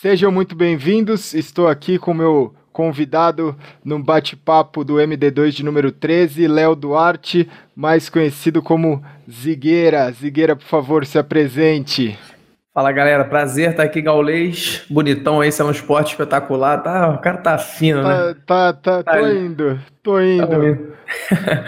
[0.00, 1.34] Sejam muito bem-vindos.
[1.34, 8.08] Estou aqui com meu convidado num bate-papo do MD2 de número 13, Léo Duarte, mais
[8.08, 10.08] conhecido como Zigueira.
[10.12, 12.16] Zigueira, por favor, se apresente.
[12.72, 14.84] Fala galera, prazer estar aqui, Gaulês.
[14.88, 16.80] Bonitão aí, isso é um esporte espetacular.
[16.80, 18.36] Tá, o cara tá fino, tá, né?
[18.46, 19.46] Tá, tá, tá tô ali.
[19.46, 20.94] indo, tô indo.
[21.28, 21.64] Tá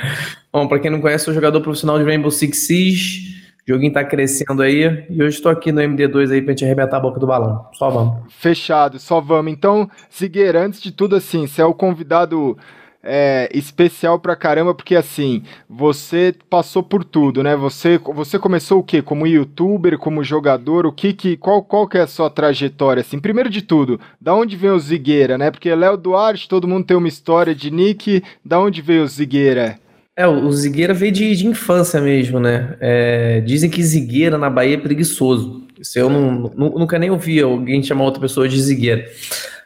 [0.55, 3.39] Bom, pra quem não conhece, sou jogador profissional de Rainbow Six Siege.
[3.71, 7.00] Joguinho tá crescendo aí e hoje estou aqui no MD2 aí pra gente arrebentar a
[7.00, 7.66] boca do balão.
[7.73, 8.25] Só vamos.
[8.29, 9.52] Fechado, só vamos.
[9.52, 12.59] Então, Zigueira, antes de tudo, assim, você é o convidado
[13.01, 17.55] é, especial pra caramba, porque assim, você passou por tudo, né?
[17.55, 19.01] Você, você começou o quê?
[19.01, 20.84] Como youtuber, como jogador?
[20.84, 23.01] O que que, qual, qual que é a sua trajetória?
[23.02, 25.51] Assim, primeiro de tudo, da onde veio o Zigueira, né?
[25.51, 29.79] Porque Léo Duarte, todo mundo tem uma história de nick, da onde veio o Zigueira?
[30.20, 32.77] É, o Zigueira veio de, de infância mesmo, né?
[32.79, 35.66] É, dizem que Zigueira na Bahia é preguiçoso.
[35.80, 39.10] Isso eu não, nunca nem ouvi alguém chamar outra pessoa de Zigueira.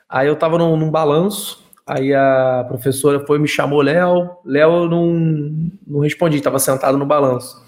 [0.08, 5.72] Aí eu tava num, num balanço, aí a professora foi me chamou Léo, Léo não,
[5.84, 7.60] não respondi, tava sentado no balanço.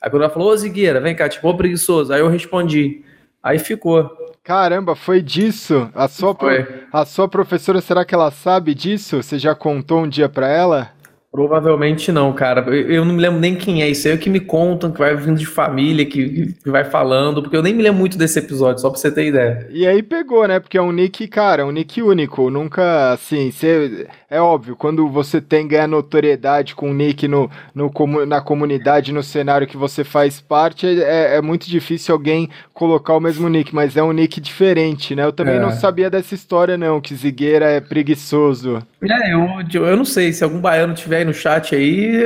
[0.00, 3.04] Aí quando ela falou, ô Zigueira, vem cá, tipo, ô preguiçoso, aí eu respondi.
[3.40, 4.10] Aí ficou.
[4.42, 5.88] Caramba, foi disso?
[5.94, 6.66] A sua, foi.
[6.92, 9.22] a sua professora, será que ela sabe disso?
[9.22, 10.90] Você já contou um dia para ela?
[11.32, 12.60] Provavelmente não, cara.
[12.76, 13.88] Eu não me lembro nem quem é.
[13.88, 17.40] Isso é o que me contam, que vai vindo de família, que, que vai falando,
[17.40, 19.66] porque eu nem me lembro muito desse episódio, só pra você ter ideia.
[19.70, 20.60] E aí pegou, né?
[20.60, 22.50] Porque é um nick, cara, um nick único.
[22.50, 27.90] Nunca, assim, você, é óbvio, quando você tem ganha notoriedade com um nick no, no,
[28.26, 33.20] na comunidade, no cenário que você faz parte, é, é muito difícil alguém colocar o
[33.20, 35.24] mesmo nick, mas é um nick diferente, né?
[35.24, 35.60] Eu também é.
[35.60, 38.82] não sabia dessa história, não, que Zigueira é preguiçoso.
[39.02, 42.22] É, eu, eu não sei, se algum baiano tiver aí no chat aí.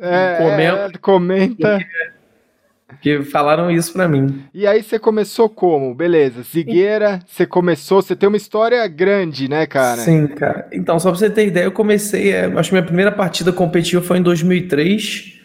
[0.00, 0.92] É, comenta.
[0.94, 1.78] É, comenta.
[3.00, 4.44] Que falaram isso para mim.
[4.54, 5.94] E aí você começou como?
[5.94, 10.00] Beleza, Zigueira, você começou, você tem uma história grande, né, cara?
[10.00, 10.66] Sim, cara.
[10.72, 14.02] Então, só pra você ter ideia, eu comecei, é, acho que minha primeira partida competitiva
[14.02, 15.40] foi em 2003,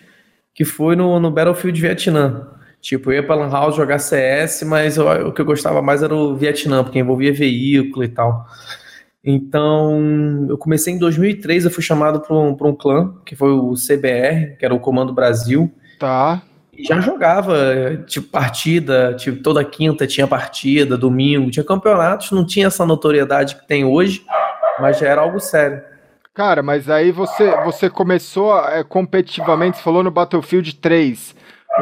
[0.53, 2.47] que foi no, no Battlefield Vietnã.
[2.79, 6.01] Tipo, eu ia pra Lan House jogar CS, mas eu, o que eu gostava mais
[6.01, 8.45] era o Vietnã, porque envolvia veículo e tal.
[9.23, 13.73] Então, eu comecei em 2003, eu fui chamado para um, um clã, que foi o
[13.73, 15.71] CBR, que era o Comando Brasil.
[15.99, 16.41] Tá.
[16.75, 17.55] E já jogava,
[18.07, 23.67] tipo, partida, tipo, toda quinta tinha partida, domingo, tinha campeonatos, não tinha essa notoriedade que
[23.67, 24.25] tem hoje,
[24.79, 25.81] mas já era algo sério.
[26.33, 31.35] Cara, mas aí você, você começou é, competitivamente, você falou no Battlefield 3.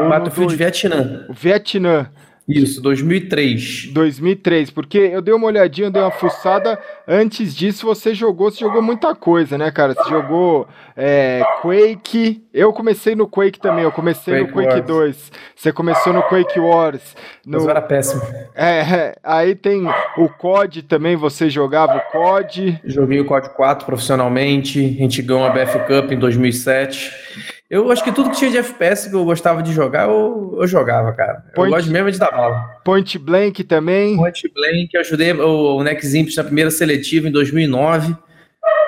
[0.09, 1.27] Battlefield Vietnã.
[1.29, 2.09] Vietnã.
[2.49, 3.91] Isso, 2003.
[3.93, 6.79] 2003, porque eu dei uma olhadinha, eu dei uma fuçada.
[7.07, 9.93] Antes disso, você jogou, você jogou muita coisa, né, cara?
[9.93, 10.67] Você jogou
[10.97, 12.43] é, Quake.
[12.51, 14.85] Eu comecei no Quake também, eu comecei Quake no Quake Wars.
[14.87, 15.31] 2.
[15.55, 17.15] Você começou no Quake Wars.
[17.45, 17.59] No...
[17.59, 18.21] Mas era péssimo.
[18.55, 19.85] É, é, aí tem
[20.17, 22.81] o COD também, você jogava o COD.
[22.83, 27.58] Joguei o COD 4 profissionalmente, a gente ganhou a BF Cup em 2007.
[27.69, 30.65] Eu acho que tudo que tinha de FPS que eu gostava de jogar, eu, eu
[30.65, 31.43] jogava, cara.
[31.53, 32.63] Point, eu gosto mesmo de dar bala.
[32.83, 34.17] Point Blank também.
[34.17, 38.17] Point Blank, eu ajudei o, o Nex Imp na primeira seletiva em 2009,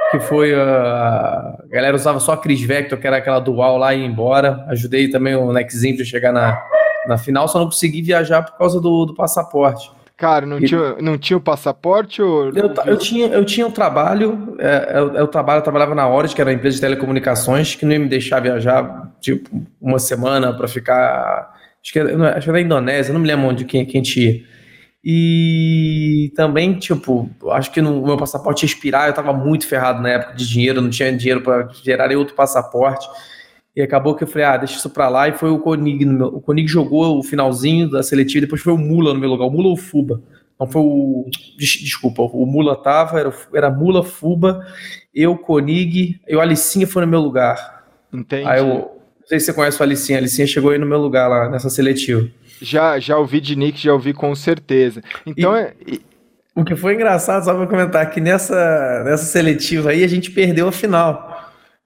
[0.09, 3.93] que foi a, a galera usava só a Chris Vector, que era aquela dual lá
[3.93, 4.65] e ia embora.
[4.69, 6.59] Ajudei também o Nex Imp a chegar na,
[7.07, 9.91] na final, só não consegui viajar por causa do, do passaporte.
[10.21, 10.67] Cara, não, e...
[10.67, 12.21] tinha, não tinha o passaporte?
[12.21, 12.49] Ou...
[12.49, 16.35] Eu, eu, tinha, eu tinha um trabalho, é, eu, eu, trabalho, eu trabalhava na Orange,
[16.35, 19.49] que era uma empresa de telecomunicações, que não ia me deixar viajar, tipo,
[19.81, 21.51] uma semana para ficar.
[21.83, 24.43] Acho que, era, acho que era Indonésia, não me lembro onde quem, quem tinha.
[25.03, 30.03] E também, tipo, acho que no, o meu passaporte ia expirar, eu tava muito ferrado
[30.03, 33.07] na época de dinheiro, não tinha dinheiro para gerar outro passaporte.
[33.75, 35.29] E acabou que eu falei, ah, deixa isso pra lá.
[35.29, 36.05] E foi o Konig.
[36.05, 39.45] O Konig jogou o finalzinho da seletiva, depois foi o Mula no meu lugar.
[39.45, 40.21] O Mula ou o Fuba?
[40.59, 41.25] Não foi o.
[41.57, 44.63] Desculpa, o Mula tava, era, era Mula, Fuba,
[45.13, 47.83] eu, Konig, e o Alicinha foi no meu lugar.
[48.13, 48.47] Entendi.
[48.47, 48.91] Aí eu.
[49.21, 50.17] Não sei se você conhece o Alicinha.
[50.17, 52.27] A Alicinha chegou aí no meu lugar lá, nessa seletiva.
[52.61, 55.01] Já, já ouvi de Nick, já ouvi com certeza.
[55.25, 55.61] Então e...
[55.61, 55.73] é.
[56.53, 60.67] O que foi engraçado, só para comentar, que nessa, nessa seletiva aí a gente perdeu
[60.67, 61.30] a final.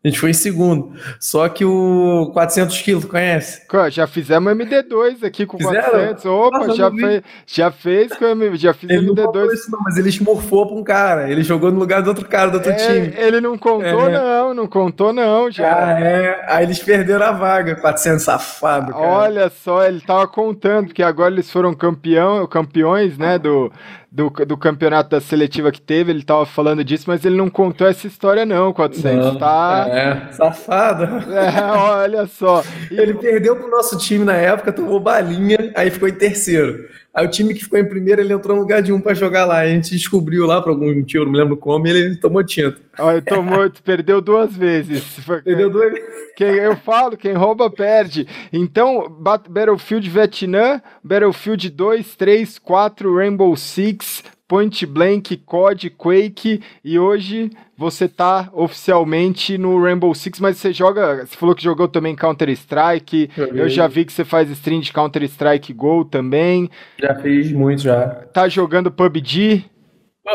[0.06, 0.94] A gente foi em segundo.
[1.20, 3.64] Só que o 400 quilos, conhece?
[3.90, 5.82] Já fizemos MD2 aqui com Fizeram?
[5.82, 6.26] 400.
[6.26, 8.56] Opa, Nossa, já, fez, já fez com MD2.
[8.58, 9.34] Já fiz ele MD2.
[9.34, 11.32] Não isso, não, mas ele esmorfou pra um cara.
[11.32, 13.14] Ele jogou no lugar do outro cara, do outro é, time.
[13.18, 14.12] Ele não contou, é.
[14.12, 14.54] não.
[14.54, 15.50] Não contou, não.
[15.50, 15.74] Já.
[15.74, 16.46] Ah, é.
[16.50, 17.76] Aí eles perderam a vaga.
[17.76, 19.04] 400 safado, cara.
[19.04, 23.72] Olha só, ele tava contando, porque agora eles foram campeão, campeões, né, do
[24.16, 27.86] do, do campeonato da seletiva que teve, ele tava falando disso, mas ele não contou
[27.86, 29.86] essa história não, 400, não, tá?
[29.90, 31.04] É, safado.
[31.34, 32.64] É, olha só.
[32.90, 36.88] E ele perdeu pro nosso time na época, tomou balinha, aí ficou em terceiro.
[37.16, 39.46] Aí o time que ficou em primeiro, ele entrou no lugar de um para jogar
[39.46, 39.60] lá.
[39.60, 42.78] A gente descobriu lá por algum motivo, não me lembro como, e ele tomou tinta.
[43.00, 45.02] Olha, tomou, perdeu duas vezes.
[45.44, 46.10] Perdeu duas vezes.
[46.36, 48.28] Quem, eu falo, quem rouba perde.
[48.52, 57.52] Então, Battlefield Vietnã, Battlefield 2, 3, 4, Rainbow Six, Point Blank, COD, Quake e hoje
[57.78, 62.50] você tá oficialmente no Rainbow Six, mas você joga, você falou que jogou também Counter
[62.50, 66.72] Strike, eu já vi que você faz stream de Counter Strike Go também.
[67.00, 68.08] Já fiz muito já.
[68.34, 69.66] Tá jogando PUBG?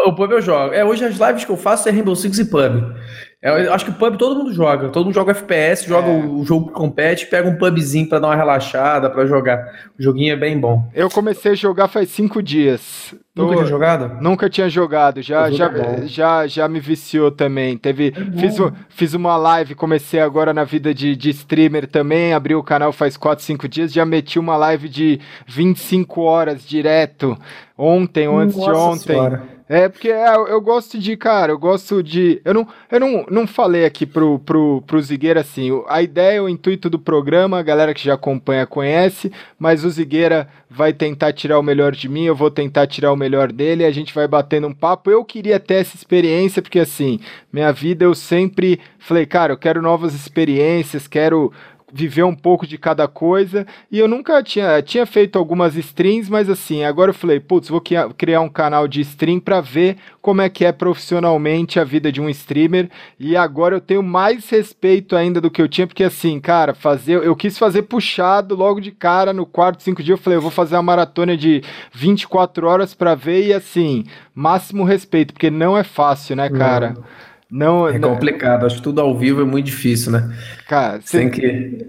[0.07, 0.73] O pub eu jogo.
[0.73, 2.95] É, hoje as lives que eu faço é Rainbow Six e pub.
[3.43, 4.91] É, eu acho que pub todo mundo joga.
[4.91, 6.25] Todo mundo joga FPS, joga é.
[6.27, 9.91] o, jogo que compete, pega um pubzinho pra dar uma relaxada, pra jogar.
[9.99, 10.87] O joguinho é bem bom.
[10.95, 13.15] Eu comecei a jogar faz cinco dias.
[13.35, 14.21] Nunca tinha jogado?
[14.21, 15.23] Nunca tinha jogado.
[15.23, 17.79] Já, já, é já, já me viciou também.
[17.79, 18.57] Teve, é fiz,
[18.91, 22.35] fiz uma live, comecei agora na vida de, de streamer também.
[22.35, 23.93] Abri o canal faz 4, 5 dias.
[23.93, 27.39] Já meti uma live de 25 horas direto.
[27.79, 29.15] Ontem, ou antes Nossa de ontem.
[29.15, 29.60] Senhora.
[29.73, 32.43] É, porque é, eu gosto de, cara, eu gosto de.
[32.45, 35.71] Eu não, eu não, não falei aqui pro, pro, pro Zigueira assim.
[35.87, 40.49] A ideia, o intuito do programa, a galera que já acompanha conhece, mas o Zigueira
[40.69, 43.93] vai tentar tirar o melhor de mim, eu vou tentar tirar o melhor dele, a
[43.93, 45.09] gente vai batendo um papo.
[45.09, 47.21] Eu queria ter essa experiência, porque assim,
[47.53, 51.53] minha vida eu sempre falei, cara, eu quero novas experiências, quero
[51.93, 53.67] viver um pouco de cada coisa.
[53.91, 57.83] E eu nunca tinha, tinha feito algumas streams, mas assim, agora eu falei, putz, vou
[58.17, 62.21] criar um canal de stream para ver como é que é profissionalmente a vida de
[62.21, 62.91] um streamer.
[63.19, 67.23] E agora eu tenho mais respeito ainda do que eu tinha, porque assim, cara, fazer,
[67.23, 70.19] eu quis fazer puxado logo de cara no quarto, cinco dias.
[70.19, 74.05] Eu falei, eu vou fazer uma maratona de 24 horas para ver e assim,
[74.35, 76.95] máximo respeito, porque não é fácil, né, cara?
[76.97, 77.30] Não.
[77.51, 80.33] Não, é complicado, acho que tudo ao vivo é muito difícil, né?
[80.69, 81.87] Cara, você tem que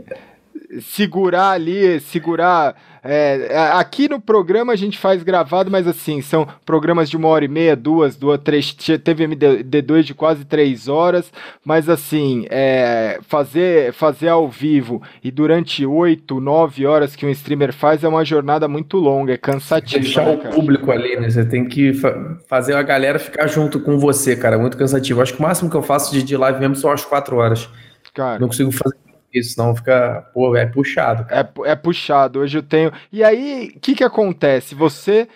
[0.79, 6.47] segurar ali, segurar é, é, aqui no programa a gente faz gravado, mas assim, são
[6.63, 8.73] programas de uma hora e meia, duas, duas, três.
[9.03, 11.31] Teve MD2 de quase três horas,
[11.65, 17.73] mas assim, é, fazer, fazer ao vivo e durante oito, nove horas que um streamer
[17.73, 20.03] faz é uma jornada muito longa, é cansativo.
[20.03, 21.29] Deixar né, o público ali, né?
[21.29, 22.11] Você tem que fa
[22.47, 25.21] fazer a galera ficar junto com você, cara, muito cansativo.
[25.21, 27.67] Acho que o máximo que eu faço de, de live mesmo são as quatro horas.
[28.13, 31.25] Cara, não consigo fazer isso, senão fica, pô, é puxado.
[31.29, 32.39] É, é puxado.
[32.39, 32.91] Hoje eu tenho.
[33.11, 34.75] E aí, o que que acontece?
[34.75, 35.27] Você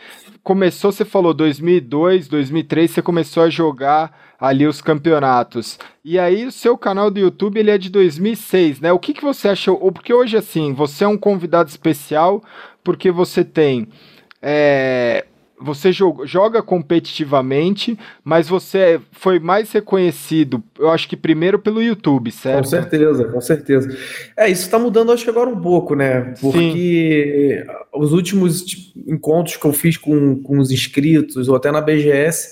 [0.43, 5.79] começou, você falou 2002, 2003, você começou a jogar ali os campeonatos.
[6.03, 8.91] E aí o seu canal do YouTube ele é de 2006, né?
[8.91, 9.81] O que que você achou?
[9.81, 12.43] Ou porque hoje assim, você é um convidado especial
[12.83, 13.87] porque você tem
[14.41, 15.25] é,
[15.59, 22.63] você joga competitivamente, mas você foi mais reconhecido, eu acho que primeiro pelo YouTube, certo?
[22.63, 23.97] Com certeza, com certeza.
[24.37, 26.33] É, isso está mudando acho que agora um pouco, né?
[26.41, 27.73] Porque Sim.
[27.93, 32.51] os últimos tipo, encontros que eu fiz com, com os inscritos, ou até na BGS,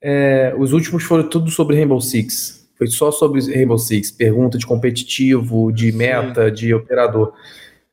[0.00, 2.66] é, os últimos foram tudo sobre Rainbow Six.
[2.78, 6.54] Foi só sobre Rainbow Six, pergunta de competitivo, de meta, Sim.
[6.54, 7.32] de operador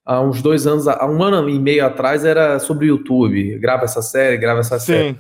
[0.05, 3.57] há uns dois anos, há um ano e meio atrás, era sobre o YouTube.
[3.59, 4.85] Grava essa série, grava essa Sim.
[4.85, 5.17] série.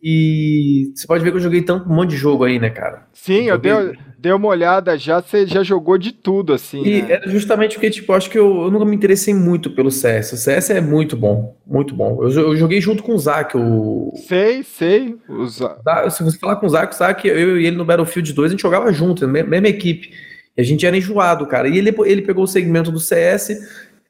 [0.00, 3.08] E você pode ver que eu joguei tanto um monte de jogo aí, né, cara?
[3.12, 3.72] Sim, eu, dei,
[4.16, 6.84] dei uma olhada já, você já jogou de tudo, assim.
[6.84, 7.14] E né?
[7.14, 10.32] era justamente porque, tipo, acho que eu, eu, nunca me interessei muito pelo CS.
[10.32, 12.22] O CS é muito bom, muito bom.
[12.22, 13.56] Eu, eu joguei junto com o Zac.
[13.56, 14.12] O...
[14.28, 15.16] Sei, sei.
[15.28, 15.80] O Zac.
[16.12, 18.52] Se você falar com o Zac, o Zac, eu e ele no Battlefield 2, a
[18.52, 20.12] gente jogava junto, mesma equipe.
[20.56, 21.68] E a gente era enjoado, cara.
[21.68, 23.50] E ele, ele pegou o segmento do CS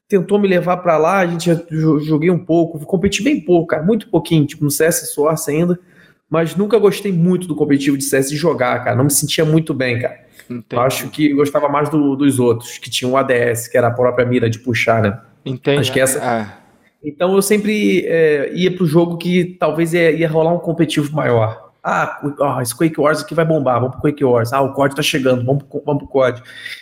[0.09, 4.09] tentou me levar para lá, a gente joguei um pouco, competi bem pouco, cara, muito
[4.09, 5.79] pouquinho, tipo no CS Source ainda,
[6.27, 9.71] mas nunca gostei muito do competitivo de CS de jogar, cara, não me sentia muito
[9.71, 10.27] bem, cara.
[10.49, 10.81] Entendi.
[10.81, 14.25] Acho que gostava mais do, dos outros, que tinham o ADS, que era a própria
[14.25, 15.19] mira de puxar, né?
[15.45, 15.79] Entendi.
[15.79, 16.19] Acho que essa...
[16.21, 16.57] Ah.
[17.03, 21.69] Então eu sempre é, ia pro jogo que talvez ia, ia rolar um competitivo maior.
[21.83, 24.51] Ah, oh, esse Quake Wars aqui vai bombar, vamos pro Quake Wars.
[24.51, 26.41] Ah, o COD tá chegando, vamos pro, vamos pro COD.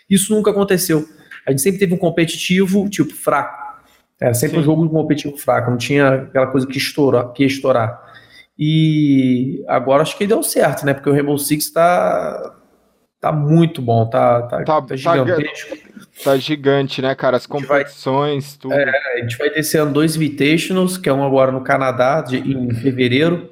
[0.10, 1.06] Isso nunca aconteceu
[1.48, 3.66] a gente sempre teve um competitivo, tipo, fraco.
[4.20, 4.62] Era sempre Sim.
[4.62, 8.04] um jogo competitivo fraco, não tinha aquela coisa que, estoura, que ia estourar.
[8.60, 10.94] E agora acho que deu certo, né?
[10.94, 12.56] Porque o Rainbow Six tá,
[13.22, 15.78] tá muito bom, tá, tá, tá, tá gigantesco.
[15.78, 17.38] Tá, tá gigante, né, cara?
[17.38, 18.74] As competições, vai, tudo.
[18.74, 22.22] É, a gente vai ter esse ano dois Invitationals, que é um agora no Canadá,
[22.22, 23.50] de, em fevereiro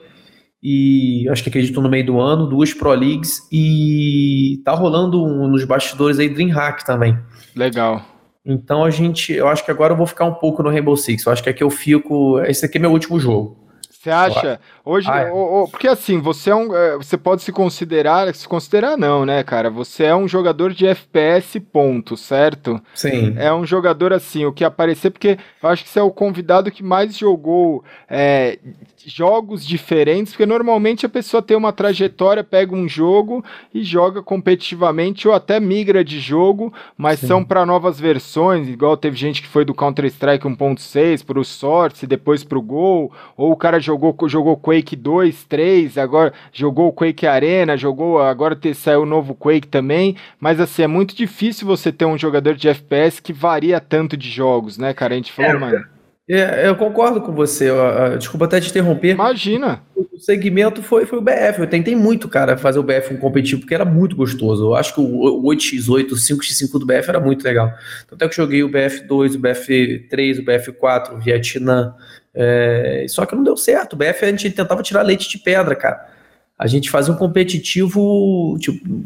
[0.67, 5.48] e acho que acredito no meio do ano, duas Pro Leagues e tá rolando um,
[5.48, 7.15] nos bastidores aí Dreamhack também.
[7.55, 8.03] Legal.
[8.43, 11.24] Então a gente, eu acho que agora eu vou ficar um pouco no Rainbow Six.
[11.24, 13.55] Eu acho que aqui eu fico, esse aqui é meu último jogo.
[14.06, 14.60] Você acha?
[14.84, 15.32] Hoje, ah, é.
[15.72, 19.68] porque assim, você é um, é, você pode se considerar, se considerar não, né, cara?
[19.72, 22.80] Você é um jogador de FPS ponto, certo?
[22.94, 23.34] Sim.
[23.36, 26.70] É um jogador assim, o que aparecer, porque eu acho que você é o convidado
[26.70, 28.60] que mais jogou é,
[29.06, 33.44] jogos diferentes, porque normalmente a pessoa tem uma trajetória, pega um jogo
[33.74, 37.28] e joga competitivamente ou até migra de jogo, mas Sim.
[37.28, 42.08] são para novas versões, igual teve gente que foi do Counter-Strike 1.6 para o Source,
[42.08, 43.95] depois para o Gol, ou o cara jogou,
[44.28, 49.68] jogou Quake 2, 3, agora jogou Quake Arena, jogou, agora te, saiu o novo Quake
[49.68, 54.16] também, mas assim, é muito difícil você ter um jogador de FPS que varia tanto
[54.16, 55.14] de jogos, né, cara?
[55.14, 55.95] A gente falou, é, mano.
[56.27, 57.70] É, eu concordo com você.
[58.17, 59.12] Desculpa até te interromper.
[59.12, 59.84] Imagina.
[59.96, 61.60] O segmento foi, foi o BF.
[61.60, 64.63] Eu tentei muito, cara, fazer o BF um competitivo, porque era muito gostoso.
[64.63, 67.72] Eu acho que o 8x8, o 5x5 do BF era muito legal.
[68.08, 71.94] Tanto é que eu joguei o BF2, o BF3, o BF4, o Vietnã.
[72.34, 73.05] É...
[73.08, 73.94] Só que não deu certo.
[73.94, 76.08] O BF a gente tentava tirar leite de pedra, cara.
[76.58, 79.05] A gente fazia um competitivo, tipo,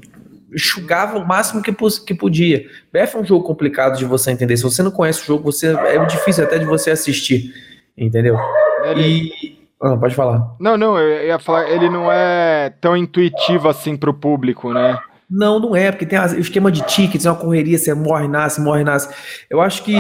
[0.54, 1.74] enxugava o máximo que,
[2.06, 2.66] que podia.
[2.92, 4.58] BF é um jogo complicado de você entender.
[4.58, 7.54] Se você não conhece o jogo, você é difícil até de você assistir,
[7.98, 8.38] entendeu?
[8.86, 9.32] Ele...
[9.44, 10.56] E ah, pode falar.
[10.60, 15.00] Não, não, eu ia falar, ele não é tão intuitivo assim pro público, né?
[15.30, 18.60] Não, não é, porque tem o esquema de tickets, é uma correria, você morre, nasce,
[18.60, 19.14] morre, nasce.
[19.48, 19.94] Eu acho que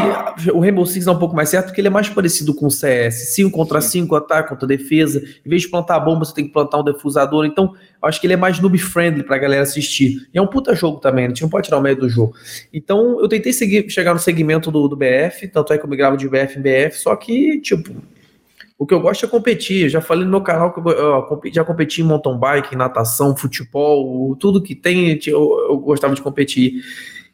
[0.51, 2.71] o Rainbow Six é um pouco mais certo, porque ele é mais parecido com o
[2.71, 3.35] CS.
[3.35, 5.21] 5 contra 5, ataque contra defesa.
[5.45, 7.45] Em vez de plantar bomba, você tem que plantar um defusador.
[7.45, 10.27] Então, eu acho que ele é mais noob-friendly pra galera assistir.
[10.33, 12.33] E é um puta jogo também, a gente não pode tirar o meio do jogo.
[12.73, 15.95] Então, eu tentei seguir, chegar no segmento do, do BF, tanto é que eu me
[15.95, 17.93] gravo de BF em BF, só que, tipo,
[18.79, 19.83] o que eu gosto é competir.
[19.83, 23.35] Eu já falei no meu canal que eu, eu já competi em mountain bike, natação,
[23.35, 26.81] futebol, tudo que tem, eu, eu gostava de competir.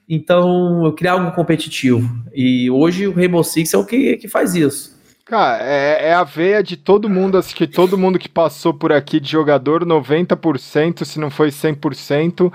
[0.10, 2.10] Então, eu queria algo competitivo.
[2.34, 4.96] E hoje o Rainbow Six é o que, que faz isso.
[5.24, 8.92] Cara, é, é, a veia de todo mundo, acho que todo mundo que passou por
[8.92, 12.54] aqui de jogador, 90%, se não foi 100%,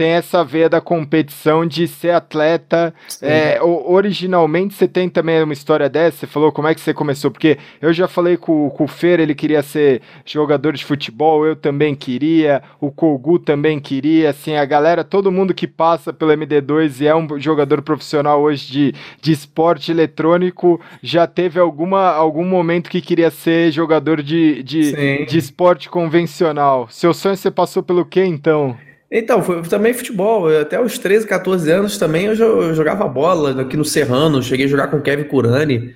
[0.00, 2.94] tem essa veia da competição de ser atleta.
[3.20, 7.30] É, originalmente você tem também uma história dessa, você falou como é que você começou,
[7.30, 11.54] porque eu já falei com, com o Fer, ele queria ser jogador de futebol, eu
[11.54, 17.02] também queria, o Kogu também queria, assim, a galera, todo mundo que passa pelo MD2
[17.02, 22.88] e é um jogador profissional hoje de, de esporte eletrônico, já teve alguma, algum momento
[22.88, 26.88] que queria ser jogador de, de, de esporte convencional.
[26.88, 28.78] Seu sonho você passou pelo quê, então?
[29.10, 30.48] Então, foi também futebol.
[30.56, 34.42] Até os 13, 14 anos também eu jogava bola aqui no Serrano.
[34.42, 35.94] Cheguei a jogar com o Kevin Curani.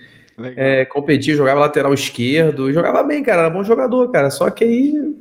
[0.57, 2.73] É, competia, jogava lateral esquerdo.
[2.73, 3.43] Jogava bem, cara.
[3.43, 4.31] Era bom jogador, cara.
[4.31, 5.15] Só que aí.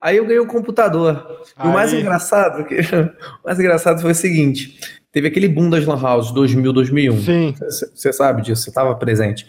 [0.00, 1.42] Aí eu ganhei o um computador.
[1.62, 4.78] E o mais engraçado, que, o mais engraçado foi o seguinte:
[5.14, 7.18] teve aquele boom das Lan House 2000, 2001.
[7.20, 7.54] Sim.
[7.94, 9.46] Você sabe disso, você estava presente.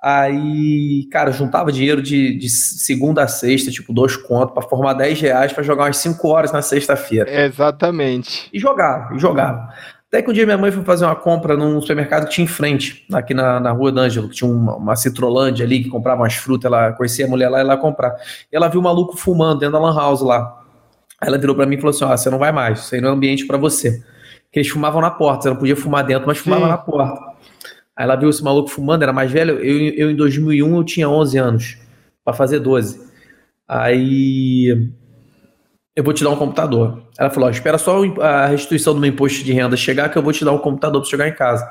[0.00, 5.20] Aí, cara, juntava dinheiro de, de segunda a sexta, tipo, dois contos, para formar 10
[5.20, 7.28] reais para jogar umas 5 horas na sexta-feira.
[7.44, 8.48] Exatamente.
[8.52, 9.74] E jogava, e jogava.
[10.06, 12.48] Até que um dia minha mãe foi fazer uma compra num supermercado que tinha em
[12.48, 16.34] frente, aqui na, na rua D'Angelo, que tinha uma, uma Citrolândia ali, que comprava umas
[16.34, 18.14] frutas, ela conhecia a mulher lá e ela ia comprar.
[18.50, 20.56] E ela viu um maluco fumando dentro da lan house lá.
[21.20, 23.00] Aí ela virou para mim e falou assim: ó, você não vai mais, isso aí
[23.00, 24.02] não é ambiente para você.
[24.50, 27.20] Porque eles fumavam na porta, você não podia fumar dentro, mas fumava na porta.
[27.96, 29.58] Aí ela viu esse maluco fumando, era mais velho.
[29.60, 31.78] Eu, eu em 2001 eu tinha 11 anos,
[32.24, 33.00] para fazer 12.
[33.68, 34.90] Aí
[35.94, 37.00] eu vou te dar um computador.
[37.16, 40.22] Ela falou: ó, espera só a restituição do meu imposto de renda chegar que eu
[40.22, 41.70] vou te dar um computador para chegar em casa.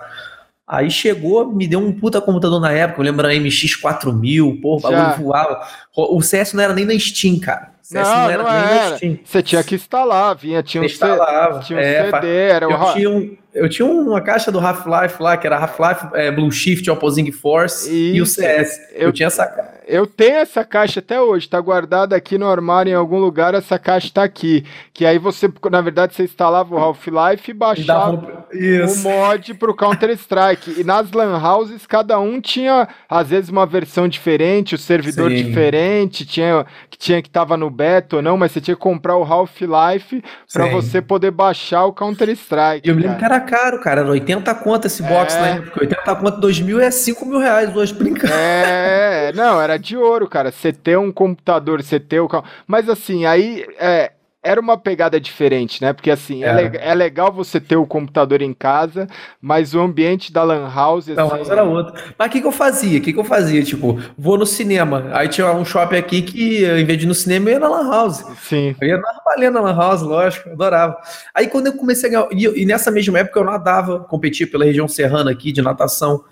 [0.66, 4.78] Aí chegou, me deu um puta computador na época, eu lembro da MX 4000, porra,
[4.78, 5.68] o bagulho voava.
[5.98, 7.72] O CS não era nem na Steam, cara.
[7.91, 9.00] Não, não era não era.
[9.24, 12.93] Você tinha que instalar, vinha, tinha um, instalava, tinha um é, CD, era eu o...
[12.93, 16.89] tinha um, eu tinha uma caixa do Half-Life lá, que era Half-Life é, Blue Shift
[16.89, 18.79] Opposing Force e, e o CS.
[18.93, 19.79] Eu, eu tinha essa caixa.
[19.88, 23.79] Eu tenho essa caixa até hoje, tá guardada aqui no armário em algum lugar, essa
[23.79, 24.63] caixa tá aqui.
[24.93, 29.75] Que aí você, na verdade, você instalava o Half-Life e baixava e o mod pro
[29.75, 30.79] Counter-Strike.
[30.79, 35.38] e nas Lan Houses, cada um tinha, às vezes, uma versão diferente, o servidor Sim.
[35.38, 39.16] diferente, tinha que tinha que tava no beta ou não, mas você tinha que comprar
[39.16, 40.22] o Half-Life
[40.52, 42.86] para você poder baixar o Counter-Strike.
[42.90, 45.40] Eu me lembro que era caro, cara, era 80 conto esse box é...
[45.40, 45.80] na época.
[45.80, 48.34] 80 conto 2 mil é 5 mil reais hoje, brincando.
[48.34, 50.52] É, não, era de ouro, cara.
[50.52, 52.28] Você ter um computador, você ter o.
[52.68, 55.91] Mas assim, aí é, era uma pegada diferente, né?
[55.91, 56.48] Porque assim, é.
[56.48, 59.08] É, é, legal você ter o computador em casa,
[59.41, 61.10] mas o ambiente da Lan House.
[61.10, 62.01] Assim, era outro.
[62.17, 63.00] Mas o que, que eu fazia?
[63.00, 63.62] O que, que eu fazia?
[63.63, 65.10] Tipo, vou no cinema.
[65.12, 67.67] Aí tinha um shopping aqui que, em vez de ir no cinema, eu ia na
[67.67, 68.24] Lan House.
[68.41, 68.75] Sim.
[68.79, 70.98] Eu ia na na Lan House, lógico, adorava.
[71.34, 72.27] Aí quando eu comecei a ganhar.
[72.31, 76.24] E, e nessa mesma época eu nadava, competia pela região serrana aqui de natação.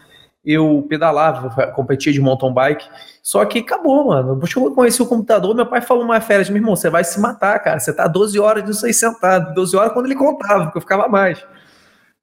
[0.47, 2.87] Eu pedalava, competia de mountain bike.
[3.21, 4.39] Só que acabou, mano.
[4.41, 7.59] Eu conheci o computador, meu pai falou uma férias, meu irmão, você vai se matar,
[7.59, 7.79] cara.
[7.79, 9.53] Você tá 12 horas disso aí sentado.
[9.53, 11.43] 12 horas quando ele contava, porque eu ficava mais.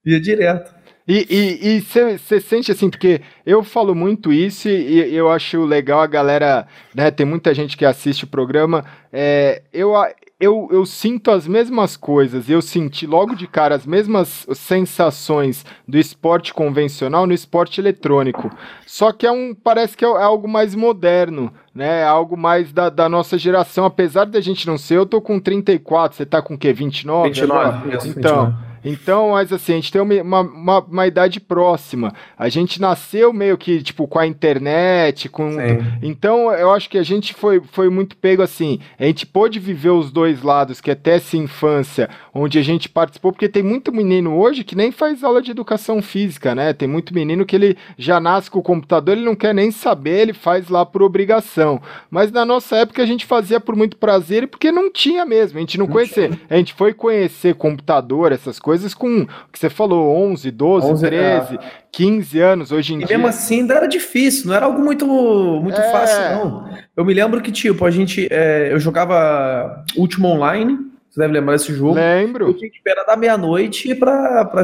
[0.03, 0.73] Ia direto.
[1.07, 6.07] E você sente assim, porque eu falo muito isso e, e, eu acho legal a
[6.07, 7.11] galera, né?
[7.11, 8.83] Tem muita gente que assiste o programa.
[9.13, 9.93] É, eu,
[10.39, 15.97] eu, eu sinto as mesmas coisas, eu senti logo de cara as mesmas sensações do
[15.97, 18.51] esporte convencional no esporte eletrônico.
[18.85, 22.01] Só que é um, parece que é, é algo mais moderno, né?
[22.01, 23.85] É algo mais da, da nossa geração.
[23.85, 26.73] Apesar da gente não ser, eu tô com 34, você tá com o quê?
[26.73, 27.29] 29?
[27.29, 28.45] 29, isso, então.
[28.47, 28.64] 29.
[28.85, 32.13] Então, mas assim, a gente tem uma, uma, uma, idade próxima.
[32.37, 35.53] A gente nasceu meio que, tipo, com a internet, com.
[35.53, 35.79] Sim.
[36.03, 38.79] Então, eu acho que a gente foi, foi muito pego assim.
[38.99, 43.31] A gente pôde viver os dois lados, que até essa infância, onde a gente participou,
[43.31, 46.71] porque tem muito menino hoje que nem faz aula de educação física, né?
[46.71, 50.21] Tem muito menino que ele já nasce com o computador, ele não quer nem saber,
[50.21, 51.81] ele faz lá por obrigação.
[52.11, 55.57] Mas na nossa época a gente fazia por muito prazer e porque não tinha mesmo,
[55.57, 56.29] a gente não, não conhecia.
[56.29, 56.41] Tinha.
[56.49, 60.87] A gente foi conhecer computador, essas coisas coisas com o que você falou, 11, 12,
[60.87, 61.59] 11, 13, é.
[61.91, 63.17] 15 anos hoje em e dia.
[63.17, 65.91] Mesmo assim ainda era difícil, não era algo muito, muito é.
[65.91, 66.69] fácil, não.
[66.95, 68.27] Eu me lembro que, tipo, a gente.
[68.29, 70.77] É, eu jogava Último Online
[71.15, 71.93] você deve lembrar desse jogo.
[71.93, 72.49] Lembro.
[72.49, 74.63] Eu tinha que esperar da meia-noite pra, pra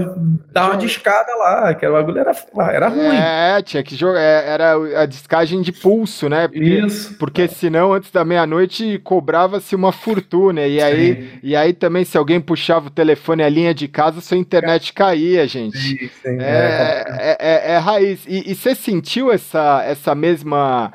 [0.52, 2.36] dar uma discada lá, que o bagulho era,
[2.74, 3.16] era ruim.
[3.16, 4.20] É, tinha que jogar.
[4.20, 6.50] É, era a descagem de pulso, né?
[6.50, 7.14] Porque, Isso.
[7.18, 10.68] Porque senão, antes da meia-noite, cobrava-se uma fortuna.
[10.68, 14.36] E aí, e aí também, se alguém puxava o telefone, a linha de casa, sua
[14.36, 15.78] internet caía, gente.
[15.78, 18.26] Sim, sim, é, é, é, é, raiz.
[18.28, 20.92] E, e, você sentiu essa, essa mesma.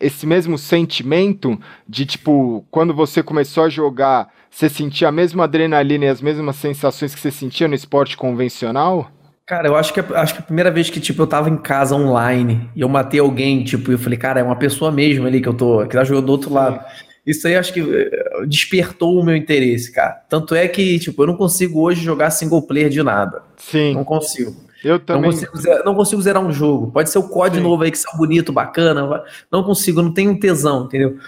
[0.00, 6.04] esse mesmo sentimento de, tipo, quando você começou a jogar você sentia a mesma adrenalina
[6.04, 9.10] e as mesmas sensações que você sentia no esporte convencional?
[9.46, 11.96] Cara, eu acho que, acho que a primeira vez que, tipo, eu tava em casa
[11.96, 15.48] online e eu matei alguém, tipo, eu falei, cara, é uma pessoa mesmo ali que
[15.48, 16.54] eu tô, que tá jogando do outro Sim.
[16.54, 16.84] lado.
[17.26, 20.22] Isso aí acho que eh, despertou o meu interesse, cara.
[20.28, 23.42] Tanto é que, tipo, eu não consigo hoje jogar single player de nada.
[23.56, 23.94] Sim.
[23.94, 24.54] Não consigo.
[24.84, 25.22] Eu também.
[25.22, 26.90] Não consigo, zerar, não consigo zerar um jogo.
[26.90, 27.68] Pode ser o código Sim.
[27.68, 29.22] novo aí que são bonito, bacana.
[29.50, 31.18] Não consigo, não tenho tesão, entendeu?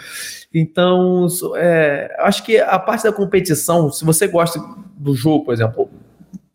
[0.52, 4.60] Então, é, acho que a parte da competição, se você gosta
[4.97, 5.90] do jogo, por exemplo,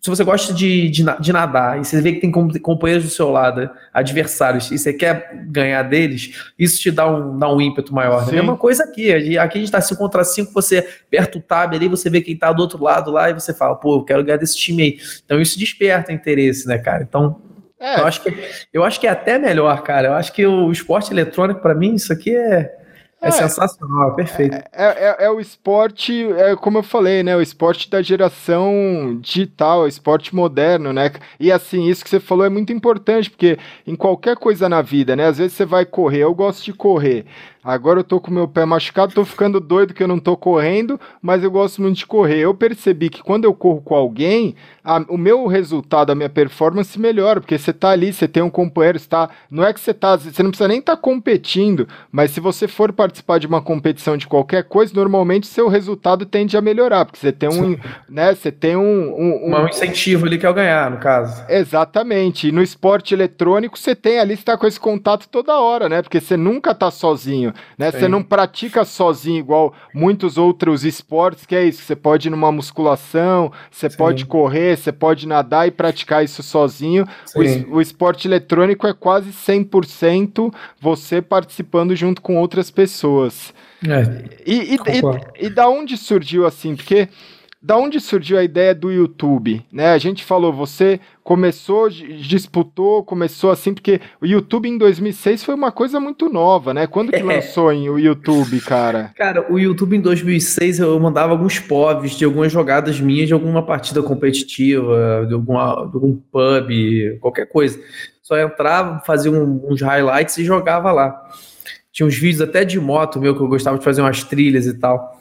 [0.01, 3.29] se você gosta de, de, de, nadar e você vê que tem companheiros do seu
[3.29, 8.21] lado, adversários, e você quer ganhar deles, isso te dá um, dá um ímpeto maior.
[8.21, 8.29] Né?
[8.29, 9.12] A mesma coisa aqui.
[9.38, 12.33] Aqui a gente está 5 contra 5, você aperta o tab ali, você vê quem
[12.33, 14.97] está do outro lado lá e você fala, pô, eu quero ganhar desse time aí.
[15.25, 17.03] Então isso desperta interesse, né, cara?
[17.03, 17.41] Então.
[17.81, 18.01] É.
[18.01, 18.38] Eu, acho que,
[18.73, 20.09] eu acho que é até melhor, cara.
[20.09, 22.69] Eu acho que o esporte eletrônico, para mim, isso aqui é,
[23.21, 24.55] é, é, sensacional, perfeito.
[24.55, 27.36] É, é, é, o esporte, é como eu falei, né?
[27.36, 31.12] O esporte da geração digital, o esporte moderno, né?
[31.38, 35.15] E assim, isso que você falou é muito importante, porque em qualquer coisa na vida,
[35.17, 35.25] né?
[35.27, 37.25] Às vezes você vai correr, eu gosto de correr.
[37.63, 40.98] Agora eu tô com meu pé machucado, tô ficando doido que eu não tô correndo,
[41.22, 42.39] mas eu gosto muito de correr.
[42.39, 46.98] Eu percebi que quando eu corro com alguém, a, o meu resultado, a minha performance
[46.98, 50.15] melhora, porque você tá ali, você tem um companheiro, está, não é que você tá,
[50.15, 54.15] você não precisa nem estar tá competindo, mas se você for participar de uma competição
[54.15, 58.54] de qualquer coisa, normalmente seu resultado tende a melhorar, porque você tem um, né, você
[58.54, 61.43] tem um, um, um, um incentivo ali que é o ganhar, no caso.
[61.50, 62.48] Exatamente.
[62.48, 66.02] E no esporte eletrônico, você tem ali, você tá com esse contato toda hora, né?
[66.02, 67.91] Porque você nunca tá sozinho sozinho, né?
[67.91, 72.51] Você não pratica sozinho igual muitos outros esportes, que é isso, você pode ir numa
[72.51, 73.97] musculação, você Sim.
[73.97, 77.05] pode correr, você pode nadar e praticar isso sozinho.
[77.35, 83.53] O, o, esporte eletrônico é quase 100% você participando junto com outras pessoas.
[83.88, 86.75] É, e, e, e, e da onde surgiu assim?
[86.75, 87.07] Porque
[87.62, 89.62] da onde surgiu a ideia do YouTube?
[89.72, 89.91] Né?
[89.91, 95.72] A gente falou, você começou, disputou, começou assim, porque o YouTube em 2006 foi uma
[95.72, 96.88] coisa muito nova, né?
[96.88, 97.24] Quando que é.
[97.24, 99.12] lançou em, o YouTube, cara?
[99.17, 103.65] Cara, o YouTube em 2006 eu mandava alguns povs de algumas jogadas minhas de alguma
[103.65, 107.78] partida competitiva, de, alguma, de algum pub, qualquer coisa.
[108.24, 111.22] Só entrava, fazia um, uns highlights e jogava lá.
[111.91, 114.80] Tinha uns vídeos até de moto meu que eu gostava de fazer umas trilhas e
[114.80, 115.19] tal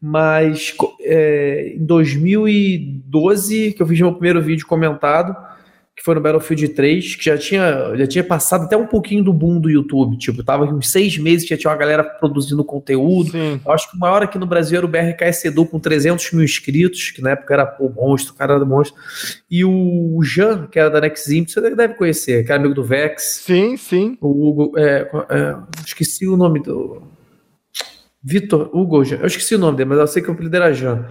[0.00, 5.34] mas é, em 2012 que eu fiz meu primeiro vídeo comentado,
[5.96, 9.32] que foi no Battlefield 3, que já tinha, já tinha passado até um pouquinho do
[9.32, 13.30] boom do YouTube, tipo, tava uns seis meses que já tinha uma galera produzindo conteúdo,
[13.30, 13.58] Sim.
[13.64, 16.44] eu acho que o maior aqui no Brasil era o BRKS Edu com 300 mil
[16.44, 19.00] inscritos, que na época era o monstro, o cara era monstro,
[19.50, 23.40] e o Jean, que era da Nexim, você deve conhecer, que era amigo do Vex.
[23.46, 24.18] Sim, sim.
[24.20, 27.15] O Hugo, é, é, esqueci o nome do
[28.28, 31.06] Vitor Hugo, eu esqueci o nome dele, mas eu sei que o apelido era Jean.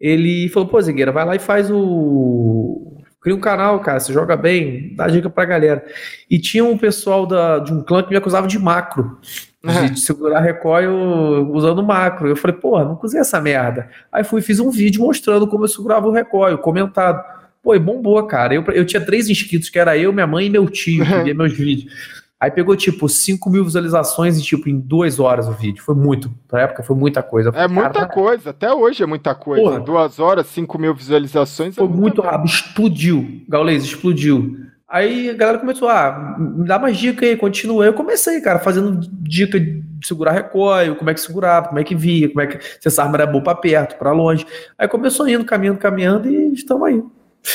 [0.00, 3.00] Ele falou, pô, Zigueira, vai lá e faz o.
[3.20, 5.84] cria um canal, cara, você joga bem, dá dica pra galera.
[6.28, 9.16] E tinha um pessoal da, de um clã que me acusava de macro.
[9.62, 12.28] De, de segurar recoil usando macro.
[12.28, 13.88] Eu falei, porra, não usei essa merda.
[14.10, 17.22] Aí fui fiz um vídeo mostrando como eu segurava o recoil, comentado.
[17.62, 18.54] Pô, e bombou, cara.
[18.54, 21.34] Eu, eu tinha três inscritos, que era eu, minha mãe e meu tio, que via
[21.34, 22.17] meus vídeos.
[22.40, 25.82] Aí pegou, tipo, 5 mil visualizações em, tipo, em duas horas o vídeo.
[25.82, 26.30] Foi muito.
[26.52, 27.50] Na época foi muita coisa.
[27.50, 28.50] Falei, é muita coisa.
[28.50, 29.62] Até hoje é muita coisa.
[29.62, 31.76] Porra, duas horas, 5 mil visualizações.
[31.76, 32.46] É foi é muito rápido.
[32.46, 33.42] Explodiu.
[33.48, 34.56] Gaulês, explodiu.
[34.88, 37.84] Aí a galera começou, ah, me dá mais dica aí, continua.
[37.84, 41.94] Eu comecei, cara, fazendo dica de segurar recoil, como é que segurava, como é que
[41.94, 44.46] via, como é que se essa arma era boa pra perto, pra longe.
[44.78, 47.02] Aí começou indo, caminhando, caminhando e estamos aí.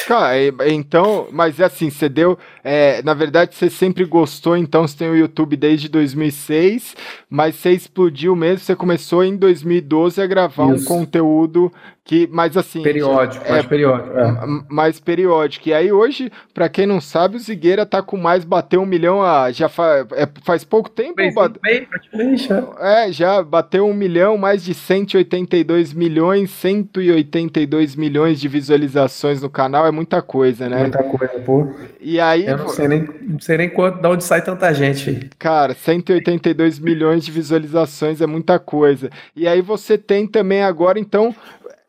[0.08, 0.34] Cara,
[0.68, 2.38] então, mas é assim, você deu.
[2.64, 6.96] É, na verdade, você sempre gostou, então você tem o YouTube desde 2006,
[7.30, 10.84] mas você explodiu mesmo, você começou em 2012 a gravar Isso.
[10.84, 11.72] um conteúdo
[12.06, 12.84] que, mas assim.
[12.84, 14.18] Periódico, é, mais periódico.
[14.18, 14.34] É.
[14.68, 15.70] Mais periódico.
[15.70, 19.22] E aí hoje, para quem não sabe, o Zigueira tá com mais, bateu um milhão
[19.24, 21.16] a, já fa, é, faz pouco tempo.
[21.16, 22.50] Bem, bate, bem, praticamente,
[22.82, 23.10] é.
[23.12, 29.92] já bateu um milhão, mais de 182 milhões, 182 milhões de visualizações no canal, é
[29.92, 30.82] muita coisa, né?
[30.82, 31.74] Muita coisa, pô.
[32.02, 32.46] E aí.
[32.46, 35.30] Eu não sei nem, não sei nem quanto, de onde sai tanta gente.
[35.40, 39.10] Cara, 182 milhões de visualizações é muita coisa.
[39.34, 41.34] E aí você tem também agora, então,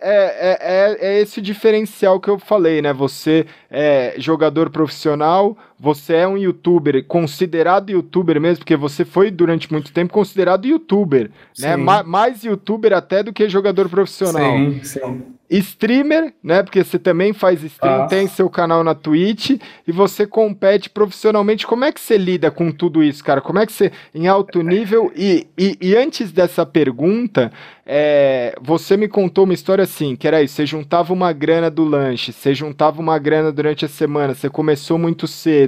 [0.04, 2.92] é, é, é, é, esse diferencial que eu falei, né?
[2.92, 9.70] Você é jogador profissional, você é um youtuber, considerado youtuber mesmo, porque você foi durante
[9.72, 11.76] muito tempo considerado youtuber, né?
[11.76, 14.56] Ma mais youtuber até do que jogador profissional.
[14.56, 16.62] Sim, sim streamer, né?
[16.62, 18.06] Porque você também faz stream, ah.
[18.06, 21.66] tem seu canal na Twitch e você compete profissionalmente.
[21.66, 23.40] Como é que você lida com tudo isso, cara?
[23.40, 27.52] Como é que você, em alto nível, e, e, e antes dessa pergunta,
[27.86, 31.84] é, você me contou uma história assim, que era isso, você juntava uma grana do
[31.84, 35.63] lanche, você juntava uma grana durante a semana, você começou muito cedo.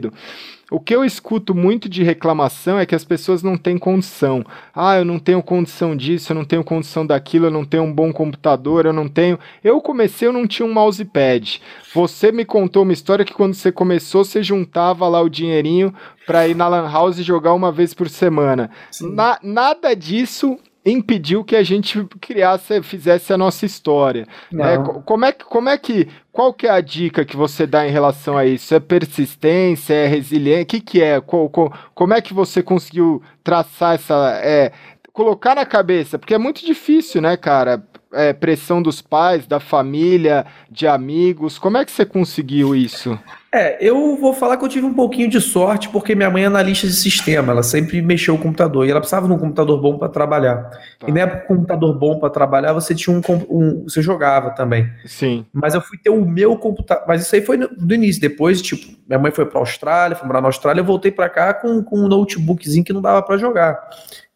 [0.69, 4.45] O que eu escuto muito de reclamação é que as pessoas não têm condição.
[4.75, 7.93] Ah, eu não tenho condição disso, eu não tenho condição daquilo, eu não tenho um
[7.93, 9.39] bom computador, eu não tenho.
[9.63, 11.63] Eu comecei, eu não tinha um mousepad.
[11.95, 15.95] Você me contou uma história que quando você começou, você juntava lá o dinheirinho
[16.27, 18.69] para ir na Lan House e jogar uma vez por semana.
[19.01, 24.27] Na, nada disso impediu que a gente criasse, fizesse a nossa história.
[24.55, 27.87] É, como, é que, como é que, qual que é a dica que você dá
[27.87, 28.73] em relação a isso?
[28.73, 30.63] É persistência, é resiliência?
[30.63, 31.21] O que, que é?
[31.21, 34.41] Qual, qual, como é que você conseguiu traçar essa.
[34.43, 34.73] É,
[35.13, 36.19] colocar na cabeça?
[36.19, 37.83] Porque é muito difícil, né, cara?
[38.13, 41.59] É, pressão dos pais, da família, de amigos.
[41.59, 43.19] Como é que você conseguiu isso?
[43.57, 46.47] É, eu vou falar que eu tive um pouquinho de sorte, porque minha mãe é
[46.47, 49.97] analista de sistema, ela sempre mexeu o computador e ela precisava de um computador bom
[49.97, 50.71] para trabalhar.
[50.99, 51.09] Tá.
[51.09, 54.91] E na época, computador bom para trabalhar, você tinha um, um, Você jogava também.
[55.05, 55.45] Sim.
[55.53, 57.05] Mas eu fui ter o meu computador.
[57.07, 58.21] Mas isso aí foi no, do início.
[58.21, 61.53] Depois, tipo, minha mãe foi para Austrália, foi morar na Austrália, eu voltei para cá
[61.53, 63.79] com, com um notebookzinho que não dava para jogar.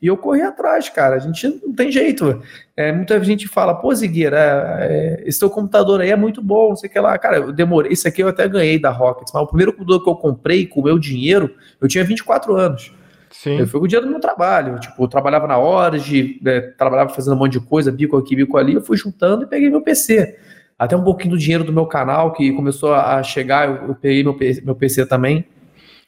[0.03, 1.17] E eu corri atrás, cara.
[1.17, 2.43] A gente não tem jeito.
[2.77, 6.77] É, muita gente fala, pô, Zigueira, é, esse teu computador aí é muito bom, não
[6.77, 7.17] sei o que lá.
[7.17, 7.93] Cara, eu demorei.
[7.93, 10.81] Esse aqui eu até ganhei da Rockets, mas o primeiro computador que eu comprei com
[10.81, 12.93] o meu dinheiro, eu tinha 24 anos.
[13.31, 13.59] Sim.
[13.59, 14.79] Eu fui com o dinheiro do meu trabalho.
[14.81, 18.35] Tipo, eu trabalhava na hora, de, é, trabalhava fazendo um monte de coisa, bico aqui,
[18.35, 18.75] bico ali.
[18.75, 20.37] Eu fui juntando e peguei meu PC.
[20.79, 24.25] Até um pouquinho do dinheiro do meu canal que começou a chegar, eu, eu peguei
[24.25, 25.47] meu, meu PC também.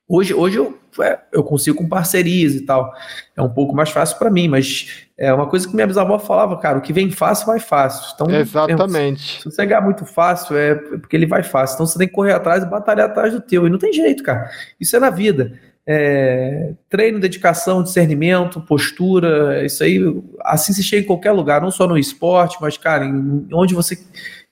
[0.09, 2.93] Hoje, hoje eu, é, eu consigo com parcerias e tal.
[3.37, 6.59] É um pouco mais fácil para mim, mas é uma coisa que minha bisavó falava,
[6.59, 8.13] cara, o que vem fácil vai fácil.
[8.15, 9.41] Então, Exatamente.
[9.41, 11.75] Se você ganhar muito fácil, é porque ele vai fácil.
[11.75, 13.67] Então você tem que correr atrás e batalhar atrás do teu.
[13.67, 14.51] E não tem jeito, cara.
[14.81, 15.53] Isso é na vida.
[15.87, 20.01] É, treino, dedicação, discernimento, postura, isso aí,
[20.41, 23.99] assim se chega em qualquer lugar, não só no esporte, mas, cara, em, onde você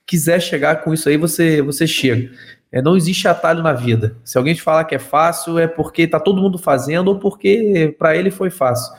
[0.05, 2.31] quiser chegar com isso aí, você, você chega.
[2.71, 4.17] É, não existe atalho na vida.
[4.23, 7.95] Se alguém te falar que é fácil, é porque tá todo mundo fazendo ou porque
[7.97, 8.93] para ele foi fácil.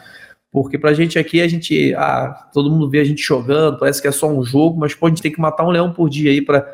[0.51, 1.95] Porque pra gente aqui, a gente.
[1.95, 5.07] Ah, todo mundo vê a gente jogando, parece que é só um jogo, mas pô,
[5.07, 6.67] a gente tem que matar um leão por dia aí para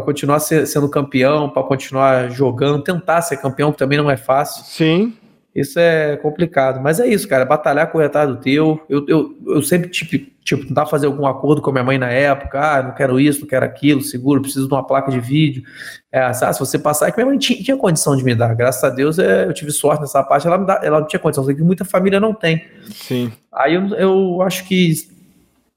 [0.00, 4.64] continuar ser, sendo campeão, para continuar jogando, tentar ser campeão, que também não é fácil.
[4.64, 5.14] Sim.
[5.54, 6.80] Isso é complicado.
[6.80, 7.44] Mas é isso, cara.
[7.44, 8.80] Batalhar correr atrás do teu.
[8.88, 12.10] Eu, eu, eu sempre, tipo, tipo, tentar fazer algum acordo com a minha mãe na
[12.10, 12.58] época.
[12.58, 15.62] Ah, não quero isso, não quero aquilo, seguro, preciso de uma placa de vídeo.
[16.10, 18.54] É, ah, se você passar, é que minha mãe tinha, tinha, condição de me dar.
[18.54, 20.46] Graças a Deus é, eu tive sorte nessa parte.
[20.46, 22.64] Ela, me dá, ela não tinha condição, que muita família não tem.
[22.90, 23.30] Sim.
[23.52, 24.90] Aí eu, eu acho que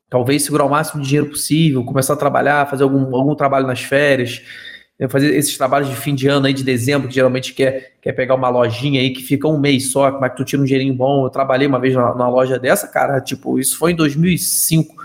[0.09, 3.81] talvez segurar o máximo de dinheiro possível, começar a trabalhar, fazer algum, algum trabalho nas
[3.81, 4.41] férias
[5.09, 8.35] fazer esses trabalhos de fim de ano aí, de dezembro, que geralmente quer, quer pegar
[8.35, 11.25] uma lojinha aí que fica um mês só, é que tu tira um dinheirinho bom.
[11.25, 14.95] Eu trabalhei uma vez na, na loja dessa, cara, tipo, isso foi em 2005.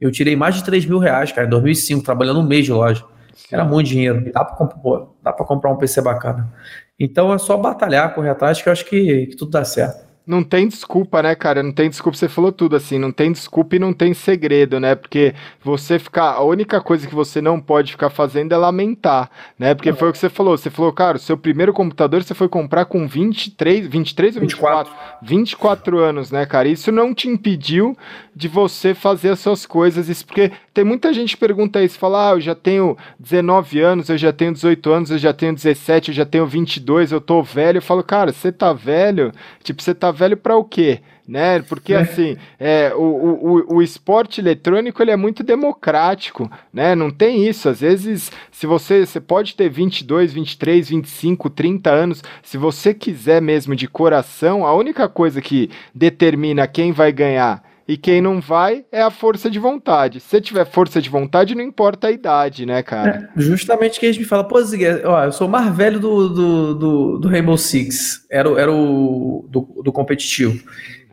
[0.00, 3.04] Eu tirei mais de 3 mil reais, cara, em 2005, trabalhando um mês de loja.
[3.50, 4.30] Era muito dinheiro.
[4.32, 6.52] Dá para comprar, dá comprar um PC bacana.
[6.98, 10.11] Então é só batalhar, correr atrás, que eu acho que, que tudo dá certo.
[10.26, 11.62] Não tem desculpa, né, cara?
[11.62, 14.94] Não tem desculpa, você falou tudo assim, não tem desculpa e não tem segredo, né?
[14.94, 19.74] Porque você ficar, a única coisa que você não pode ficar fazendo é lamentar, né?
[19.74, 22.48] Porque foi o que você falou, você falou, cara, o seu primeiro computador você foi
[22.48, 24.92] comprar com 23, 23 ou 24?
[24.92, 26.68] 24, 24 anos, né, cara?
[26.68, 27.96] Isso não te impediu
[28.34, 32.30] de você fazer as suas coisas, isso porque tem muita gente que pergunta isso, fala,
[32.30, 36.10] ah, eu já tenho 19 anos, eu já tenho 18 anos, eu já tenho 17,
[36.10, 37.78] eu já tenho 22, eu tô velho.
[37.78, 39.32] Eu falo, cara, você tá velho?
[39.62, 41.00] Tipo, você tá velho para o quê?
[41.26, 41.60] Né?
[41.62, 41.98] Porque é.
[41.98, 46.94] assim, é, o, o, o esporte eletrônico ele é muito democrático, né?
[46.94, 47.68] Não tem isso.
[47.68, 53.40] Às vezes, se você, você pode ter 22, 23, 25, 30 anos, se você quiser
[53.40, 57.62] mesmo de coração, a única coisa que determina quem vai ganhar
[57.92, 60.18] e quem não vai é a força de vontade.
[60.18, 63.30] Se tiver força de vontade, não importa a idade, né, cara?
[63.36, 66.00] É, justamente que a gente me fala, pô, Ziguet, ó, eu sou o mais velho
[66.00, 70.64] do, do, do, do Rainbow Six, era, era o do, do competitivo.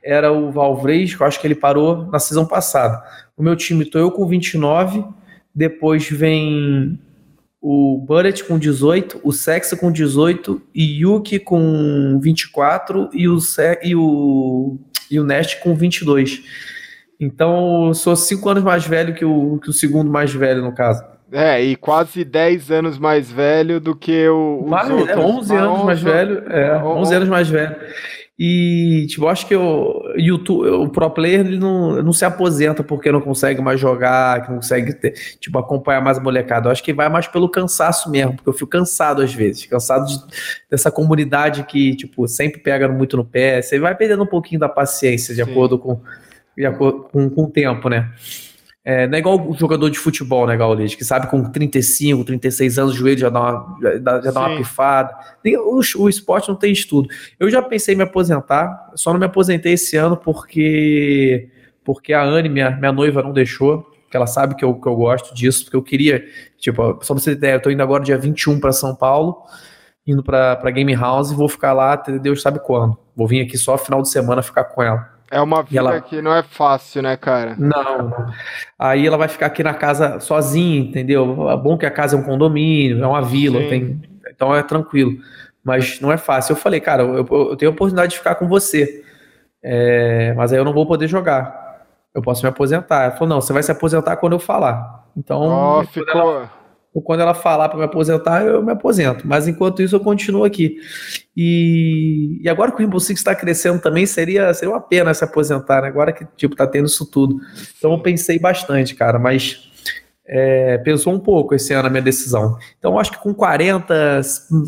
[0.02, 3.04] Era o Valvrez, que eu acho que ele parou na season passada.
[3.36, 5.04] O meu time, tô eu com 29,
[5.54, 6.98] depois vem
[7.62, 13.80] o Bullet com 18, o Sex com 18, e Yuki com 24 e o, Se
[13.84, 16.42] e o e o Nest com 22.
[17.20, 20.74] Então, eu sou 5 anos mais velho que o, que o segundo mais velho, no
[20.74, 21.04] caso.
[21.32, 24.66] É, e quase 10 anos mais velho do que o.
[24.68, 26.44] Mais, é, 11 anos mais velho.
[26.52, 27.76] É, 11 anos mais velho.
[28.42, 32.82] E, tipo, eu acho que o YouTube, o pro player ele não, não se aposenta
[32.82, 36.70] porque não consegue mais jogar, que não consegue ter, tipo, acompanhar mais a molecada.
[36.70, 40.06] Eu acho que vai mais pelo cansaço mesmo, porque eu fico cansado às vezes, cansado
[40.06, 40.18] de,
[40.72, 43.62] dessa comunidade que, tipo, sempre pega muito no pé.
[43.62, 45.52] Você vai perdendo um pouquinho da paciência de Sim.
[45.52, 46.00] acordo com,
[46.58, 48.10] de acordo com, com o tempo, né?
[48.84, 52.80] É, não é igual o jogador de futebol, né, Gaules, que sabe com 35, 36
[52.80, 55.14] anos o joelho já dá uma, já, dá uma pifada.
[55.46, 57.10] O, o, esporte não tem estudo.
[57.40, 61.50] Eu já pensei em me aposentar, só não me aposentei esse ano porque
[61.84, 64.96] porque a Anne, minha, minha noiva, não deixou, que ela sabe que eu, que eu
[64.96, 66.24] gosto disso, porque eu queria,
[66.58, 69.44] tipo, só pra você ter ideia, eu tô indo agora dia 21 para São Paulo,
[70.06, 72.98] indo pra, pra Game House e vou ficar lá até Deus sabe quando.
[73.16, 75.19] Vou vir aqui só final de semana ficar com ela.
[75.32, 76.02] É uma vida ela...
[76.02, 77.56] que não é fácil, né, cara?
[77.58, 78.32] Não.
[78.78, 81.50] Aí ela vai ficar aqui na casa sozinha, entendeu?
[81.50, 84.02] É bom que a casa é um condomínio, é uma vila, tem...
[84.30, 85.14] então é tranquilo.
[85.64, 86.54] Mas não é fácil.
[86.54, 89.04] Eu falei, cara, eu, eu tenho a oportunidade de ficar com você,
[89.62, 90.34] é...
[90.34, 91.86] mas aí eu não vou poder jogar.
[92.14, 93.04] Eu posso me aposentar.
[93.04, 95.06] Ela falou, não, você vai se aposentar quando eu falar.
[95.16, 96.22] Então, oh, ficou...
[96.22, 96.59] ela
[96.94, 99.28] quando ela falar para me aposentar, eu me aposento.
[99.28, 100.78] Mas enquanto isso, eu continuo aqui.
[101.38, 105.24] E, e agora que o Rainbow Six está crescendo também, seria, seria uma pena se
[105.24, 105.88] aposentar, né?
[105.88, 107.40] Agora que tipo, tá tendo isso tudo.
[107.78, 109.70] Então eu pensei bastante, cara, mas
[110.26, 112.58] é, pesou um pouco esse ano a minha decisão.
[112.80, 114.22] Então eu acho que com 40,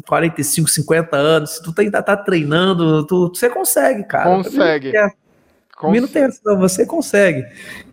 [0.07, 4.29] 45, 50 anos, se tu ainda tá treinando, tu, você consegue, cara.
[4.29, 4.91] Consegue.
[5.75, 7.43] Comigo não tem não, você consegue.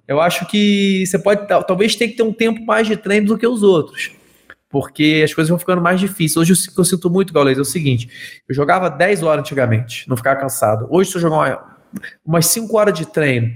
[0.07, 3.39] Eu acho que você pode, talvez tenha que ter um tempo mais de treino do
[3.39, 4.18] que os outros
[4.69, 6.37] porque as coisas vão ficando mais difíceis.
[6.37, 10.09] Hoje o que eu sinto muito, Gaules, é o seguinte: eu jogava 10 horas antigamente,
[10.09, 10.87] não ficava cansado.
[10.91, 11.79] Hoje, se eu jogar uma,
[12.25, 13.53] umas 5 horas de treino,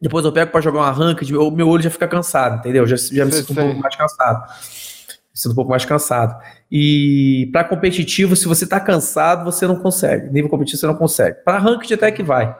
[0.00, 2.86] depois eu pego para jogar uma ranked, o meu olho já fica cansado, entendeu?
[2.86, 4.48] Já, já me sinto um pouco mais cansado.
[4.48, 6.40] Me sinto um pouco mais cansado.
[6.70, 10.32] E para competitivo, se você tá cansado, você não consegue.
[10.32, 11.38] Nível competitivo, você não consegue.
[11.44, 12.54] Para ranked, até que vai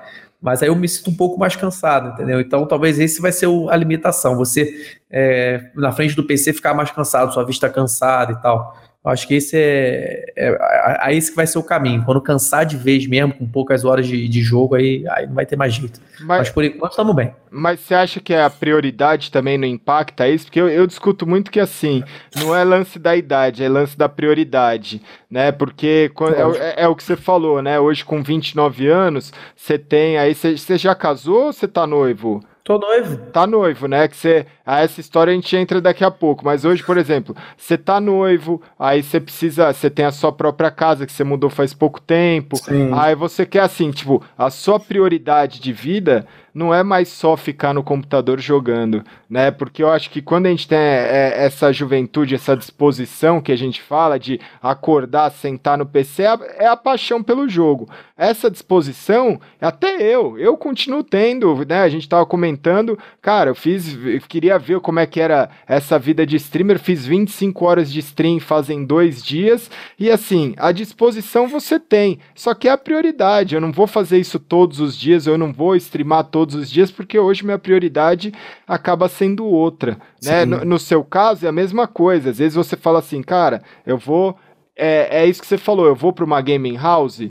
[0.44, 2.38] mas aí eu me sinto um pouco mais cansado, entendeu?
[2.38, 6.74] Então talvez esse vai ser o, a limitação, você é, na frente do PC ficar
[6.74, 8.76] mais cansado, sua vista cansada e tal.
[9.04, 12.02] Acho que esse é, é, é, esse que vai ser o caminho.
[12.06, 15.44] Quando cansar de vez mesmo, com poucas horas de, de jogo, aí, aí não vai
[15.44, 16.00] ter mais jeito.
[16.20, 17.34] Mas, mas por enquanto estamos bem.
[17.50, 20.46] Mas você acha que a prioridade também não impacta isso?
[20.46, 22.02] Porque eu, eu discuto muito que assim,
[22.34, 25.52] não é lance da idade, é lance da prioridade, né?
[25.52, 27.78] Porque é, é, é, o que você falou, né?
[27.78, 32.42] Hoje com 29 anos, você tem aí, você, você já casou ou você tá noivo?
[32.64, 33.18] Tô noivo.
[33.30, 34.08] Tá noivo, né?
[34.08, 34.46] Que você.
[34.64, 36.42] Ah, essa história a gente entra daqui a pouco.
[36.42, 39.70] Mas hoje, por exemplo, você tá noivo, aí você precisa.
[39.70, 42.56] Você tem a sua própria casa que você mudou faz pouco tempo.
[42.56, 42.90] Sim.
[42.94, 47.74] Aí você quer assim, tipo, a sua prioridade de vida não é mais só ficar
[47.74, 49.50] no computador jogando, né?
[49.50, 53.56] Porque eu acho que quando a gente tem é, essa juventude, essa disposição que a
[53.56, 57.90] gente fala de acordar, sentar no PC, é a, é a paixão pelo jogo.
[58.16, 61.80] Essa disposição, até eu, eu continuo tendo, né?
[61.80, 65.98] A gente tava comentando cara, eu fiz, eu queria ver como é que era essa
[65.98, 71.48] vida de streamer, fiz 25 horas de stream fazem dois dias, e assim, a disposição
[71.48, 75.26] você tem, só que é a prioridade, eu não vou fazer isso todos os dias,
[75.26, 78.32] eu não vou streamar todos os dias, porque hoje minha prioridade
[78.64, 80.44] acaba sendo outra, né?
[80.44, 83.98] No, no seu caso é a mesma coisa, às vezes você fala assim, cara, eu
[83.98, 84.36] vou
[84.76, 87.28] é, é isso que você falou, eu vou para uma gaming house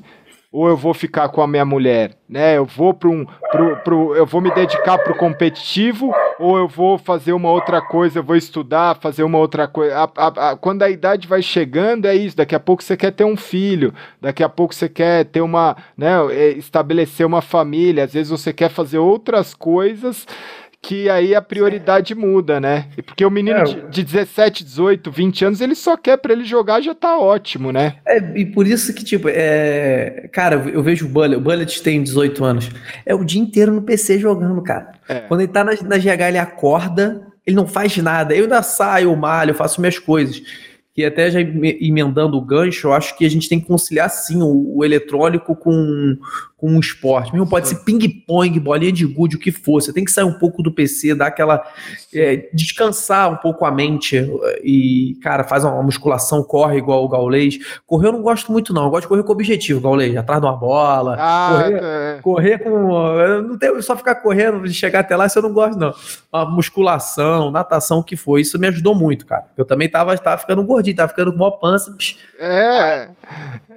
[0.53, 2.55] ou eu vou ficar com a minha mulher, né?
[2.55, 6.67] Eu vou para um, pro, pro, eu vou me dedicar para o competitivo ou eu
[6.67, 9.97] vou fazer uma outra coisa, eu vou estudar, fazer uma outra coisa.
[9.97, 12.37] A, a, a, quando a idade vai chegando é isso.
[12.37, 15.75] Daqui a pouco você quer ter um filho, daqui a pouco você quer ter uma,
[15.97, 16.11] né?
[16.31, 18.03] É, estabelecer uma família.
[18.03, 20.27] Às vezes você quer fazer outras coisas
[20.83, 22.89] que aí a prioridade muda, né?
[23.05, 26.43] Porque o menino é, de, de 17, 18, 20 anos, ele só quer para ele
[26.43, 27.95] jogar, já tá ótimo, né?
[28.05, 30.29] É, e por isso que, tipo, é...
[30.33, 32.69] cara, eu vejo o Bullet, o Bullet tem 18 anos,
[33.05, 34.91] é o dia inteiro no PC jogando, cara.
[35.07, 35.21] É.
[35.21, 39.15] Quando ele tá na, na GH, ele acorda, ele não faz nada, eu ainda saio,
[39.15, 40.43] malho, faço minhas coisas
[40.93, 44.43] que até já emendando o gancho, eu acho que a gente tem que conciliar sim
[44.43, 46.15] o, o eletrônico com,
[46.63, 47.33] com o esporte.
[47.33, 49.81] Mesmo pode ser ping-pong, bolinha de gude, o que for.
[49.81, 51.61] Você tem que sair um pouco do PC, dar aquela.
[52.15, 54.25] É, descansar um pouco a mente.
[54.63, 57.59] E, cara, faz uma musculação, corre igual o Gaulês.
[57.85, 58.85] Correr eu não gosto muito, não.
[58.85, 61.17] Eu gosto de correr com objetivo, Gaulês, atrás de uma bola.
[61.19, 62.19] Ah, correr, é.
[62.21, 63.41] correr com.
[63.41, 65.93] Não tem só ficar correndo de chegar até lá, isso eu não gosto, não.
[66.31, 68.39] Uma musculação, natação, o que for.
[68.39, 69.47] Isso me ajudou muito, cara.
[69.57, 71.93] Eu também tava, tava ficando gordinho gordinho, tava ficando com uma pança.
[72.39, 73.09] É.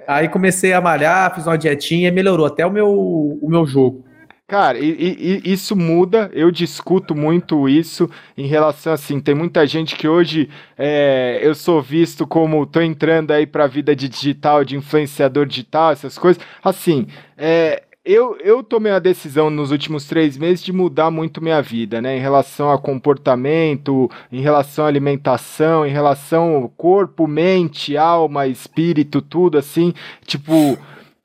[0.07, 4.07] Aí comecei a malhar, fiz uma dietinha e melhorou até o meu, o meu jogo.
[4.47, 9.97] Cara, e, e, isso muda, eu discuto muito isso em relação assim, tem muita gente
[9.97, 14.77] que hoje é, eu sou visto como tô entrando aí pra vida de digital, de
[14.77, 16.41] influenciador digital, essas coisas.
[16.63, 21.61] Assim, é, eu, eu tomei a decisão nos últimos três meses de mudar muito minha
[21.61, 22.17] vida, né?
[22.17, 29.21] Em relação a comportamento, em relação à alimentação, em relação ao corpo, mente, alma, espírito,
[29.21, 29.93] tudo assim.
[30.25, 30.77] Tipo,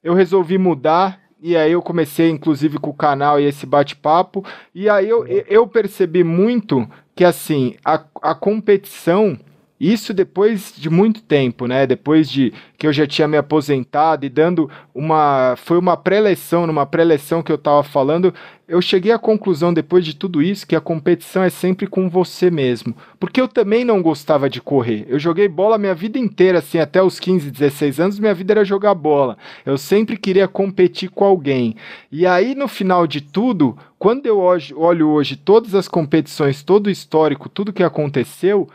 [0.02, 4.44] eu resolvi mudar e aí eu comecei, inclusive, com o canal e esse bate-papo.
[4.74, 9.38] E aí eu, eu percebi muito que, assim, a, a competição
[9.82, 11.88] isso depois de muito tempo, né?
[11.88, 15.56] Depois de que eu já tinha me aposentado e dando uma.
[15.56, 18.32] Foi uma pré-eleição, numa pré-eleição que eu estava falando,
[18.68, 22.48] eu cheguei à conclusão depois de tudo isso que a competição é sempre com você
[22.48, 22.94] mesmo.
[23.18, 25.04] Porque eu também não gostava de correr.
[25.08, 28.64] Eu joguei bola minha vida inteira, assim, até os 15, 16 anos, minha vida era
[28.64, 29.36] jogar bola.
[29.66, 31.74] Eu sempre queria competir com alguém.
[32.10, 36.90] E aí, no final de tudo, quando eu olho hoje todas as competições, todo o
[36.90, 38.68] histórico, tudo que aconteceu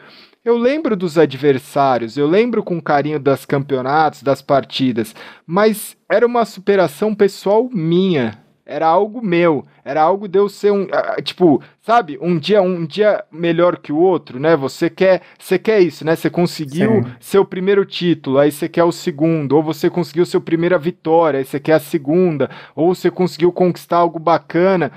[0.47, 5.13] eu lembro dos adversários, eu lembro com carinho das campeonatos, das partidas,
[5.45, 8.39] mas era uma superação pessoal minha.
[8.65, 10.87] Era algo meu, era algo de eu ser um,
[11.23, 14.57] tipo, sabe, um dia um dia melhor que o outro, né?
[14.57, 16.17] Você quer, você quer isso, né?
[16.17, 17.11] Você conseguiu Sim.
[17.19, 21.45] seu primeiro título, aí você quer o segundo, ou você conseguiu seu primeira vitória, aí
[21.45, 24.91] você quer a segunda, ou você conseguiu conquistar algo bacana.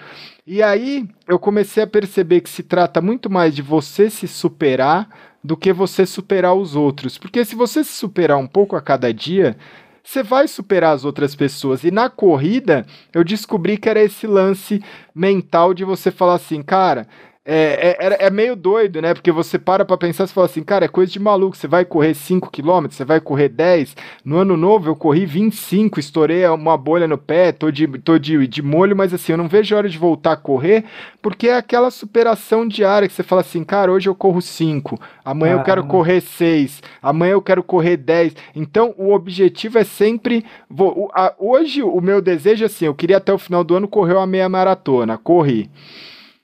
[0.45, 5.09] E aí eu comecei a perceber que se trata muito mais de você se superar
[5.43, 7.19] do que você superar os outros.
[7.19, 9.57] Porque se você se superar um pouco a cada dia,
[10.03, 11.85] você vai superar as outras pessoas.
[11.85, 14.83] E na corrida, eu descobri que era esse lance
[15.15, 17.07] mental de você falar assim, cara,
[17.53, 19.13] é, é, é, meio doido, né?
[19.13, 21.57] Porque você para pra pensar e fala assim, cara, é coisa de maluco.
[21.57, 23.97] Você vai correr 5 km, você vai correr 10.
[24.25, 28.47] No ano novo eu corri 25, estourei uma bolha no pé, tô de, tô de,
[28.47, 30.85] de molho, mas assim, eu não vejo a hora de voltar a correr,
[31.21, 35.57] porque é aquela superação diária que você fala assim, cara, hoje eu corro 5, amanhã
[35.57, 35.59] ah.
[35.59, 38.37] eu quero correr 6, amanhã eu quero correr 10.
[38.55, 40.45] Então o objetivo é sempre.
[40.69, 43.89] Vou, a, hoje o meu desejo é assim, eu queria até o final do ano
[43.89, 45.69] correr uma meia maratona, corri.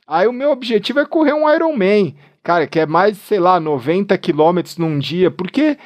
[0.06, 4.16] Aí o meu objetivo é correr um Ironman, cara, que é mais, sei lá, 90
[4.18, 5.76] quilômetros num dia, porque.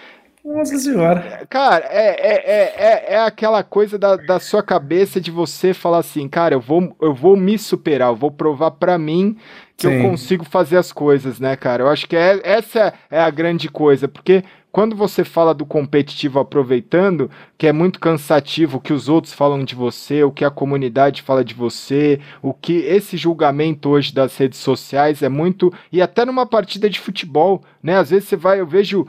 [0.45, 1.47] Nossa senhora.
[1.49, 6.29] Cara, é, é, é, é, aquela coisa da, da sua cabeça de você falar assim,
[6.29, 9.37] cara, eu vou, eu vou me superar, eu vou provar para mim
[9.77, 9.95] que Sim.
[9.95, 11.85] eu consigo fazer as coisas, né, cara?
[11.85, 16.39] Eu acho que é, essa é a grande coisa, porque quando você fala do competitivo
[16.39, 20.51] aproveitando, que é muito cansativo o que os outros falam de você, o que a
[20.51, 25.73] comunidade fala de você, o que esse julgamento hoje das redes sociais é muito.
[25.91, 27.97] E até numa partida de futebol, né?
[27.97, 29.07] Às vezes você vai, eu vejo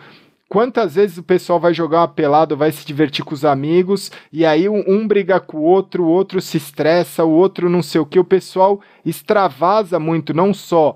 [0.50, 4.45] quantas vezes o pessoal vai jogar uma pelada, vai se divertir com os amigos, e
[4.45, 8.02] aí um, um, briga com o outro, o outro se estressa, o outro não sei
[8.02, 10.95] o que, o pessoal extravasa muito, não só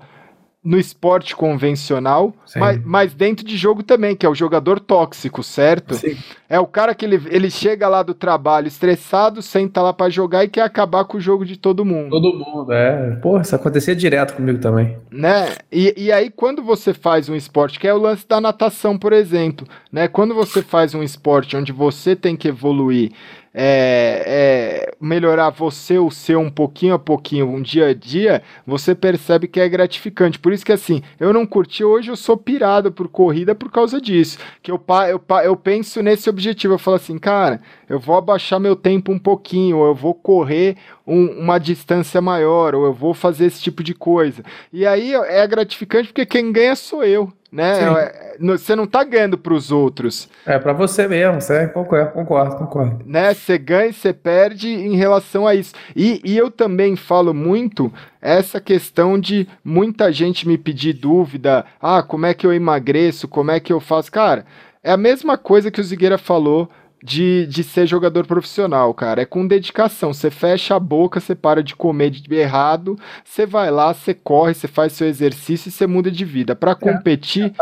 [0.66, 5.94] no esporte convencional, mas, mas, dentro de jogo também, que é o jogador tóxico, certo?
[5.94, 6.16] Sim.
[6.48, 10.42] É o cara que ele, ele chega lá do trabalho estressado, senta lá para jogar
[10.42, 12.10] e quer acabar com o jogo de todo mundo.
[12.10, 13.14] Todo mundo, é.
[13.22, 14.96] Pô, isso acontecia direto comigo também.
[15.08, 15.54] Né?
[15.70, 19.12] E, e aí, quando você faz um esporte, que é o lance da natação, por
[19.12, 20.08] exemplo, né?
[20.08, 23.12] Quando você faz um esporte onde você tem que evoluir
[23.58, 28.94] é, é, melhorar você, o seu, um pouquinho a pouquinho, um dia a dia, você
[28.94, 30.38] percebe que é gratificante.
[30.38, 33.98] Por isso que assim, eu não curti, hoje eu sou pirado por corrida por causa
[33.98, 34.36] disso.
[34.62, 34.78] Que eu,
[35.08, 39.18] eu, eu penso nesse objetivo, eu falo assim, cara, eu vou abaixar meu tempo um
[39.18, 40.76] pouquinho, ou eu vou correr
[41.06, 44.42] um, uma distância maior, ou eu vou fazer esse tipo de coisa.
[44.70, 48.02] E aí é gratificante porque quem ganha sou eu né?
[48.02, 50.28] É, você não tá ganhando para os outros.
[50.44, 52.98] É para você mesmo, você concordo, concordo, concordo.
[53.06, 53.32] Né?
[53.32, 55.74] Você ganha e você perde em relação a isso.
[55.96, 57.90] E, e eu também falo muito
[58.20, 63.50] essa questão de muita gente me pedir dúvida, ah, como é que eu emagreço, como
[63.50, 64.44] é que eu faço, cara.
[64.84, 66.70] É a mesma coisa que o Zigueira falou
[67.02, 69.22] de, de ser jogador profissional, cara.
[69.22, 70.12] É com dedicação.
[70.12, 74.54] Você fecha a boca, você para de comer de errado, você vai lá, você corre,
[74.54, 76.54] você faz seu exercício e você muda de vida.
[76.54, 76.74] Para é.
[76.74, 77.52] competir,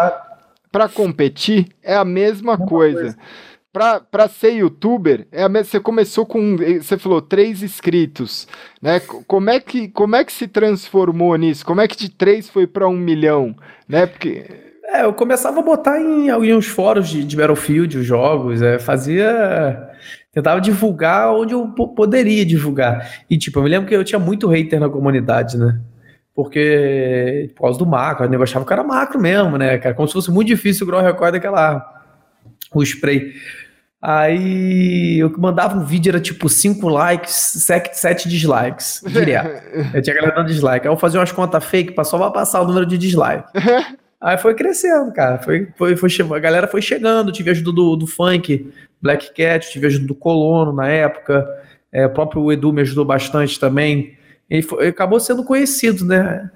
[0.70, 3.01] para competir é a mesma coisa.
[3.01, 3.18] coisa.
[3.72, 8.47] Para ser youtuber, é a mesma, você começou com, você falou, três inscritos,
[8.80, 9.01] né?
[9.01, 11.66] Como é, que, como é que se transformou nisso?
[11.66, 13.53] Como é que de três foi para um milhão,
[13.89, 14.07] né?
[14.07, 14.47] Porque
[14.87, 19.91] é, eu começava a botar em alguns fóruns de, de Battlefield os jogos, é, fazia.
[20.32, 23.24] Tentava divulgar onde eu poderia divulgar.
[23.30, 25.80] E, tipo, eu me lembro que eu tinha muito hater na comunidade, né?
[26.35, 29.95] Porque, por causa do macro, eu achava que era macro mesmo, né, cara?
[29.95, 32.03] Como se fosse muito difícil o Grow Record daquela.
[32.74, 33.32] o spray.
[34.03, 39.62] Aí eu mandava um vídeo, era tipo 5 likes, 7 dislikes, direto.
[39.95, 40.87] eu tinha galera dando dislike.
[40.87, 43.49] Aí eu fazia umas contas fake, só pra passar o número de dislike.
[44.24, 45.36] Aí foi crescendo, cara.
[45.38, 49.86] Foi, foi, foi, a galera foi chegando, tive ajuda do, do funk, Black Cat, tive
[49.86, 51.46] ajuda do Colono na época.
[51.92, 54.16] É, o próprio Edu me ajudou bastante também.
[54.48, 56.50] E foi, acabou sendo conhecido, né?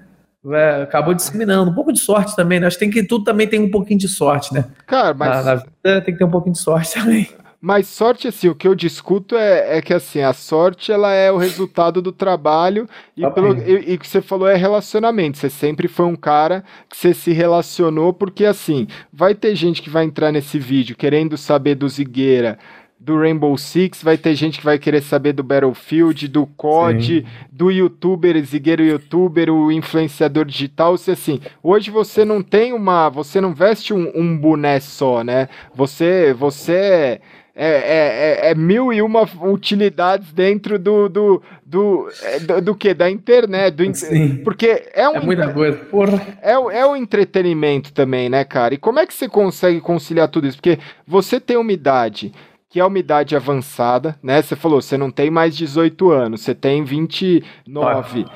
[0.47, 1.69] É, acabou disseminando.
[1.69, 2.65] Um pouco de sorte também, né?
[2.65, 4.65] Acho que, tem que tudo também tem um pouquinho de sorte, né?
[4.87, 5.29] Cara, mas.
[5.29, 7.29] Na, na vida tem que ter um pouquinho de sorte também.
[7.61, 11.29] Mas sorte, assim, o que eu discuto é, é que, assim, a sorte, ela é
[11.29, 12.87] o resultado do trabalho
[13.17, 15.37] e, tá pelo, e, o que você falou é relacionamento.
[15.37, 19.89] Você sempre foi um cara que você se relacionou, porque, assim, vai ter gente que
[19.89, 22.57] vai entrar nesse vídeo querendo saber do Zigueira,
[22.97, 27.25] do Rainbow Six, vai ter gente que vai querer saber do Battlefield, do COD, Sim.
[27.51, 33.39] do youtuber, Zigueiro youtuber, o influenciador digital, se assim, hoje você não tem uma, você
[33.39, 35.47] não veste um, um boné só, né?
[35.73, 37.21] Você, você
[37.61, 42.75] é, é, é, é, mil e uma utilidades dentro do do, do, é, do, do
[42.75, 42.93] que?
[42.93, 43.75] Da internet.
[43.75, 44.37] Do, Sim.
[44.45, 45.15] Porque é um.
[45.15, 45.77] É muita coisa.
[45.77, 46.25] Porra.
[46.41, 48.75] É, é o entretenimento também, né, cara?
[48.75, 50.55] E como é que você consegue conciliar tudo isso?
[50.55, 52.31] Porque você tem uma idade
[52.69, 54.41] que é uma idade avançada, né?
[54.41, 58.25] Você falou, você não tem mais 18 anos, você tem 29.
[58.25, 58.31] Ah.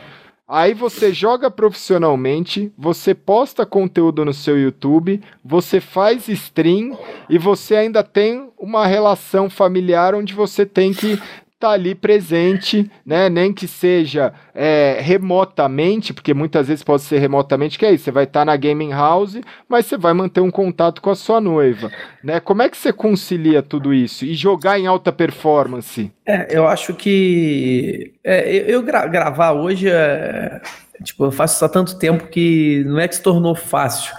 [0.55, 6.95] Aí você joga profissionalmente, você posta conteúdo no seu YouTube, você faz stream
[7.27, 11.19] e você ainda tem uma relação familiar onde você tem que
[11.63, 13.29] tá ali presente, né?
[13.29, 18.11] Nem que seja é, remotamente, porque muitas vezes pode ser remotamente, que é isso, você
[18.11, 19.39] vai estar tá na gaming house,
[19.69, 21.89] mas você vai manter um contato com a sua noiva,
[22.21, 22.41] né?
[22.41, 26.11] Como é que você concilia tudo isso e jogar em alta performance?
[26.25, 30.59] É, eu acho que é, eu, eu gra gravar hoje é,
[31.01, 34.13] tipo, eu faço isso há tanto tempo que não é que se tornou fácil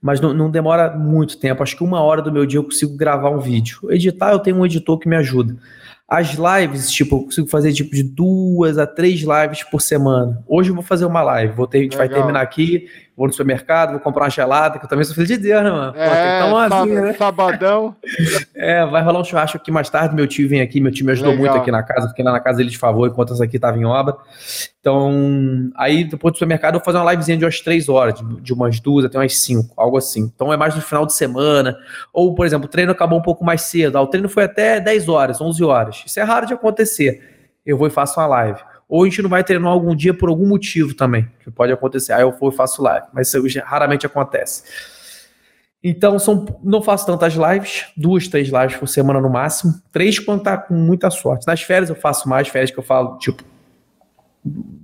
[0.00, 1.62] mas não, não, demora muito tempo.
[1.62, 3.90] Acho que uma hora do meu dia eu consigo gravar um vídeo.
[3.90, 5.56] Editar, eu tenho um editor que me ajuda.
[6.06, 10.42] As lives, tipo, eu consigo fazer tipo de duas a três lives por semana.
[10.46, 11.54] Hoje eu vou fazer uma live.
[11.54, 12.08] Vou ter, a gente Legal.
[12.08, 15.26] vai terminar aqui, vou no supermercado, vou comprar uma gelada, que eu também sou filho
[15.26, 15.96] de Deus, né, mano?
[15.96, 17.12] É, Pô, assim, né?
[17.12, 17.94] sabadão.
[18.54, 20.14] é, vai rolar um churrasco aqui mais tarde.
[20.14, 21.46] Meu tio vem aqui, meu tio me ajudou Legal.
[21.46, 23.78] muito aqui na casa, fiquei lá na casa dele de favor enquanto essa aqui tava
[23.78, 24.16] em obra.
[24.80, 28.40] Então, aí depois do supermercado eu vou fazer uma livezinha de umas três horas, de,
[28.40, 30.30] de umas duas até umas cinco, algo assim.
[30.34, 31.76] Então é mais no final de semana.
[32.12, 33.96] Ou, por exemplo, o treino acabou um pouco mais cedo.
[33.96, 36.02] Ah, o treino foi até 10 horas, 11 horas.
[36.04, 37.22] Isso é raro de acontecer.
[37.64, 40.28] Eu vou e faço uma live ou a gente não vai treinar algum dia por
[40.28, 42.12] algum motivo também, que pode acontecer.
[42.12, 44.64] Aí eu vou e faço live, mas isso raramente acontece.
[45.82, 50.42] Então, são, não faço tantas lives, duas, três lives por semana no máximo, três quando
[50.42, 51.46] tá com muita sorte.
[51.46, 53.44] Nas férias eu faço mais, férias que eu falo, tipo,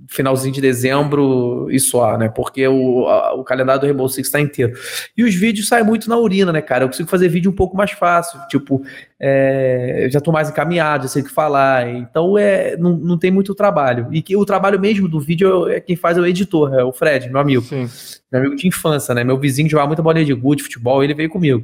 [0.07, 2.27] finalzinho de dezembro e só, né?
[2.27, 4.73] Porque o, a, o calendário do Rainbow Six está inteiro.
[5.15, 6.83] E os vídeos saem muito na urina, né, cara?
[6.83, 8.83] Eu consigo fazer vídeo um pouco mais fácil, tipo,
[9.19, 13.31] é, já tô mais encaminhado, já sei o que falar, então é, não, não tem
[13.31, 14.07] muito trabalho.
[14.11, 16.91] E que o trabalho mesmo do vídeo é quem faz é o editor, é o
[16.91, 17.61] Fred, meu amigo.
[17.61, 17.87] Sim.
[18.31, 19.23] Meu amigo de infância, né?
[19.23, 21.63] Meu vizinho jogava muita bolinha de gude, futebol, ele veio comigo.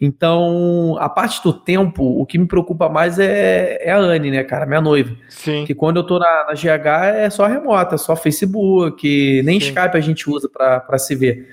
[0.00, 4.44] Então, a parte do tempo, o que me preocupa mais é, é a Anne, né,
[4.44, 5.14] cara, minha noiva.
[5.28, 5.64] Sim.
[5.64, 9.68] Que quando eu tô na, na GH é só remota, é só Facebook, nem Sim.
[9.68, 11.48] Skype a gente usa para se ver.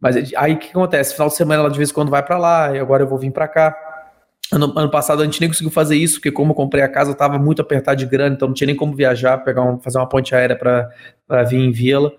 [0.00, 1.14] Mas aí o que acontece?
[1.14, 3.18] Final de semana ela de vez em quando vai para lá, e agora eu vou
[3.18, 3.76] vir para cá.
[4.52, 7.10] Ano, ano, passado a gente nem conseguiu fazer isso, porque como eu comprei a casa,
[7.10, 9.98] eu tava muito apertado de grana, então não tinha nem como viajar, pegar um, fazer
[9.98, 12.12] uma ponte aérea para vir em Vila.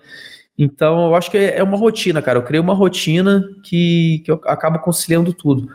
[0.58, 2.40] Então, eu acho que é uma rotina, cara.
[2.40, 5.70] Eu criei uma rotina que, que eu acabo conciliando tudo.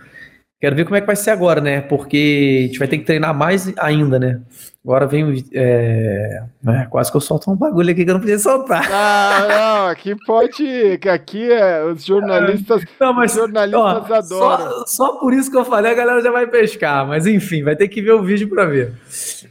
[0.61, 1.81] Quero ver como é que vai ser agora, né?
[1.83, 4.43] Porque a gente vai ter que treinar mais ainda, né?
[4.83, 5.45] Agora vem.
[5.53, 8.89] É, é, quase que eu solto um bagulho aqui que eu não podia soltar.
[8.91, 10.99] Ah, não, aqui pode.
[11.07, 12.83] Aqui é, os jornalistas.
[12.99, 14.69] Não, mas, os jornalistas ó, adoram.
[14.69, 17.07] Só, só, por isso que eu falei, a galera já vai pescar.
[17.07, 18.95] Mas enfim, vai ter que ver o vídeo para ver.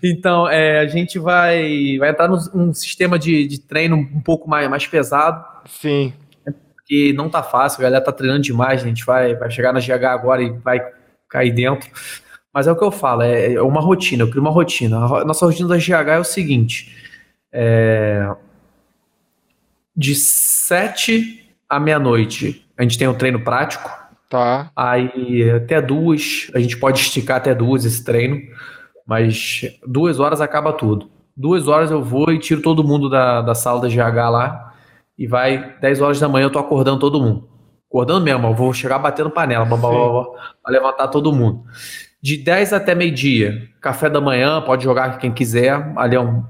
[0.03, 4.67] Então, é, a gente vai, vai entrar num sistema de, de treino um pouco mais,
[4.67, 5.45] mais pesado.
[5.65, 6.11] Sim.
[6.43, 8.81] Porque não tá fácil, a galera tá treinando demais.
[8.81, 10.81] A gente vai, vai chegar na GH agora e vai
[11.29, 11.87] cair dentro.
[12.53, 14.97] Mas é o que eu falo, é, é uma rotina, eu crio uma rotina.
[14.97, 16.95] A nossa rotina da GH é o seguinte:
[17.51, 18.27] é,
[19.95, 23.91] de 7 à meia-noite a gente tem o um treino prático.
[24.29, 24.71] Tá.
[24.73, 28.39] Aí até duas, a gente pode esticar até duas esse treino,
[29.05, 31.11] mas duas horas acaba tudo.
[31.35, 34.73] Duas horas eu vou e tiro todo mundo da, da sala da GH lá
[35.17, 37.49] e vai 10 horas da manhã eu tô acordando todo mundo.
[37.89, 41.65] Acordando mesmo, eu vou chegar batendo panela para levantar todo mundo.
[42.21, 46.43] De 10 até meio-dia, café da manhã, pode jogar quem quiser, ali é um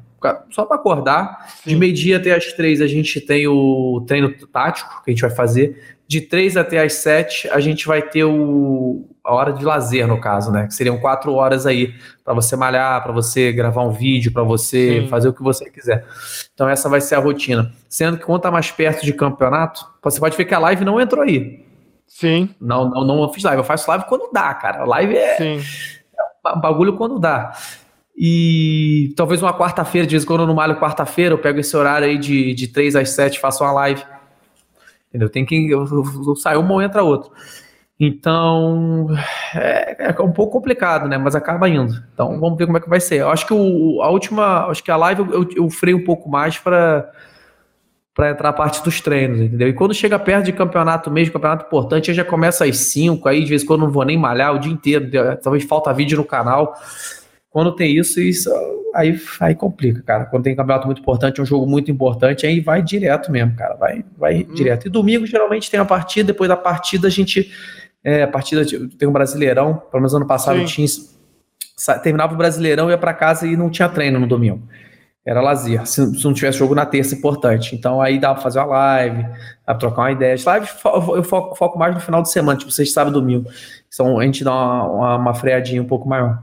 [0.50, 1.48] só para acordar.
[1.64, 1.70] Sim.
[1.70, 5.30] De meio-dia até as três a gente tem o treino tático que a gente vai
[5.30, 5.98] fazer.
[6.08, 10.20] De três até as sete a gente vai ter o, a hora de lazer, no
[10.20, 10.68] caso, né?
[10.68, 11.94] Que seriam quatro horas aí
[12.26, 15.08] para você malhar, para você gravar um vídeo, para você Sim.
[15.08, 16.06] fazer o que você quiser.
[16.54, 17.72] Então essa vai ser a rotina.
[17.88, 21.00] Sendo que quando tá mais perto de campeonato, você pode ver que a live não
[21.00, 21.69] entrou aí.
[22.10, 22.50] Sim.
[22.60, 23.62] Não, não, não fiz live.
[23.62, 24.84] Eu faço live quando dá, cara.
[24.84, 25.62] Live é, Sim.
[26.46, 27.54] é bagulho quando dá.
[28.18, 31.78] E talvez uma quarta-feira, de vez em quando eu não malho quarta-feira, eu pego esse
[31.78, 34.04] horário aí de, de 3 às 7 faço uma live.
[35.08, 35.30] Entendeu?
[35.30, 35.70] Tem que.
[35.70, 37.32] Eu, eu, eu saio uma ou entra outra.
[38.00, 39.08] Então,
[39.56, 41.18] é, é, um pouco complicado, né?
[41.18, 41.94] Mas acaba indo.
[42.14, 43.22] Então, vamos ver como é que vai ser.
[43.22, 46.30] Eu acho que o, a última, acho que a live eu, eu freio um pouco
[46.30, 47.12] mais para
[48.20, 49.70] para entrar a parte dos treinos, entendeu?
[49.70, 53.46] E quando chega perto de campeonato mesmo, campeonato importante, eu já começa às 5, aí
[53.46, 55.10] de vez em quando não vou nem malhar o dia inteiro,
[55.42, 56.74] talvez falta vídeo no canal.
[57.50, 58.52] Quando tem isso, isso
[58.94, 60.26] aí, aí complica, cara.
[60.26, 63.76] Quando tem campeonato muito importante, um jogo muito importante, aí vai direto mesmo, cara.
[63.76, 64.54] Vai, vai hum.
[64.54, 64.88] direto.
[64.88, 67.50] E domingo geralmente tem a partida, depois da partida a gente.
[68.04, 68.66] É, a partida
[68.98, 70.66] tem um brasileirão, pelo menos ano passado Sim.
[70.66, 70.88] tinha.
[72.04, 74.62] Terminava o brasileirão, ia para casa e não tinha treino no domingo
[75.30, 75.86] era lazer.
[75.86, 77.76] Se, se, não tivesse jogo na terça, importante.
[77.76, 79.30] Então aí dá pra fazer uma live, dá
[79.66, 80.34] pra trocar uma ideia.
[80.34, 80.76] As lives
[81.16, 83.48] eu foco, foco, mais no final de semana, tipo vocês sabem domingo.
[83.88, 86.42] Então a gente dá uma, uma, uma freadinha um pouco maior.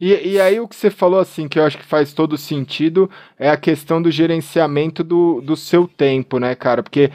[0.00, 3.10] E, e, aí o que você falou assim, que eu acho que faz todo sentido,
[3.36, 6.84] é a questão do gerenciamento do, do seu tempo, né, cara?
[6.84, 7.10] Porque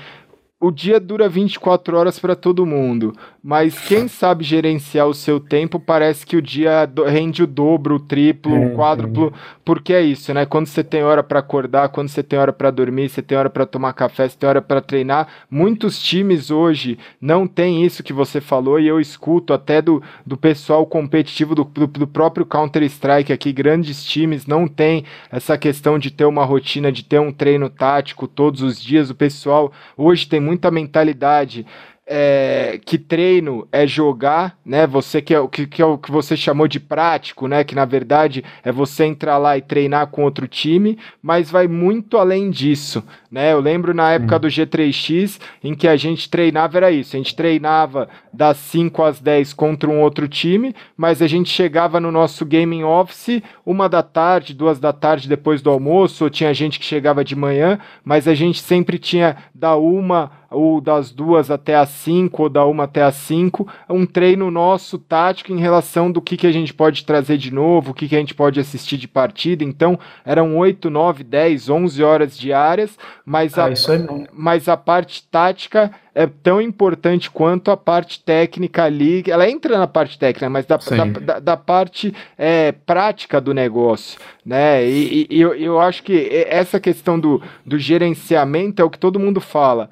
[0.60, 3.14] o dia dura 24 horas para todo mundo,
[3.44, 8.00] mas quem sabe gerenciar o seu tempo parece que o dia rende o dobro, o
[8.00, 9.40] triplo, o quádruplo, é.
[9.66, 10.46] porque é isso, né?
[10.46, 13.50] Quando você tem hora para acordar, quando você tem hora para dormir, você tem hora
[13.50, 15.28] para tomar café, você tem hora para treinar.
[15.52, 20.38] Muitos times hoje não tem isso que você falou e eu escuto até do, do
[20.38, 26.12] pessoal competitivo do, do, do próprio Counter-Strike aqui, grandes times não tem essa questão de
[26.12, 29.10] ter uma rotina, de ter um treino tático todos os dias.
[29.10, 31.66] O pessoal hoje tem muita mentalidade
[32.06, 34.86] é, que treino é jogar, né?
[34.86, 37.64] Você que é o que, que, é o que você chamou de prático, né?
[37.64, 42.18] Que na verdade é você entrar lá e treinar com outro time, mas vai muito
[42.18, 43.54] além disso, né?
[43.54, 44.40] Eu lembro na época hum.
[44.40, 49.22] do G3X em que a gente treinava era isso, a gente treinava das 5 às
[49.22, 54.04] 10 contra um outro time, mas a gente chegava no nosso gaming office uma da
[54.04, 58.28] tarde, duas da tarde depois do almoço, ou tinha gente que chegava de manhã, mas
[58.28, 62.82] a gente sempre tinha da uma ou das duas até as 5 ou da 1
[62.82, 67.06] até as 5, um treino nosso tático em relação do que, que a gente pode
[67.06, 69.64] trazer de novo, o que, que a gente pode assistir de partida.
[69.64, 75.24] Então, eram 8, 9, 10, 11 horas diárias, mas, ah, a, é mas a parte
[75.30, 79.24] tática é tão importante quanto a parte técnica ali.
[79.28, 84.20] Ela entra na parte técnica, mas da, da, da, da, parte é, prática do negócio.
[84.46, 84.86] Né?
[84.86, 89.00] E, e, e eu, eu acho que essa questão do, do gerenciamento é o que
[89.00, 89.90] todo mundo fala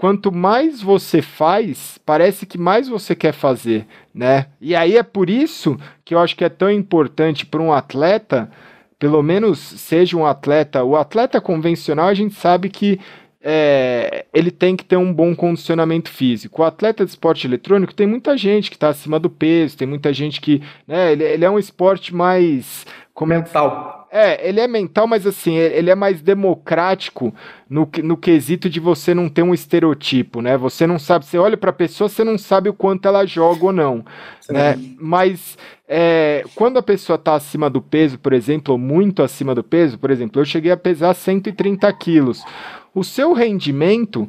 [0.00, 4.46] quanto mais você faz, parece que mais você quer fazer, né?
[4.58, 5.76] E aí é por isso
[6.06, 8.50] que eu acho que é tão importante para um atleta,
[8.98, 12.98] pelo menos seja um atleta, o atleta convencional a gente sabe que
[13.42, 16.62] é, ele tem que ter um bom condicionamento físico.
[16.62, 20.14] O atleta de esporte eletrônico tem muita gente que está acima do peso, tem muita
[20.14, 20.62] gente que.
[20.88, 22.86] Né, ele, ele é um esporte mais.
[23.12, 23.99] Como mental.
[24.12, 27.32] É, ele é mental, mas assim, ele é mais democrático
[27.68, 30.56] no, no quesito de você não ter um estereotipo, né?
[30.56, 33.66] Você não sabe, você olha para a pessoa, você não sabe o quanto ela joga
[33.66, 34.04] ou não,
[34.40, 34.52] Sim.
[34.52, 34.76] né?
[34.98, 35.56] Mas
[35.88, 39.96] é, quando a pessoa está acima do peso, por exemplo, ou muito acima do peso,
[39.96, 42.44] por exemplo, eu cheguei a pesar 130 quilos
[42.94, 44.28] o seu rendimento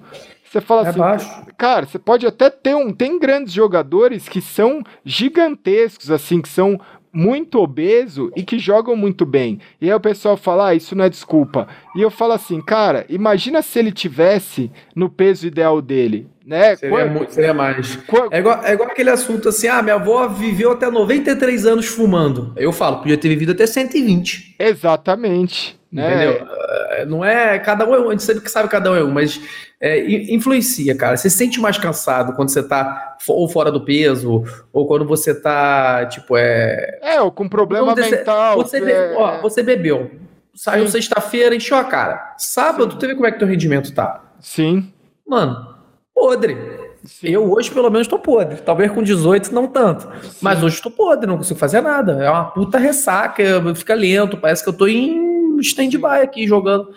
[0.52, 1.46] você fala é assim, baixo.
[1.58, 2.92] cara, você pode até ter um.
[2.92, 6.78] Tem grandes jogadores que são gigantescos, assim, que são
[7.14, 9.60] muito obeso e que jogam muito bem.
[9.80, 11.68] E aí o pessoal fala, ah, isso não é desculpa.
[11.96, 16.28] E eu falo assim, cara, imagina se ele tivesse no peso ideal dele.
[16.46, 16.76] Né?
[16.76, 17.12] Seria, Quando...
[17.12, 17.96] muito, seria mais.
[18.08, 18.34] Quando...
[18.34, 22.52] É, igual, é igual aquele assunto assim: ah, minha avó viveu até 93 anos fumando.
[22.58, 24.56] Eu falo, podia ter vivido até 120.
[24.58, 25.80] Exatamente.
[25.92, 26.26] Né?
[26.26, 26.48] Entendeu?
[26.92, 27.60] É, não é.
[27.60, 29.42] Cada um é um, a gente sabe que sabe cada um é um, mas
[29.80, 30.00] é,
[30.34, 31.18] influencia, cara.
[31.18, 35.36] Você se sente mais cansado quando você tá ou fora do peso, ou quando você
[35.36, 37.00] tá, tipo, é.
[37.02, 38.58] É, ou com problema mental.
[38.58, 39.14] Você, é...
[39.18, 40.12] ó, você bebeu.
[40.54, 42.36] Saiu sexta-feira, encheu a cara.
[42.38, 42.98] Sábado, Sim.
[42.98, 44.22] tu vê como é que teu rendimento tá.
[44.40, 44.92] Sim.
[45.28, 45.76] Mano,
[46.14, 46.58] podre.
[47.04, 47.30] Sim.
[47.30, 48.58] Eu hoje, pelo menos, tô podre.
[48.58, 50.04] Talvez com 18 não tanto.
[50.22, 50.38] Sim.
[50.42, 52.24] Mas hoje tô podre, não consigo fazer nada.
[52.24, 53.44] É uma puta ressaca,
[53.76, 55.31] fica lento, parece que eu tô em
[55.62, 56.94] stand-by aqui jogando,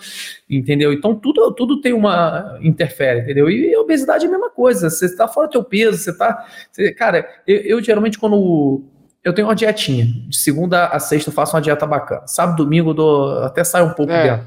[0.48, 0.92] entendeu?
[0.92, 3.50] Então tudo, tudo tem uma interfere, entendeu?
[3.50, 6.46] E obesidade é a mesma coisa, você tá fora do teu peso, você tá.
[6.70, 8.84] Você, cara, eu, eu, geralmente quando.
[9.22, 10.06] Eu tenho uma dietinha.
[10.28, 12.26] De segunda a sexta eu faço uma dieta bacana.
[12.26, 14.22] Sábado, domingo, eu dou, até saio um pouco é.
[14.22, 14.46] dela.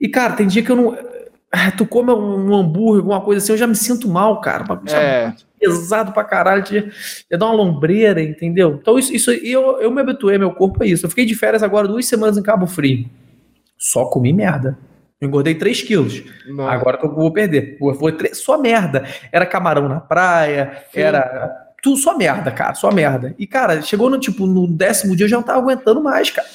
[0.00, 0.96] E, cara, tem dia que eu não.
[1.76, 4.64] Tu come um hambúrguer, alguma coisa assim, eu já me sinto mal, cara.
[4.86, 6.90] É pesado pra caralho, ia,
[7.30, 8.78] ia dar uma lombreira, entendeu?
[8.80, 11.06] Então isso, isso eu, eu me habituei meu corpo a isso.
[11.06, 13.08] Eu fiquei de férias agora duas semanas em Cabo Frio.
[13.78, 14.78] Só comi merda.
[15.20, 16.22] Eu engordei 3 quilos.
[16.46, 16.68] Não.
[16.68, 17.78] Agora eu vou perder.
[17.98, 19.06] Foi 3, só merda.
[19.30, 21.00] Era camarão na praia, Sim.
[21.00, 21.58] era.
[21.80, 23.34] Tudo só merda, cara, só merda.
[23.38, 26.46] E, cara, chegou no tipo, no décimo dia eu já não tava aguentando mais, cara.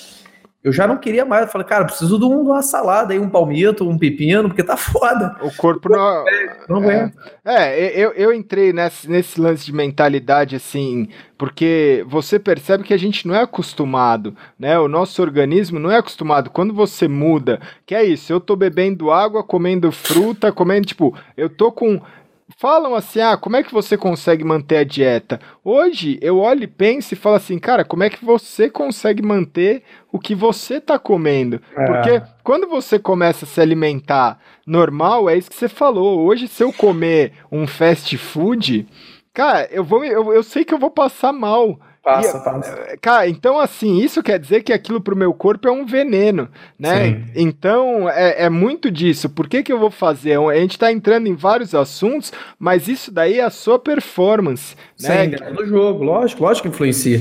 [0.67, 1.45] Eu já não queria mais.
[1.45, 4.61] Eu falei, cara, preciso de, um, de uma salada aí, um palmito, um pepino, porque
[4.61, 5.33] tá foda.
[5.41, 6.25] O corpo não.
[6.67, 7.13] não aguenta.
[7.45, 11.07] É, é, eu, eu entrei nesse, nesse lance de mentalidade assim,
[11.37, 14.77] porque você percebe que a gente não é acostumado, né?
[14.77, 16.49] O nosso organismo não é acostumado.
[16.49, 21.47] Quando você muda, que é isso, eu tô bebendo água, comendo fruta, comendo, tipo, eu
[21.47, 22.01] tô com
[22.57, 25.39] falam assim: ah, como é que você consegue manter a dieta?
[25.63, 29.83] Hoje eu olho e penso e falo assim, cara, como é que você consegue manter
[30.11, 31.61] o que você está comendo?
[31.75, 31.85] É.
[31.85, 36.25] Porque quando você começa a se alimentar normal, é isso que você falou.
[36.25, 38.87] Hoje, se eu comer um fast food,
[39.33, 41.79] cara, eu vou, eu, eu sei que eu vou passar mal.
[42.07, 42.79] Passa, e, passa.
[42.87, 46.47] Eh, cara, então assim, isso quer dizer que aquilo pro meu corpo é um veneno,
[46.79, 47.05] né?
[47.05, 47.25] Sim.
[47.35, 49.29] Então é, é, muito disso.
[49.29, 50.39] Por que, que eu vou fazer?
[50.39, 55.25] A gente tá entrando em vários assuntos, mas isso daí é a sua performance, né?
[55.25, 57.19] Sim, é do jogo, lógico, lógico que influencia.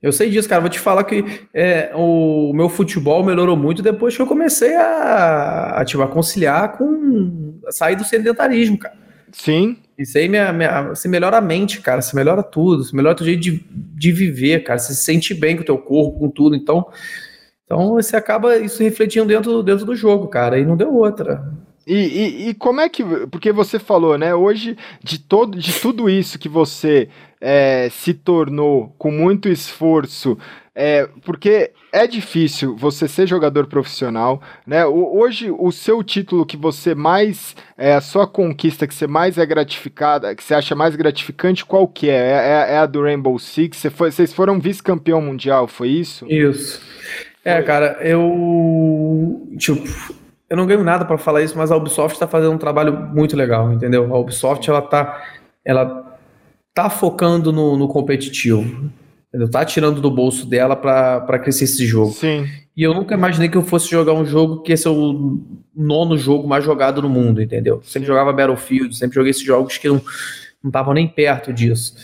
[0.00, 0.60] Eu sei disso, cara.
[0.60, 5.78] Vou te falar que é, o meu futebol melhorou muito depois que eu comecei a,
[5.78, 9.01] a, tipo, a conciliar com a sair do sedentarismo, cara.
[9.32, 9.78] Sim.
[9.98, 12.02] Isso aí me, me, se melhora a mente, cara.
[12.02, 12.84] Se melhora tudo.
[12.84, 14.78] Se melhora o teu jeito de, de viver, cara.
[14.78, 16.54] Você se sente bem com o teu corpo, com tudo.
[16.54, 16.86] Então,
[17.64, 20.58] então você acaba isso refletindo dentro, dentro do jogo, cara.
[20.58, 21.42] E não deu outra.
[21.86, 23.04] E, e, e, como é que.
[23.28, 24.34] Porque você falou, né?
[24.34, 27.08] Hoje, de, todo, de tudo isso que você
[27.40, 30.38] é, se tornou com muito esforço,
[30.74, 34.86] é, porque é difícil você ser jogador profissional, né?
[34.86, 37.54] O, hoje, o seu título que você mais.
[37.76, 41.86] É, a sua conquista que você mais é gratificada, que você acha mais gratificante, qual
[41.86, 42.14] que é?
[42.14, 43.76] É, é, é a do Rainbow Six?
[43.76, 46.26] Você foi, vocês foram vice-campeão mundial, foi isso?
[46.28, 46.80] Isso.
[47.44, 49.46] É, cara, eu.
[49.58, 49.82] Tipo
[50.52, 53.34] eu não ganho nada para falar isso, mas a Ubisoft está fazendo um trabalho muito
[53.34, 54.14] legal, entendeu?
[54.14, 55.24] A Ubisoft ela tá,
[55.64, 56.18] ela
[56.74, 58.90] tá focando no, no competitivo.
[59.32, 59.50] Entendeu?
[59.50, 62.12] Tá tirando do bolso dela para crescer esse jogo.
[62.12, 62.46] Sim.
[62.76, 65.40] E eu nunca imaginei que eu fosse jogar um jogo que esse é o
[65.74, 67.80] nono jogo mais jogado no mundo, entendeu?
[67.82, 68.06] Sempre Sim.
[68.06, 70.02] jogava Battlefield, sempre joguei esses jogos que não
[70.64, 71.94] estavam nem perto disso.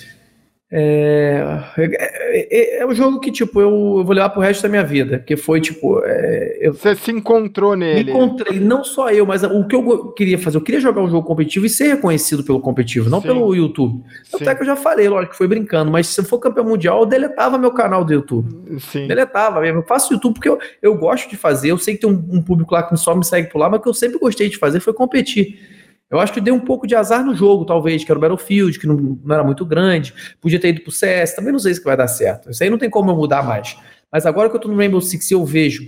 [0.71, 4.85] É, é, é, um jogo que, tipo, eu, eu, vou levar pro resto da minha
[4.85, 5.19] vida.
[5.19, 6.03] Porque foi, tipo.
[6.05, 8.05] É, eu, Você se encontrou nele.
[8.05, 10.59] Me encontrei, não só eu, mas o que eu queria fazer.
[10.59, 13.29] Eu queria jogar um jogo competitivo e ser reconhecido pelo competitivo, não Sim.
[13.29, 14.05] pelo YouTube.
[14.35, 17.01] Até que eu já falei, lógico que foi brincando, mas se eu for campeão mundial,
[17.01, 18.79] eu deletava meu canal do YouTube.
[18.79, 19.07] Sim.
[19.07, 19.79] Deletava mesmo.
[19.79, 21.71] Eu faço YouTube porque eu, eu gosto de fazer.
[21.71, 23.81] Eu sei que tem um, um público lá que só me segue por lá, mas
[23.81, 25.78] o que eu sempre gostei de fazer foi competir.
[26.11, 28.79] Eu acho que deu um pouco de azar no jogo, talvez, que era o Battlefield,
[28.79, 30.15] que não, não era muito grande.
[30.41, 32.51] Podia ter ido pro CS, também não sei se vai dar certo.
[32.51, 33.77] Isso aí não tem como eu mudar mais.
[34.11, 35.87] Mas agora que eu tô no Rainbow Six eu vejo,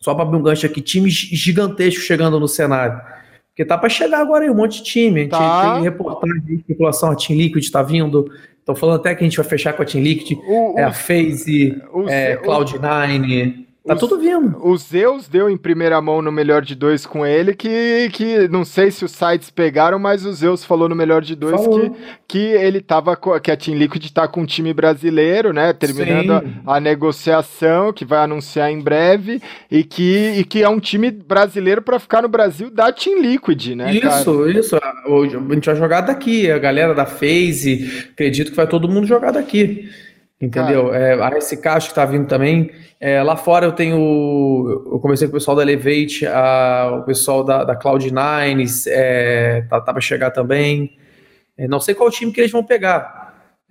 [0.00, 3.00] só para abrir um gancho aqui, times gigantescos chegando no cenário.
[3.48, 5.20] Porque tá para chegar agora aí um monte de time.
[5.20, 5.74] A gente tá.
[5.74, 8.28] tem reportagem de especulação, a Team Liquid tá vindo.
[8.58, 10.92] Estão falando até que a gente vai fechar com a Team Liquid, o, é, a
[10.92, 13.63] FaZe, o, é, Cloud9.
[13.86, 14.56] Tá tudo vindo.
[14.66, 18.64] O Zeus deu em primeira mão no melhor de dois com ele, que, que não
[18.64, 21.92] sei se os sites pegaram, mas o Zeus falou no melhor de dois que,
[22.26, 25.74] que ele tava que a Team Liquid tá com um time brasileiro, né?
[25.74, 26.32] Terminando
[26.66, 31.10] a, a, negociação, que vai anunciar em breve, e que, e que é um time
[31.10, 33.92] brasileiro para ficar no Brasil da Team Liquid, né?
[33.92, 34.58] Isso, cara?
[34.58, 34.76] isso.
[34.76, 39.32] A gente vai jogar daqui, a galera da FaZe, acredito que vai todo mundo jogar
[39.32, 39.90] daqui.
[40.40, 40.92] Entendeu?
[40.92, 42.70] É, a SK acho que tá vindo também.
[43.00, 44.82] É, lá fora eu tenho.
[44.92, 49.80] Eu comecei com o pessoal da Elevate, a, o pessoal da, da Cloud9, é, tá,
[49.80, 50.96] tá para chegar também.
[51.56, 53.23] É, não sei qual time que eles vão pegar.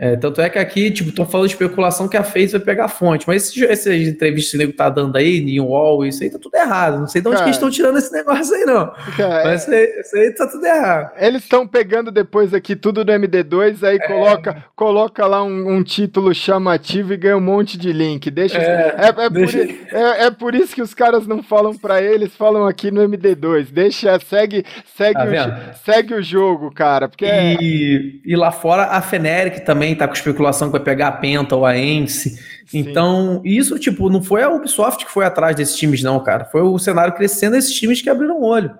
[0.03, 2.85] É, tanto é que aqui, tipo, estão falando de especulação que a Face vai pegar
[2.85, 3.25] a fonte.
[3.25, 6.37] Mas essas esse entrevistas que o nego tá dando aí, em Wall, isso aí tá
[6.37, 6.99] tudo errado.
[6.99, 8.91] Não sei de onde cara, que estão tirando esse negócio aí, não.
[9.15, 11.11] Cara, mas isso aí, isso aí tá tudo errado.
[11.15, 13.99] Eles estão pegando depois aqui tudo do MD2, aí é.
[14.05, 18.29] coloca, coloca lá um, um, título chamativo e ganha um monte de link.
[18.29, 18.57] Deixa.
[18.57, 19.57] É, é, é deixa...
[19.57, 23.07] Por, é, é, por, isso que os caras não falam para eles, falam aqui no
[23.07, 23.67] MD2.
[23.71, 24.65] Deixa, segue,
[24.97, 27.07] segue, tá o, segue o jogo, cara.
[27.07, 30.81] Porque é e, e lá fora a Feneric também também tá com especulação que vai
[30.81, 32.39] pegar a Penta ou a Ence.
[32.73, 36.45] Então, isso, tipo, não foi a Ubisoft que foi atrás desses times, não, cara.
[36.45, 38.71] Foi o cenário crescendo desses times que abriram o olho.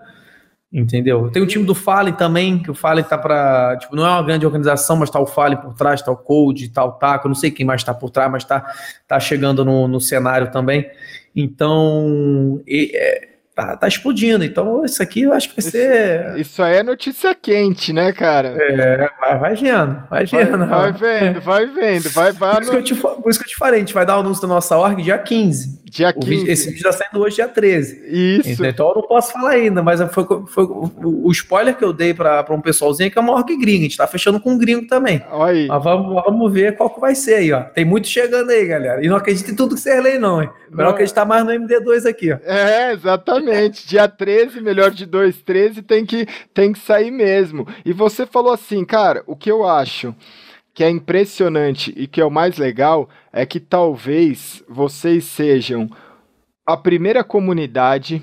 [0.71, 1.29] Entendeu?
[1.29, 4.23] Tem o time do Fallen também, que o Fallen tá para Tipo, não é uma
[4.23, 7.35] grande organização, mas tá o Fallen por trás, tá o Code, tá o Taco, não
[7.35, 8.65] sei quem mais tá por trás, mas tá,
[9.07, 10.89] tá chegando no, no cenário também.
[11.35, 14.43] Então, e, é, tá, tá explodindo.
[14.43, 16.37] Então, isso aqui eu acho que vai ser.
[16.37, 18.55] Isso aí é notícia quente, né, cara?
[18.59, 20.57] É, vai, vai vendo, vai vendo.
[20.57, 22.53] Vai, vai vendo, vai vendo, vai, vai.
[22.55, 22.83] Por isso, no...
[22.83, 24.41] que eu te, por isso que eu te falei, a gente vai dar o anúncio
[24.41, 25.83] da nossa org dia 15.
[25.93, 26.27] Dia 15.
[26.27, 28.01] Vídeo, esse vídeo está saindo hoje, dia 13.
[28.07, 28.65] Isso.
[28.65, 32.45] Então eu não posso falar ainda, mas foi, foi o, spoiler que eu dei para
[32.49, 33.81] um pessoalzinho é que é uma org gringa.
[33.81, 35.23] A gente tá fechando com um gringo também.
[35.29, 35.67] Olha aí.
[35.67, 37.61] Mas vamos, vamos ver qual que vai ser aí, ó.
[37.61, 39.05] Tem muito chegando aí, galera.
[39.05, 40.49] E não acredita em tudo que você lê, não, hein?
[40.71, 40.93] Melhor não.
[40.93, 42.37] acreditar mais no MD2 aqui, ó.
[42.43, 43.42] É, exatamente.
[43.85, 47.67] Dia 13, melhor de 2, 13, tem que, tem que sair mesmo.
[47.85, 50.15] E você falou assim, cara, o que eu acho
[50.73, 55.89] que é impressionante e que é o mais legal é que talvez vocês sejam
[56.65, 58.21] a primeira comunidade.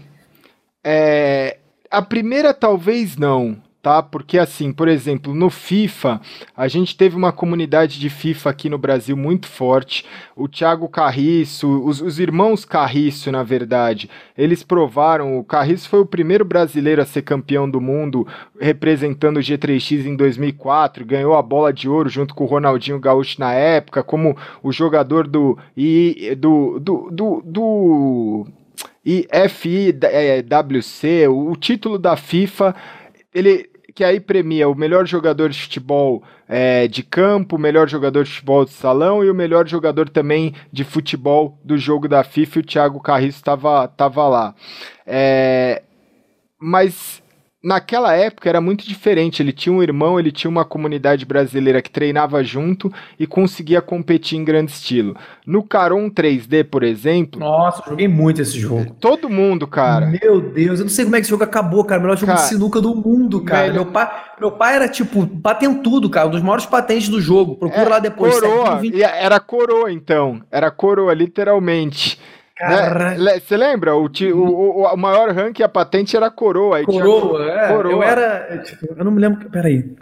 [0.83, 1.59] É,
[1.91, 4.03] a primeira, talvez não, tá?
[4.03, 6.21] Porque assim, por exemplo, no FIFA,
[6.57, 10.05] a gente teve uma comunidade de FIFA aqui no Brasil muito forte.
[10.37, 15.39] O Thiago Carriço, os, os irmãos Carriço, na verdade, eles provaram.
[15.39, 18.27] O Carriço foi o primeiro brasileiro a ser campeão do mundo,
[18.61, 23.41] representando o G3X em 2004, ganhou a bola de ouro junto com o Ronaldinho Gaúcho
[23.41, 28.47] na época, como o jogador do e do do, do, do
[29.05, 29.99] IFIWC,
[31.29, 32.75] o título da FIFA,
[33.35, 38.25] ele que aí premia o melhor jogador de futebol é, de campo, o melhor jogador
[38.25, 42.61] de futebol de salão e o melhor jogador também de futebol do jogo da FIFA.
[42.61, 44.55] O Thiago Carriço estava tava lá.
[45.07, 45.83] É,
[46.59, 47.20] mas
[47.63, 49.43] naquela época era muito diferente.
[49.43, 54.39] Ele tinha um irmão, ele tinha uma comunidade brasileira que treinava junto e conseguia competir
[54.39, 55.17] em grande estilo.
[55.47, 57.39] No Caron 3D, por exemplo.
[57.39, 58.95] Nossa, joguei muito esse jogo.
[58.99, 60.07] Todo mundo, cara.
[60.07, 62.01] Meu Deus, eu não sei como é que esse jogo acabou, cara.
[62.01, 63.73] O melhor jogo cara, de sinuca do mundo, cara.
[63.73, 66.29] Meu pai, meu pai era, tipo, patentudo, cara.
[66.29, 67.57] Um dos maiores patentes do jogo.
[67.57, 68.35] Procura é, lá depois.
[68.35, 68.81] Coroa.
[69.19, 70.41] Era coroa, então.
[70.51, 72.19] Era coroa, literalmente.
[72.69, 73.41] Né?
[73.41, 73.97] Você lembra?
[73.97, 76.79] O, o, o, maior rank, a patente era coroa.
[76.79, 77.55] Aí coroa, tinha...
[77.55, 77.69] é.
[77.69, 77.93] Coroa.
[77.93, 78.59] Eu era.
[78.59, 79.49] Tipo, eu não me lembro.
[79.51, 79.97] Peraí.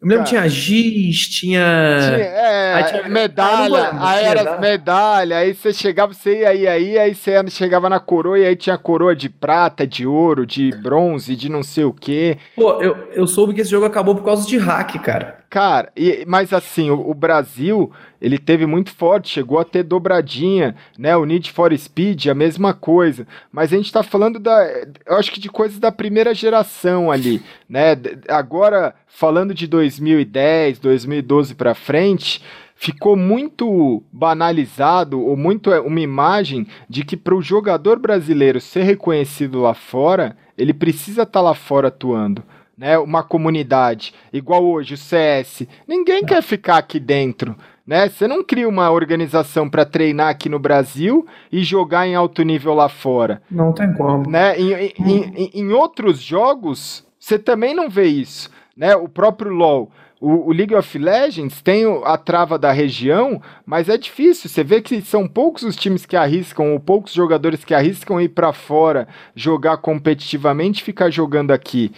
[0.00, 1.98] Eu me lembro que tinha giz, tinha.
[2.00, 4.60] tinha é, aí tinha medalha, ah, aí era medalha.
[4.60, 8.54] medalha, aí você chegava, você ia aí, aí, aí você chegava na coroa e aí
[8.54, 12.36] tinha coroa de prata, de ouro, de bronze, de não sei o quê.
[12.54, 15.38] Pô, eu, eu soube que esse jogo acabou por causa de hack, cara.
[15.48, 20.74] Cara, e, mas assim, o, o, Brasil, ele teve muito forte, chegou a ter dobradinha,
[20.98, 21.16] né?
[21.16, 23.26] O Need for Speed, a mesma coisa.
[23.52, 24.66] Mas a gente tá falando da,
[25.06, 27.96] eu acho que de coisas da primeira geração ali, né?
[28.28, 32.42] Agora, falando de 2010, 2012 para frente,
[32.74, 38.82] ficou muito banalizado ou muito é, uma imagem de que para o jogador brasileiro ser
[38.82, 42.42] reconhecido lá fora, ele precisa estar tá lá fora atuando
[42.76, 45.66] né, uma comunidade, igual hoje o CS.
[45.88, 47.56] Ninguém quer ficar aqui dentro,
[47.86, 48.08] né?
[48.08, 52.74] Você não cria uma organização para treinar aqui no Brasil e jogar em alto nível
[52.74, 53.40] lá fora.
[53.50, 54.28] Não tem como.
[54.28, 54.58] Né?
[54.58, 58.94] Em, em, em, em outros jogos, você também não vê isso, né?
[58.96, 59.90] O próprio LoL.
[60.18, 64.48] O, o, League of Legends tem a trava da região, mas é difícil.
[64.48, 68.30] Você vê que são poucos os times que arriscam, ou poucos jogadores que arriscam ir
[68.30, 71.92] para fora, jogar competitivamente e ficar jogando aqui.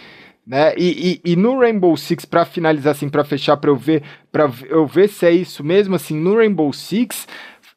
[0.49, 0.73] Né?
[0.75, 4.51] E, e, e, no Rainbow Six, para finalizar assim, para fechar, para eu ver, para
[4.67, 7.27] eu ver se é isso mesmo, assim, no Rainbow Six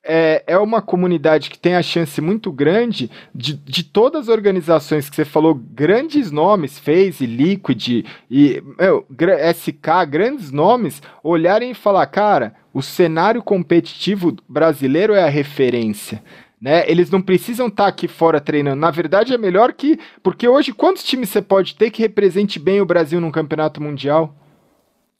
[0.03, 5.11] é, é uma comunidade que tem a chance muito grande de, de todas as organizações
[5.11, 9.07] que você falou, grandes nomes, FaZe, Liquid e meu,
[9.55, 16.23] SK, grandes nomes, olharem e falar, cara, o cenário competitivo brasileiro é a referência
[16.63, 16.89] né?
[16.89, 18.81] Eles não precisam estar tá aqui fora treinando.
[18.81, 19.99] Na verdade, é melhor que.
[20.23, 24.33] Porque hoje, quantos times você pode ter que represente bem o Brasil num campeonato mundial?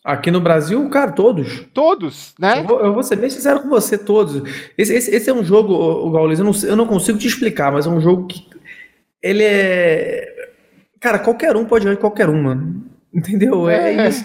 [0.05, 1.67] Aqui no Brasil, cara, todos.
[1.75, 2.61] Todos, né?
[2.61, 4.49] Eu vou, eu vou ser bem sincero com você, todos.
[4.79, 7.73] Esse, esse, esse é um jogo, o Gaules, eu não, eu não consigo te explicar,
[7.73, 8.47] mas é um jogo que.
[9.21, 10.51] Ele é.
[11.01, 12.85] Cara, qualquer um pode jogar qualquer um, mano.
[13.13, 13.69] Entendeu?
[13.69, 14.25] É, é isso.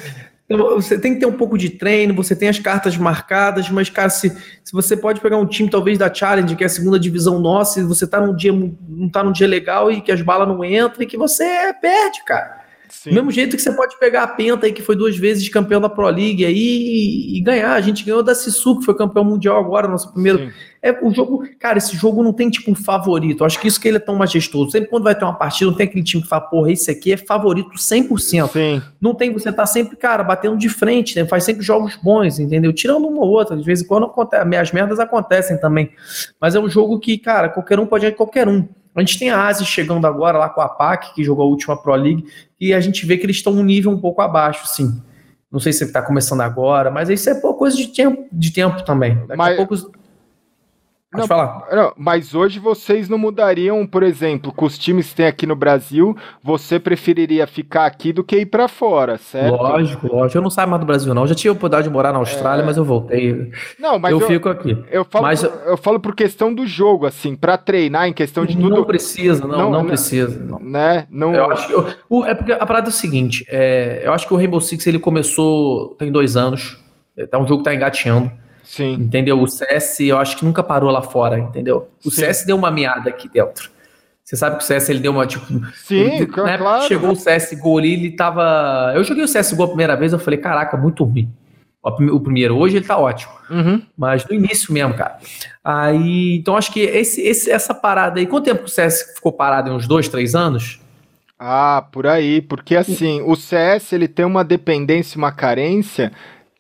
[0.50, 3.90] Então, você tem que ter um pouco de treino, você tem as cartas marcadas, mas,
[3.90, 4.30] cara, se,
[4.64, 7.82] se você pode pegar um time, talvez, da Challenge, que é a segunda divisão nossa,
[7.82, 10.64] e você tá num dia, não tá num dia legal e que as balas não
[10.64, 12.67] entram e que você perde, cara.
[12.90, 13.10] Sim.
[13.10, 15.82] Do mesmo jeito que você pode pegar a Penta aí, que foi duas vezes campeão
[15.82, 17.74] da Pro League aí e, e ganhar.
[17.74, 20.40] A gente ganhou da Sisu, que foi campeão mundial agora, nosso primeiro.
[20.40, 20.52] Sim.
[20.82, 23.44] É o jogo, cara, esse jogo não tem tipo um favorito.
[23.44, 24.72] acho que isso que ele é tão majestoso.
[24.72, 27.14] Sempre quando vai ter uma partida, não tem aquele time que fala, porra, esse aqui
[27.14, 28.52] é favorito 100%.
[28.52, 28.82] Sim.
[29.02, 31.26] Não tem, você tá sempre, cara, batendo de frente, né?
[31.26, 32.72] faz sempre jogos bons, entendeu?
[32.72, 35.92] Tirando uma ou outra, de vez em quando acontece, as merdas acontecem também.
[36.40, 38.68] Mas é um jogo que, cara, qualquer um pode ir qualquer um.
[38.98, 41.80] A gente tem a Asi chegando agora lá com a PAC, que jogou a última
[41.80, 42.26] Pro League,
[42.60, 45.00] e a gente vê que eles estão um nível um pouco abaixo, sim.
[45.52, 49.16] Não sei se está começando agora, mas isso é coisa de tempo, de tempo também.
[49.28, 49.54] Daqui mas...
[49.54, 49.76] a pouco
[51.18, 51.68] Pode não, falar.
[51.72, 55.56] Não, mas hoje vocês não mudariam, por exemplo, com os times que tem aqui no
[55.56, 59.56] Brasil, você preferiria ficar aqui do que ir para fora, certo?
[59.56, 60.38] Lógico, lógico.
[60.38, 61.24] Eu não saio mais do Brasil, não.
[61.24, 62.66] Eu já tive a oportunidade de morar na Austrália, é...
[62.66, 63.52] mas eu voltei.
[63.80, 64.78] Não, mas eu, eu fico aqui.
[64.92, 65.44] Eu falo, mas...
[65.44, 68.70] por, eu falo por questão do jogo, assim, para treinar, em questão de tudo.
[68.70, 70.40] Não precisa, não, não, não precisa.
[70.40, 70.60] Não.
[70.60, 71.08] Né?
[71.10, 71.34] Não...
[71.34, 74.34] Eu acho eu, o, é porque a parada é o seguinte: é, eu acho que
[74.34, 76.78] o Rainbow Six ele começou tem dois anos.
[77.18, 78.32] É um jogo que tá engateando.
[78.68, 78.94] Sim.
[78.96, 79.42] Entendeu?
[79.42, 81.90] O CS, eu acho que nunca parou lá fora, entendeu?
[82.06, 82.18] O Sim.
[82.18, 83.72] CS deu uma meada aqui dentro.
[84.24, 85.48] Você sabe que o CS ele deu uma tipo.
[85.74, 86.82] Sim, ele, claro.
[86.82, 88.92] Né, chegou o CSGO ali, ele tava.
[88.94, 91.32] Eu joguei o CSGO a primeira vez, eu falei, caraca, muito ruim.
[91.82, 93.32] O primeiro, hoje ele tá ótimo.
[93.50, 93.82] Uhum.
[93.98, 95.18] Mas no início mesmo, cara.
[95.64, 98.28] Aí, então acho que esse, esse, essa parada aí.
[98.28, 99.72] Quanto tempo o CS ficou parado?
[99.72, 100.82] Uns dois, três anos?
[101.40, 102.42] Ah, por aí.
[102.42, 106.12] Porque assim, o CS ele tem uma dependência, uma carência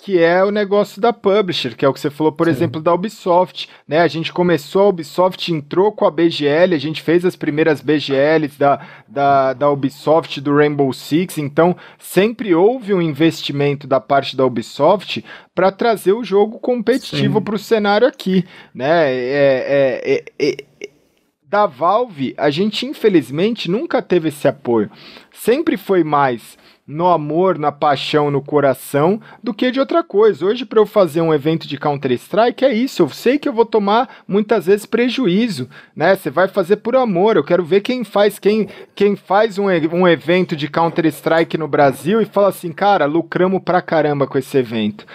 [0.07, 2.51] que é o negócio da publisher, que é o que você falou, por Sim.
[2.53, 3.99] exemplo, da Ubisoft, né?
[3.99, 8.57] A gente começou, a Ubisoft entrou com a BGL, a gente fez as primeiras BGLs
[8.57, 14.45] da, da, da Ubisoft, do Rainbow Six, então sempre houve um investimento da parte da
[14.45, 19.11] Ubisoft para trazer o jogo competitivo para o cenário aqui, né?
[19.11, 20.89] É, é, é, é,
[21.43, 24.89] da Valve, a gente infelizmente nunca teve esse apoio.
[25.33, 26.57] Sempre foi mais
[26.87, 30.45] no amor, na paixão, no coração, do que de outra coisa.
[30.45, 33.01] Hoje, para eu fazer um evento de Counter-Strike, é isso.
[33.01, 36.15] Eu sei que eu vou tomar muitas vezes prejuízo, né?
[36.15, 37.35] Você vai fazer por amor.
[37.35, 42.21] Eu quero ver quem faz, quem, quem faz um, um evento de Counter-Strike no Brasil
[42.21, 45.05] e fala assim, cara, lucramos pra caramba com esse evento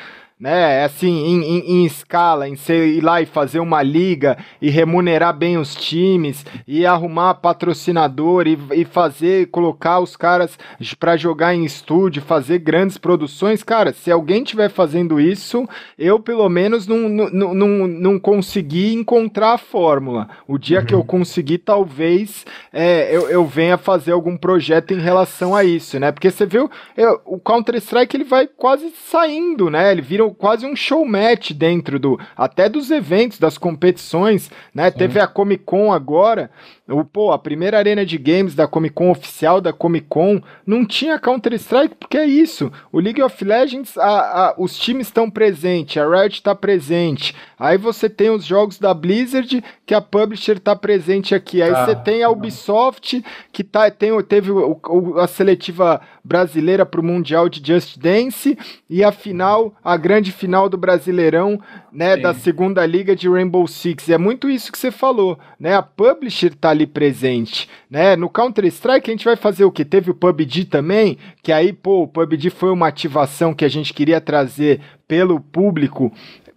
[0.43, 0.81] né?
[0.81, 4.69] É assim, em, em, em, escala, em ser, ir lá e fazer uma liga e
[4.71, 10.59] remunerar bem os times e arrumar patrocinador e, e fazer, colocar os caras
[10.99, 13.63] para jogar em estúdio, fazer grandes produções.
[13.63, 15.65] Cara, se alguém tiver fazendo isso,
[15.97, 20.29] eu pelo menos não, não, não, não consegui encontrar a fórmula.
[20.49, 20.87] O dia uhum.
[20.87, 21.07] que eu uhum.
[21.07, 26.11] conseguir, talvez é, eu, eu venha fazer algum projeto em relação a isso, né?
[26.11, 29.93] Porque você viu, eu, o Counter-Strike ele vai quase saindo, né?
[29.93, 34.91] Ele vira quase um show match dentro do até dos eventos, das competições, né?
[34.91, 34.99] Sim.
[34.99, 36.51] Teve a Comic Con agora,
[36.93, 40.85] O, pô, a primeira arena de games da Comic Con oficial da Comic Con não
[40.85, 42.71] tinha Counter-Strike, porque é isso.
[42.93, 47.35] O League of Legends, a, a, os times estão presentes, a Riot está presente.
[47.59, 51.63] Aí você tem os jogos da Blizzard, que a publisher está presente aqui.
[51.63, 56.85] Aí ah, você tem a Ubisoft, que tá, tem, teve o, o, a seletiva brasileira
[56.85, 58.59] para o Mundial de Just Dance.
[58.89, 61.61] E a final, a grande final do Brasileirão,
[61.93, 62.23] né, Sim.
[62.23, 64.09] da segunda liga de Rainbow Six.
[64.09, 65.75] É muito isso que você falou, né?
[65.75, 68.17] A publisher está ali presente, né?
[68.17, 69.85] No Counter Strike a gente vai fazer o que?
[69.85, 73.93] Teve o PUBG também, que aí, pô, o PUBG foi uma ativação que a gente
[73.93, 76.13] queria trazer pelo público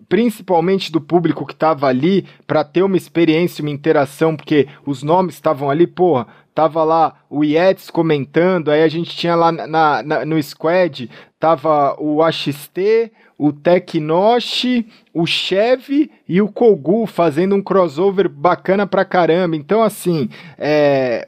[0.08, 5.36] principalmente do público que estava ali, para ter uma experiência, uma interação, porque os nomes
[5.36, 10.26] estavam ali, porra, tava lá o Yetis comentando, aí a gente tinha lá na, na,
[10.26, 11.10] no squad,
[11.40, 19.06] tava o AXT, o Teknoshi, o Chevy e o Kogu fazendo um crossover bacana pra
[19.06, 19.56] caramba.
[19.56, 21.28] Então, assim, é,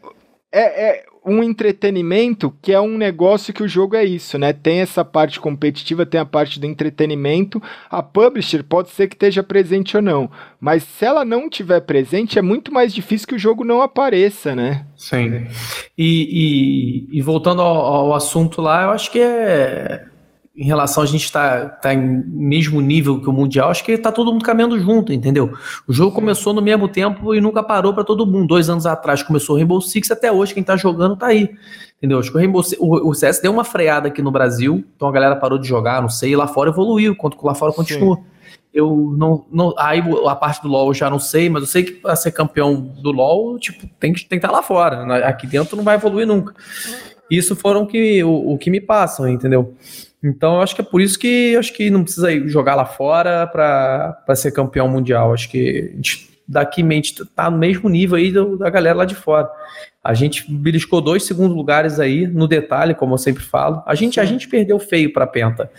[0.52, 4.54] é, é um entretenimento que é um negócio que o jogo é isso, né?
[4.54, 7.62] Tem essa parte competitiva, tem a parte do entretenimento.
[7.90, 12.40] A publisher pode ser que esteja presente ou não, mas se ela não tiver presente,
[12.40, 14.86] é muito mais difícil que o jogo não apareça, né?
[14.96, 15.46] Sim.
[15.98, 20.06] E, e, e voltando ao, ao assunto lá, eu acho que é
[20.58, 23.92] em relação a gente estar tá, tá em mesmo nível que o Mundial, acho que
[23.92, 25.54] está todo mundo caminhando junto, entendeu?
[25.88, 28.48] O jogo começou no mesmo tempo e nunca parou para todo mundo.
[28.48, 31.52] Dois anos atrás começou o Rainbow Six, até hoje quem está jogando está aí.
[31.98, 32.18] Entendeu?
[32.18, 35.12] Acho que o, Rainbow o, o, CS deu uma freada aqui no Brasil, então a
[35.12, 38.16] galera parou de jogar, não sei, e lá fora evoluiu, enquanto lá fora continua.
[38.16, 38.24] Sim.
[38.74, 39.74] Eu não, não.
[39.78, 42.32] Aí a parte do LoL eu já não sei, mas eu sei que para ser
[42.32, 45.28] campeão do LoL, tipo, tem que, tem que estar tá lá fora.
[45.28, 46.54] Aqui dentro não vai evoluir nunca.
[47.30, 49.76] Isso foram que, o, o que me passam, entendeu?
[50.24, 53.48] Então, eu acho que é por isso que acho que não precisa jogar lá fora
[53.48, 55.34] para ser campeão mundial.
[55.34, 59.06] Acho que a gente daqui mente tá no mesmo nível aí do, da galera lá
[59.06, 59.50] de fora.
[60.04, 63.84] A gente beliscou dois segundos lugares aí no detalhe, como eu sempre falo.
[63.86, 65.70] A gente, a gente perdeu feio para Penta.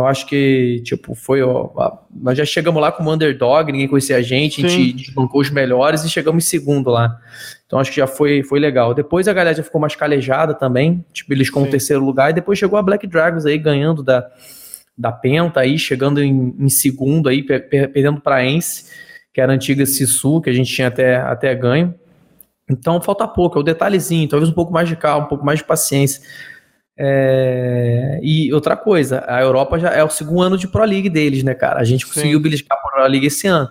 [0.00, 1.42] Eu acho que, tipo, foi.
[1.42, 1.70] Ó,
[2.10, 4.66] nós já chegamos lá como underdog, ninguém conhecia a gente, Sim.
[4.66, 7.18] a gente desbancou os melhores e chegamos em segundo lá.
[7.66, 8.94] Então acho que já foi, foi legal.
[8.94, 12.34] Depois a galera já ficou mais calejada também, tipo, eles com o terceiro lugar, e
[12.34, 14.28] depois chegou a Black Dragons aí ganhando da,
[14.96, 18.84] da Penta aí, chegando em, em segundo aí, per, perdendo para Ence,
[19.32, 21.94] que era a antiga Sisu, que a gente tinha até, até ganho.
[22.68, 25.58] Então falta pouco, é o detalhezinho, talvez um pouco mais de calma, um pouco mais
[25.58, 26.22] de paciência.
[27.02, 28.20] É...
[28.22, 31.54] E outra coisa, a Europa já é o segundo ano de Pro League deles, né,
[31.54, 31.80] cara?
[31.80, 32.12] A gente Sim.
[32.12, 33.70] conseguiu beliscar a Pro League esse ano.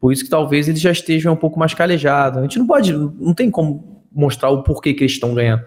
[0.00, 2.40] Por isso que talvez eles já estejam um pouco mais calejados.
[2.40, 5.62] A gente não pode, não tem como mostrar o porquê que eles estão ganhando.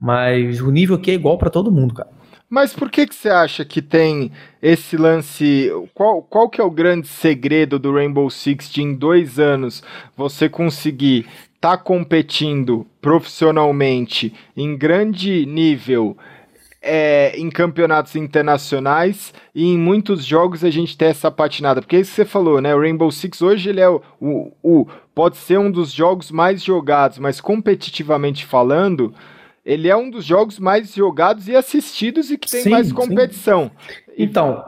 [0.00, 2.08] Mas o nível aqui é igual para todo mundo, cara.
[2.48, 4.32] Mas por que, que você acha que tem
[4.62, 5.70] esse lance?
[5.92, 9.82] Qual, qual que é o grande segredo do Rainbow Six de em dois anos
[10.16, 16.16] você conseguir estar tá competindo profissionalmente em grande nível
[16.80, 21.80] é, em campeonatos internacionais e em muitos jogos a gente tem essa patinada.
[21.80, 22.74] Porque é isso que você falou, né?
[22.74, 26.62] O Rainbow Six hoje ele é o, o, o pode ser um dos jogos mais
[26.62, 29.12] jogados, mas competitivamente falando,
[29.64, 33.70] ele é um dos jogos mais jogados e assistidos e que tem sim, mais competição.
[33.86, 34.12] Sim.
[34.16, 34.64] Então,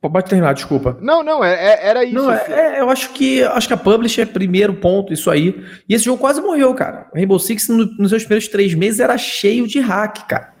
[0.00, 0.96] pode terminar, desculpa.
[1.00, 2.14] Não, não, é, é era isso.
[2.14, 5.60] Não, é, é, eu acho que acho que a Publisher é primeiro ponto, isso aí.
[5.88, 7.10] E esse jogo quase morreu, cara.
[7.12, 10.57] Rainbow Six no, nos seus primeiros três meses era cheio de hack, cara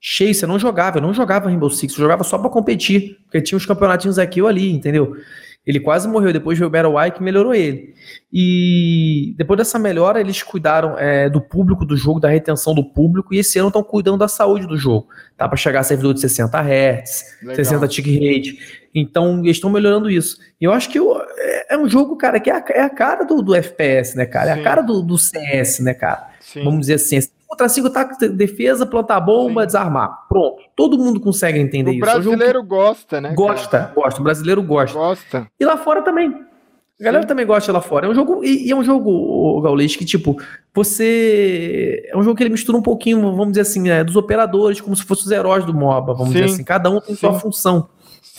[0.00, 3.42] cheio, você não jogava, eu não jogava Rainbow Six, eu jogava só para competir, porque
[3.42, 5.16] tinha uns campeonatinhos aqui ou ali, entendeu?
[5.66, 7.92] Ele quase morreu, depois veio o Battle Eye que melhorou ele.
[8.32, 13.34] E depois dessa melhora, eles cuidaram é, do público do jogo, da retenção do público,
[13.34, 15.08] e esse ano estão cuidando da saúde do jogo.
[15.36, 17.56] Tá para chegar a servidor de 60 Hz, Legal.
[17.56, 18.88] 60 tick rate.
[18.94, 20.38] Então, eles estão melhorando isso.
[20.58, 22.90] E eu acho que eu, é, é, um jogo, cara, que é a, é a
[22.90, 24.54] cara do, do, FPS, né, cara?
[24.54, 24.58] Sim.
[24.58, 26.30] É a cara do, do CS, né, cara?
[26.40, 26.64] Sim.
[26.64, 27.18] Vamos dizer assim
[27.48, 29.66] contra 5 tá defesa, plantar bomba, Sim.
[29.66, 30.26] desarmar.
[30.28, 30.62] Pronto.
[30.76, 32.02] Todo mundo consegue entender o isso.
[32.02, 33.32] O brasileiro gosta, né?
[33.34, 33.92] Gosta, cara?
[33.94, 34.20] gosta.
[34.20, 34.98] O brasileiro gosta.
[34.98, 35.48] Gosta.
[35.58, 36.28] E lá fora também.
[37.00, 37.28] A galera Sim.
[37.28, 38.06] também gosta lá fora.
[38.06, 40.36] É um jogo, e, e é um jogo, Gaulês, que tipo,
[40.74, 42.02] você.
[42.08, 44.94] É um jogo que ele mistura um pouquinho, vamos dizer assim, é, dos operadores, como
[44.94, 46.40] se fossem os heróis do MOBA, vamos Sim.
[46.40, 46.64] dizer assim.
[46.64, 47.88] Cada um tem sua função.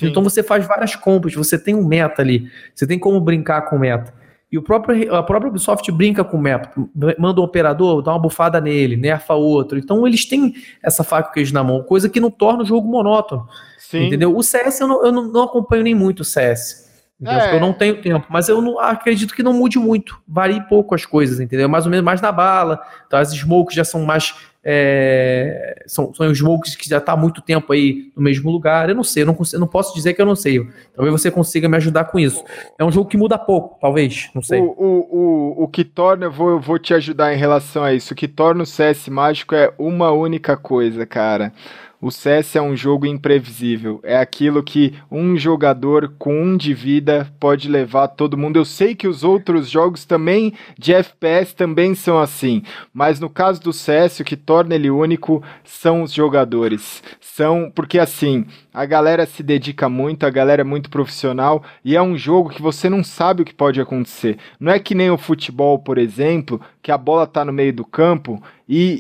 [0.01, 3.77] Então você faz várias compras, você tem um meta ali, você tem como brincar com
[3.77, 4.13] meta.
[4.51, 6.71] E o próprio, a própria Ubisoft brinca com o mapa,
[7.19, 9.77] manda um operador, dá uma bufada nele, nerfa outro.
[9.77, 13.47] Então eles têm essa faca queijo na mão, coisa que não torna o jogo monótono.
[13.77, 14.07] Sim.
[14.07, 14.35] Entendeu?
[14.35, 16.89] O CS eu não, eu não acompanho nem muito o CS.
[17.23, 17.55] É.
[17.55, 21.05] Eu não tenho tempo, mas eu não acredito que não mude muito, varie pouco as
[21.05, 21.67] coisas, entendeu?
[21.67, 24.33] Mais ou menos mais na bala, então as smokes já são mais
[24.63, 28.89] é, são, são smokes que já está há muito tempo aí no mesmo lugar.
[28.89, 30.67] Eu não sei, eu não, consigo, não posso dizer que eu não sei.
[30.95, 32.43] Talvez você consiga me ajudar com isso.
[32.77, 34.59] É um jogo que muda pouco, talvez, não sei.
[34.59, 37.93] O, o, o, o que torna, eu vou, eu vou te ajudar em relação a
[37.93, 38.13] isso.
[38.13, 41.53] O que torna o CS mágico é uma única coisa, cara.
[42.01, 43.99] O CS é um jogo imprevisível.
[44.03, 48.57] É aquilo que um jogador com um de vida pode levar todo mundo.
[48.57, 53.61] Eu sei que os outros jogos também de FPS também são assim, mas no caso
[53.61, 57.03] do CS o que torna ele único são os jogadores.
[57.19, 62.01] São porque assim, a galera se dedica muito, a galera é muito profissional e é
[62.01, 64.37] um jogo que você não sabe o que pode acontecer.
[64.57, 67.83] Não é que nem o futebol, por exemplo, que a bola tá no meio do
[67.83, 68.41] campo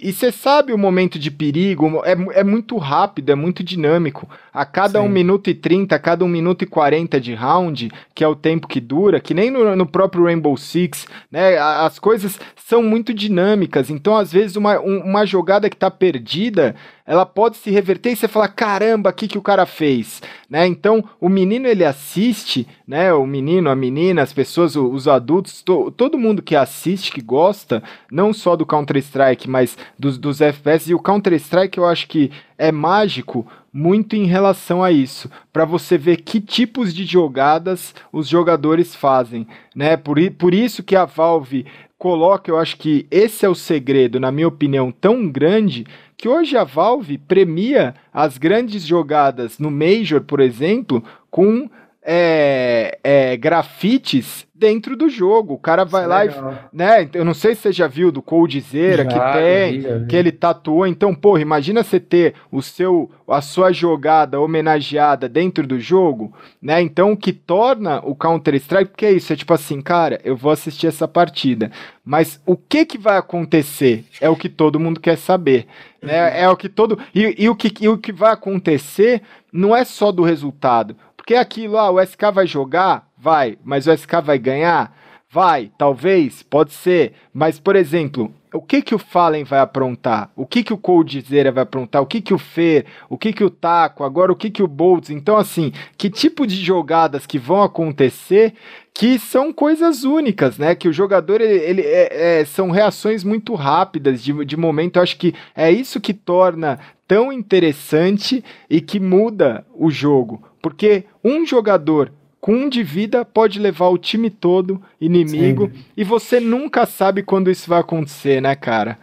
[0.01, 4.27] e você sabe o momento de perigo, é, é muito rápido, é muito dinâmico.
[4.51, 5.05] A cada Sim.
[5.05, 8.35] 1 minuto e 30, a cada 1 minuto e 40 de round, que é o
[8.35, 11.55] tempo que dura, que nem no, no próprio Rainbow Six, né?
[11.59, 13.91] As coisas são muito dinâmicas.
[13.91, 16.75] Então, às vezes, uma, uma jogada que tá perdida,
[17.09, 20.21] ela pode se reverter e você fala, caramba, o que, que o cara fez?
[20.47, 20.67] Né?
[20.67, 23.11] Então, o menino ele assiste, né?
[23.11, 27.81] O menino, a menina, as pessoas, os adultos, to, todo mundo que assiste, que gosta,
[28.11, 30.91] não só do Counter-Strike, mas dos, dos FPS.
[30.91, 33.43] E o Counter-Strike eu acho que é mágico
[33.73, 39.47] muito em relação a isso, para você ver que tipos de jogadas os jogadores fazem,
[39.75, 39.97] né?
[39.97, 41.65] Por, por isso que a Valve
[41.97, 45.85] coloca, eu acho que esse é o segredo, na minha opinião, tão grande
[46.19, 51.01] que hoje a Valve premia as grandes jogadas no Major, por exemplo,
[51.31, 51.69] com
[52.03, 55.53] é, é, grafites dentro do jogo.
[55.53, 56.75] O cara vai Isso é lá e.
[56.75, 60.07] Né, eu não sei se você já viu do Coldzera que tem, já vi.
[60.07, 60.85] que ele tatuou.
[60.85, 66.81] Então, porra, imagina você ter o seu, a sua jogada homenageada dentro do jogo, né?
[66.81, 70.51] Então, o que torna o Counter-Strike, porque é isso, é tipo assim, cara, eu vou
[70.51, 71.71] assistir essa partida.
[72.03, 75.67] Mas o que que vai acontecer é o que todo mundo quer saber.
[76.01, 76.41] Né?
[76.41, 76.99] É o que todo.
[77.13, 79.21] E, e, o que, e o que vai acontecer
[79.53, 80.95] não é só do resultado.
[81.15, 83.07] Porque aquilo, ah, o SK vai jogar?
[83.19, 83.57] Vai.
[83.63, 84.95] Mas o SK vai ganhar?
[85.31, 87.13] Vai, talvez, pode ser.
[87.31, 90.31] Mas, por exemplo, o que que o Fallen vai aprontar?
[90.35, 92.01] O que que o Coldzera vai aprontar?
[92.01, 92.85] O que que o Fer?
[93.07, 94.03] O que que o Taco?
[94.03, 95.11] Agora o que que o Boltz?
[95.11, 98.55] Então, assim, que tipo de jogadas que vão acontecer
[98.91, 100.73] que são coisas únicas, né?
[100.73, 104.97] Que o jogador, ele, ele é, é, são reações muito rápidas de, de momento.
[104.97, 110.43] Eu acho que é isso que torna tão interessante e que muda o jogo.
[110.59, 112.11] Porque um jogador
[112.41, 115.85] com um de vida pode levar o time todo inimigo Sim.
[115.95, 118.97] e você nunca sabe quando isso vai acontecer, né, cara?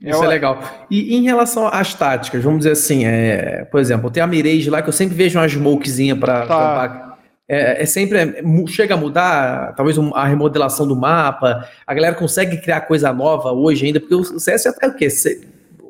[0.00, 0.62] Isso é, é legal.
[0.90, 4.82] E em relação às táticas, vamos dizer assim, é, por exemplo, tem a Mirage lá
[4.82, 7.16] que eu sempre vejo uma smokezinha para tá.
[7.48, 11.68] É, é, sempre é, chega a mudar, talvez a remodelação do mapa.
[11.86, 15.08] A galera consegue criar coisa nova hoje ainda, porque o CS já tá o quê?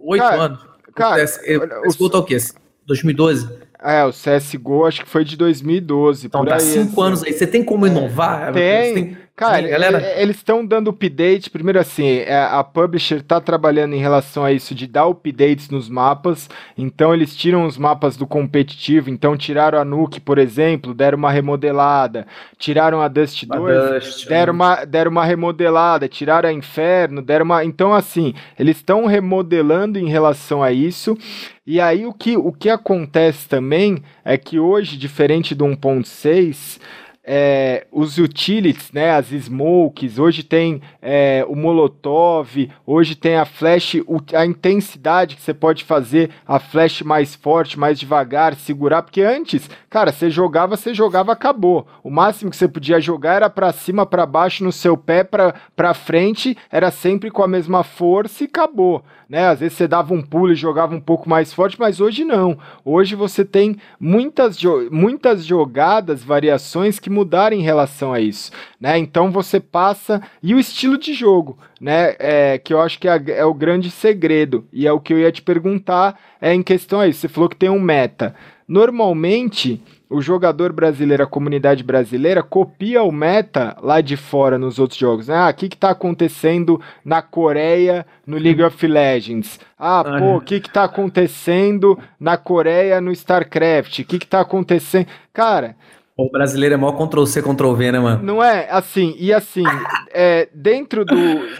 [0.04, 0.58] Oito anos.
[0.94, 1.40] Cara, o CS,
[1.98, 2.36] o, o, o, o quê?
[2.86, 3.48] 2012?
[3.86, 6.26] É, o CSGO acho que foi de 2012.
[6.26, 7.02] Então tá cinco assim.
[7.02, 7.32] anos aí.
[7.32, 8.52] Você tem como inovar?
[8.52, 8.94] Tem.
[8.94, 10.14] tem Cara, Sim, galera...
[10.16, 11.50] eles estão dando update.
[11.50, 15.90] Primeiro, assim, é, a publisher está trabalhando em relação a isso de dar updates nos
[15.90, 16.48] mapas.
[16.76, 19.10] Então, eles tiram os mapas do competitivo.
[19.10, 22.26] Então, tiraram a Nuke, por exemplo, deram uma remodelada.
[22.58, 26.08] Tiraram a Dust 2, Dust, deram, uma, deram uma remodelada.
[26.08, 27.62] Tiraram a Inferno, deram uma.
[27.62, 31.14] Então, assim, eles estão remodelando em relação a isso.
[31.66, 36.80] E aí, o que, o que acontece também é que hoje, diferente do 1.6
[37.28, 43.96] é, os utilities, né, as smokes, hoje tem é, o molotov, hoje tem a flash,
[44.32, 49.68] a intensidade que você pode fazer a flash mais forte, mais devagar, segurar, porque antes,
[49.90, 51.88] cara, você jogava, você jogava, acabou.
[52.04, 55.94] O máximo que você podia jogar era para cima, para baixo, no seu pé, para
[55.94, 59.48] frente, era sempre com a mesma força e acabou né?
[59.48, 62.58] Às vezes você dava um pulo e jogava um pouco mais forte, mas hoje não.
[62.84, 64.58] Hoje você tem muitas,
[64.90, 68.98] muitas jogadas, variações que mudaram em relação a isso, né?
[68.98, 72.14] Então você passa e o estilo de jogo, né?
[72.18, 75.18] É, que eu acho que é, é o grande segredo e é o que eu
[75.18, 77.20] ia te perguntar é em questão a isso.
[77.20, 78.34] Você falou que tem um meta.
[78.68, 84.98] Normalmente o jogador brasileiro, a comunidade brasileira, copia o meta lá de fora nos outros
[84.98, 85.28] jogos.
[85.28, 85.36] Né?
[85.36, 89.58] Ah, o que está acontecendo na Coreia no League of Legends?
[89.78, 94.00] Ah, ah pô, o que está acontecendo na Coreia no StarCraft?
[94.00, 95.08] O que está acontecendo.
[95.32, 95.76] Cara,
[96.18, 98.22] o brasileiro é maior Ctrl-C, Ctrl-V, né, mano?
[98.22, 98.66] Não é?
[98.70, 99.64] Assim, e assim,
[100.10, 101.14] é, dentro do.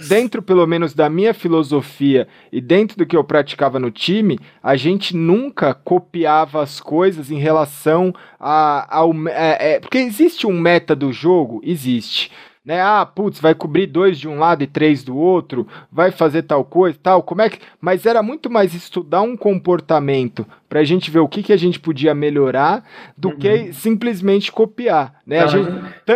[0.08, 4.74] Dentro, pelo menos, da minha filosofia e dentro do que eu praticava no time, a
[4.74, 9.12] gente nunca copiava as coisas em relação a, ao.
[9.28, 11.60] É, é, porque existe um meta do jogo?
[11.62, 12.30] Existe.
[12.66, 12.82] Né?
[12.82, 16.64] Ah, putz, vai cobrir dois de um lado e três do outro, vai fazer tal
[16.64, 17.22] coisa, tal.
[17.22, 17.60] Como é que?
[17.80, 21.56] Mas era muito mais estudar um comportamento para a gente ver o que, que a
[21.56, 22.84] gente podia melhorar
[23.16, 23.38] do uhum.
[23.38, 25.38] que simplesmente copiar, né?
[25.38, 25.70] a gente,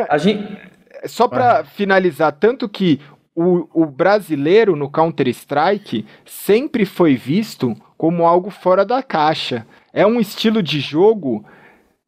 [0.08, 0.58] a gente...
[1.06, 3.00] Só para finalizar, tanto que
[3.34, 9.66] o, o brasileiro no Counter Strike sempre foi visto como algo fora da caixa.
[9.92, 11.44] É um estilo de jogo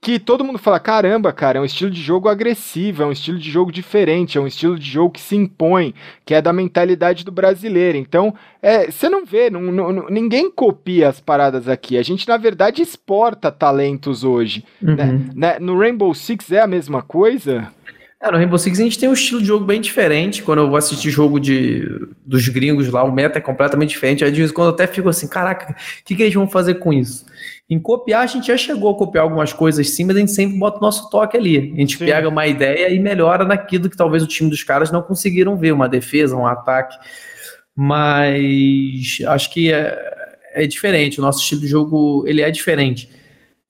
[0.02, 3.38] que todo mundo fala: caramba, cara, é um estilo de jogo agressivo, é um estilo
[3.38, 5.94] de jogo diferente, é um estilo de jogo que se impõe,
[6.26, 7.96] que é da mentalidade do brasileiro.
[7.96, 11.96] Então, é, você não vê, não, não, ninguém copia as paradas aqui.
[11.96, 14.64] A gente, na verdade, exporta talentos hoje.
[14.82, 14.96] Uhum.
[14.96, 15.20] Né?
[15.34, 15.58] né?
[15.60, 17.68] No Rainbow Six é a mesma coisa?
[18.20, 20.42] É, no Rainbow Six a gente tem um estilo de jogo bem diferente.
[20.42, 21.88] Quando eu vou assistir jogo de,
[22.26, 24.24] dos gringos lá, o meta é completamente diferente.
[24.24, 26.48] Aí de vez em quando eu até fico assim, caraca, o que, que eles vão
[26.48, 27.24] fazer com isso?
[27.70, 30.58] Em copiar, a gente já chegou a copiar algumas coisas sim, mas a gente sempre
[30.58, 31.72] bota o nosso toque ali.
[31.74, 32.04] A gente sim.
[32.04, 35.72] pega uma ideia e melhora naquilo que talvez o time dos caras não conseguiram ver,
[35.72, 36.96] uma defesa, um ataque.
[37.74, 39.96] Mas acho que é,
[40.52, 41.18] é diferente.
[41.18, 43.08] O nosso estilo de jogo ele é diferente.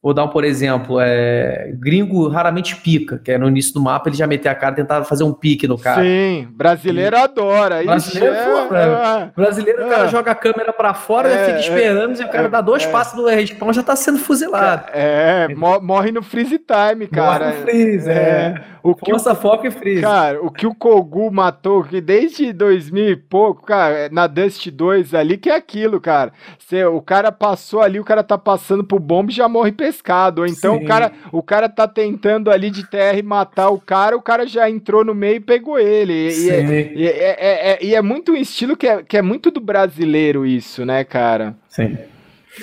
[0.03, 4.09] Vou dar um, por exemplo, é, gringo raramente pica, que é no início do mapa
[4.09, 6.03] ele já meter a cara e tentar fazer um pique no cara.
[6.03, 7.21] Sim, brasileiro e...
[7.21, 7.85] adora.
[7.85, 11.61] Brasileiro, é, pô, é, brasileiro é, o cara joga a câmera para fora, é, fica
[11.61, 14.87] esperando e o cara dá dois passos do respawn já tá sendo fuzilado.
[14.93, 17.47] É, morre no freeze time, cara.
[17.47, 18.61] Morre no freeze, é.
[18.83, 20.03] O que Força, o, foco e freeze.
[20.03, 25.15] Cara, o que o Kogu matou que desde 2000 e pouco, cara, na Dust 2
[25.15, 26.33] ali, que é aquilo, cara.
[26.59, 30.41] Cê, o cara passou ali, o cara tá passando pro bomba e já morre pescado.
[30.41, 34.23] Ou então o cara, o cara tá tentando ali de TR matar o cara, o
[34.23, 36.13] cara já entrou no meio e pegou ele.
[36.13, 39.23] E, é, e, é, é, é, e é, muito um estilo que é, que é
[39.23, 41.55] muito do brasileiro isso, né, cara?
[41.69, 41.97] Sim.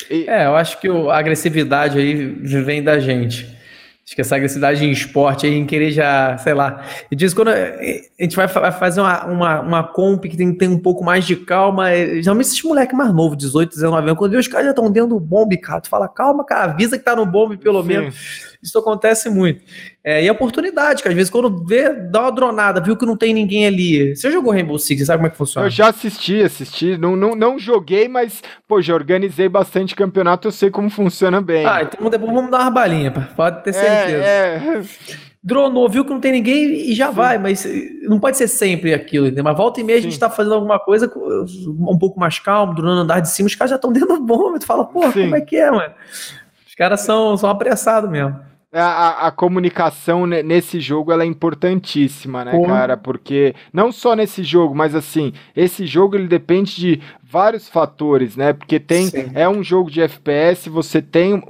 [0.10, 0.26] E...
[0.28, 3.59] É, eu acho que a agressividade aí vem da gente.
[4.10, 6.84] Acho que essa agressividade em esporte aí, em querer já, sei lá.
[7.12, 7.78] E diz quando a
[8.20, 11.92] gente vai fazer uma, uma, uma comp que tem, tem um pouco mais de calma,
[12.20, 15.10] geralmente esses moleque mais novo, 18, 19 anos, quando vê os caras já estão dentro
[15.10, 17.88] do bombe, cara, tu fala, calma, cara, avisa que tá no bombe pelo Sim.
[17.88, 18.50] menos.
[18.62, 19.64] Isso acontece muito.
[20.04, 23.16] É, e a oportunidade, que às vezes quando vê, dá uma dronada, viu que não
[23.16, 24.16] tem ninguém ali.
[24.16, 25.68] Você jogou Rainbow Six, sabe como é que funciona?
[25.68, 26.98] Eu já assisti, assisti.
[26.98, 31.66] Não, não, não joguei, mas, pô, já organizei bastante campeonato, eu sei como funciona bem.
[31.66, 34.24] Ah, então depois vamos dar uma balinha, pode ter é, certeza.
[34.24, 35.30] É, é.
[35.42, 37.16] Dronou, viu que não tem ninguém e já Sim.
[37.16, 37.66] vai, mas
[38.04, 39.46] não pode ser sempre aquilo, entendeu?
[39.46, 40.08] Mas volta e meia Sim.
[40.08, 43.56] a gente tá fazendo alguma coisa um pouco mais calmo, dronando andar de cima, os
[43.56, 45.94] caras já estão dentro do tu fala, pô, como é que é, mano?
[46.68, 48.49] Os caras são, são apressados mesmo.
[48.72, 52.96] É, a, a, comunicação nesse jogo ela é importantíssima, né, cara?
[52.96, 58.54] Porque não só nesse jogo, mas assim, esse jogo ele depende de vários fatores, né?
[58.54, 59.32] Porque tem Sim.
[59.34, 61.42] é um jogo de FPS, você tem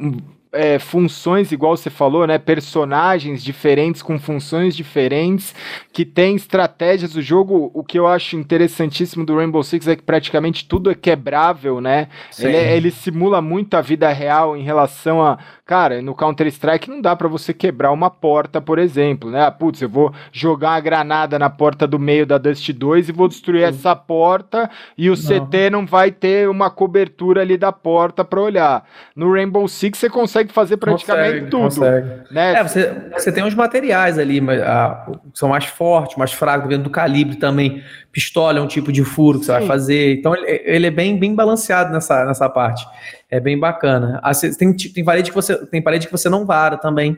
[0.52, 2.38] é, funções, igual você falou, né?
[2.38, 5.54] Personagens diferentes com funções diferentes,
[5.94, 7.70] que tem estratégias do jogo.
[7.74, 12.08] O que eu acho interessantíssimo do Rainbow Six é que praticamente tudo é quebrável, né?
[12.40, 15.38] Ele, é, ele, simula muito a vida real em relação a.
[15.70, 19.46] Cara, no Counter-Strike não dá para você quebrar uma porta, por exemplo, né?
[19.46, 23.12] Ah, putz, eu vou jogar uma granada na porta do meio da Dust 2 e
[23.12, 23.68] vou destruir Sim.
[23.68, 24.68] essa porta
[24.98, 25.46] e o não.
[25.46, 28.84] CT não vai ter uma cobertura ali da porta para olhar.
[29.16, 31.62] No Rainbow Six você consegue fazer praticamente consegue, tudo.
[31.62, 32.08] Consegue.
[32.32, 32.54] Né?
[32.54, 35.06] É, você, você tem uns materiais ali, mas, ah,
[35.36, 37.84] são mais fortes, mais fracos, dependendo do calibre também.
[38.12, 39.52] Pistola é um tipo de furo que Sim.
[39.52, 40.18] você vai fazer.
[40.18, 42.86] Então ele, ele, é bem, bem balanceado nessa, nessa parte.
[43.30, 44.20] É bem bacana.
[44.24, 47.18] Ah, tem, tem, parede que você, tem parede que você não vara também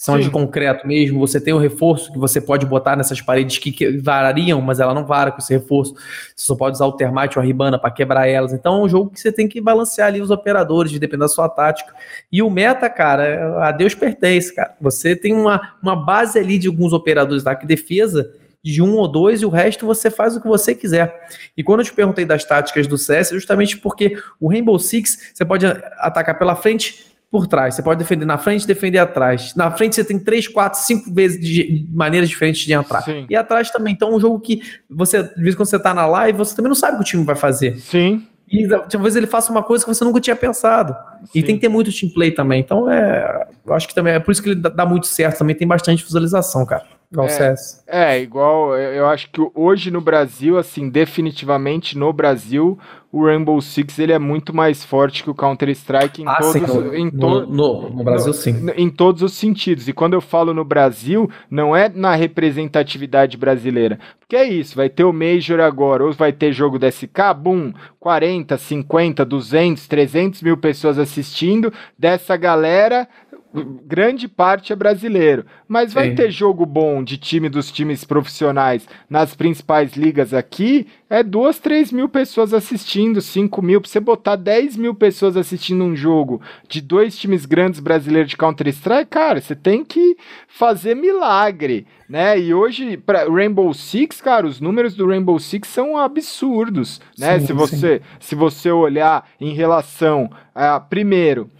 [0.00, 0.22] são Sim.
[0.22, 3.98] de concreto mesmo, você tem o reforço que você pode botar nessas paredes que, que
[3.98, 5.92] varariam, mas ela não vara com esse reforço.
[6.34, 8.54] Você só pode usar o termite ou a ribana para quebrar elas.
[8.54, 11.50] Então é um jogo que você tem que balancear ali os operadores, dependendo da sua
[11.50, 11.92] tática.
[12.32, 14.74] E o meta, cara, a Deus pertence, cara.
[14.80, 19.42] Você tem uma, uma base ali de alguns operadores da defesa de um ou dois
[19.42, 21.28] e o resto você faz o que você quiser.
[21.56, 25.44] E quando eu te perguntei das táticas do CS, justamente porque o Rainbow Six você
[25.44, 27.76] pode atacar pela frente, por trás.
[27.76, 29.54] Você pode defender na frente, defender atrás.
[29.54, 33.02] Na frente você tem três, quatro, cinco vezes de maneiras diferentes de entrar.
[33.02, 33.24] Sim.
[33.30, 33.94] E atrás também.
[33.94, 36.68] Então, é um jogo que você, de vez quando você tá na live, você também
[36.68, 37.78] não sabe o que o time vai fazer.
[37.78, 38.26] Sim.
[38.50, 40.92] E talvez ele faça uma coisa que você nunca tinha pensado.
[41.26, 41.38] Sim.
[41.38, 42.60] E tem que ter muito team play também.
[42.60, 45.38] Então, é, eu acho que também é por isso que ele dá muito certo.
[45.38, 46.84] Também tem bastante visualização, cara.
[47.12, 47.84] Igual é, CS.
[47.88, 48.76] É, igual.
[48.76, 52.78] Eu acho que hoje no Brasil, assim, definitivamente no Brasil,
[53.12, 56.52] o Rainbow Six ele é muito mais forte que o Counter Strike em ah, todos
[56.52, 60.14] sim, em to no, no, no, Brasil no, sim em todos os sentidos e quando
[60.14, 65.12] eu falo no Brasil não é na representatividade brasileira porque é isso vai ter o
[65.12, 70.98] Major agora ou vai ter jogo da SK boom 40 50 200 300 mil pessoas
[70.98, 73.08] assistindo dessa galera
[73.52, 75.44] grande parte é brasileiro.
[75.66, 76.14] Mas vai Sim.
[76.14, 81.90] ter jogo bom de time dos times profissionais nas principais ligas aqui, é duas, três
[81.90, 83.80] mil pessoas assistindo, cinco mil.
[83.80, 88.36] Pra você botar 10 mil pessoas assistindo um jogo de dois times grandes brasileiros de
[88.36, 90.16] Counter-Strike, cara, você tem que
[90.46, 92.38] fazer milagre, né?
[92.38, 97.40] E hoje, para Rainbow Six, cara, os números do Rainbow Six são absurdos, né?
[97.40, 101.50] Sim, se, você, se você olhar em relação a, primeiro,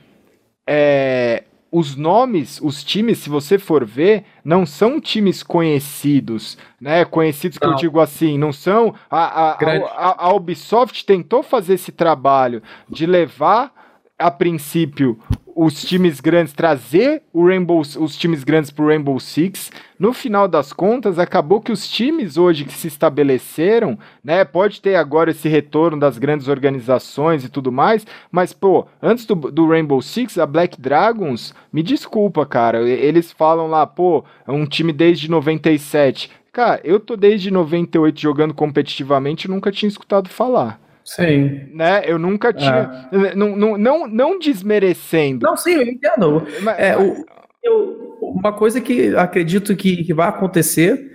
[0.64, 7.04] é, os nomes, os times, se você for ver, não são times conhecidos, né?
[7.04, 7.74] Conhecidos que não.
[7.74, 8.94] eu digo assim, não são.
[9.08, 13.72] A, a, a, a, Ubisoft tentou fazer esse trabalho de levar,
[14.18, 15.18] a princípio,
[15.62, 19.70] os times grandes, trazer o Rainbow, os times grandes para o Rainbow Six.
[19.98, 24.94] No final das contas, acabou que os times hoje que se estabeleceram, né, pode ter
[24.94, 30.00] agora esse retorno das grandes organizações e tudo mais, mas, pô, antes do, do Rainbow
[30.00, 35.30] Six, a Black Dragons, me desculpa, cara, eles falam lá, pô, é um time desde
[35.30, 36.30] 97.
[36.50, 40.80] Cara, eu tô desde 98 jogando competitivamente e nunca tinha escutado falar.
[41.04, 41.68] Sim.
[41.72, 42.02] Né?
[42.06, 43.08] Eu nunca tinha.
[43.12, 43.34] É.
[43.34, 45.46] Não, não, não, não desmerecendo.
[45.46, 46.46] Não, sim, eu entendo.
[46.62, 47.24] Mas, é, o,
[47.62, 51.09] eu, uma coisa que acredito que, que vai acontecer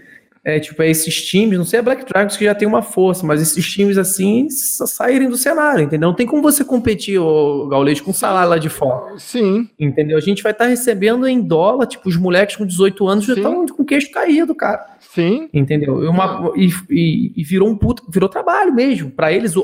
[0.46, 3.26] é tipo é esses times, não sei a Black Dragons que já tem uma força,
[3.26, 6.08] mas esses times assim saírem do cenário, entendeu?
[6.08, 9.18] Não tem como você competir, o Gaulês, com salário lá de fora.
[9.18, 9.68] Sim.
[9.80, 10.16] Entendeu?
[10.16, 13.32] A gente vai estar tá recebendo em dólar, tipo, os moleques com 18 anos Sim.
[13.32, 14.86] já estão com o queixo caído, cara.
[15.16, 15.50] Sim.
[15.52, 16.04] Entendeu?
[16.04, 19.10] E, uma, e, e, e virou um puto, virou trabalho mesmo.
[19.10, 19.56] Para eles,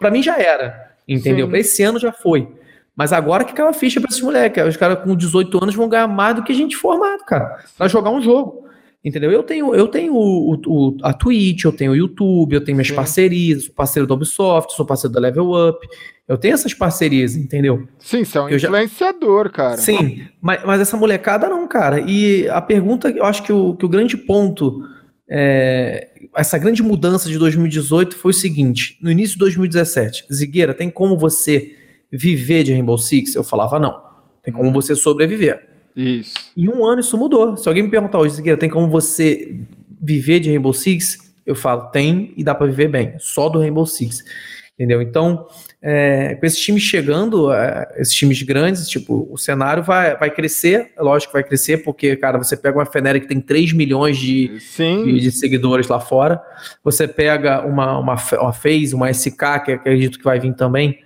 [0.00, 0.94] para mim já era.
[1.06, 1.48] Entendeu?
[1.48, 2.48] Para esse ano já foi.
[2.96, 4.64] Mas agora que caiu a ficha para esses moleques.
[4.66, 7.60] Os caras com 18 anos vão ganhar mais do que a gente formado, cara.
[7.76, 8.63] Pra jogar um jogo.
[9.04, 9.30] Entendeu?
[9.30, 12.88] Eu tenho, eu tenho o, o, a Twitch, eu tenho o YouTube, eu tenho minhas
[12.88, 12.94] Sim.
[12.94, 15.86] parcerias, sou parceiro da Ubisoft, sou parceiro da Level Up.
[16.26, 17.86] Eu tenho essas parcerias, entendeu?
[17.98, 19.50] Sim, você é um eu influenciador, já...
[19.50, 19.76] cara.
[19.76, 22.00] Sim, mas, mas essa molecada não, cara.
[22.00, 24.82] E a pergunta, eu acho que o, que o grande ponto
[25.28, 30.88] é, essa grande mudança de 2018 foi o seguinte: no início de 2017, Zigueira, tem
[30.88, 31.76] como você
[32.10, 33.34] viver de Rainbow Six?
[33.34, 34.02] Eu falava, não.
[34.42, 35.73] Tem como você sobreviver.
[35.96, 36.34] Isso.
[36.56, 37.56] Em um ano isso mudou.
[37.56, 39.60] Se alguém me perguntar hoje, Zigueira, tem como você
[40.00, 41.18] viver de Rainbow Six?
[41.46, 43.14] Eu falo, tem e dá para viver bem.
[43.18, 44.24] Só do Rainbow Six.
[44.74, 45.00] Entendeu?
[45.00, 45.46] Então,
[45.80, 50.90] é, com esses times chegando, é, esses times grandes, tipo, o cenário vai, vai crescer,
[50.96, 54.18] é lógico que vai crescer, porque, cara, você pega uma Fenera que tem 3 milhões
[54.18, 56.42] de, de, de, seguidores lá fora,
[56.82, 60.98] você pega uma, uma, uma FaZe, uma SK, que acredito que vai vir também,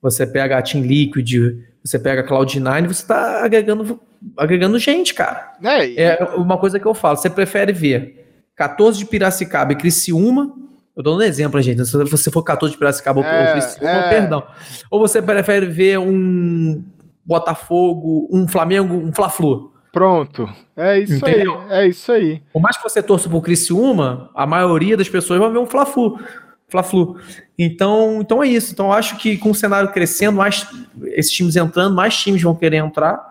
[0.00, 4.00] você pega a Team Liquid, você pega a Cloud9, você tá agregando,
[4.36, 5.52] agregando gente, cara.
[5.62, 5.98] É, e...
[5.98, 10.54] é uma coisa que eu falo, você prefere ver 14 de Piracicaba e Criciúma
[10.96, 11.84] eu dou um exemplo, gente.
[11.86, 14.08] Se você for 14 de Piracicaba é, ou Criciúma, é.
[14.10, 14.42] perdão.
[14.90, 16.84] Ou você prefere ver um
[17.24, 19.72] Botafogo, um Flamengo, um Fla-Flu?
[19.90, 20.48] Pronto.
[20.76, 21.60] É isso Entendeu?
[21.68, 21.84] aí.
[21.84, 22.42] É isso aí.
[22.52, 26.18] Por mais que você torça pro Criciúma, a maioria das pessoas vai ver um Fla-Flu.
[26.72, 27.20] Fla-Flu.
[27.56, 28.72] Então, então é isso.
[28.72, 30.66] Então eu acho que com o cenário crescendo, mais
[31.08, 33.30] esses times entrando, mais times vão querer entrar.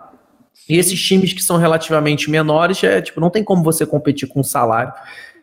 [0.69, 4.41] E esses times que são relativamente menores, é tipo, não tem como você competir com
[4.41, 4.93] salário.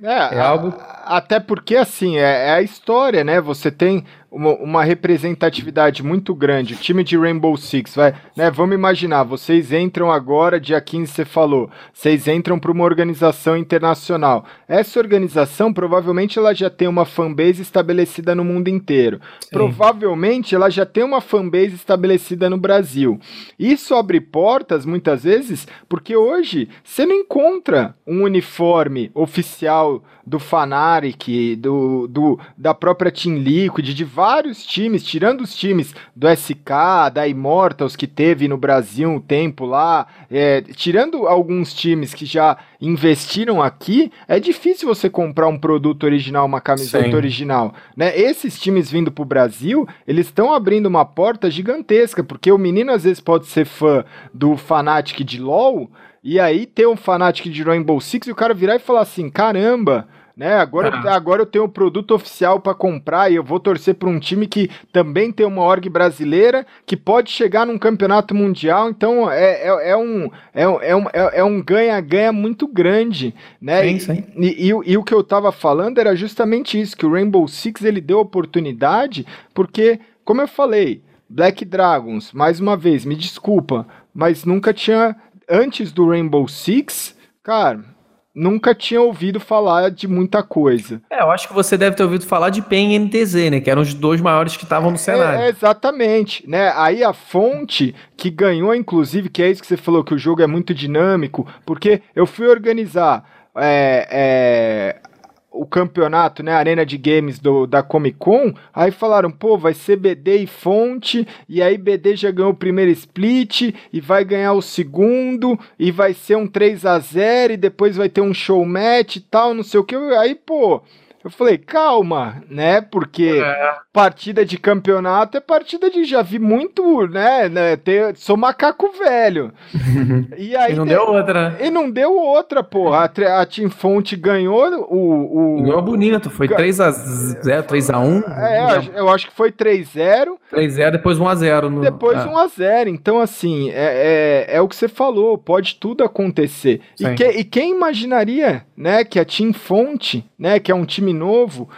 [0.02, 0.72] É, é algo.
[1.08, 3.40] Até porque, assim, é, é, a história, né?
[3.40, 6.74] Você tem uma, uma, representatividade muito grande.
[6.74, 8.50] O time de Rainbow Six, vai, né?
[8.50, 14.44] Vamos imaginar, vocês entram agora, dia 15 você falou, vocês entram para uma organização internacional.
[14.68, 19.18] Essa organização provavelmente ela já tem uma fanbase estabelecida no mundo inteiro.
[19.40, 19.50] Sim.
[19.50, 23.18] Provavelmente ela já tem uma fanbase estabelecida no Brasil.
[23.58, 31.56] Isso abre portas muitas vezes porque hoje você não encontra um uniforme oficial do Fnatic,
[31.56, 37.26] do, do, da própria Team Liquid, de vários times, tirando os times do SK, da
[37.26, 43.62] Immortals que teve no Brasil um tempo lá, é, tirando alguns times que já investiram
[43.62, 47.14] aqui, é difícil você comprar um produto original, uma camiseta Sim.
[47.14, 48.16] original, né?
[48.18, 53.04] Esses times vindo pro Brasil, eles estão abrindo uma porta gigantesca, porque o menino às
[53.04, 55.90] vezes pode ser fã do Fnatic de LoL,
[56.22, 59.30] e aí ter um Fnatic de Rainbow Six e o cara virar e falar assim,
[59.30, 60.54] caramba, né?
[60.54, 61.16] Agora, ah.
[61.16, 64.46] agora eu tenho um produto oficial para comprar e eu vou torcer para um time
[64.46, 68.88] que também tem uma org brasileira que pode chegar num campeonato mundial.
[68.88, 73.82] Então é, é, é um é, é, um é, é um ganha-ganha muito grande, né?
[73.82, 74.24] Sim, sim.
[74.36, 77.48] E, e, e, e, o que eu tava falando era justamente isso, que o Rainbow
[77.48, 83.88] Six ele deu oportunidade porque, como eu falei, Black Dragons, mais uma vez, me desculpa,
[84.14, 85.16] mas nunca tinha
[85.50, 87.97] antes do Rainbow Six, cara
[88.34, 91.00] nunca tinha ouvido falar de muita coisa.
[91.10, 93.60] É, eu acho que você deve ter ouvido falar de PEN e NTZ, né?
[93.60, 95.40] Que eram os dois maiores que estavam no é, cenário.
[95.40, 96.72] É, exatamente, né?
[96.76, 100.42] Aí a fonte que ganhou, inclusive, que é isso que você falou, que o jogo
[100.42, 103.24] é muito dinâmico, porque eu fui organizar
[103.56, 105.07] é, é,
[105.50, 109.96] o campeonato, né, Arena de Games do, da Comic Con, aí falaram, pô, vai ser
[109.96, 114.62] BD e fonte, e aí BD já ganhou o primeiro split, e vai ganhar o
[114.62, 119.16] segundo, e vai ser um 3 a 0 e depois vai ter um show match
[119.16, 120.82] e tal, não sei o que, aí, pô,
[121.24, 122.80] eu falei, calma, né?
[122.80, 123.76] Porque é.
[123.98, 126.04] Partida de campeonato é partida de.
[126.04, 127.48] Já vi muito, né?
[127.48, 129.52] né ter, sou macaco velho.
[130.38, 130.72] e aí.
[130.72, 131.56] E não deu outra.
[131.60, 132.98] E não deu outra, porra.
[132.98, 135.56] A, a Team Fonte ganhou o.
[135.58, 138.22] o ganhou bonito, foi 3x0, 3x1.
[138.38, 140.28] É, eu acho que foi 3x0.
[140.52, 141.62] 3x0, depois 1x0.
[141.68, 141.80] No...
[141.80, 142.28] Depois ah.
[142.28, 142.86] 1x0.
[142.86, 146.80] Então, assim, é, é, é, o que você falou, pode tudo acontecer.
[147.00, 151.12] E, que, e quem imaginaria, né, que a Team Fonte, né, que é um time
[151.12, 151.68] novo.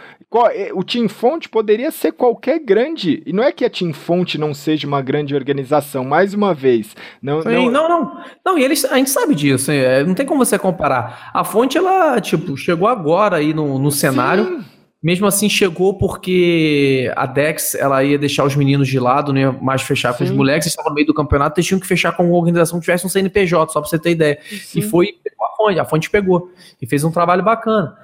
[0.53, 3.21] É, o Team Fonte poderia ser qualquer grande.
[3.25, 6.95] E não é que a Team Fonte não seja uma grande organização, mais uma vez.
[7.21, 7.71] Não, Sim, não...
[7.71, 8.23] não, não.
[8.45, 9.69] Não, e eles, a gente sabe disso.
[9.71, 11.31] É, não tem como você comparar.
[11.33, 14.45] A Fonte, ela, tipo, chegou agora aí no, no cenário.
[14.45, 14.65] Sim.
[15.03, 19.51] Mesmo assim, chegou porque a Dex ela ia deixar os meninos de lado, não ia
[19.51, 20.19] mais fechar Sim.
[20.19, 22.37] com os moleques, eles estavam no meio do campeonato, eles tinham que fechar com uma
[22.37, 24.37] organização que tivesse um CNPJ, só pra você ter ideia.
[24.43, 24.77] Sim.
[24.77, 26.51] E foi a fonte, a fonte pegou.
[26.79, 27.97] E fez um trabalho bacana.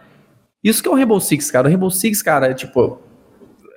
[0.63, 1.67] Isso que é o Rainbow Six, cara.
[1.67, 2.99] O Rainbow Six, cara, é tipo.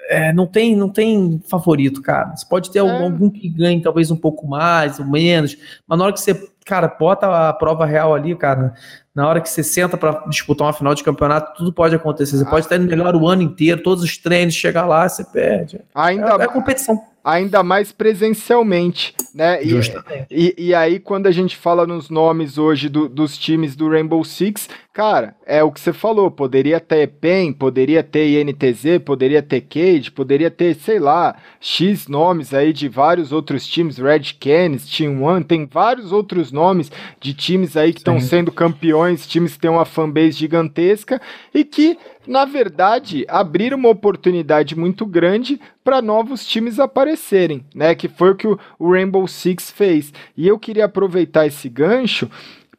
[0.09, 2.35] É, não tem não tem favorito, cara.
[2.35, 2.83] Você pode ter é.
[2.83, 6.51] algum, algum, que ganhe talvez um pouco mais ou menos, mas na hora que você,
[6.67, 8.75] cara, bota a prova real ali, cara,
[9.15, 12.37] na hora que você senta para disputar uma final de campeonato, tudo pode acontecer.
[12.37, 12.51] Você ah.
[12.51, 15.81] pode estar indo melhor o ano inteiro, todos os treinos, chegar lá, você perde.
[15.95, 19.63] Ainda é, é competição ainda mais presencialmente, né?
[19.63, 19.75] E,
[20.31, 24.25] e, e, aí, quando a gente fala nos nomes hoje do, dos times do Rainbow
[24.25, 29.61] Six, cara, é o que você falou, poderia ter PEN, poderia ter INTZ, poderia ter
[29.61, 35.23] Cage, poderia ter, sei lá, X nomes aí de vários outros times, Red Canids, Team
[35.23, 36.91] One, tem vários outros nomes
[37.21, 41.21] de times aí que estão sendo campeões, times que têm uma fanbase gigantesca
[41.55, 41.99] e que
[42.31, 47.93] na verdade, abrir uma oportunidade muito grande para novos times aparecerem, né?
[47.93, 48.59] Que foi o que o
[48.93, 50.13] Rainbow Six fez.
[50.37, 52.31] E eu queria aproveitar esse gancho,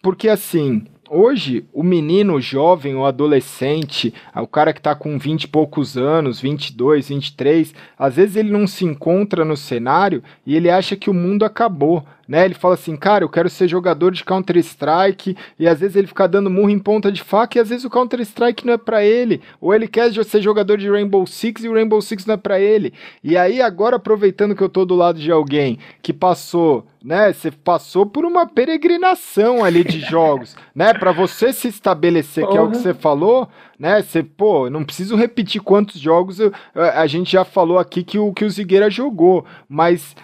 [0.01, 5.47] porque assim, Hoje, o menino jovem, o adolescente, o cara que está com 20 e
[5.49, 10.95] poucos anos, 22, 23, às vezes ele não se encontra no cenário e ele acha
[10.95, 12.45] que o mundo acabou né?
[12.45, 16.29] Ele fala assim, cara, eu quero ser jogador de Counter-Strike, e às vezes ele fica
[16.29, 19.41] dando murro em ponta de faca, e às vezes o Counter-Strike não é para ele,
[19.59, 22.57] ou ele quer ser jogador de Rainbow Six e o Rainbow Six não é para
[22.57, 22.93] ele.
[23.21, 27.33] E aí agora aproveitando que eu tô do lado de alguém que passou né?
[27.33, 30.93] Você passou por uma peregrinação ali de jogos, né?
[30.93, 34.01] Para você se estabelecer, que é o que você falou, né?
[34.01, 38.31] Você, pô, não preciso repetir quantos jogos eu, a gente já falou aqui que o
[38.33, 40.15] que o Zigueira jogou, mas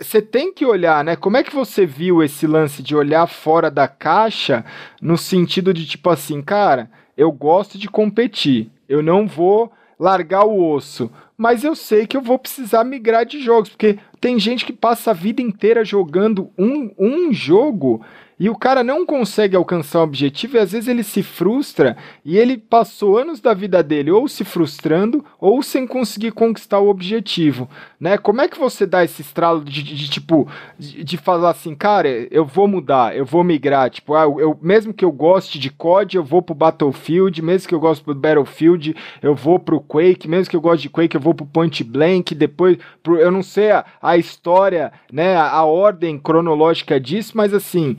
[0.00, 1.14] você tem que olhar, né?
[1.14, 4.64] Como é que você viu esse lance de olhar fora da caixa
[5.00, 10.72] no sentido de tipo assim, cara, eu gosto de competir, eu não vou largar o
[10.72, 14.72] osso, mas eu sei que eu vou precisar migrar de jogos, porque tem gente que
[14.72, 18.02] passa a vida inteira jogando um, um jogo
[18.40, 21.94] e o cara não consegue alcançar o objetivo e às vezes ele se frustra
[22.24, 26.88] e ele passou anos da vida dele ou se frustrando ou sem conseguir conquistar o
[26.88, 27.68] objetivo,
[28.00, 28.16] né?
[28.16, 30.48] Como é que você dá esse estralo de, de, de tipo
[30.78, 34.94] de, de, falar assim, cara, eu vou mudar, eu vou migrar, tipo, ah, eu, mesmo
[34.94, 38.96] que eu goste de COD, eu vou pro Battlefield, mesmo que eu goste do Battlefield,
[39.20, 42.34] eu vou pro Quake, mesmo que eu goste de Quake, eu vou pro Point Blank,
[42.34, 47.52] depois pro, eu não sei a, a história, né, a, a ordem cronológica disso, mas
[47.52, 47.98] assim,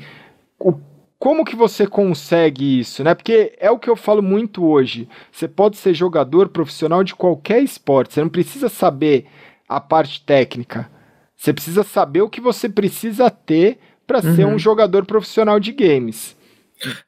[1.21, 3.13] como que você consegue isso, né?
[3.13, 5.07] Porque é o que eu falo muito hoje.
[5.31, 8.13] Você pode ser jogador profissional de qualquer esporte.
[8.13, 9.27] Você não precisa saber
[9.69, 10.89] a parte técnica.
[11.38, 13.77] Você precisa saber o que você precisa ter
[14.07, 14.35] para uhum.
[14.35, 16.35] ser um jogador profissional de games.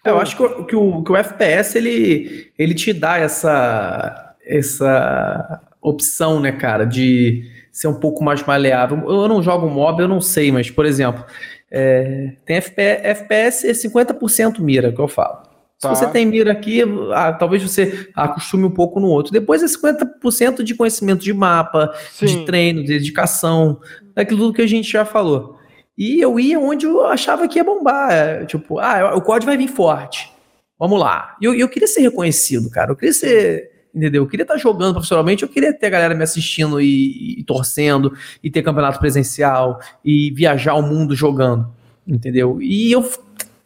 [0.05, 4.35] É, eu acho que o, que o, que o FPS ele, ele te dá essa,
[4.45, 8.97] essa opção, né, cara, de ser um pouco mais maleável.
[9.07, 11.25] Eu não jogo mob, eu não sei, mas, por exemplo,
[11.75, 15.41] é, tem FPS, FPS é 50% mira, que eu falo.
[15.79, 15.95] Se tá.
[15.95, 16.81] você tem mira aqui,
[17.11, 19.33] ah, talvez você acostume um pouco no outro.
[19.33, 22.27] Depois é 50% de conhecimento de mapa, Sim.
[22.27, 23.81] de treino, de dedicação,
[24.13, 25.57] daquilo tudo que a gente já falou.
[25.97, 28.11] E eu ia onde eu achava que ia bombar.
[28.11, 30.31] É, tipo, ah, o código vai vir forte.
[30.79, 31.35] Vamos lá.
[31.41, 32.91] E eu, eu queria ser reconhecido, cara.
[32.91, 34.23] Eu queria ser entendeu?
[34.23, 38.13] Eu queria estar jogando profissionalmente, eu queria ter a galera me assistindo e, e, torcendo,
[38.43, 41.67] e ter campeonato presencial, e viajar o mundo jogando,
[42.07, 42.61] entendeu?
[42.61, 43.07] E eu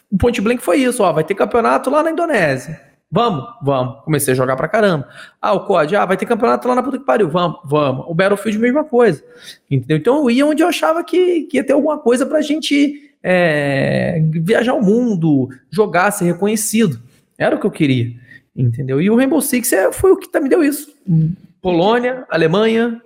[0.09, 2.87] o Point Blank foi isso, ó, vai ter campeonato lá na Indonésia.
[3.09, 4.03] Vamos, vamos.
[4.03, 5.07] Comecei a jogar pra caramba.
[5.41, 7.29] Ah, o COD, ah, vai ter campeonato lá na puta que pariu.
[7.29, 8.05] Vamos, vamos.
[8.07, 9.23] O Battlefield, mesma coisa.
[9.71, 9.97] Entendeu?
[9.97, 14.21] Então eu ia onde eu achava que, que ia ter alguma coisa pra gente é,
[14.41, 16.99] viajar o mundo, jogar, ser reconhecido.
[17.37, 18.13] Era o que eu queria.
[18.57, 18.99] Entendeu?
[18.99, 20.91] E o Rainbow Six é, foi o que tá, me deu isso.
[21.61, 22.99] Polônia, Alemanha,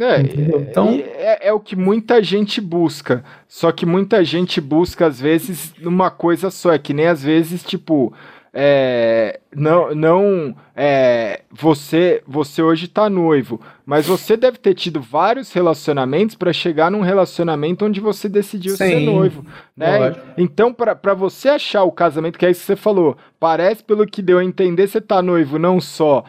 [0.00, 0.20] é,
[0.60, 3.22] então é, é, o que muita gente busca.
[3.46, 6.72] Só que muita gente busca, às vezes, numa coisa só.
[6.72, 8.12] É que nem às vezes, tipo,
[8.56, 15.52] é, não, não é, você, você hoje está noivo, mas você deve ter tido vários
[15.52, 19.44] relacionamentos para chegar num relacionamento onde você decidiu Sim, ser noivo,
[19.76, 20.14] né?
[20.38, 24.22] Então, para você achar o casamento, que é isso que você falou, parece pelo que
[24.22, 26.24] deu a entender, você tá noivo não só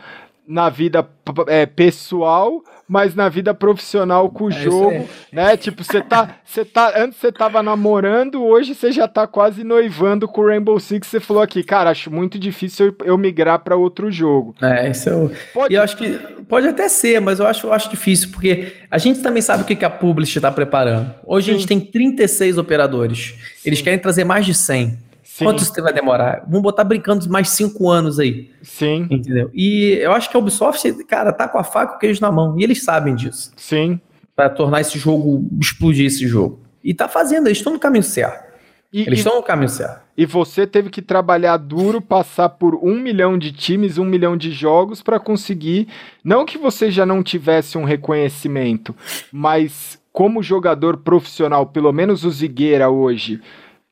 [0.48, 1.08] na vida
[1.48, 5.58] é, pessoal, mas na vida profissional com o é jogo, né?
[5.58, 10.28] Tipo, você tá, você tá, antes você tava namorando, hoje você já tá quase noivando
[10.28, 11.08] com o Rainbow Six.
[11.08, 14.56] Você falou aqui, cara, acho muito difícil eu, migrar para outro jogo.
[14.62, 15.74] É, isso eu, pode...
[15.74, 16.12] E eu acho que
[16.48, 19.66] pode até ser, mas eu acho, eu acho difícil porque a gente também sabe o
[19.66, 21.14] que, que a Publish está preparando.
[21.26, 21.52] Hoje Sim.
[21.52, 23.34] a gente tem 36 operadores.
[23.56, 23.70] Sim.
[23.70, 25.06] Eles querem trazer mais de 100.
[25.36, 25.44] Sim.
[25.44, 26.46] Quanto isso vai demorar?
[26.48, 28.50] Vamos botar brincando mais cinco anos aí.
[28.62, 29.06] Sim.
[29.12, 29.52] Entendeu?
[29.54, 32.32] E eu acho que a Ubisoft, cara, tá com a faca e o queijo na
[32.32, 32.58] mão.
[32.58, 33.52] E eles sabem disso.
[33.58, 34.00] Sim.
[34.34, 36.62] Para tornar esse jogo, explodir esse jogo.
[36.82, 38.46] E tá fazendo, eles estão no caminho certo.
[38.94, 40.00] E, eles estão no caminho certo.
[40.18, 44.52] E você teve que trabalhar duro, passar por um milhão de times, um milhão de
[44.52, 45.90] jogos para conseguir.
[46.24, 48.96] Não que você já não tivesse um reconhecimento,
[49.34, 53.42] mas como jogador profissional, pelo menos o Zigueira hoje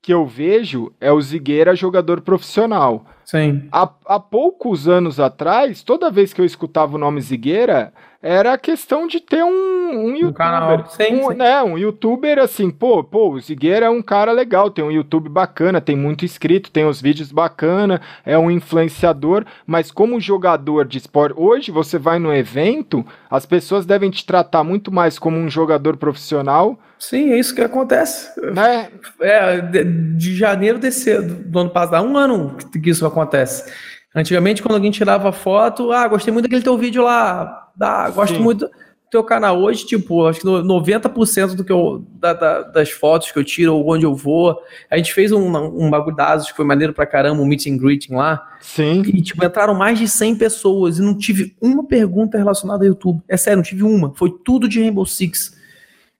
[0.03, 3.05] que eu vejo é o Zigueira jogador profissional.
[3.23, 3.69] Sim.
[3.71, 7.93] Há, há poucos anos atrás, toda vez que eu escutava o nome Zigueira,
[8.23, 10.33] era a questão de ter um, um, um youtuber.
[10.33, 10.85] Canal.
[10.87, 11.35] Sim, um, sim.
[11.35, 15.27] Né, um youtuber assim, pô, pô, o Zigueira é um cara legal, tem um YouTube
[15.27, 20.99] bacana, tem muito inscrito, tem os vídeos bacana, é um influenciador, mas como jogador de
[20.99, 25.49] esporte, hoje você vai no evento, as pessoas devem te tratar muito mais como um
[25.49, 26.79] jogador profissional.
[26.97, 28.31] Sim, é isso que acontece.
[28.39, 28.89] Né?
[29.19, 33.69] É, de, de janeiro desse do ano passado, um ano que isso acontece.
[34.15, 38.41] Antigamente, quando alguém tirava foto, ah, gostei muito daquele teu vídeo lá, ah, gosto Sim.
[38.41, 38.71] muito do
[39.09, 39.61] teu canal.
[39.61, 43.75] Hoje, tipo, acho que 90% do que eu, da, da, das fotos que eu tiro,
[43.75, 44.59] ou onde eu vou,
[44.89, 47.77] a gente fez um, um bagulho da que foi maneiro pra caramba, um meet and
[47.77, 48.45] greeting lá.
[48.59, 49.01] Sim.
[49.05, 53.21] E, tipo, entraram mais de 100 pessoas e não tive uma pergunta relacionada ao YouTube.
[53.27, 54.13] É sério, não tive uma.
[54.15, 55.61] Foi tudo de Rainbow Six.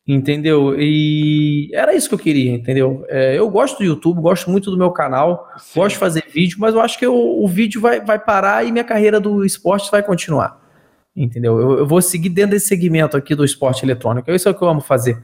[0.06, 0.76] Entendeu?
[0.78, 3.06] E era isso que eu queria, entendeu?
[3.08, 5.80] É, eu gosto do YouTube, gosto muito do meu canal, Sim.
[5.80, 8.72] gosto de fazer vídeo, mas eu acho que eu, o vídeo vai, vai parar e
[8.72, 10.62] minha carreira do esporte vai continuar.
[11.16, 11.60] Entendeu?
[11.60, 14.32] Eu, eu vou seguir dentro desse segmento aqui do esporte eletrônico.
[14.32, 15.22] Isso é o que eu amo fazer.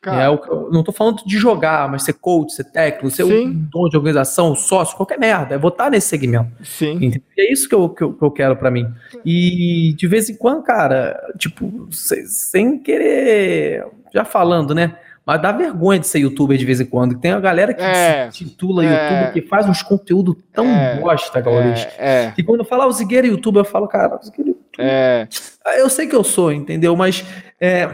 [0.00, 3.10] Cara, é o que eu, não tô falando de jogar, mas ser coach, ser técnico,
[3.10, 3.48] ser Sim.
[3.48, 5.54] um dono de organização, sócio, qualquer merda.
[5.54, 6.50] É votar nesse segmento.
[6.64, 6.92] Sim.
[6.94, 7.22] Entendeu?
[7.38, 8.90] É isso que eu, que eu, que eu quero para mim.
[9.26, 14.96] E de vez em quando, cara, tipo, sem querer já falando, né?
[15.24, 17.18] Mas dá vergonha de ser youtuber de vez em quando.
[17.18, 20.98] Tem a galera que é, se titula é, youtuber que faz uns conteúdo tão é,
[20.98, 21.86] bosta, Gaulês.
[21.98, 22.34] É, é.
[22.38, 24.50] E quando eu falo, ah, o Zigueira é youtuber, eu falo, cara, o Zigueira
[24.80, 25.80] é youtuber.
[25.80, 26.96] Eu sei que eu sou, entendeu?
[26.96, 27.24] Mas
[27.60, 27.88] é,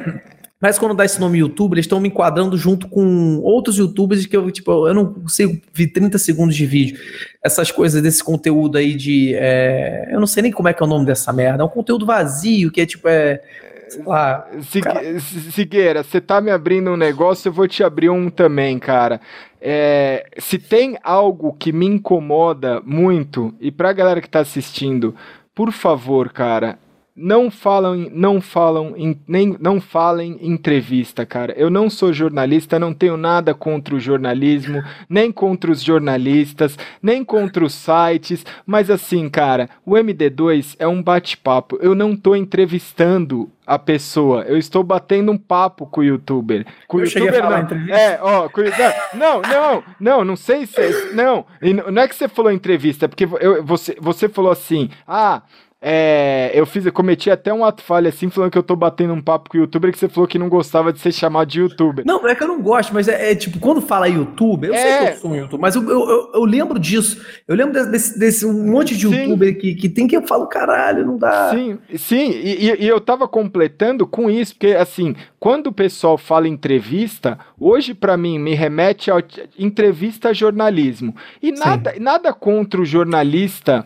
[0.61, 4.37] mas quando dá esse nome YouTube, eles estão me enquadrando junto com outros youtubers que
[4.37, 6.99] eu, tipo, eu não consigo ver 30 segundos de vídeo.
[7.45, 9.35] Essas coisas desse conteúdo aí de.
[9.35, 11.63] É, eu não sei nem como é que é o nome dessa merda.
[11.63, 13.07] É um conteúdo vazio, que é tipo.
[13.07, 13.43] É,
[13.91, 14.49] sei lá.
[15.53, 19.21] Sigueira, você tá me abrindo um negócio, eu vou te abrir um também, cara.
[19.61, 25.15] É, se tem algo que me incomoda muito, e pra galera que tá assistindo,
[25.57, 26.79] por favor, cara,
[27.17, 31.55] não falam, não falam, em, nem não falem entrevista, cara.
[31.57, 37.25] Eu não sou jornalista, não tenho nada contra o jornalismo, nem contra os jornalistas, nem
[37.25, 41.79] contra os sites, mas assim, cara, o MD2 é um bate-papo.
[41.81, 44.43] Eu não tô entrevistando a pessoa.
[44.43, 46.67] Eu estou batendo um papo com o youtuber.
[46.87, 47.95] Com eu youtuber não.
[47.95, 48.61] É, ó, com,
[49.15, 51.45] não, não, não, não sei se não,
[51.91, 55.43] não é que você falou entrevista, porque eu, você, você falou assim: "Ah,
[55.81, 59.13] é, eu fiz, eu cometi até um ato falha assim, falando que eu tô batendo
[59.13, 61.61] um papo com o youtuber que você falou que não gostava de ser chamado de
[61.61, 62.05] youtuber.
[62.07, 64.75] Não, não é que eu não gosto, mas é, é tipo, quando fala youtuber, eu
[64.75, 64.79] é...
[64.79, 67.23] sei que eu sou um youtuber, mas eu, eu, eu, eu lembro disso.
[67.47, 69.15] Eu lembro desse, desse um monte de sim.
[69.15, 71.51] youtuber que, que tem que eu falo, caralho, não dá.
[71.51, 76.49] Sim, sim, e, e eu tava completando com isso, porque assim, quando o pessoal fala
[76.49, 79.23] entrevista, hoje para mim me remete a
[79.59, 81.15] entrevista a jornalismo.
[81.43, 83.85] E nada, nada contra o jornalista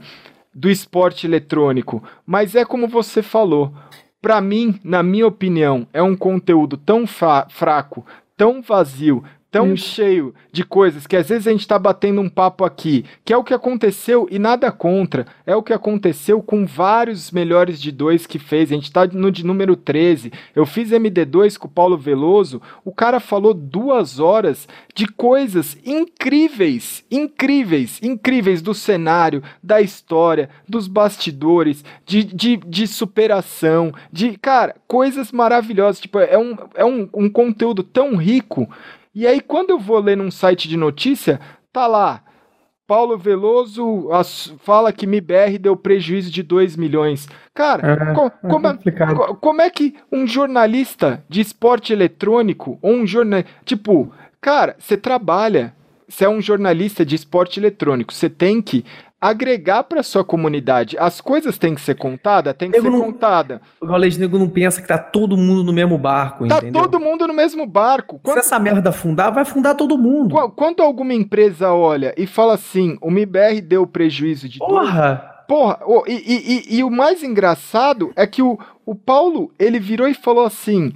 [0.54, 3.72] do esporte eletrônico, mas é como você falou.
[4.20, 8.04] Para mim, na minha opinião, é um conteúdo tão fraco,
[8.36, 12.64] tão vazio, tão cheio de coisas que às vezes a gente está batendo um papo
[12.64, 17.30] aqui, que é o que aconteceu e nada contra, é o que aconteceu com vários
[17.30, 18.70] melhores de dois que fez.
[18.70, 20.32] A gente está no de número 13.
[20.54, 27.04] Eu fiz MD2 com o Paulo Veloso, o cara falou duas horas de coisas incríveis,
[27.10, 35.32] incríveis, incríveis do cenário, da história, dos bastidores, de, de, de superação, de, cara, coisas
[35.32, 36.00] maravilhosas.
[36.00, 38.68] Tipo, é um, é um, um conteúdo tão rico
[39.14, 41.40] e aí, quando eu vou ler num site de notícia,
[41.72, 42.22] tá lá.
[42.86, 44.08] Paulo Veloso
[44.58, 47.28] fala que MIBR deu prejuízo de 2 milhões.
[47.54, 52.92] Cara, é, co é como, é, como, é que um jornalista de esporte eletrônico, ou
[52.92, 53.44] um jornal.
[53.64, 55.72] Tipo, cara, você trabalha,
[56.08, 58.84] você é um jornalista de esporte eletrônico, você tem que
[59.20, 60.96] agregar para sua comunidade.
[60.98, 63.60] As coisas têm que ser contadas, tem que nego ser não, contada.
[63.80, 66.82] O Galês Nego não pensa que tá todo mundo no mesmo barco, tá entendeu?
[66.82, 68.18] todo mundo no mesmo barco.
[68.22, 70.34] Quando, Se essa merda afundar, vai afundar todo mundo.
[70.56, 74.58] Quando alguma empresa olha e fala assim, o MIBR deu prejuízo de...
[74.58, 75.26] Porra!
[75.46, 78.56] Porra, oh, e, e, e, e, o mais engraçado é que o,
[78.86, 80.92] o Paulo, ele virou e falou assim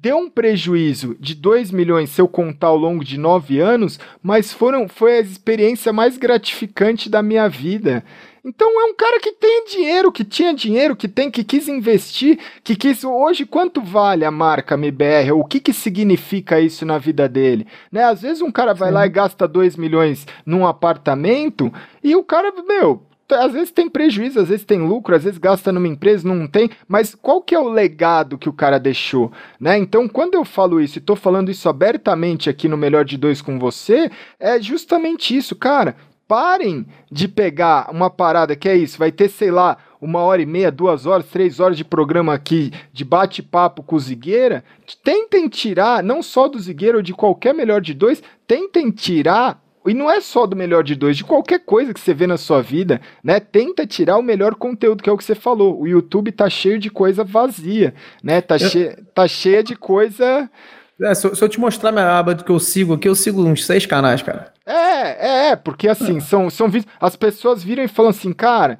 [0.00, 4.52] deu um prejuízo de 2 milhões se eu contar ao longo de 9 anos, mas
[4.52, 8.04] foram, foi a experiência mais gratificante da minha vida.
[8.44, 12.38] Então é um cara que tem dinheiro, que tinha dinheiro, que tem, que quis investir,
[12.62, 13.04] que quis.
[13.04, 15.32] Hoje, quanto vale a marca MBR?
[15.32, 17.66] O que, que significa isso na vida dele?
[17.90, 18.04] Né?
[18.04, 18.94] Às vezes um cara vai Sim.
[18.94, 21.72] lá e gasta 2 milhões num apartamento
[22.02, 25.72] e o cara, meu, às vezes tem prejuízo, às vezes tem lucro, às vezes gasta
[25.72, 29.76] numa empresa, não tem, mas qual que é o legado que o cara deixou, né?
[29.78, 33.42] Então, quando eu falo isso e tô falando isso abertamente aqui no Melhor de Dois
[33.42, 35.96] com você, é justamente isso, cara.
[36.26, 40.46] Parem de pegar uma parada que é isso, vai ter, sei lá, uma hora e
[40.46, 44.62] meia, duas horas, três horas de programa aqui de bate-papo com o Zigueira.
[45.02, 49.94] Tentem tirar, não só do Zigueira ou de qualquer melhor de dois, tentem tirar e
[49.94, 52.62] não é só do melhor de dois, de qualquer coisa que você vê na sua
[52.62, 53.40] vida, né?
[53.40, 55.80] Tenta tirar o melhor conteúdo, que é o que você falou.
[55.80, 58.40] O YouTube tá cheio de coisa vazia, né?
[58.40, 58.68] Tá, eu...
[58.68, 58.96] che...
[59.14, 60.50] tá cheia de coisa.
[61.00, 63.14] É, se, eu, se, eu, te mostrar minha aba do que eu sigo aqui, eu
[63.14, 64.52] sigo uns seis canais, cara.
[64.66, 66.92] É, é, é, porque assim, são, são vídeos.
[67.00, 68.78] As pessoas viram e falam assim, cara,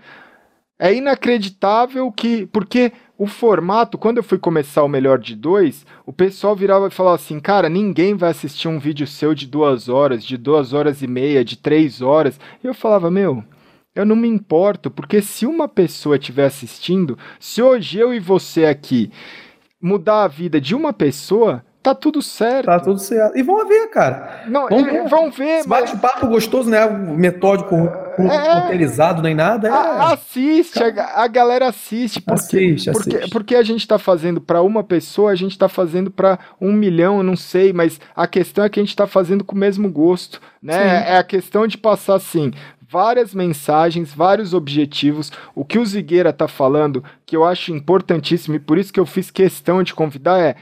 [0.78, 2.46] é inacreditável que.
[2.46, 6.90] Porque o formato, quando eu fui começar o melhor de dois, o pessoal virava e
[6.90, 11.02] falava assim: cara, ninguém vai assistir um vídeo seu de duas horas, de duas horas
[11.02, 12.38] e meia, de três horas.
[12.62, 13.42] E eu falava: meu,
[13.92, 18.66] eu não me importo, porque se uma pessoa estiver assistindo, se hoje eu e você
[18.66, 19.10] aqui
[19.82, 22.66] mudar a vida de uma pessoa, Tá tudo certo.
[22.66, 23.38] Tá tudo certo.
[23.38, 24.42] E vão ver, cara.
[24.46, 25.08] Não, vão ver.
[25.08, 25.90] Vão ver mas...
[25.90, 26.86] Bate-papo gostoso, né?
[26.86, 29.68] Metódico, é, roteirizado, nem nada.
[29.68, 30.12] É...
[30.12, 32.20] assiste, a, a, galera assiste.
[32.20, 33.30] Porque, assiste, porque, assiste.
[33.30, 37.18] porque a gente tá fazendo para uma pessoa, a gente tá fazendo para um milhão,
[37.18, 39.90] eu não sei, mas a questão é que a gente tá fazendo com o mesmo
[39.90, 40.74] gosto, né?
[40.74, 41.10] Sim.
[41.10, 42.52] É a questão de passar assim,
[42.86, 45.32] várias mensagens, vários objetivos.
[45.54, 49.06] O que o Zigueira tá falando, que eu acho importantíssimo e por isso que eu
[49.06, 50.54] fiz questão de convidar é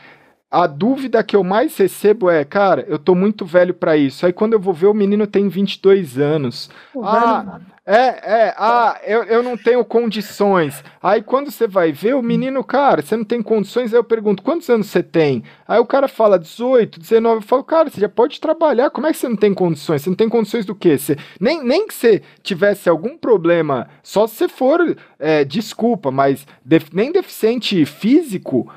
[0.51, 4.25] a dúvida que eu mais recebo é, cara, eu tô muito velho para isso.
[4.25, 6.71] Aí quando eu vou ver, o menino tem 22 anos.
[6.93, 10.85] Pô, ah, é, é, ah, eu, eu não tenho condições.
[11.03, 13.93] Aí quando você vai ver, o menino, cara, você não tem condições.
[13.93, 15.43] Aí eu pergunto, quantos anos você tem?
[15.67, 17.37] Aí o cara fala 18, 19.
[17.37, 18.91] Eu falo, cara, você já pode trabalhar.
[18.91, 20.03] Como é que você não tem condições?
[20.03, 20.97] Você não tem condições do quê?
[20.97, 26.47] Você, nem, nem que você tivesse algum problema, só se você for, é, desculpa, mas
[26.65, 28.71] def, nem deficiente físico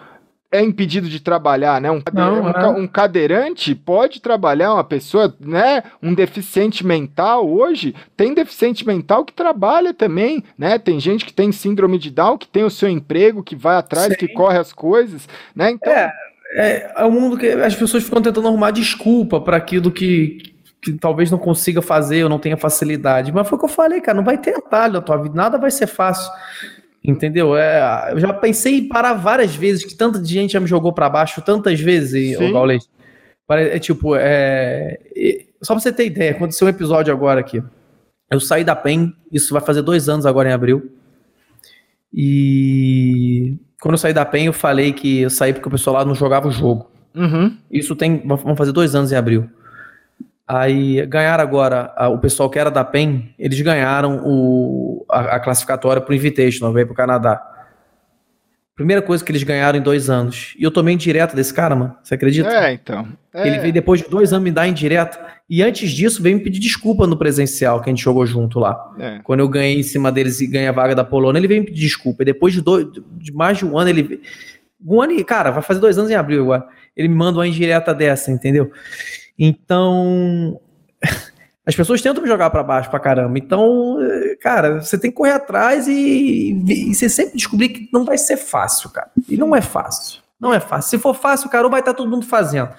[0.52, 1.92] é impedido de trabalhar, né?
[1.92, 2.68] Um, Não, um, é.
[2.70, 5.84] um, cadeirante pode trabalhar, uma pessoa, né?
[6.02, 10.80] Um deficiente mental hoje tem deficiente mental que trabalha também, né?
[10.80, 14.08] Tem gente que tem síndrome de Down, que tem o seu emprego, que vai atrás,
[14.08, 14.16] Sim.
[14.16, 15.72] que corre as coisas, né?
[15.72, 16.12] Então é,
[16.54, 20.50] é, é um mundo que as pessoas ficam tentando arrumar desculpa para aquilo que
[20.82, 23.34] que talvez não consiga fazer ou não tenha facilidade.
[23.34, 25.58] Mas foi o que eu falei, cara, não vai ter atalho na tua vida, nada
[25.58, 26.32] vai ser fácil.
[27.04, 27.56] Entendeu?
[27.56, 31.10] É, eu já pensei em parar várias vezes, que tanta gente já me jogou para
[31.10, 32.90] baixo tantas vezes, o Gaulês.
[33.50, 35.00] É tipo, é,
[35.62, 37.64] só pra você ter ideia, aconteceu um episódio agora aqui.
[38.30, 40.92] Eu saí da PEN, isso vai fazer dois anos agora em abril.
[42.14, 46.06] E quando eu saí da PEN, eu falei que eu saí porque o pessoal lá
[46.06, 46.92] não jogava o jogo.
[47.16, 47.58] Uhum.
[47.72, 48.22] Isso tem.
[48.26, 49.50] Vamos fazer dois anos em abril.
[50.50, 55.40] Aí ganharam agora, a, o pessoal que era da PEN, eles ganharam o, a, a
[55.40, 57.40] classificatória para o Invitational, veio para o Canadá.
[58.74, 60.56] Primeira coisa que eles ganharam em dois anos.
[60.58, 61.96] E eu tomei indireto desse cara, mano.
[62.02, 62.50] Você acredita?
[62.50, 63.08] É, então.
[63.32, 63.46] É.
[63.46, 65.20] Ele veio depois de dois anos me dar indireta.
[65.48, 68.92] E antes disso, veio me pedir desculpa no presencial, que a gente jogou junto lá.
[68.98, 69.20] É.
[69.24, 71.68] Quando eu ganhei em cima deles e ganhei a vaga da Polônia, ele veio me
[71.68, 72.24] pedir desculpa.
[72.24, 72.88] E depois de, dois,
[73.20, 74.20] de mais de um ano, ele.
[74.84, 76.66] Um ano e, cara, vai fazer dois anos em abril agora.
[76.98, 78.72] Ele me manda uma indireta dessa, entendeu?
[79.40, 80.60] Então,
[81.66, 83.40] as pessoas tentam me jogar para baixo pra caramba.
[83.40, 83.98] Então,
[84.42, 88.36] cara, você tem que correr atrás e, e, você sempre descobrir que não vai ser
[88.36, 89.10] fácil, cara.
[89.30, 90.22] E não é fácil.
[90.40, 90.90] Não é fácil.
[90.90, 92.70] Se for fácil, cara, vai estar todo mundo fazendo.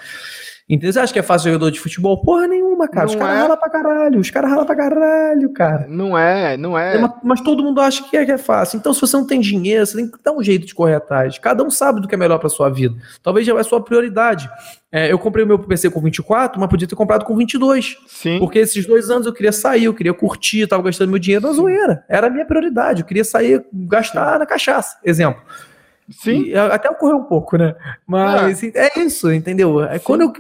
[0.70, 0.92] Entendeu?
[0.92, 2.22] Você acha que é fácil jogador de futebol?
[2.22, 3.06] Porra nenhuma, cara.
[3.06, 3.40] Não os caras é...
[3.40, 4.20] ralam pra caralho.
[4.20, 5.86] Os caras ralam pra caralho, cara.
[5.88, 6.96] Não é, não é.
[6.96, 8.76] mas, mas, todo mundo acha que é, que é fácil.
[8.76, 11.36] Então, se você não tem dinheiro, você tem que dar um jeito de correr atrás.
[11.40, 12.94] Cada um sabe do que é melhor pra sua vida.
[13.20, 14.48] Talvez já é a sua prioridade.
[14.92, 17.96] É, eu comprei o meu PC com 24, mas podia ter comprado com 22.
[18.06, 18.38] Sim.
[18.38, 21.44] Porque esses dois anos eu queria sair, eu queria curtir, eu tava gastando meu dinheiro
[21.44, 22.04] na zoeira.
[22.08, 23.00] Era a minha prioridade.
[23.00, 24.38] Eu queria sair, gastar Sim.
[24.38, 24.98] na cachaça.
[25.04, 25.42] Exemplo.
[26.10, 26.44] Sim.
[26.44, 27.74] E, até ocorreu um pouco, né?
[28.06, 29.82] Mas é, é isso, entendeu?
[29.82, 30.32] É quando eu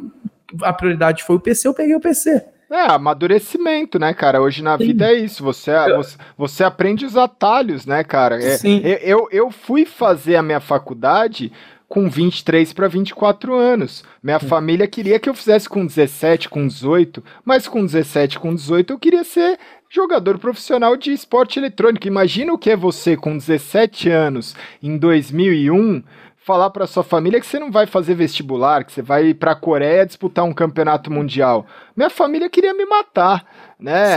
[0.62, 2.44] a prioridade foi o PC, eu peguei o PC.
[2.70, 4.40] É, amadurecimento, né, cara?
[4.40, 4.86] Hoje na Sim.
[4.86, 5.42] vida é isso.
[5.42, 8.36] Você, você, você, aprende os atalhos, né, cara?
[8.36, 8.80] É, Sim.
[9.02, 11.52] Eu, eu fui fazer a minha faculdade
[11.88, 14.04] com 23 para 24 anos.
[14.22, 14.46] Minha Sim.
[14.46, 18.98] família queria que eu fizesse com 17, com 18, mas com 17, com 18 eu
[18.98, 19.58] queria ser
[19.90, 22.06] jogador profissional de esporte eletrônico.
[22.06, 26.02] Imagina o que é você com 17 anos em 2001
[26.36, 29.56] falar para sua família que você não vai fazer vestibular, que você vai para a
[29.56, 31.66] Coreia disputar um campeonato mundial.
[31.94, 33.44] Minha família queria me matar,
[33.78, 34.16] né?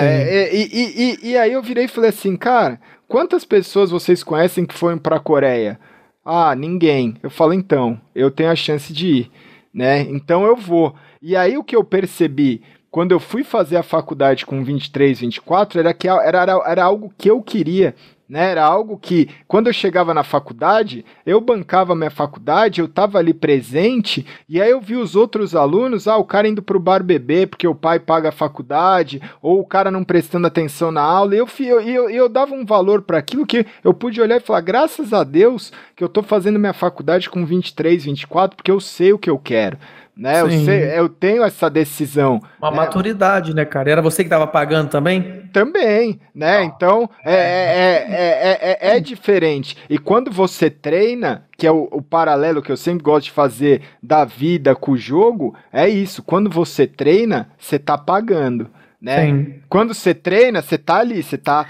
[0.54, 4.66] E, e, e, e, aí eu virei e falei assim, cara, quantas pessoas vocês conhecem
[4.66, 5.80] que foram para a Coreia?
[6.24, 7.16] Ah, ninguém.
[7.22, 9.32] Eu falo então, eu tenho a chance de ir,
[9.74, 10.02] né?
[10.02, 10.96] Então eu vou.
[11.22, 12.62] E aí o que eu percebi
[12.94, 17.12] quando eu fui fazer a faculdade com 23, 24, era que era, era, era algo
[17.18, 17.96] que eu queria
[18.34, 18.52] né?
[18.52, 23.34] Era algo que, quando eu chegava na faculdade, eu bancava minha faculdade, eu estava ali
[23.34, 27.04] presente, e aí eu vi os outros alunos, ah, o cara indo para o bar
[27.04, 31.36] beber porque o pai paga a faculdade, ou o cara não prestando atenção na aula,
[31.36, 34.44] e eu, eu, eu, eu dava um valor para aquilo que eu pude olhar e
[34.44, 38.80] falar, graças a Deus que eu estou fazendo minha faculdade com 23, 24, porque eu
[38.80, 39.78] sei o que eu quero
[40.16, 40.42] né?
[40.42, 42.40] Eu, sei, eu, tenho essa decisão.
[42.60, 42.78] Uma né?
[42.78, 43.90] maturidade, né, cara?
[43.90, 45.50] Era você que estava pagando também?
[45.52, 46.58] Também, né?
[46.58, 46.64] Ah.
[46.64, 49.76] Então é, é, é, é, diferente.
[49.90, 53.82] E quando você treina, que é o, o, paralelo que eu sempre gosto de fazer
[54.02, 56.22] da vida com o jogo, é isso.
[56.22, 58.70] Quando você treina, você tá pagando.
[59.02, 59.26] Né?
[59.26, 59.56] Sim.
[59.68, 61.66] Quando você treina, você tá ali, você tá.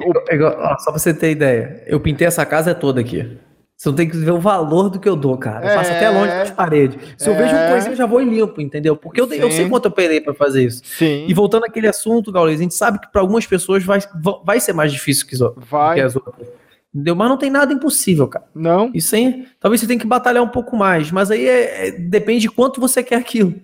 [0.00, 3.38] Eu, eu, ó, só pra você ter ideia, eu pintei essa casa toda aqui.
[3.84, 5.66] Você tem que ver o valor do que eu dou, cara.
[5.66, 6.98] Eu é, faço até longe das paredes.
[7.18, 8.96] Se é, eu vejo uma coisinha, eu já vou e limpo, entendeu?
[8.96, 10.80] Porque eu, eu sei quanto eu perei para fazer isso.
[10.84, 11.26] Sim.
[11.28, 13.98] E voltando àquele assunto, Gaules, a gente sabe que para algumas pessoas vai,
[14.42, 15.36] vai ser mais difícil que,
[15.68, 15.96] vai.
[15.96, 16.48] que as outras.
[16.94, 17.14] Entendeu?
[17.14, 18.46] Mas não tem nada impossível, cara.
[18.54, 18.90] Não.
[18.94, 22.40] Isso aí, talvez você tenha que batalhar um pouco mais, mas aí é, é, depende
[22.40, 23.54] de quanto você quer aquilo.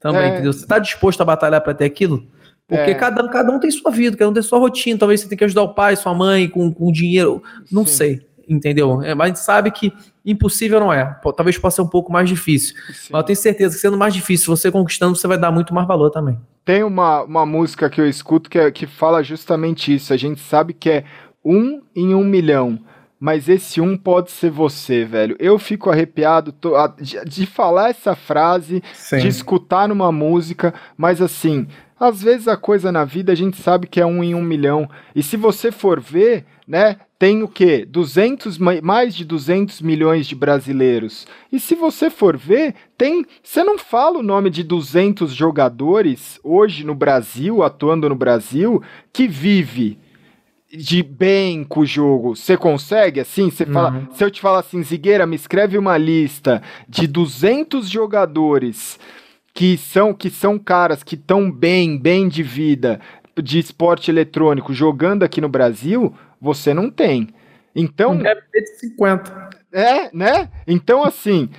[0.00, 0.28] Também, é.
[0.30, 0.52] entendeu?
[0.52, 2.26] Você está disposto a batalhar para ter aquilo?
[2.66, 2.94] Porque é.
[2.94, 4.98] cada, cada um tem sua vida, cada um tem sua rotina.
[4.98, 7.40] Talvez você tenha que ajudar o pai, sua mãe com, com dinheiro.
[7.70, 7.92] Não Sim.
[7.92, 9.02] sei entendeu?
[9.02, 9.92] É, mas a gente sabe que
[10.24, 11.04] impossível não é.
[11.22, 12.74] Pô, talvez possa ser um pouco mais difícil.
[12.92, 13.08] Sim.
[13.12, 15.86] Mas eu tenho certeza que sendo mais difícil, você conquistando, você vai dar muito mais
[15.86, 16.38] valor também.
[16.64, 20.12] Tem uma, uma música que eu escuto que, é, que fala justamente isso.
[20.12, 21.04] A gente sabe que é
[21.44, 22.78] um em um milhão.
[23.20, 25.34] Mas esse um pode ser você, velho.
[25.40, 29.18] Eu fico arrepiado tô, a, de, de, falar essa frase, Sim.
[29.18, 31.66] de escutar numa música, mas assim,
[31.98, 34.88] às vezes a coisa na vida a gente sabe que é um em um milhão.
[35.16, 37.86] E se você for ver, né, tem o quê?
[37.88, 41.26] 200, mais de 200 milhões de brasileiros.
[41.50, 46.84] E se você for ver, tem, você não fala o nome de 200 jogadores hoje
[46.84, 49.98] no Brasil, atuando no Brasil, que vive
[50.70, 52.36] de bem com o jogo.
[52.36, 53.50] Você consegue assim?
[53.50, 54.08] Você fala, uhum.
[54.12, 59.00] se eu te falar assim, Zigueira, me escreve uma lista de 200 jogadores
[59.54, 63.00] que são que são caras que estão bem, bem de vida,
[63.42, 67.28] de esporte eletrônico jogando aqui no Brasil, você não tem.
[67.74, 68.16] Então.
[68.16, 69.50] Deve ter 50.
[69.72, 70.50] É, né?
[70.66, 71.50] Então, assim,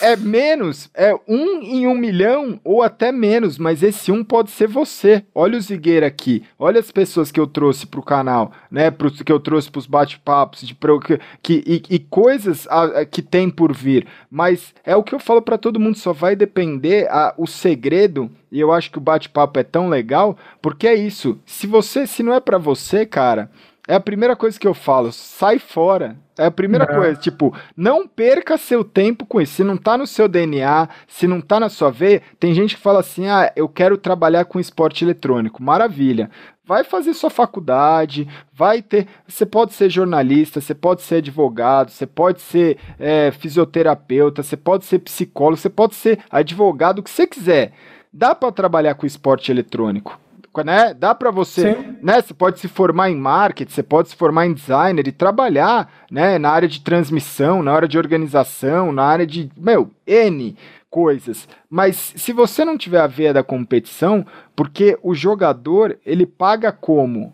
[0.00, 4.66] é menos, é um em um milhão ou até menos, mas esse um pode ser
[4.66, 5.24] você.
[5.34, 8.90] Olha o Zigueira aqui, olha as pessoas que eu trouxe pro canal, né?
[8.90, 13.04] Pro, que eu trouxe pros bate-papos, de pro, que, que, e, e coisas a, a,
[13.04, 14.06] que tem por vir.
[14.30, 18.30] Mas é o que eu falo para todo mundo, só vai depender a, o segredo.
[18.50, 21.38] E eu acho que o bate-papo é tão legal, porque é isso.
[21.44, 23.50] Se você, se não é para você, cara,
[23.88, 26.14] é a primeira coisa que eu falo, sai fora.
[26.36, 26.94] É a primeira não.
[26.94, 29.54] coisa, tipo, não perca seu tempo com isso.
[29.54, 32.82] Se não tá no seu DNA, se não tá na sua veia, tem gente que
[32.82, 35.62] fala assim: "Ah, eu quero trabalhar com esporte eletrônico".
[35.62, 36.30] Maravilha.
[36.64, 39.08] Vai fazer sua faculdade, vai ter.
[39.26, 44.84] Você pode ser jornalista, você pode ser advogado, você pode ser é, fisioterapeuta, você pode
[44.84, 47.72] ser psicólogo, você pode ser advogado, o que você quiser.
[48.12, 50.20] Dá para trabalhar com esporte eletrônico
[50.64, 50.94] né?
[50.94, 51.96] Dá para você, Sim.
[52.02, 52.20] né?
[52.20, 56.38] Você pode se formar em marketing, você pode se formar em designer e trabalhar, né?
[56.38, 60.56] Na área de transmissão, na área de organização, na área de, meu, N
[60.90, 61.48] coisas.
[61.68, 64.24] Mas se você não tiver a veia da competição,
[64.56, 67.32] porque o jogador, ele paga como?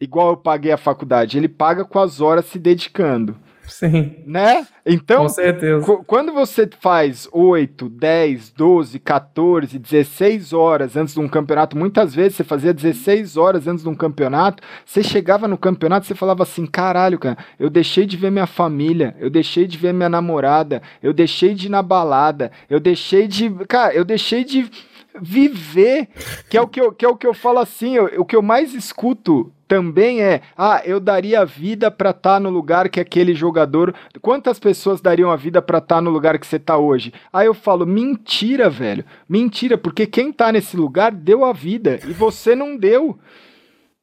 [0.00, 3.36] Igual eu paguei a faculdade, ele paga com as horas se dedicando.
[3.70, 4.16] Sim.
[4.26, 4.66] Né?
[4.84, 5.86] Então, Com certeza.
[6.06, 12.36] quando você faz 8, 10, 12, 14, 16 horas antes de um campeonato, muitas vezes
[12.36, 16.42] você fazia 16 horas antes de um campeonato, você chegava no campeonato e você falava
[16.42, 20.82] assim: caralho, cara, eu deixei de ver minha família, eu deixei de ver minha namorada,
[21.02, 23.50] eu deixei de ir na balada, eu deixei de.
[23.68, 24.70] Cara, eu deixei de
[25.20, 26.08] viver,
[26.48, 28.36] que é o que eu, que é o que eu falo assim, eu, o que
[28.36, 32.88] eu mais escuto também é, ah, eu daria a vida para estar tá no lugar
[32.88, 33.94] que aquele jogador.
[34.20, 37.12] Quantas pessoas dariam a vida para estar tá no lugar que você tá hoje?
[37.32, 39.04] Aí eu falo, mentira, velho.
[39.28, 43.16] Mentira, porque quem tá nesse lugar deu a vida e você não deu.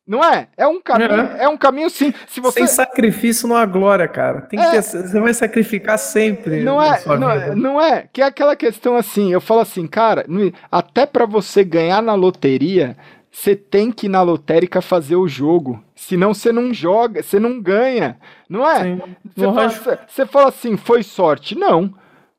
[0.08, 0.48] Não é?
[0.56, 2.14] É um caminho, é, é um caminho sim.
[2.28, 2.60] Se você...
[2.60, 4.42] Sem sacrifício não há glória, cara.
[4.42, 4.72] Tem que é.
[4.72, 6.62] ter, você vai sacrificar sempre.
[6.62, 10.26] Não é, não, é, não, é, que é aquela questão assim, eu falo assim, cara,
[10.72, 12.96] até para você ganhar na loteria,
[13.30, 15.84] você tem que ir na lotérica fazer o jogo.
[15.94, 18.18] Senão você não joga, você não ganha.
[18.50, 18.98] Não é?
[19.36, 21.54] Você fala, você fala assim, foi sorte.
[21.54, 21.94] Não.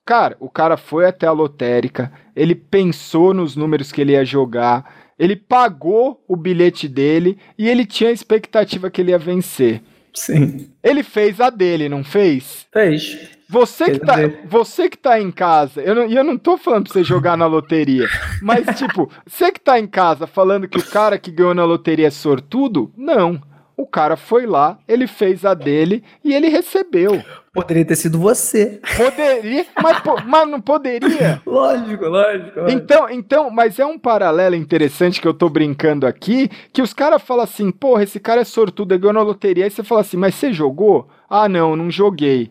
[0.07, 4.91] Cara, o cara foi até a lotérica, ele pensou nos números que ele ia jogar
[5.19, 9.83] ele pagou o bilhete dele e ele tinha a expectativa que ele ia vencer.
[10.15, 10.71] Sim.
[10.83, 12.67] Ele fez a dele, não fez?
[12.73, 13.19] Fez.
[13.51, 14.17] Você que, tá,
[14.47, 17.47] você que tá em casa, eu não, eu não tô falando pra você jogar na
[17.47, 18.07] loteria,
[18.43, 22.09] mas tipo, você que tá em casa falando que o cara que ganhou na loteria
[22.09, 23.41] é sortudo, não.
[23.75, 27.23] O cara foi lá, ele fez a dele e ele recebeu.
[27.61, 28.81] Poderia ter sido você.
[28.97, 31.43] Poderia, mas, mas não poderia.
[31.47, 32.71] lógico, lógico, lógico.
[32.71, 37.21] Então, então, mas é um paralelo interessante que eu tô brincando aqui, que os caras
[37.21, 39.65] falam assim, porra, esse cara é sortudo, ele ganhou na loteria.
[39.65, 41.09] Aí você fala assim, mas você jogou?
[41.29, 42.51] Ah, não, não joguei.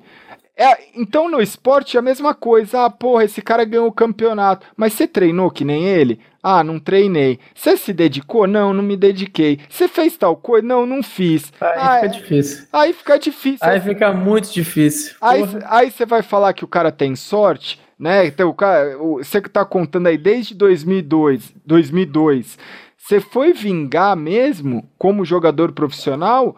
[0.60, 2.86] É, então no esporte é a mesma coisa.
[2.86, 4.66] Ah, porra, esse cara ganhou o campeonato.
[4.76, 6.20] Mas você treinou que nem ele?
[6.50, 7.40] Ah, não treinei.
[7.54, 8.48] Você se dedicou?
[8.48, 9.60] Não, não me dediquei.
[9.68, 10.66] Você fez tal coisa?
[10.66, 11.52] Não, não fiz.
[11.60, 12.66] Aí ah, fica difícil.
[12.72, 13.68] Aí fica difícil.
[13.68, 15.14] Aí fica muito difícil.
[15.20, 18.28] Aí você vai falar que o cara tem sorte, né?
[18.28, 22.58] Então, o cara, você que tá contando aí desde 2002, 2002,
[22.98, 26.56] você foi vingar mesmo como jogador profissional?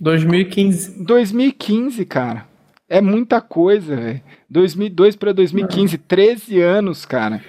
[0.00, 1.04] 2015.
[1.04, 2.48] 2015, cara.
[2.88, 4.20] É muita coisa, velho.
[4.50, 7.40] 2002 para 2015, 13 anos, cara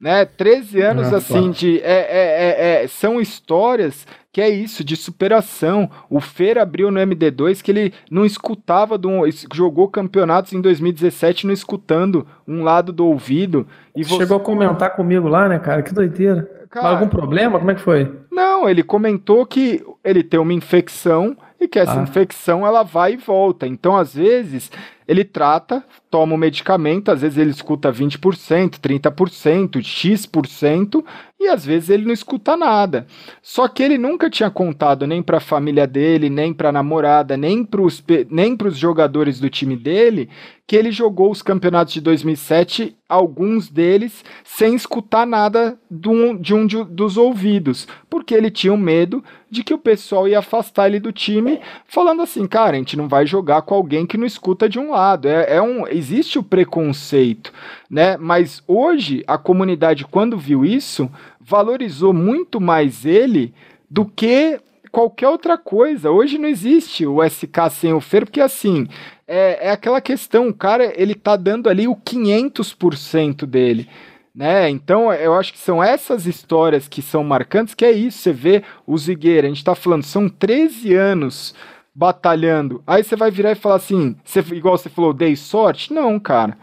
[0.00, 0.24] né?
[0.24, 4.96] 13 anos ah, assim de é, é, é, é, são histórias que é isso de
[4.96, 5.90] superação.
[6.08, 9.10] O Fer abriu no MD2 que ele não escutava do
[9.52, 14.16] jogou campeonatos em 2017 não escutando um lado do ouvido e você...
[14.16, 15.82] chegou a comentar comigo lá, né, cara?
[15.82, 16.48] Que doideira.
[16.70, 17.58] Cara, algum problema?
[17.58, 18.10] Como é que foi?
[18.30, 22.02] Não, ele comentou que ele tem uma infecção e que essa ah.
[22.02, 23.66] infecção ela vai e volta.
[23.66, 24.70] Então, às vezes,
[25.10, 31.04] ele trata, toma o medicamento, às vezes ele escuta 20%, 30%, X%,
[31.40, 33.06] e às vezes ele não escuta nada.
[33.40, 37.34] Só que ele nunca tinha contado nem para a família dele, nem para a namorada,
[37.34, 40.28] nem para os nem jogadores do time dele
[40.70, 46.64] que ele jogou os campeonatos de 2007, alguns deles sem escutar nada um, de um
[46.64, 51.00] de, dos ouvidos, porque ele tinha um medo de que o pessoal ia afastar ele
[51.00, 51.58] do time,
[51.88, 54.92] falando assim, cara, a gente não vai jogar com alguém que não escuta de um
[54.92, 55.26] lado.
[55.26, 57.52] É, é um, existe o preconceito,
[57.90, 58.16] né?
[58.16, 61.10] Mas hoje a comunidade, quando viu isso,
[61.40, 63.52] valorizou muito mais ele
[63.90, 64.60] do que
[64.92, 66.10] qualquer outra coisa.
[66.10, 68.86] Hoje não existe o SK sem o Fer, porque assim,
[69.26, 73.88] é, é aquela questão, o cara, ele tá dando ali o 500% dele.
[74.32, 74.70] Né?
[74.70, 78.62] Então, eu acho que são essas histórias que são marcantes, que é isso, você vê
[78.86, 81.52] o Zigueira, a gente tá falando, são 13 anos
[81.92, 82.82] batalhando.
[82.86, 85.92] Aí você vai virar e falar assim, você, igual você falou, dei sorte?
[85.92, 86.56] Não, cara.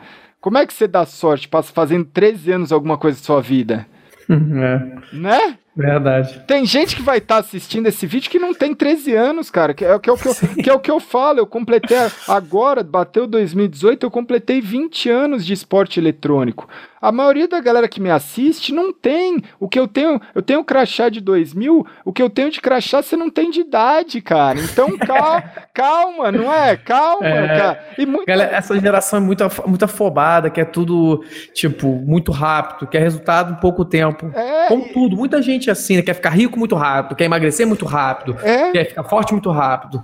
[0.47, 3.85] Como é que você dá sorte fazendo 13 anos alguma coisa da sua vida?
[4.29, 5.15] É.
[5.15, 5.57] Né?
[5.73, 6.43] Verdade.
[6.45, 9.73] Tem gente que vai estar tá assistindo esse vídeo que não tem 13 anos, cara.
[9.73, 11.39] Que é, que é, o, que, eu, que é o que eu falo.
[11.39, 11.97] Eu completei
[12.27, 16.67] agora, bateu 2018, eu completei 20 anos de esporte eletrônico.
[17.01, 19.41] A maioria da galera que me assiste não tem.
[19.59, 23.01] O que eu tenho, eu tenho crachá de 2000, o que eu tenho de crachá
[23.01, 24.59] você não tem de idade, cara.
[24.59, 25.43] Então calma,
[25.73, 26.75] calma não é?
[26.75, 27.85] Calma, é, cara.
[27.97, 28.25] E muita...
[28.25, 32.99] galera, essa geração é muito, muito afobada, que é tudo, tipo, muito rápido, que é
[32.99, 34.31] resultado em pouco tempo.
[34.33, 36.01] É, Como tudo, muita gente assim, né?
[36.01, 38.71] quer ficar rico muito rápido, quer emagrecer muito rápido, é.
[38.71, 40.03] quer ficar forte muito rápido.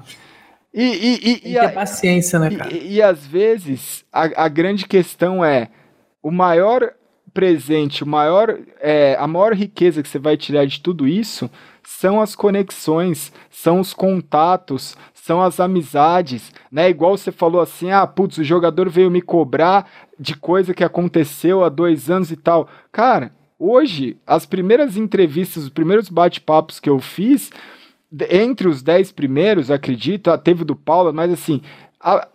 [0.73, 2.73] E, e, e, e ter paciência, né, cara?
[2.73, 5.69] E, e, às vezes a, a grande questão é
[6.23, 6.93] o maior
[7.33, 11.49] presente, o maior, é, a maior riqueza que você vai tirar de tudo isso
[11.83, 16.89] são as conexões, são os contatos, são as amizades, né?
[16.89, 21.63] Igual você falou assim, ah, putz, o jogador veio me cobrar de coisa que aconteceu
[21.63, 22.69] há dois anos e tal.
[22.91, 27.51] Cara, hoje, as primeiras entrevistas, os primeiros bate-papos que eu fiz,
[28.29, 31.61] entre os dez primeiros, acredito, teve do Paulo, mas assim,
[31.99, 32.27] a,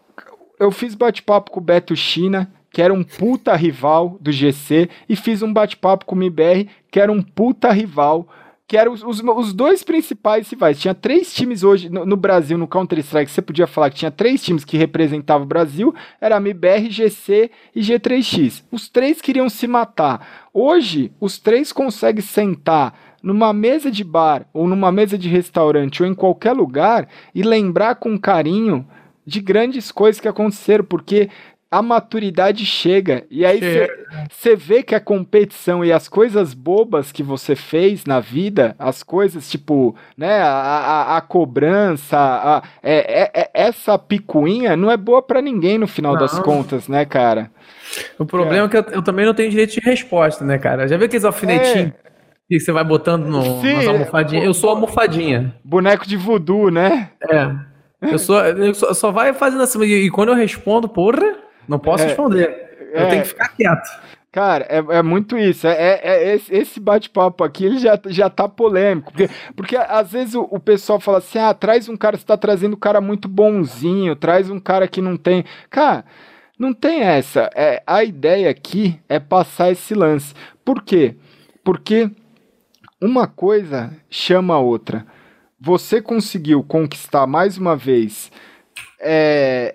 [0.59, 5.17] eu fiz bate-papo com o Beto China, que era um puta rival do GC, e
[5.17, 8.29] fiz um bate-papo com o MBR, que era um puta rival
[8.69, 10.79] que eram os, os, os, dois principais rivais.
[10.79, 14.45] Tinha três times hoje no, no Brasil, no Counter-Strike, você podia falar que tinha três
[14.45, 18.63] times que representavam o Brasil, era MBR, GC e G3X.
[18.71, 20.49] Os três queriam se matar.
[20.53, 26.09] Hoje, os três conseguem sentar numa mesa de bar, ou numa mesa de restaurante, ou
[26.09, 28.87] em qualquer lugar, e lembrar com carinho
[29.29, 31.29] de grandes coisas que aconteceram, porque
[31.71, 33.25] a maturidade chega.
[33.31, 33.61] E aí
[34.31, 39.03] você vê que a competição e as coisas bobas que você fez na vida, as
[39.03, 44.97] coisas tipo, né, a, a, a cobrança, a, é, é, é, essa picuinha não é
[44.97, 46.21] boa para ninguém no final não.
[46.21, 47.51] das contas, né, cara?
[48.19, 50.89] O problema é, é que eu, eu, também não tenho direito de resposta, né, cara?
[50.89, 51.93] Já viu aqueles alfinetinhos?
[52.05, 52.09] É.
[52.49, 54.45] Que você vai botando no, Sim, nas almofadinhas.
[54.47, 55.55] Eu sou almofadinha.
[55.63, 57.11] Boneco de voodoo, né?
[57.21, 57.55] É.
[58.01, 59.83] Eu sou, eu só, só vai fazendo assim.
[59.83, 61.37] E quando eu respondo, porra,
[61.69, 62.69] não posso é, responder.
[62.93, 63.89] Eu tenho que ficar quieto.
[64.31, 65.67] Cara, é, é muito isso.
[65.67, 69.11] É, é, é esse, esse bate-papo aqui, ele já, já tá polêmico.
[69.11, 72.37] Porque, porque às vezes o, o pessoal fala assim: ah, traz um cara, você tá
[72.37, 75.45] trazendo um cara muito bonzinho, traz um cara que não tem.
[75.71, 76.05] Cara,
[76.59, 77.51] não tem essa.
[77.55, 80.35] É, a ideia aqui é passar esse lance.
[80.65, 81.17] Por quê?
[81.65, 82.11] Porque
[83.01, 85.07] uma coisa chama a outra.
[85.61, 88.31] Você conseguiu conquistar mais uma vez
[89.01, 89.75] é,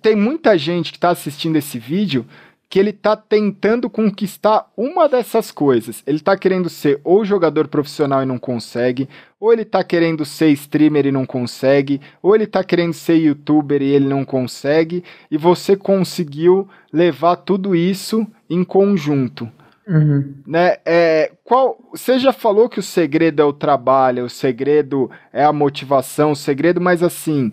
[0.00, 2.26] tem muita gente que está assistindo esse vídeo
[2.72, 6.02] que ele está tentando conquistar uma dessas coisas.
[6.06, 10.48] Ele está querendo ser ou jogador profissional e não consegue, ou ele está querendo ser
[10.52, 15.36] streamer e não consegue, ou ele está querendo ser youtuber e ele não consegue, e
[15.36, 19.46] você conseguiu levar tudo isso em conjunto.
[19.86, 20.36] Uhum.
[20.46, 20.76] Né?
[20.86, 25.52] É, qual, você já falou que o segredo é o trabalho, o segredo é a
[25.52, 27.52] motivação, o segredo, mas assim,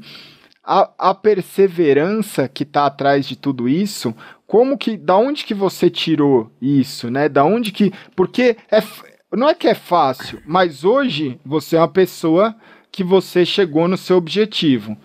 [0.72, 4.14] a, a perseverança que está atrás de tudo isso,
[4.46, 7.28] como que, da onde que você tirou isso, né?
[7.28, 8.80] Da onde que, porque é,
[9.36, 12.56] não é que é fácil, mas hoje você é uma pessoa
[12.92, 14.96] que você chegou no seu objetivo.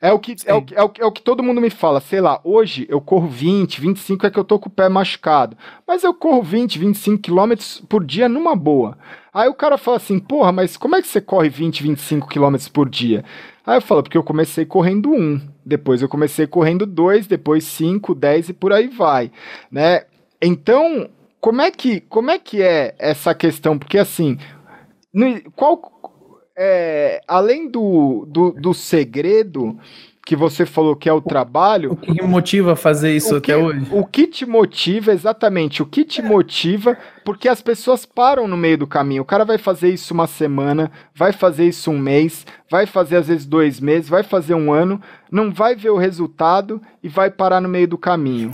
[0.00, 2.20] É o, que, é, o, é, o, é o que todo mundo me fala, sei
[2.20, 5.56] lá, hoje eu corro 20, 25 é que eu tô com o pé machucado.
[5.86, 8.98] Mas eu corro 20, 25 quilômetros por dia numa boa.
[9.32, 12.68] Aí o cara fala assim, porra, mas como é que você corre 20, 25 quilômetros
[12.68, 13.24] por dia?
[13.64, 18.14] Aí eu falo, porque eu comecei correndo um, depois eu comecei correndo dois, depois cinco,
[18.14, 19.30] dez e por aí vai,
[19.70, 20.04] né?
[20.40, 21.08] Então,
[21.40, 23.78] como é que, como é, que é essa questão?
[23.78, 24.36] Porque assim,
[25.54, 25.80] qual,
[26.56, 29.78] é, além do, do, do segredo,
[30.24, 31.92] que você falou que é o, trabalho.
[31.92, 33.86] O que me motiva a fazer isso que, até hoje?
[33.90, 38.78] O que te motiva, exatamente, o que te motiva, porque as pessoas param no meio
[38.78, 39.22] do caminho.
[39.22, 43.28] O cara vai fazer isso uma semana, vai fazer isso um mês, vai fazer às
[43.28, 45.00] vezes dois meses, vai fazer um ano,
[45.30, 48.50] não vai ver o resultado e vai parar no meio do caminho.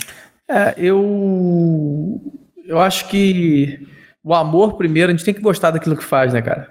[0.49, 2.21] É, eu.
[2.67, 3.87] Eu acho que
[4.23, 6.69] o amor, primeiro, a gente tem que gostar daquilo que faz, né, cara?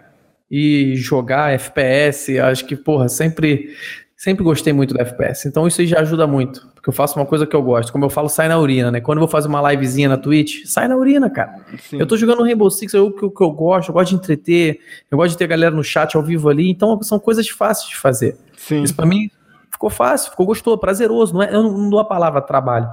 [0.50, 3.76] E jogar FPS, acho que, porra, sempre
[4.18, 5.48] sempre gostei muito do FPS.
[5.48, 6.68] Então isso aí já ajuda muito.
[6.74, 7.92] Porque eu faço uma coisa que eu gosto.
[7.92, 9.00] Como eu falo, sai na urina, né?
[9.00, 11.62] Quando eu vou fazer uma livezinha na Twitch, sai na urina, cara.
[11.78, 12.00] Sim.
[12.00, 14.80] Eu tô jogando Rainbow Six, é o que, eu gosto, eu gosto de entreter,
[15.12, 16.70] eu gosto de ter a galera no chat ao vivo ali.
[16.70, 18.36] Então são coisas fáceis de fazer.
[18.58, 18.82] Sim.
[18.82, 19.30] Isso pra mim
[19.72, 21.36] ficou fácil, ficou gostoso, prazeroso.
[21.36, 22.90] Não é, eu não dou a palavra trabalho.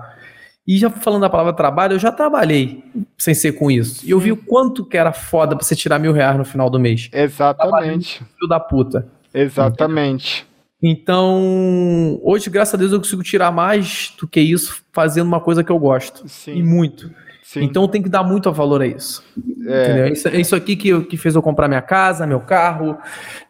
[0.67, 2.85] E já falando da palavra trabalho, eu já trabalhei
[3.19, 4.05] sem ser com isso.
[4.05, 6.69] E eu vi o quanto que era foda pra você tirar mil reais no final
[6.69, 7.09] do mês.
[7.13, 8.19] Exatamente.
[8.19, 9.07] Filho da puta.
[9.33, 10.47] Exatamente.
[10.87, 15.65] Então, hoje, graças a Deus, eu consigo tirar mais do que isso fazendo uma coisa
[15.65, 16.29] que eu gosto.
[16.29, 16.59] Sim.
[16.59, 17.11] E muito.
[17.43, 17.63] Sim.
[17.63, 19.25] Então tem que dar muito valor a isso.
[19.67, 20.11] É.
[20.11, 22.99] Isso, é isso aqui que, que fez eu comprar minha casa, meu carro,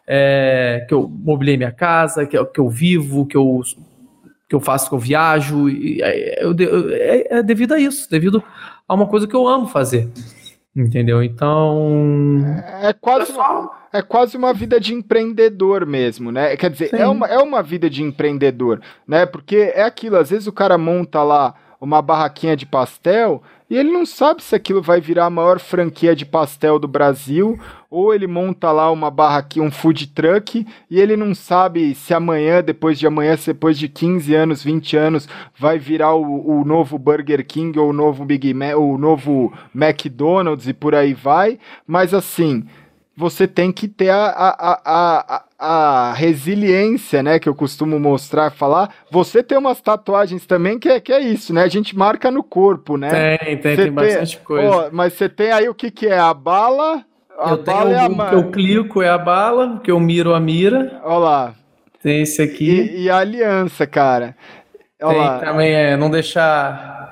[0.07, 3.59] é, que eu mobilei minha casa, que, que eu vivo, que eu,
[4.47, 5.69] que eu faço, que eu viajo.
[5.69, 6.55] E, é, eu,
[6.93, 8.41] é, é devido a isso, devido
[8.87, 10.09] a uma coisa que eu amo fazer.
[10.75, 11.23] Entendeu?
[11.23, 12.41] Então.
[12.81, 16.57] É quase, uma, é quase uma vida de empreendedor mesmo, né?
[16.57, 19.25] Quer dizer, é uma, é uma vida de empreendedor, né?
[19.25, 23.91] Porque é aquilo, às vezes o cara monta lá uma barraquinha de pastel e ele
[23.91, 27.59] não sabe se aquilo vai virar a maior franquia de pastel do Brasil,
[27.89, 32.13] ou ele monta lá uma barra aqui, um food truck, e ele não sabe se
[32.13, 36.99] amanhã, depois de amanhã, depois de 15 anos, 20 anos, vai virar o, o novo
[36.99, 41.57] Burger King ou o novo Big Mac, o novo McDonald's e por aí vai.
[41.87, 42.65] Mas assim,
[43.15, 47.39] você tem que ter a, a, a, a, resiliência, né?
[47.39, 48.93] Que eu costumo mostrar, falar.
[49.09, 51.63] Você tem umas tatuagens também que é, que é isso, né?
[51.63, 53.37] A gente marca no corpo, né?
[53.37, 54.89] Tem, tem, tem bastante coisa.
[54.91, 56.19] Mas você tem aí o que, que é?
[56.19, 57.05] A bala.
[57.39, 58.29] A eu bala tenho é o, a...
[58.29, 60.99] que eu clico é a bala, que eu miro a mira.
[61.03, 61.55] Olha lá.
[62.03, 62.93] Tem esse aqui.
[62.97, 64.35] E, a aliança, cara.
[64.99, 67.04] Tem também é não deixar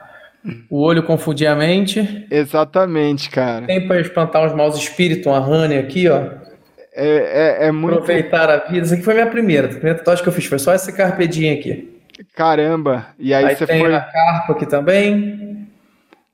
[0.70, 2.26] o olho confundir a mente.
[2.30, 3.66] Exatamente, cara.
[3.66, 6.22] Tem para espantar os maus espíritos, uma honey aqui, ó.
[6.96, 7.96] É, é, é muito.
[7.96, 8.86] Aproveitar a vida.
[8.86, 9.68] Isso aqui foi minha primeira.
[9.68, 12.02] A primeira tatuagem que eu fiz foi só essa carpedinha aqui.
[12.36, 13.08] Caramba.
[13.18, 13.96] E aí, aí você tem foi.
[13.96, 15.68] a carpa aqui também.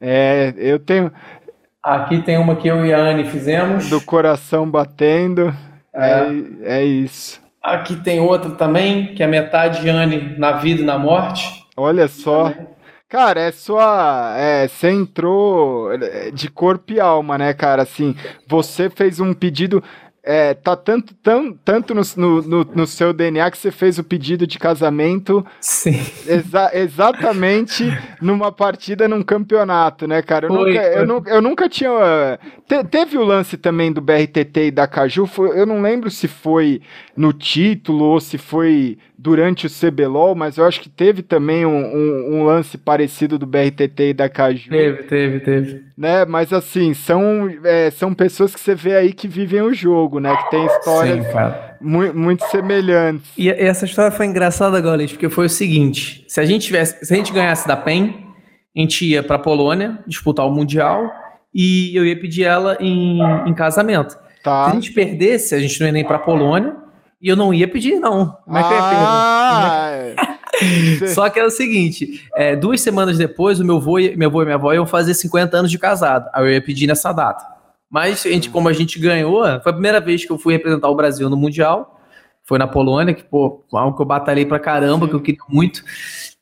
[0.02, 1.12] É, eu tenho.
[1.82, 3.90] Aqui tem uma que eu e a Anne fizemos.
[3.90, 5.54] Do coração batendo.
[5.94, 6.10] É,
[6.66, 7.42] é, é isso.
[7.62, 11.66] Aqui tem outra também, que é metade Anne na vida e na morte.
[11.78, 12.50] Olha só.
[12.50, 12.68] Também.
[13.10, 14.36] Cara, é sua.
[14.38, 15.90] É, você entrou
[16.32, 17.82] de corpo e alma, né, cara?
[17.82, 18.16] Assim,
[18.48, 19.84] você fez um pedido
[20.22, 22.02] é, tá tanto, tão, tanto no,
[22.44, 26.00] no, no, seu DNA que você fez o pedido de casamento Sim.
[26.28, 27.86] Exa exatamente
[28.22, 30.48] numa partida num campeonato, né, cara?
[30.48, 31.02] Eu, foi, nunca, foi.
[31.02, 32.40] Eu, nu eu, nunca tinha.
[32.68, 36.28] Te teve o lance também do BRTT e da Caju, foi, eu não lembro se
[36.28, 36.82] foi
[37.20, 41.86] no título ou se foi durante o CBLOL, mas eu acho que teve também um,
[41.86, 44.70] um, um lance parecido do BRTT e da Caju.
[44.70, 45.84] Teve, teve, teve.
[45.98, 46.24] Né?
[46.24, 50.34] Mas assim, são, é, são pessoas que você vê aí que vivem o jogo, né?
[50.34, 51.26] Que tem histórias
[51.82, 53.30] muito, muito semelhantes.
[53.38, 57.14] E essa história foi engraçada, Gaules, porque foi o seguinte: se a gente tivesse, se
[57.14, 58.14] a gente ganhasse da PEN,
[58.74, 61.12] a gente ia pra Polônia disputar o Mundial
[61.54, 64.18] e eu ia pedir ela em, em casamento.
[64.42, 64.68] Tá.
[64.68, 66.88] Se a gente perdesse, a gente não ia nem pra Polônia
[67.22, 68.38] e eu não ia pedir, não.
[68.46, 70.40] Como é que ah, eu ia pedir?
[71.14, 74.46] Só que é o seguinte: é, duas semanas depois, o meu avô, meu avô e
[74.46, 76.30] minha avó iam fazer 50 anos de casado.
[76.34, 77.46] Aí eu ia pedir nessa data.
[77.90, 80.90] Mas, a gente, como a gente ganhou, foi a primeira vez que eu fui representar
[80.90, 82.00] o Brasil no Mundial.
[82.44, 85.10] Foi na Polônia, que, pô, algo que eu batalhei pra caramba, Sim.
[85.10, 85.84] que eu queria muito.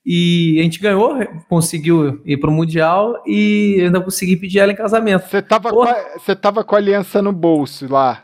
[0.06, 1.18] E a gente ganhou,
[1.50, 5.28] conseguiu ir pro Mundial e ainda consegui pedir ela em casamento.
[5.28, 8.24] Você tava, com a, você tava com a aliança no bolso lá.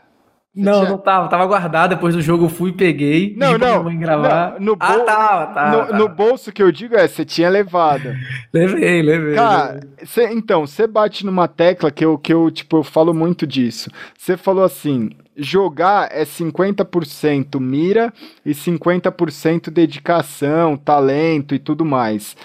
[0.54, 1.28] Não, não tava.
[1.28, 1.90] Tava guardado.
[1.90, 3.34] Depois do jogo eu fui e peguei.
[3.36, 3.82] Não, não.
[3.82, 4.54] Mãe gravar.
[4.60, 5.04] Não, no ah, bol...
[5.04, 5.98] tava, tava, no, tava.
[5.98, 8.14] no, bolso que eu digo é, você tinha levado.
[8.54, 9.34] levei, levei.
[9.34, 13.46] Cara, cê, então, você bate numa tecla que eu, que eu, tipo, eu falo muito
[13.46, 13.90] disso.
[14.16, 18.12] Você falou assim, jogar é 50% mira
[18.46, 22.36] e 50% dedicação, talento e tudo mais.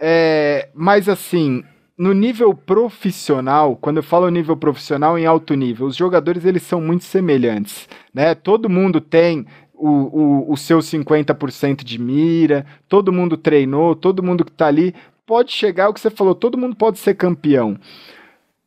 [0.00, 1.62] É, mas assim,
[1.98, 6.80] no nível profissional, quando eu falo nível profissional em alto nível, os jogadores eles são
[6.80, 8.36] muito semelhantes, né?
[8.36, 9.44] Todo mundo tem
[9.74, 14.94] o, o, o seu 50% de mira, todo mundo treinou, todo mundo que está ali
[15.26, 17.76] pode chegar, o que você falou, todo mundo pode ser campeão.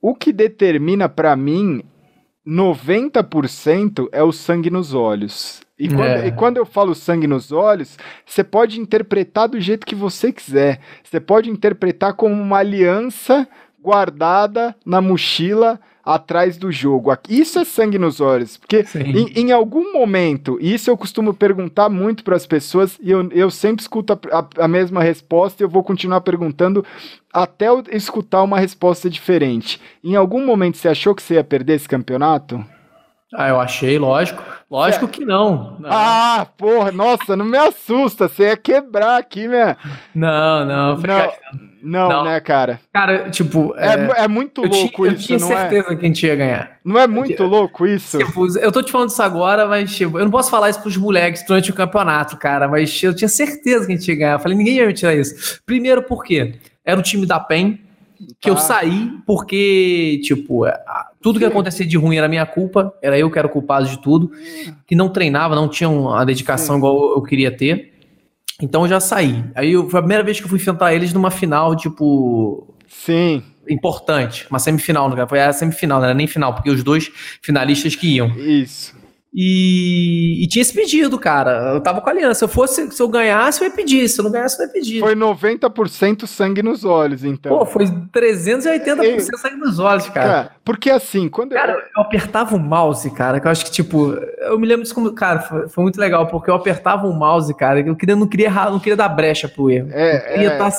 [0.01, 1.83] O que determina para mim
[2.45, 5.61] 90% é o sangue nos olhos.
[5.77, 6.27] E quando, é.
[6.27, 10.79] e quando, eu falo sangue nos olhos, você pode interpretar do jeito que você quiser.
[11.03, 13.47] Você pode interpretar como uma aliança
[13.81, 17.11] guardada na mochila atrás do jogo.
[17.29, 21.89] Isso é sangue nos olhos, porque em, em, algum momento, e isso eu costumo perguntar
[21.89, 25.65] muito para as pessoas, e eu, eu sempre escuto a, a, a, mesma resposta e
[25.65, 26.85] eu vou continuar perguntando
[27.31, 29.79] até eu escutar uma resposta diferente.
[30.03, 32.63] Em algum momento você achou que você ia perder esse campeonato?
[33.33, 34.43] Ah, eu achei, lógico.
[34.69, 35.77] Lógico que não.
[35.79, 35.89] não.
[35.91, 38.27] Ah, porra, nossa, não me assusta.
[38.27, 39.75] Você ia quebrar aqui, né?
[40.13, 40.97] Não, não.
[40.97, 41.31] Não,
[41.81, 42.79] não, não, né, cara?
[42.93, 43.73] Cara, tipo.
[43.77, 45.39] É, é, é muito louco tinha, isso, Eu tinha é?
[45.39, 45.95] certeza é?
[45.95, 46.77] que a gente ia ganhar.
[46.83, 48.17] Não é muito louco isso?
[48.17, 50.97] Tipo, eu tô te falando isso agora, mas, tipo, eu não posso falar isso pros
[50.97, 54.33] moleques durante o campeonato, cara, mas eu tinha certeza que a gente ia ganhar.
[54.33, 55.61] Eu falei, ninguém ia me tirar isso.
[55.65, 56.55] Primeiro, por quê?
[56.85, 57.79] Era o time da PEN
[58.39, 58.61] que eu tá.
[58.61, 60.79] saí porque, tipo, é,
[61.21, 64.01] tudo que acontecia de ruim era minha culpa, era eu que era o culpado de
[64.01, 64.31] tudo,
[64.87, 67.93] que não treinava, não tinha a dedicação igual eu queria ter.
[68.61, 69.43] Então eu já saí.
[69.55, 72.75] Aí eu, foi a primeira vez que eu fui enfrentar eles numa final, tipo.
[72.87, 73.43] Sim.
[73.69, 77.11] Importante, uma semifinal, não foi a semifinal, não era nem final, porque os dois
[77.41, 78.27] finalistas que iam.
[78.37, 79.00] Isso.
[79.33, 81.73] E, e, tinha esse pedido, cara.
[81.73, 82.39] Eu tava com a aliança.
[82.39, 84.09] Se eu fosse, se eu ganhasse, eu ia pedir.
[84.09, 84.99] Se eu não ganhasse, eu ia pedir.
[84.99, 87.57] Foi 90% sangue nos olhos, então.
[87.57, 89.37] Pô, foi 380% e...
[89.37, 90.27] sangue nos olhos, cara.
[90.27, 90.51] cara.
[90.65, 91.79] Porque assim, quando Cara, eu...
[91.79, 95.13] eu apertava o mouse, cara, que eu acho que, tipo, eu me lembro disso como.
[95.13, 98.47] Cara, foi, foi muito legal, porque eu apertava o mouse, cara, eu queria, não queria
[98.47, 99.87] errar, não queria dar brecha pro erro.
[99.91, 100.57] É, não, queria é...
[100.57, 100.69] Tá,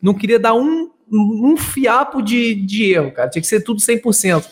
[0.00, 3.28] não queria dar um um fiapo de, de erro, cara.
[3.28, 4.44] Tinha que ser tudo 100%.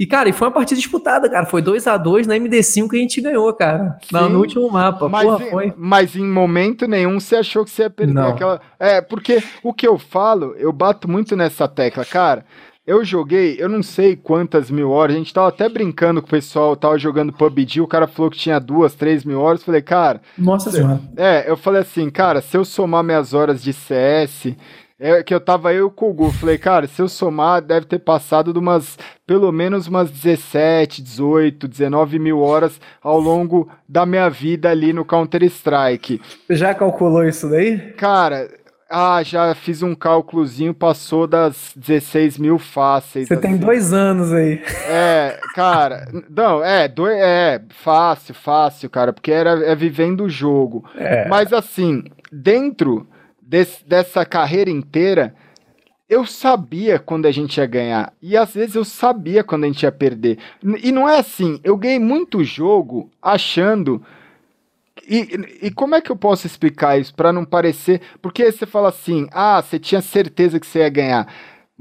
[0.00, 1.44] E, cara, e foi uma partida disputada, cara.
[1.44, 3.98] Foi 2 a 2 na MD5 que a gente ganhou, cara.
[4.02, 5.10] Sim, no último mapa.
[5.10, 5.74] Mas, Porra, em, foi.
[5.76, 8.30] mas em momento nenhum você achou que você ia perder Não.
[8.30, 8.62] aquela.
[8.78, 12.46] É, porque o que eu falo, eu bato muito nessa tecla, cara.
[12.86, 16.30] Eu joguei, eu não sei quantas mil horas, a gente tava até brincando com o
[16.30, 20.22] pessoal, tava jogando PUBG, o cara falou que tinha duas, três mil horas, falei, cara...
[20.36, 20.98] Nossa senhora.
[21.14, 24.56] É, eu falei assim, cara, se eu somar minhas horas de CS,
[25.00, 27.98] é que eu tava eu com o Gu, falei, cara, se eu somar, deve ter
[27.98, 34.28] passado de umas, pelo menos umas 17, 18, 19 mil horas ao longo da minha
[34.28, 36.20] vida ali no Counter-Strike.
[36.46, 37.78] Você já calculou isso daí?
[37.92, 38.46] Cara,
[38.90, 43.28] ah, já fiz um cálculozinho, passou das 16 mil fáceis.
[43.28, 43.42] Você assim.
[43.42, 44.60] tem dois anos aí.
[44.86, 50.84] É, cara, não, é, dois, é, fácil, fácil, cara, porque era é vivendo o jogo.
[50.94, 51.26] É.
[51.26, 53.06] Mas assim, dentro
[53.50, 55.34] desse, dessa carreira inteira,
[56.08, 58.12] eu sabia quando a gente ia ganhar.
[58.22, 60.38] E às vezes eu sabia quando a gente ia perder.
[60.82, 64.00] E não é assim, eu ganhei muito jogo achando.
[65.08, 68.00] E, e como é que eu posso explicar isso para não parecer.
[68.22, 71.26] Porque você fala assim, ah, você tinha certeza que você ia ganhar.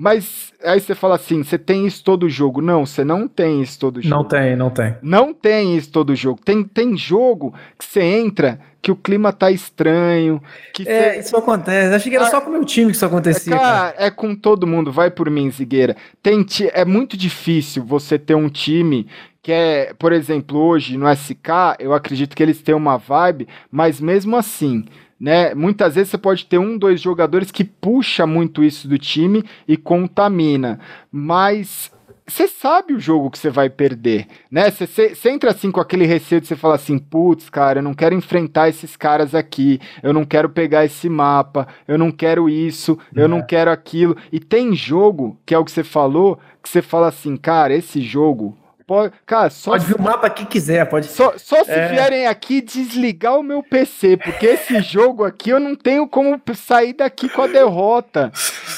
[0.01, 2.61] Mas aí você fala assim, você tem isso todo jogo.
[2.61, 4.15] Não, você não tem isso todo jogo.
[4.15, 4.95] Não tem, não tem.
[5.01, 6.39] Não tem isso todo jogo.
[6.41, 10.41] Tem, tem jogo que você entra que o clima tá estranho.
[10.73, 11.19] Que é, cê...
[11.19, 11.93] isso acontece.
[11.93, 13.53] Achei que era ah, só com o meu time que isso acontecia.
[13.53, 14.89] Cara, cara, é com todo mundo.
[14.89, 15.97] Vai por mim, Zigueira.
[16.23, 19.05] Tem É muito difícil você ter um time
[19.43, 23.99] que é, por exemplo, hoje no SK, eu acredito que eles têm uma vibe, mas
[23.99, 24.85] mesmo assim
[25.19, 25.53] né?
[25.53, 29.75] Muitas vezes você pode ter um, dois jogadores que puxa muito isso do time e
[29.75, 30.79] contamina,
[31.11, 31.91] mas
[32.29, 34.69] você sabe o jogo que você vai perder, né?
[34.69, 38.13] Você, entra assim com aquele receio de você falar assim, putz, cara, eu não quero
[38.13, 43.21] enfrentar esses caras aqui, eu não quero pegar esse mapa, eu não quero isso, é.
[43.21, 43.43] eu não é.
[43.43, 44.15] quero aquilo.
[44.31, 47.99] E tem jogo, que é o que você falou, que você fala assim, cara, esse
[47.99, 48.55] jogo
[48.89, 49.89] Pode, cara, só pode se...
[49.89, 51.05] vir o mapa que quiser, pode.
[51.05, 51.89] Só, só se é...
[51.89, 56.93] vierem aqui desligar o meu PC, porque esse jogo aqui eu não tenho como sair
[56.93, 58.31] daqui com a derrota,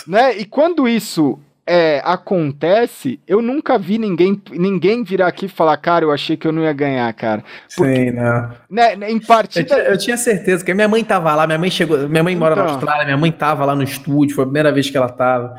[0.05, 0.35] né?
[0.35, 6.03] E quando isso é, acontece, eu nunca vi ninguém, ninguém virar aqui e falar, cara,
[6.03, 7.43] eu achei que eu não ia ganhar, cara.
[7.75, 8.49] Porque, Sim, não.
[8.69, 9.75] Né, né em partida.
[9.75, 12.53] Eu, eu, tinha certeza, que minha mãe tava lá, minha mãe chegou, minha mãe mora
[12.53, 12.65] então...
[12.65, 15.55] na Austrália, minha mãe tava lá no estúdio, foi a primeira vez que ela tava.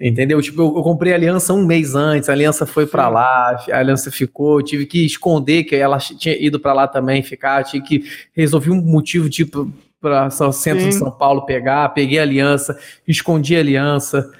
[0.00, 0.40] Entendeu?
[0.40, 3.76] Tipo, eu, eu comprei a aliança um mês antes, a aliança foi para lá, a
[3.76, 7.84] aliança ficou, eu tive que esconder que ela tinha ido para lá também ficar, tive
[7.84, 8.04] que
[8.34, 9.70] resolver um motivo tipo
[10.00, 10.88] para o centro Sim.
[10.88, 14.30] de São Paulo pegar, peguei a aliança, escondi a aliança.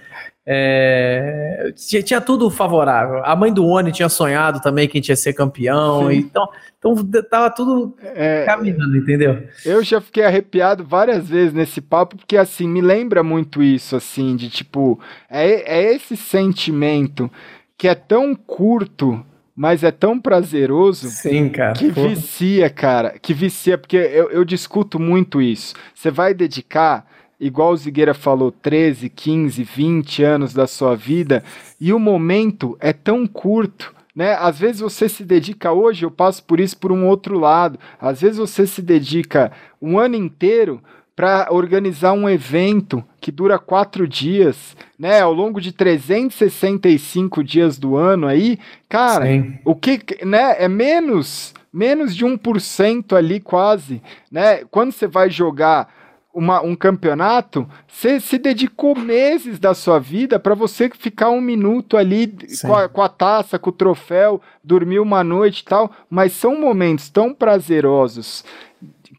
[0.52, 3.24] É, tinha, tinha, tudo favorável.
[3.24, 6.10] A mãe do Oni tinha sonhado também que a gente ia ser campeão.
[6.10, 6.96] Então, então
[7.30, 9.44] tava tudo é, caminhando, entendeu?
[9.64, 14.34] Eu já fiquei arrepiado várias vezes nesse papo, porque assim, me lembra muito isso, assim,
[14.34, 14.98] de tipo,
[15.30, 17.30] é, é esse sentimento
[17.78, 19.24] que é tão curto,
[19.54, 23.14] mas é tão prazeroso Sim, cara, que vicia, cara.
[23.22, 25.76] Que vicia, porque eu, eu discuto muito isso.
[25.94, 27.06] Você vai dedicar
[27.40, 31.42] igual o Zigueira falou, 13, 15, 20 anos da sua vida,
[31.80, 33.94] e o momento é tão curto.
[34.14, 34.34] Né?
[34.34, 37.78] Às vezes você se dedica hoje, eu passo por isso por um outro lado.
[37.98, 39.50] Às vezes você se dedica
[39.80, 40.82] um ano inteiro
[41.20, 45.20] para organizar um evento que dura quatro dias, né?
[45.20, 48.58] Ao longo de 365 dias do ano aí,
[48.88, 49.58] cara, Sim.
[49.62, 50.56] o que, né?
[50.58, 54.00] É menos, menos de 1% ali quase,
[54.32, 54.64] né?
[54.70, 55.92] Quando você vai jogar
[56.32, 61.96] uma, um campeonato, você se dedicou meses da sua vida para você ficar um minuto
[61.96, 62.32] ali
[62.62, 66.60] com a, com a, taça, com o troféu, dormir uma noite e tal, mas são
[66.60, 68.44] momentos tão prazerosos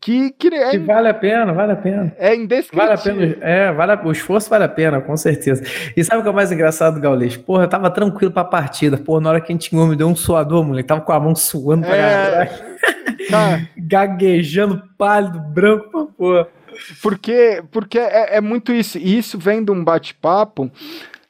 [0.01, 2.11] que, que, é, que vale a pena, vale a pena.
[2.17, 2.88] É indescritível.
[2.88, 5.63] Vale a pena, é, vale a, o esforço vale a pena, com certeza.
[5.95, 7.38] E sabe o que é mais engraçado, Gaules?
[7.38, 8.97] Porra, eu tava tranquilo pra partida.
[8.97, 10.88] Porra, na hora que a gente me deu um suador, moleque.
[10.88, 12.45] Tava com a mão suando pra é...
[13.29, 13.61] Tá.
[13.77, 16.47] Gaguejando, pálido, branco, porra.
[17.02, 18.98] Porque, porque é, é muito isso.
[18.98, 20.72] E isso vem de um bate-papo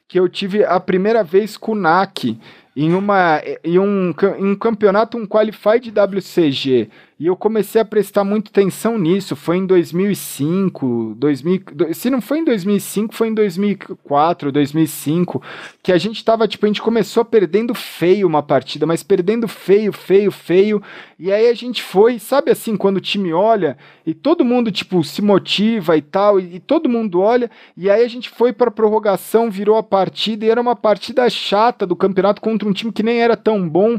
[0.08, 2.38] que eu tive a primeira vez com o NAC
[2.76, 6.90] em, uma, em, um, em um campeonato, um Qualified WCG.
[7.22, 9.36] E eu comecei a prestar muita atenção nisso.
[9.36, 11.62] Foi em 2005, 2000,
[11.92, 15.40] se não foi em 2005, foi em 2004, 2005,
[15.80, 19.92] que a gente tava, tipo, a gente começou perdendo feio uma partida, mas perdendo feio,
[19.92, 20.82] feio, feio.
[21.16, 25.04] E aí a gente foi, sabe assim, quando o time olha e todo mundo, tipo,
[25.04, 28.68] se motiva e tal, e, e todo mundo olha, e aí a gente foi para
[28.68, 33.04] prorrogação, virou a partida e era uma partida chata do campeonato contra um time que
[33.04, 33.96] nem era tão bom.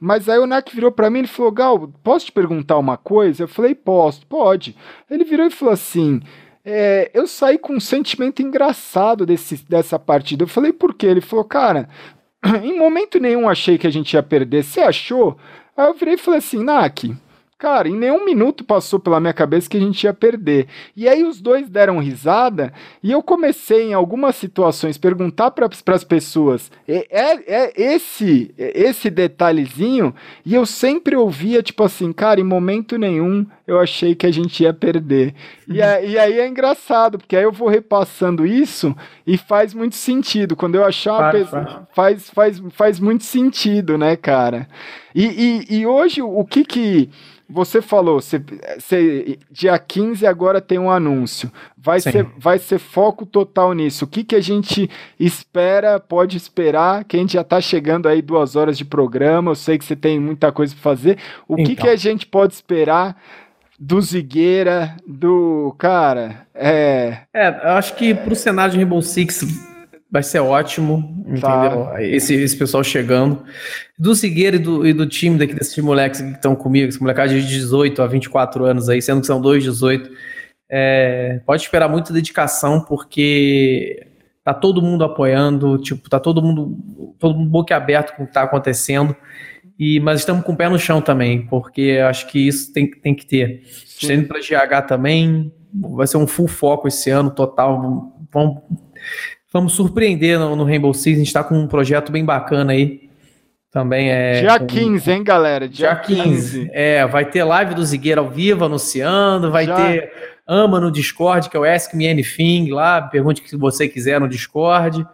[0.00, 3.44] Mas aí o NAC virou para mim e falou: Gal, posso te perguntar uma coisa?
[3.44, 4.74] Eu falei: Posso, pode.
[5.10, 6.22] Ele virou e falou assim:
[6.64, 10.44] é, eu saí com um sentimento engraçado desse, dessa partida.
[10.44, 11.06] Eu falei, por quê?
[11.06, 11.88] Ele falou, cara,
[12.62, 14.64] em momento nenhum achei que a gente ia perder.
[14.64, 15.36] Você achou?
[15.76, 17.16] Aí eu virei e falei assim, Nak,
[17.60, 20.66] Cara, em nenhum minuto passou pela minha cabeça que a gente ia perder.
[20.96, 22.72] E aí os dois deram risada
[23.02, 29.10] e eu comecei em algumas situações perguntar para as pessoas é, é, é, esse esse
[29.10, 34.32] detalhezinho e eu sempre ouvia tipo assim, cara, em momento nenhum eu achei que a
[34.32, 35.34] gente ia perder.
[35.68, 38.96] E, é, e aí é engraçado porque aí eu vou repassando isso
[39.26, 44.16] e faz muito sentido quando eu achar uma pessoa, faz, faz faz muito sentido, né,
[44.16, 44.66] cara?
[45.14, 45.26] E,
[45.68, 47.10] e, e hoje o que que
[47.50, 48.40] você falou, cê,
[48.78, 51.50] cê, dia 15 agora tem um anúncio.
[51.76, 54.04] Vai ser, vai ser foco total nisso.
[54.04, 58.22] O que, que a gente espera, pode esperar, que a gente já está chegando aí
[58.22, 61.18] duas horas de programa, eu sei que você tem muita coisa para fazer.
[61.48, 61.64] O então.
[61.66, 63.20] que, que a gente pode esperar
[63.78, 65.74] do Zigueira, do.
[65.78, 67.18] Cara, é.
[67.34, 69.69] É, eu acho que para o cenário de Rainbow Six
[70.10, 71.66] vai ser ótimo, tá.
[71.66, 71.98] entendeu?
[71.98, 73.44] Esse, esse pessoal chegando.
[73.98, 77.40] Do Cigueira e do, e do time daqui, desses moleques que estão comigo, esse molecagem
[77.40, 80.10] de 18 a 24 anos aí, sendo que são dois 18,
[80.68, 84.06] é, pode esperar muita dedicação, porque
[84.42, 88.32] tá todo mundo apoiando, tipo, tá todo mundo, todo mundo boca aberto com o que
[88.32, 89.14] tá acontecendo.
[89.78, 93.14] E, mas estamos com o pé no chão também, porque acho que isso tem, tem
[93.14, 93.62] que ter.
[93.64, 98.14] Estando para GH também, vai ser um full foco esse ano, total.
[98.30, 98.58] Vamos
[99.52, 101.16] Vamos surpreender no, no Rainbow Six.
[101.16, 103.10] A gente está com um projeto bem bacana aí.
[103.70, 104.40] Também é.
[104.40, 104.66] Dia com...
[104.66, 105.68] 15, hein, galera?
[105.68, 106.58] Dia, Dia 15.
[106.60, 106.70] 15.
[106.72, 109.76] É, vai ter live do Zigueira ao vivo anunciando, vai Já.
[109.76, 110.12] ter
[110.46, 114.20] Ama no Discord, que é o Ask Me Anything lá, pergunte o que você quiser
[114.20, 115.06] no Discord.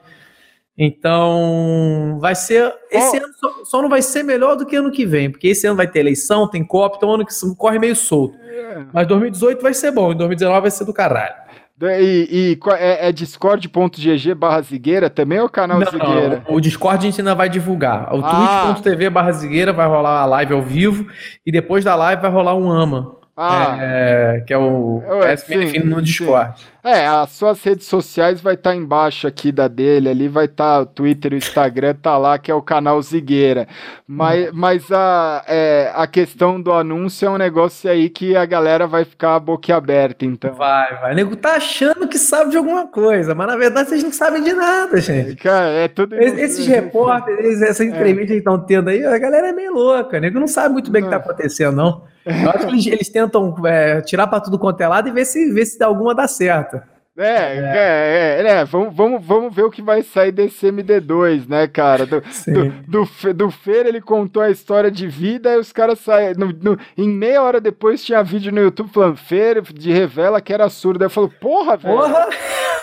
[0.79, 2.73] Então, vai ser.
[2.91, 3.25] Esse oh.
[3.25, 5.77] ano só, só, não vai ser melhor do que ano que vem, porque esse ano
[5.77, 8.39] vai ter eleição, tem Copa, então ano que corre meio solto.
[8.43, 8.85] É.
[8.93, 11.46] Mas 2018 vai ser bom, e 2019 vai ser do caralho.
[11.83, 16.43] E, e é, é discord.gg barra Zigueira também ou canal não, Zigueira?
[16.49, 18.15] Não, o Discord a gente ainda vai divulgar.
[18.15, 18.73] O ah.
[18.73, 21.07] twitch.tv barra Zigueira vai rolar a live ao vivo
[21.45, 23.17] e depois da live vai rolar um AMA.
[23.37, 23.77] Ah.
[23.79, 26.59] É, que é o é, sim, no Discord.
[26.59, 26.67] Sim.
[26.83, 30.77] É, as suas redes sociais vai estar tá embaixo aqui da dele, ali vai estar
[30.77, 33.69] tá o Twitter o Instagram, tá lá, que é o canal Zigueira.
[34.07, 34.51] Mas, hum.
[34.55, 39.05] mas a, é, a questão do anúncio é um negócio aí que a galera vai
[39.05, 40.55] ficar boquiaberta, então.
[40.55, 41.13] Vai, vai.
[41.13, 44.43] O nego tá achando que sabe de alguma coisa, mas na verdade vocês não sabem
[44.43, 45.37] de nada, gente.
[45.37, 46.15] Cara, é tudo.
[46.15, 47.87] Esses repórteres, essa é.
[47.89, 48.37] entrevista é.
[48.37, 51.03] que estão tendo aí, a galera é meio louca, o nego não sabe muito bem
[51.03, 52.16] o que tá acontecendo, não.
[52.27, 55.25] Eu acho que eles, eles tentam é, tirar para tudo quanto é lado e ver
[55.25, 56.81] se, ver se alguma dá certo.
[57.19, 61.67] É, é, é, é, vamos, vamos, vamos ver o que vai sair desse MD2, né,
[61.67, 62.05] cara?
[62.05, 66.55] Do, do, do, do Fer, ele contou a história de vida e os caras saíram.
[66.97, 71.05] em meia hora depois tinha vídeo no YouTube falando Fer de revela que era surdo.
[71.05, 71.97] Eu falo, porra, velho.
[71.97, 72.29] Porra!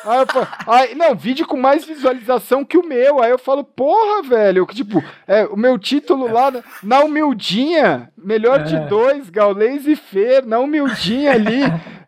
[0.06, 3.22] Aí eu falo, aí, não, vídeo com mais visualização que o meu.
[3.22, 4.66] Aí eu falo, porra, velho.
[4.66, 6.52] Tipo, é, o meu título lá
[6.82, 8.64] na humildinha, melhor é.
[8.64, 11.62] de dois, Gaulês e Fer, na humildinha ali.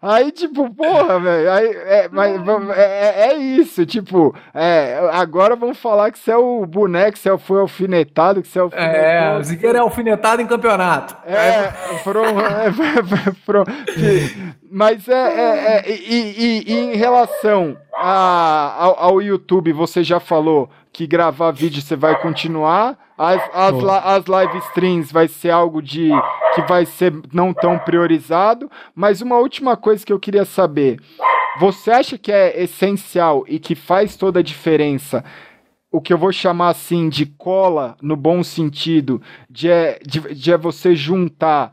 [0.08, 1.50] Aí, tipo, porra, velho.
[1.50, 2.40] É, mas
[2.78, 7.20] é, é, é, isso, tipo, é, agora vamos falar que você é o boneco, que
[7.20, 8.98] você foi alfinetado, que você é alfinetado.
[8.98, 11.18] É, o Ziqueira é alfinetado em campeonato.
[11.26, 11.72] É,
[12.04, 12.24] foram.
[12.40, 12.72] É,
[13.44, 13.64] foram
[14.70, 20.20] mas é, é, é e, e, e, em relação a, ao, ao YouTube, você já
[20.20, 23.05] falou que gravar vídeo você vai continuar.
[23.18, 26.10] As, as, as live streams vai ser algo de
[26.54, 28.70] que vai ser não tão priorizado.
[28.94, 31.00] Mas uma última coisa que eu queria saber:
[31.60, 35.24] você acha que é essencial e que faz toda a diferença?
[35.92, 40.52] O que eu vou chamar assim de cola, no bom sentido, de, é, de, de
[40.52, 41.72] é você juntar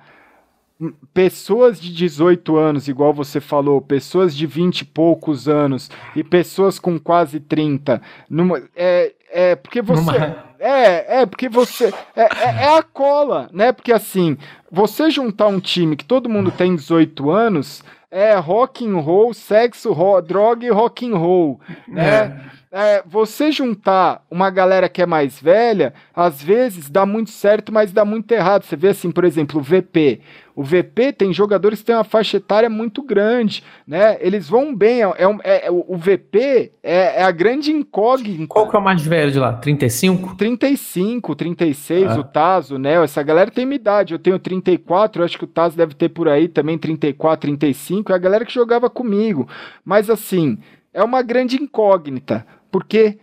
[1.12, 6.78] pessoas de 18 anos, igual você falou, pessoas de 20 e poucos anos e pessoas
[6.78, 10.18] com quase 30, numa, é, é porque você.
[10.18, 10.51] Numa...
[10.64, 11.92] É, é, porque você.
[12.14, 13.72] É, é, é, a cola, né?
[13.72, 14.38] Porque assim,
[14.70, 19.92] você juntar um time que todo mundo tem 18 anos é rock and roll, sexo,
[19.92, 22.48] ro droga e rock and roll, né?
[22.48, 27.70] É é, você juntar uma galera que é mais velha, às vezes dá muito certo,
[27.70, 28.64] mas dá muito errado.
[28.64, 30.20] Você vê assim, por exemplo, o VP.
[30.56, 34.16] O VP tem jogadores que têm uma faixa etária muito grande, né?
[34.20, 35.02] Eles vão bem.
[35.02, 35.12] É,
[35.44, 38.46] é, é o VP é, é, a grande incógnita.
[38.48, 39.52] Qual que é o mais velho de lá?
[39.52, 40.34] 35?
[40.36, 42.20] 35, 36, ah.
[42.20, 43.02] o Tazo, né?
[43.04, 44.14] Essa galera tem minha idade.
[44.14, 48.12] Eu tenho 34, acho que o Tazo deve ter por aí também 34, 35.
[48.12, 49.46] É a galera que jogava comigo.
[49.84, 50.58] Mas assim,
[50.92, 52.46] é uma grande incógnita.
[52.72, 53.18] Porque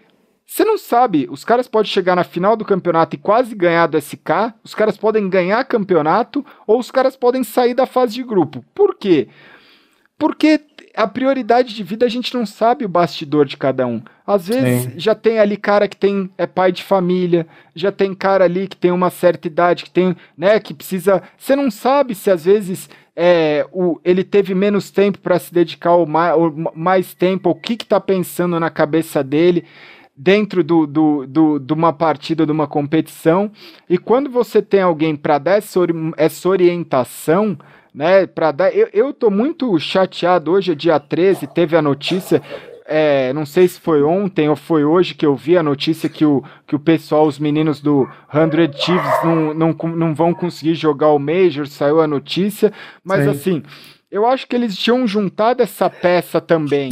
[0.46, 4.00] você não sabe, os caras podem chegar na final do campeonato e quase ganhar do
[4.00, 8.64] SK, os caras podem ganhar campeonato ou os caras podem sair da fase de grupo.
[8.74, 9.28] Por quê?
[10.18, 10.62] Porque
[10.96, 14.02] a prioridade de vida a gente não sabe o bastidor de cada um.
[14.26, 14.94] Às vezes Sim.
[14.98, 18.76] já tem ali cara que tem é pai de família, já tem cara ali que
[18.76, 21.22] tem uma certa idade, que tem, né, que precisa.
[21.38, 25.94] Você não sabe se às vezes é, o, ele teve menos tempo para se dedicar
[25.96, 26.36] ou mais,
[26.76, 29.66] mais tempo, o que está pensando na cabeça dele
[30.16, 33.52] dentro do, do, do, de uma partida, de uma competição.
[33.90, 35.80] E quando você tem alguém para dar essa,
[36.18, 37.58] essa orientação,
[37.94, 38.76] né, para dar.
[38.76, 40.52] Eu, eu tô muito chateado.
[40.52, 42.42] Hoje é dia 13, teve a notícia.
[42.92, 46.26] É, não sei se foi ontem ou foi hoje que eu vi a notícia que
[46.26, 51.10] o, que o pessoal, os meninos do 100 Chiefs não, não, não vão conseguir jogar
[51.10, 53.30] o Major, saiu a notícia, mas Sim.
[53.30, 53.64] assim,
[54.10, 56.90] eu acho que eles tinham juntado essa peça também,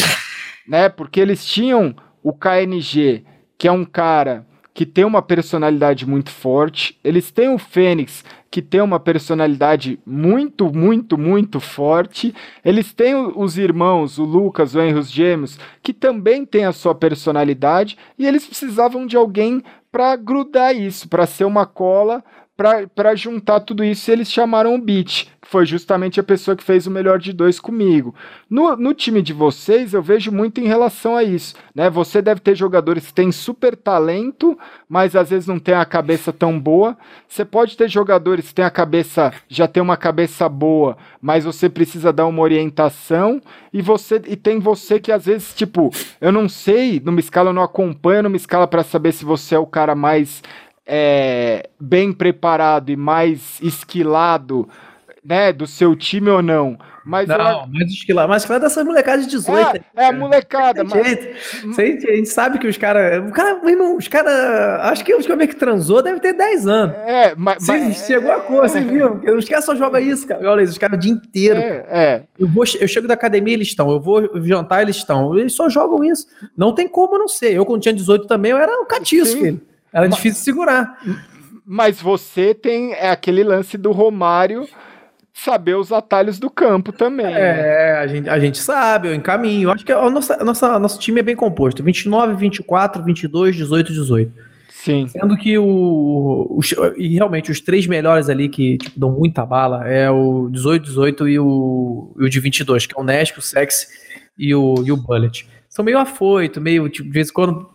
[0.67, 0.87] né?
[0.87, 3.23] Porque eles tinham o KNG,
[3.57, 4.45] que é um cara
[4.75, 6.99] que tem uma personalidade muito forte.
[7.03, 8.23] Eles têm o Fênix,
[8.57, 12.33] que tem uma personalidade muito, muito, muito forte.
[12.65, 16.95] Eles têm os irmãos, o Lucas, o Henry, os gêmeos, que também tem a sua
[16.95, 17.95] personalidade.
[18.17, 19.61] E eles precisavam de alguém
[19.91, 22.23] para grudar isso, para ser uma cola
[22.57, 26.87] para juntar tudo isso, eles chamaram o Beat, que foi justamente a pessoa que fez
[26.87, 28.15] o melhor de dois comigo.
[28.49, 31.53] No, no time de vocês, eu vejo muito em relação a isso.
[31.75, 31.87] Né?
[31.91, 34.57] Você deve ter jogadores que têm super talento,
[34.89, 36.97] mas às vezes não tem a cabeça tão boa.
[37.27, 41.69] Você pode ter jogadores que têm a cabeça, já tem uma cabeça boa, mas você
[41.69, 43.39] precisa dar uma orientação.
[43.71, 47.53] E você e tem você que às vezes, tipo, eu não sei, numa escala eu
[47.53, 50.41] não acompanho numa escala para saber se você é o cara mais
[50.87, 54.67] é, bem preparado e mais esquilado
[55.23, 56.77] né, do seu time ou não.
[57.03, 57.67] Mas não, eu...
[57.67, 58.27] mais esquilado.
[58.27, 59.77] Mas esquilado dessas molecadas de 18.
[59.95, 60.83] É, é a molecada.
[60.83, 61.05] mas...
[61.77, 63.25] a gente sabe que os caras.
[63.25, 64.33] O cara, meu irmão, os caras.
[64.81, 66.95] Acho que os caras que transou deve ter 10 anos.
[66.97, 67.65] É, mas.
[67.65, 69.21] mas chegou a cor, você viu?
[69.37, 70.51] Os caras só jogam isso, cara.
[70.51, 71.59] Olha, os caras o dia inteiro.
[71.59, 72.23] É, é.
[72.37, 73.89] Eu, vou, eu chego da academia, eles estão.
[73.89, 75.37] Eu vou jantar, eles estão.
[75.37, 76.27] Eles só jogam isso.
[76.57, 77.53] Não tem como não ser.
[77.53, 79.41] Eu, quando tinha 18 também, eu era um catiço, Sim.
[79.41, 79.61] filho.
[79.91, 80.99] Era mas, difícil segurar.
[81.65, 84.67] Mas você tem é aquele lance do Romário
[85.33, 87.27] saber os atalhos do campo também.
[87.27, 87.91] É, né?
[87.93, 89.69] a, gente, a gente sabe, eu encaminho.
[89.69, 93.93] Acho que a nossa, a nossa, nosso time é bem composto: 29, 24, 22, 18,
[93.93, 94.47] 18.
[94.69, 95.07] Sim.
[95.07, 96.59] Sendo que o, o,
[96.95, 101.27] E realmente, os três melhores ali que tipo, dão muita bala é o 18, 18
[101.27, 103.87] e o, e o de 22, que é o Nesp, o Sex
[104.37, 105.47] e o, e o Bullet.
[105.67, 107.69] São meio afoito, meio, tipo, de vez em quando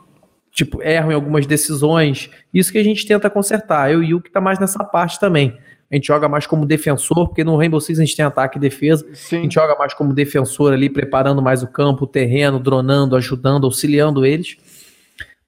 [0.52, 2.30] tipo, erram em algumas decisões.
[2.52, 3.90] Isso que a gente tenta consertar.
[3.90, 5.56] Eu e o que tá mais nessa parte também.
[5.90, 8.60] A gente joga mais como defensor, porque no Rainbow Six a gente tem ataque e
[8.60, 9.06] defesa.
[9.14, 9.38] Sim.
[9.38, 13.64] A gente joga mais como defensor ali, preparando mais o campo, o terreno, dronando, ajudando,
[13.64, 14.56] auxiliando eles.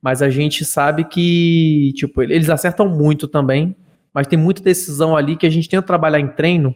[0.03, 3.75] Mas a gente sabe que, tipo, eles acertam muito também,
[4.13, 6.75] mas tem muita decisão ali que a gente tenta trabalhar em treino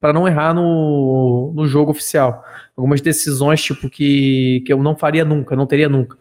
[0.00, 2.42] para não errar no, no jogo oficial.
[2.74, 6.16] Algumas decisões, tipo, que, que eu não faria nunca, não teria nunca.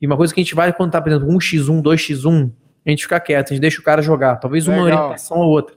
[0.00, 2.50] E uma coisa que a gente vai quando tá, por exemplo, 1x1, 2x1,
[2.86, 4.36] a gente fica quieto, a gente deixa o cara jogar.
[4.36, 5.04] Talvez uma Legal.
[5.04, 5.76] orientação ou outra.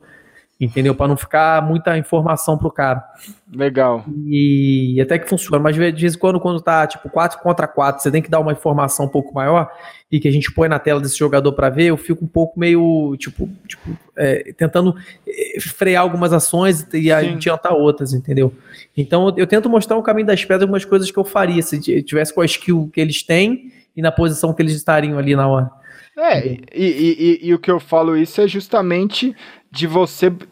[0.59, 0.93] Entendeu?
[0.93, 3.03] Para não ficar muita informação pro cara.
[3.51, 4.05] Legal.
[4.27, 5.57] E até que funciona.
[5.57, 8.39] Mas de vez em quando, quando tá tipo 4 contra 4, você tem que dar
[8.39, 9.71] uma informação um pouco maior
[10.11, 12.59] e que a gente põe na tela desse jogador para ver, eu fico um pouco
[12.59, 14.95] meio, tipo, tipo é, tentando
[15.27, 18.53] é, frear algumas ações e adiantar outras, entendeu?
[18.95, 22.35] Então eu tento mostrar o caminho das pedras, algumas coisas que eu faria se tivesse
[22.35, 25.69] com a skill que eles têm e na posição que eles estariam ali na hora.
[26.17, 29.35] É, e, e, e, e o que eu falo isso é justamente
[29.71, 30.45] de você estar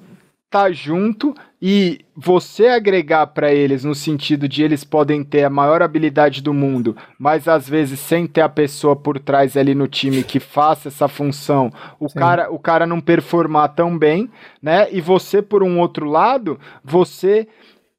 [0.50, 5.82] tá junto e você agregar para eles no sentido de eles podem ter a maior
[5.82, 10.24] habilidade do mundo, mas às vezes sem ter a pessoa por trás ali no time
[10.24, 14.30] que faça essa função, o cara o cara não performar tão bem,
[14.62, 14.88] né?
[14.92, 17.48] E você por um outro lado, você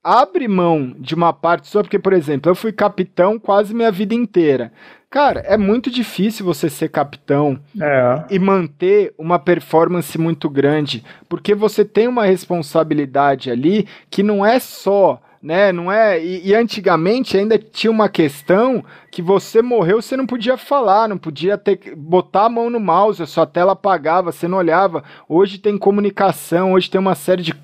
[0.03, 4.15] abre mão de uma parte só porque, por exemplo, eu fui capitão quase minha vida
[4.15, 4.73] inteira.
[5.11, 8.25] Cara, é muito difícil você ser capitão é.
[8.31, 14.61] e manter uma performance muito grande, porque você tem uma responsabilidade ali que não é
[14.61, 15.73] só né?
[15.73, 16.23] Não é.
[16.23, 21.17] E, e, antigamente ainda tinha uma questão que você morreu, você não podia falar, não
[21.17, 25.03] podia ter botar a mão no mouse, a sua tela apagava, você não olhava.
[25.27, 27.55] Hoje tem comunicação, hoje tem uma série de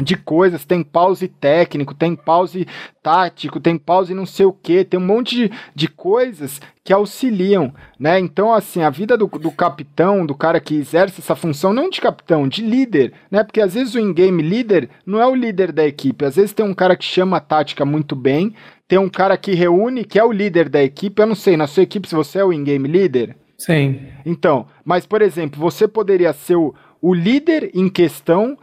[0.00, 2.66] de coisas, tem pause técnico, tem pause
[3.02, 7.72] tático, tem pause não sei o que, tem um monte de, de coisas que auxiliam,
[7.98, 8.18] né?
[8.18, 12.00] Então, assim, a vida do, do capitão, do cara que exerce essa função, não de
[12.00, 13.44] capitão, de líder, né?
[13.44, 16.64] Porque às vezes o in-game líder não é o líder da equipe, às vezes tem
[16.64, 18.54] um cara que chama a tática muito bem,
[18.88, 21.66] tem um cara que reúne, que é o líder da equipe, eu não sei, na
[21.66, 23.36] sua equipe se você é o in-game líder?
[23.58, 24.00] Sim.
[24.24, 28.58] Então, mas por exemplo, você poderia ser o, o líder em questão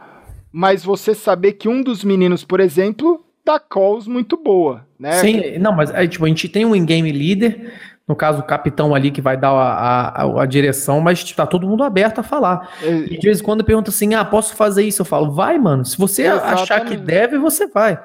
[0.52, 5.12] mas você saber que um dos meninos, por exemplo, dá calls muito boa, né?
[5.14, 7.72] Sim, não, mas é, tipo, a gente tem um in-game leader,
[8.06, 11.46] no caso o capitão ali que vai dar a, a, a direção, mas tipo, tá
[11.46, 12.70] todo mundo aberto a falar.
[12.82, 15.02] É, e de vez em quando pergunta assim, ah, posso fazer isso?
[15.02, 16.62] Eu falo, vai, mano, se você Exatamente.
[16.62, 17.98] achar que deve, você vai.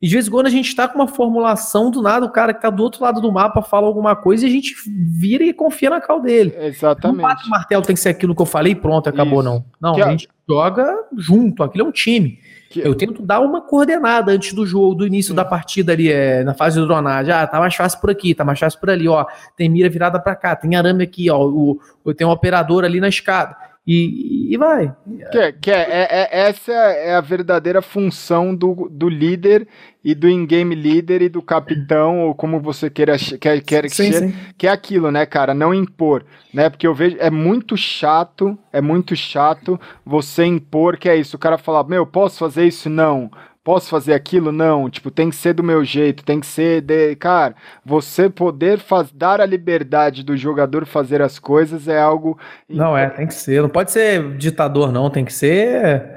[0.00, 2.52] E de vez em quando a gente tá com uma formulação do nada, o cara
[2.52, 5.54] que tá do outro lado do mapa fala alguma coisa e a gente vira e
[5.54, 6.54] confia na cal dele.
[6.58, 7.16] Exatamente.
[7.16, 9.48] Não bate o martelo, tem que ser aquilo que eu falei e pronto, acabou, Isso.
[9.48, 9.64] não.
[9.80, 12.38] Não, que a gente joga junto, aquilo é um time.
[12.68, 12.80] Que...
[12.80, 15.36] Eu tento dar uma coordenada antes do jogo, do início Sim.
[15.36, 17.32] da partida ali, é, na fase de dronagem.
[17.32, 19.24] Ah, tá mais fácil por aqui, tá mais fácil por ali, ó.
[19.56, 21.42] Tem mira virada para cá, tem arame aqui, ó.
[21.42, 21.80] O,
[22.14, 23.56] tem um operador ali na escada.
[23.86, 24.92] E, e vai.
[25.30, 29.68] Que, que é, é, é, essa é a verdadeira função do, do líder
[30.02, 34.12] e do in-game líder e do capitão, ou como você queira quer, quer que sim,
[34.12, 34.34] sim.
[34.58, 35.54] que é aquilo, né, cara?
[35.54, 36.68] Não impor, né?
[36.68, 41.36] Porque eu vejo, é muito chato, é muito chato você impor que é isso.
[41.36, 42.90] O cara fala, meu, posso fazer isso?
[42.90, 43.30] Não
[43.66, 44.52] posso fazer aquilo?
[44.52, 47.16] Não, tipo, tem que ser do meu jeito, tem que ser de.
[47.16, 52.38] Cara, você poder faz, dar a liberdade do jogador fazer as coisas é algo.
[52.68, 53.60] Não, é, tem que ser.
[53.60, 56.14] Não pode ser ditador, não, tem que ser.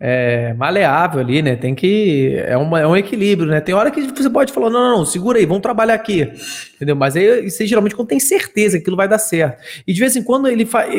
[0.00, 1.54] É, maleável ali, né?
[1.54, 2.34] Tem que.
[2.36, 3.60] É, uma, é um equilíbrio, né?
[3.60, 6.32] Tem hora que você pode falar: não, não, não, segura aí, vamos trabalhar aqui.
[6.74, 6.96] Entendeu?
[6.96, 9.62] Mas aí, aí, geralmente quando tem certeza que aquilo vai dar certo.
[9.86, 10.92] E de vez em quando ele faz.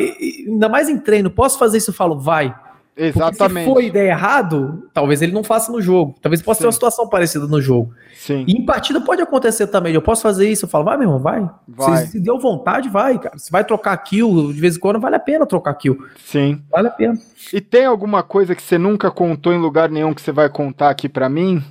[0.48, 1.90] Ainda mais em treino, posso fazer isso?
[1.90, 2.54] Eu falo, vai.
[2.96, 3.38] Exatamente.
[3.38, 6.14] Porque se for ideia errado, talvez ele não faça no jogo.
[6.20, 6.62] Talvez possa Sim.
[6.62, 7.94] ter uma situação parecida no jogo.
[8.14, 8.44] Sim.
[8.46, 9.94] E em partida pode acontecer também.
[9.94, 10.66] Eu posso fazer isso.
[10.66, 11.48] Eu falo, vai, meu irmão, vai.
[11.66, 12.04] vai.
[12.04, 13.38] Se, se deu vontade, vai, cara.
[13.38, 16.04] Se vai trocar kill, de vez em quando vale a pena trocar kill.
[16.24, 16.62] Sim.
[16.70, 17.18] Vale a pena.
[17.52, 20.90] E tem alguma coisa que você nunca contou em lugar nenhum que você vai contar
[20.90, 21.62] aqui para mim?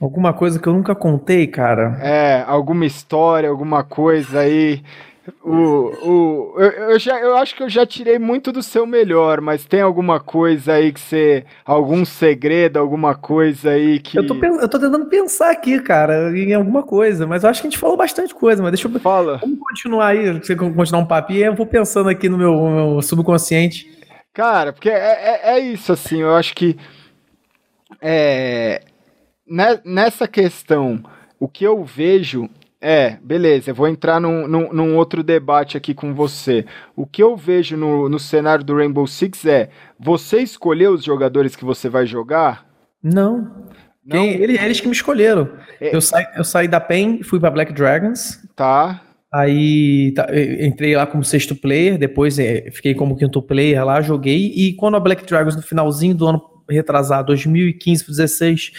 [0.00, 1.98] Alguma coisa que eu nunca contei, cara?
[2.02, 4.82] É, alguma história, alguma coisa aí
[5.42, 9.40] o, o, eu, eu, já, eu acho que eu já tirei muito do seu melhor,
[9.40, 11.44] mas tem alguma coisa aí que você.
[11.64, 14.16] Algum segredo, alguma coisa aí que.
[14.18, 17.66] Eu tô, eu tô tentando pensar aqui, cara, em alguma coisa, mas eu acho que
[17.66, 19.00] a gente falou bastante coisa, mas deixa eu.
[19.00, 19.38] Fala.
[19.38, 23.96] Vamos continuar aí, você continuar um papinho, eu vou pensando aqui no meu, meu subconsciente.
[24.32, 26.76] Cara, porque é, é, é, isso, assim, eu acho que.
[28.00, 28.82] É,
[29.84, 31.02] nessa questão,
[31.40, 32.48] o que eu vejo
[32.80, 36.64] é, beleza, eu vou entrar num, num, num, outro debate aqui com você.
[36.94, 41.56] O que eu vejo no, no cenário do Rainbow Six é: você escolheu os jogadores
[41.56, 42.66] que você vai jogar?
[43.02, 43.50] Não.
[44.04, 44.10] Não?
[44.10, 45.48] Quem, eles, eles que me escolheram.
[45.80, 45.94] É.
[45.94, 48.38] Eu, saí, eu saí da PEN e fui pra Black Dragons.
[48.54, 49.02] Tá.
[49.32, 50.28] Aí tá,
[50.60, 54.52] entrei lá como sexto player, depois é, fiquei como quinto player lá, joguei.
[54.54, 58.72] E quando a Black Dragons, no finalzinho do ano retrasado, 2015 para 16,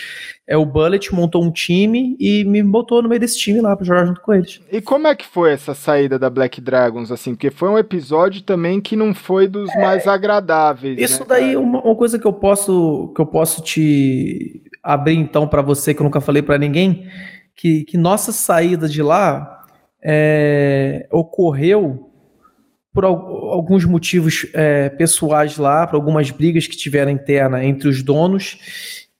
[0.47, 3.85] é o Bullet montou um time e me botou no meio desse time lá para
[3.85, 4.61] jogar junto com eles.
[4.71, 7.33] E como é que foi essa saída da Black Dragons assim?
[7.33, 10.99] Porque foi um episódio também que não foi dos é, mais agradáveis.
[10.99, 15.17] Isso né, daí é uma, uma, coisa que eu posso que eu posso te abrir
[15.17, 17.07] então para você que eu nunca falei para ninguém,
[17.55, 19.65] que, que nossa saída de lá
[20.01, 22.06] é, ocorreu
[22.97, 28.57] por alguns motivos é, pessoais lá, por algumas brigas que tiveram interna entre os donos,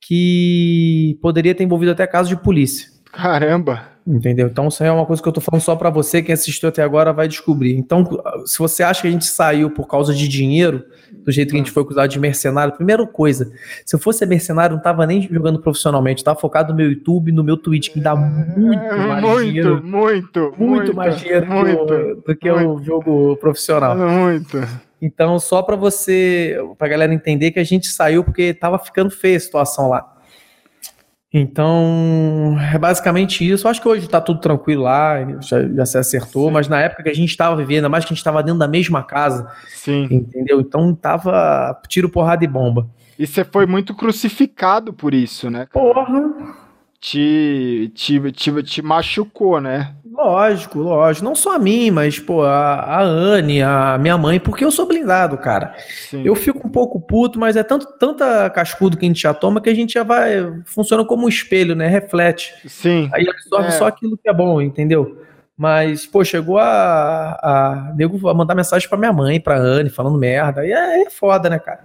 [0.02, 2.90] que poderia ter envolvido até caso de polícia.
[3.14, 3.84] Caramba!
[4.08, 4.48] Entendeu?
[4.48, 6.82] Então, isso é uma coisa que eu tô falando só para você, quem assistiu até
[6.82, 7.78] agora vai descobrir.
[7.78, 8.04] Então,
[8.48, 11.60] se você acha que a gente saiu por causa de dinheiro, do jeito que a
[11.60, 13.52] gente foi acusado de mercenário, primeira coisa,
[13.86, 17.44] se eu fosse mercenário, não tava nem jogando profissionalmente, tava focado no meu YouTube, no
[17.44, 19.84] meu Twitch, que me dá muito é, mais muito, dinheiro.
[19.84, 20.58] Muito, muito.
[20.58, 23.96] Muito mais dinheiro muito, do que o jogo profissional.
[23.98, 24.58] Muito.
[25.02, 29.38] Então, só para você, pra galera entender que a gente saiu porque tava ficando feia
[29.38, 30.17] a situação lá.
[31.34, 33.68] Então, é basicamente isso.
[33.68, 36.54] Eu acho que hoje está tudo tranquilo lá, já, já se acertou, Sim.
[36.54, 38.60] mas na época que a gente estava vivendo, ainda mais que a gente estava dentro
[38.60, 40.08] da mesma casa, Sim.
[40.10, 40.62] entendeu?
[40.62, 42.90] Então tava tiro, porrada e bomba.
[43.20, 45.66] E você foi muito crucificado por isso, né?
[45.66, 45.86] Cara?
[45.86, 46.68] Porra!
[47.00, 49.96] te, te, te, te machucou, né?
[50.18, 51.24] Lógico, lógico.
[51.24, 54.88] Não só a mim, mas, pô, a, a Anne, a minha mãe, porque eu sou
[54.88, 55.76] blindado, cara.
[56.10, 56.24] Sim.
[56.26, 59.62] Eu fico um pouco puto, mas é tanto, tanta cascudo que a gente já toma
[59.62, 60.62] que a gente já vai.
[60.66, 61.88] Funciona como um espelho, né?
[61.88, 62.52] Reflete.
[62.68, 63.12] Sim.
[63.14, 63.72] Aí absorve é.
[63.72, 65.22] só aquilo que é bom, entendeu?
[65.56, 70.18] Mas, pô, chegou a, a nego a mandar mensagem pra minha mãe, pra Anne, falando
[70.18, 70.62] merda.
[70.62, 71.82] Aí é, é foda, né, cara?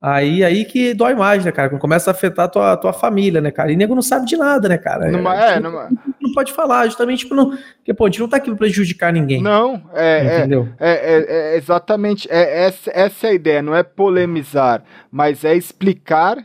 [0.00, 1.68] Aí, aí que dói mais, né, cara?
[1.68, 3.70] Quando começa a afetar a tua, tua família, né, cara?
[3.70, 5.08] E nego não sabe de nada, né, cara?
[5.08, 5.88] Numa, é, numa...
[6.20, 9.12] não pode falar, justamente tipo, não, porque, pô, a gente não tá aqui pra prejudicar
[9.12, 9.42] ninguém.
[9.42, 10.68] Não, é, é entendeu?
[10.78, 15.54] É, é, é exatamente, é, essa, essa é a ideia, não é polemizar, mas é
[15.54, 16.38] explicar,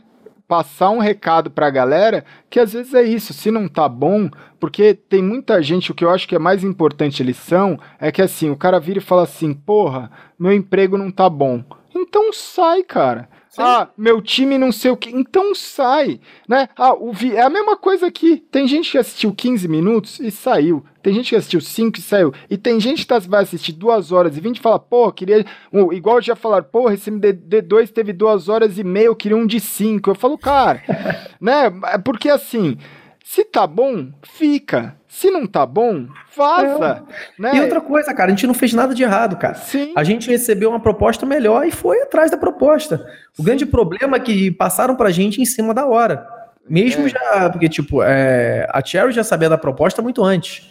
[0.46, 4.30] passar um recado pra galera, que às vezes é isso, se não tá bom,
[4.60, 8.22] porque tem muita gente, o que eu acho que é mais importante lição, é que
[8.22, 11.62] assim, o cara vira e fala assim, porra, meu emprego não tá bom.
[11.94, 13.28] Então sai, cara
[13.58, 15.10] Ah, meu time não sei o que.
[15.10, 16.68] Então sai, né?
[16.76, 17.34] Ah, o vi...
[17.34, 18.44] É a mesma coisa aqui.
[18.50, 20.84] Tem gente que assistiu 15 minutos e saiu.
[21.02, 22.32] Tem gente que assistiu 5 e saiu.
[22.48, 25.44] E tem gente que tá, vai assistir 2 horas e 20 e fala, pô, queria.
[25.72, 29.46] Um, igual já falaram, porra, esse MD2 teve 2 horas e meia, eu queria um
[29.46, 30.10] de 5.
[30.10, 30.82] Eu falo, cara,
[31.40, 31.72] né?
[31.92, 32.78] É porque assim,
[33.22, 34.96] se tá bom, fica.
[35.14, 37.04] Se não tá bom, vaza.
[37.08, 37.40] É.
[37.40, 37.52] Né?
[37.54, 39.54] E outra coisa, cara, a gente não fez nada de errado, cara.
[39.54, 39.92] Sim.
[39.94, 43.06] A gente recebeu uma proposta melhor e foi atrás da proposta.
[43.34, 43.44] O Sim.
[43.44, 46.26] grande problema é que passaram pra gente em cima da hora.
[46.68, 47.10] Mesmo é.
[47.10, 50.68] já, porque, tipo, é, a Cherry já sabia da proposta muito antes.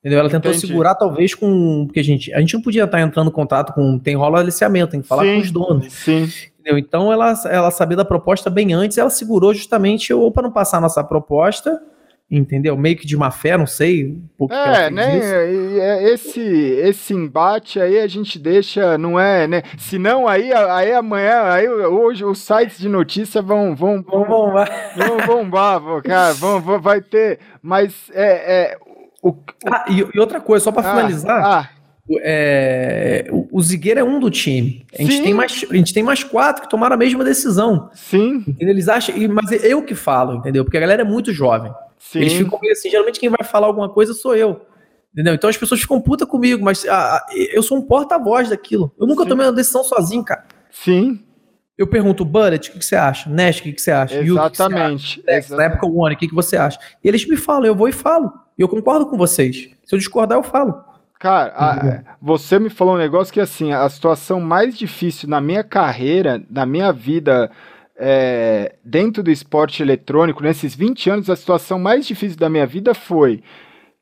[0.00, 0.18] Entendeu?
[0.18, 0.66] Ela tentou Entendi.
[0.66, 1.84] segurar, talvez, com.
[1.86, 4.00] Porque a gente, a gente não podia estar entrando em contato com.
[4.00, 5.34] Tem rola aliciamento, tem que falar Sim.
[5.34, 5.92] com os donos.
[5.92, 6.28] Sim.
[6.58, 6.76] Entendeu?
[6.76, 10.78] Então ela, ela sabia da proposta bem antes, ela segurou justamente ou para não passar
[10.78, 11.80] a nossa proposta
[12.30, 12.76] entendeu?
[12.76, 14.18] Meio que de má fé, não sei.
[14.38, 15.18] Um é, né?
[15.78, 19.62] É, esse, esse embate aí a gente deixa, não é, né?
[19.78, 25.26] Senão aí, aí amanhã, aí hoje os sites de notícia vão vão vão bombar, vão
[25.26, 28.78] bombar, cara, vão, vão, vai ter, mas é, é
[29.22, 29.36] o, o...
[29.70, 31.44] Ah, e, e, outra coisa, só para ah, finalizar.
[31.44, 31.70] Ah.
[32.20, 34.86] É, o Zigueira é um do time.
[34.96, 37.90] A gente, tem mais, a gente tem mais quatro que tomaram a mesma decisão.
[37.94, 38.44] Sim.
[38.60, 39.12] Eles acham.
[39.28, 40.64] Mas eu que falo, entendeu?
[40.64, 41.72] Porque a galera é muito jovem.
[41.98, 42.20] Sim.
[42.20, 44.66] Eles ficam meio assim, geralmente quem vai falar alguma coisa sou eu.
[45.12, 45.34] Entendeu?
[45.34, 48.94] Então as pessoas ficam puta comigo, mas ah, ah eu sou um porta-voz daquilo.
[48.98, 49.30] Eu nunca Sim.
[49.30, 50.44] tomei uma decisão sozinho, cara.
[50.70, 51.22] Sim.
[51.78, 53.28] Eu pergunto, Bullet, o que, que você acha?
[53.28, 54.18] Nash, o que, que você acha?
[54.18, 55.22] Exatamente.
[55.50, 56.78] Na época, o One, o que, que você acha?
[57.04, 58.32] E eles me falam, eu vou e falo.
[58.58, 59.70] E eu concordo com vocês.
[59.84, 60.82] Se eu discordar, eu falo.
[61.18, 65.62] Cara, a, você me falou um negócio que, assim, a situação mais difícil na minha
[65.62, 67.50] carreira, na minha vida
[67.98, 72.94] é, dentro do esporte eletrônico, nesses 20 anos, a situação mais difícil da minha vida
[72.94, 73.42] foi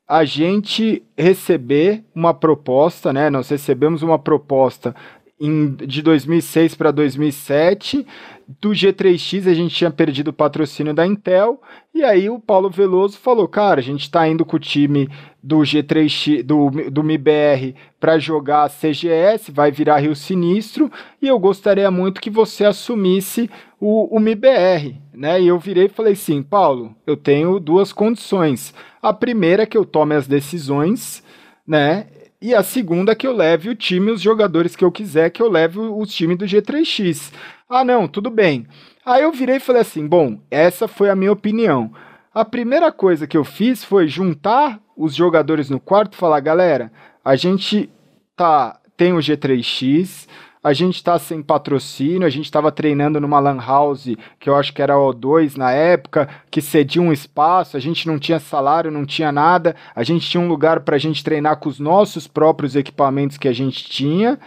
[0.07, 3.29] a gente receber uma proposta, né?
[3.29, 4.95] Nós recebemos uma proposta
[5.39, 8.05] em, de 2006 para 2007.
[8.47, 11.59] Do G3X a gente tinha perdido o patrocínio da Intel.
[11.93, 15.09] E aí o Paulo Veloso falou: Cara, a gente está indo com o time
[15.41, 20.91] do G3X, do, do MIBR, para jogar CGS, vai virar Rio Sinistro.
[21.19, 23.49] E eu gostaria muito que você assumisse
[23.79, 24.95] o, o MIBR.
[25.13, 25.41] Né?
[25.41, 28.73] E eu virei e falei assim: Paulo, eu tenho duas condições.
[29.01, 31.23] A primeira é que eu tome as decisões,
[31.67, 32.07] né?
[32.41, 35.41] E a segunda é que eu leve o time, os jogadores que eu quiser, que
[35.41, 37.31] eu leve o time do G3X.
[37.67, 38.67] Ah, não, tudo bem.
[39.03, 41.91] Aí eu virei e falei assim: bom, essa foi a minha opinião.
[42.33, 46.91] A primeira coisa que eu fiz foi juntar os jogadores no quarto e falar: galera,
[47.23, 47.89] a gente
[48.35, 50.27] tá tem o G3X,
[50.63, 54.73] a gente está sem patrocínio, a gente estava treinando numa lan house, que eu acho
[54.73, 59.05] que era O2 na época, que cedia um espaço, a gente não tinha salário, não
[59.05, 62.75] tinha nada, a gente tinha um lugar para a gente treinar com os nossos próprios
[62.75, 64.39] equipamentos que a gente tinha.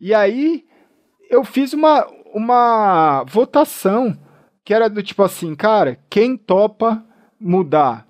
[0.00, 0.64] E aí
[1.30, 4.16] eu fiz uma, uma votação
[4.64, 7.04] que era do tipo assim, cara, quem topa
[7.40, 8.06] mudar?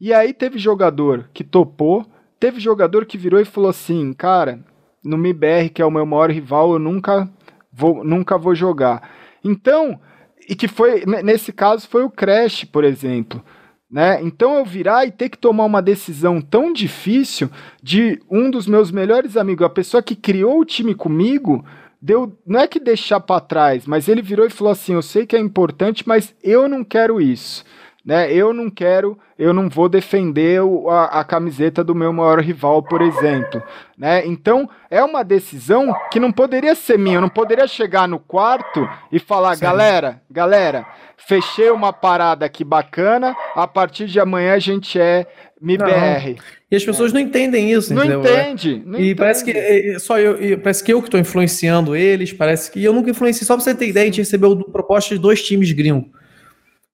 [0.00, 2.06] E aí teve jogador que topou,
[2.38, 4.64] teve jogador que virou e falou assim, cara,
[5.04, 7.28] no MIBR, que é o meu maior rival, eu nunca
[7.72, 9.10] vou, nunca vou jogar.
[9.44, 10.00] Então,
[10.48, 13.42] e que foi, nesse caso, foi o Crash, por exemplo.
[13.90, 14.22] Né?
[14.22, 17.50] Então eu virar e ter que tomar uma decisão tão difícil
[17.82, 21.64] de um dos meus melhores amigos, a pessoa que criou o time comigo,
[22.00, 25.26] deu, não é que deixar para trás, mas ele virou e falou assim: "Eu sei
[25.26, 27.64] que é importante, mas eu não quero isso"
[28.04, 28.32] né?
[28.32, 32.82] Eu não quero, eu não vou defender o, a, a, camiseta do meu maior rival,
[32.82, 33.62] por exemplo,
[33.96, 34.26] né?
[34.26, 37.16] Então é uma decisão que não poderia ser minha.
[37.16, 39.62] Eu não poderia chegar no quarto e falar, Sim.
[39.62, 40.86] galera, galera,
[41.26, 43.34] fechei uma parada aqui bacana.
[43.54, 45.26] A partir de amanhã a gente é
[45.60, 46.36] MIBR.
[46.70, 47.14] E as pessoas é.
[47.14, 48.20] não entendem isso, não entendeu?
[48.20, 49.14] Entende, não e entende.
[49.16, 52.32] parece que é, só eu, parece que eu que estou influenciando eles.
[52.32, 53.46] Parece que eu nunca influenciei.
[53.46, 56.10] Só para você ter ideia, a gente recebeu proposta de dois times gringos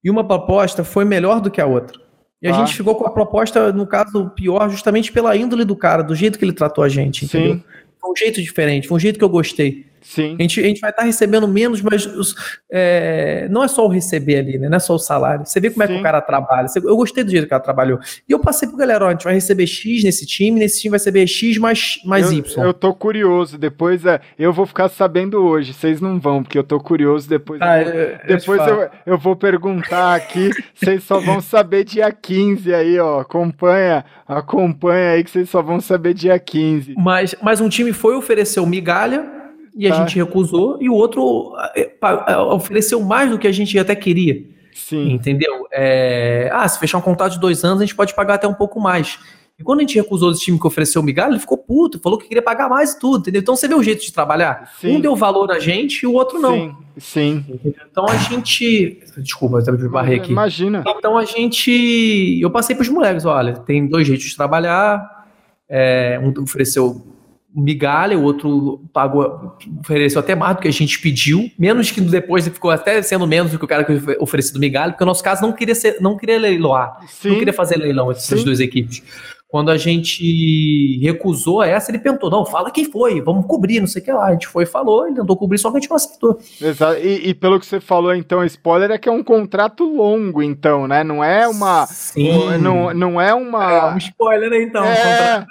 [0.06, 2.00] e uma proposta foi melhor do que a outra.
[2.40, 2.58] E a ah.
[2.58, 6.38] gente ficou com a proposta, no caso, pior, justamente pela índole do cara, do jeito
[6.38, 7.54] que ele tratou a gente, entendeu?
[7.54, 7.64] Sim.
[8.00, 9.84] Foi um jeito diferente, foi um jeito que eu gostei.
[10.06, 10.36] Sim.
[10.38, 12.36] A gente, a gente vai estar tá recebendo menos, mas os,
[12.70, 14.68] é, não é só o receber ali, né?
[14.68, 15.44] Não é só o salário.
[15.44, 15.92] Você vê como Sim.
[15.92, 16.68] é que o cara trabalha.
[16.76, 17.98] Eu gostei do jeito que o cara trabalhou.
[18.28, 20.90] E eu passei pro galera, ó, a gente vai receber X nesse time, nesse time
[20.92, 22.64] vai receber X mais, mais eu, Y.
[22.64, 23.58] Eu tô curioso.
[23.58, 25.74] Depois é, eu vou ficar sabendo hoje.
[25.74, 27.28] Vocês não vão, porque eu tô curioso.
[27.28, 30.50] Depois, ah, eu, eu, depois eu, eu, vou perguntar aqui.
[30.72, 33.20] Vocês só vão saber dia 15 aí, ó.
[33.20, 36.94] Acompanha, acompanha aí que vocês só vão saber dia 15.
[36.96, 39.35] Mas, mas um time foi oferecer o migalha
[39.76, 39.96] e a tá.
[39.98, 44.42] gente recusou, e o outro é, ofereceu mais do que a gente até queria.
[44.74, 45.12] Sim.
[45.12, 45.66] Entendeu?
[45.72, 48.54] É, ah, se fechar um contrato de dois anos, a gente pode pagar até um
[48.54, 49.18] pouco mais.
[49.58, 52.18] E quando a gente recusou esse time que ofereceu o migalha, ele ficou puto, falou
[52.18, 53.40] que queria pagar mais e tudo, entendeu?
[53.40, 54.70] Então você vê o jeito de trabalhar.
[54.78, 54.96] Sim.
[54.96, 56.76] Um deu valor a gente e o outro não.
[56.98, 57.74] Sim, sim.
[57.90, 59.00] Então a gente.
[59.16, 60.30] Desculpa, eu me barrei aqui.
[60.30, 60.84] Imagina.
[60.86, 62.38] Então a gente.
[62.38, 65.24] Eu passei para os moleques: olha, tem dois jeitos de trabalhar.
[65.68, 67.15] É, um ofereceu
[67.56, 72.46] migalha, o outro pagou, ofereceu até mais do que a gente pediu, menos que depois
[72.46, 75.42] ficou até sendo menos do que o cara que oferecido migalha, porque o nosso caso
[75.42, 77.30] não queria ser, não queria leiloar, Sim.
[77.30, 79.02] não queria fazer leilão entre essas duas equipes.
[79.48, 84.02] Quando a gente recusou essa, ele perguntou: não, fala quem foi, vamos cobrir, não sei
[84.02, 84.26] o que lá.
[84.26, 86.38] A gente foi e falou, ele tentou cobrir, só que a gente não aceitou.
[86.60, 86.98] Exato.
[87.00, 90.88] E, e, pelo que você falou, então, spoiler é que é um contrato longo, então,
[90.88, 91.04] né?
[91.04, 91.86] Não é uma.
[91.86, 92.58] Sim.
[92.58, 93.72] Não, não é uma.
[93.72, 94.84] É um spoiler, né, então.
[94.84, 95.46] É...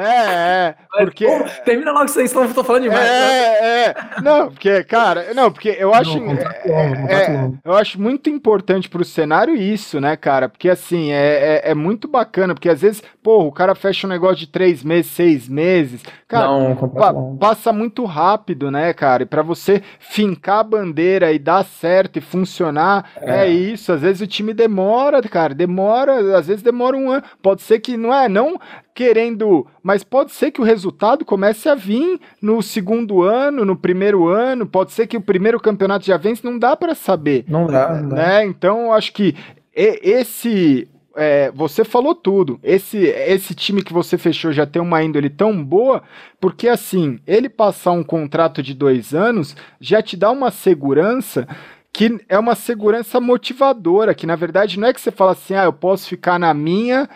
[0.00, 1.26] É, é, porque.
[1.26, 3.04] Pô, termina logo isso aí, senão eu tô falando demais.
[3.04, 3.84] É, né?
[3.86, 3.94] é.
[4.22, 6.20] Não, porque, cara, não, porque eu acho.
[6.20, 10.48] Não, é, é, eu acho muito importante pro cenário isso, né, cara?
[10.48, 14.10] Porque assim, é, é, é, muito bacana, porque às vezes, pô, o cara fecha um
[14.10, 16.02] negócio de três meses, seis meses.
[16.28, 19.22] Cara, não, pa passa muito rápido, né, cara?
[19.22, 23.46] E pra você fincar a bandeira e dar certo e funcionar, é.
[23.46, 23.92] é isso.
[23.92, 27.22] Às vezes o time demora, cara, demora, às vezes demora um ano.
[27.42, 28.60] Pode ser que não é, não
[28.98, 34.26] querendo, mas pode ser que o resultado comece a vir no segundo ano, no primeiro
[34.26, 37.44] ano, pode ser que o primeiro campeonato já vence, não dá para saber.
[37.46, 38.16] Não dá, não né?
[38.16, 38.44] Dá.
[38.44, 39.36] Então, acho que
[39.72, 42.58] esse é, você falou tudo.
[42.60, 46.02] Esse, esse time que você fechou já tem uma índole tão boa,
[46.40, 51.46] porque assim, ele passar um contrato de dois anos já te dá uma segurança
[51.92, 55.64] que é uma segurança motivadora, que na verdade não é que você fala assim, ah,
[55.64, 57.08] eu posso ficar na minha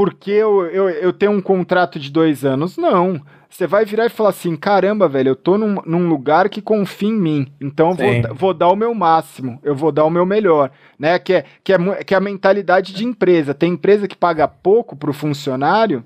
[0.00, 2.78] porque eu, eu, eu tenho um contrato de dois anos.
[2.78, 3.20] Não.
[3.50, 7.10] Você vai virar e falar assim: caramba, velho, eu tô num, num lugar que confia
[7.10, 7.52] em mim.
[7.60, 10.70] Então eu vou, vou, dar o meu máximo, eu vou dar o meu melhor.
[10.98, 11.18] Né?
[11.18, 13.52] Que, é, que, é, que é a mentalidade de empresa.
[13.52, 16.02] Tem empresa que paga pouco pro funcionário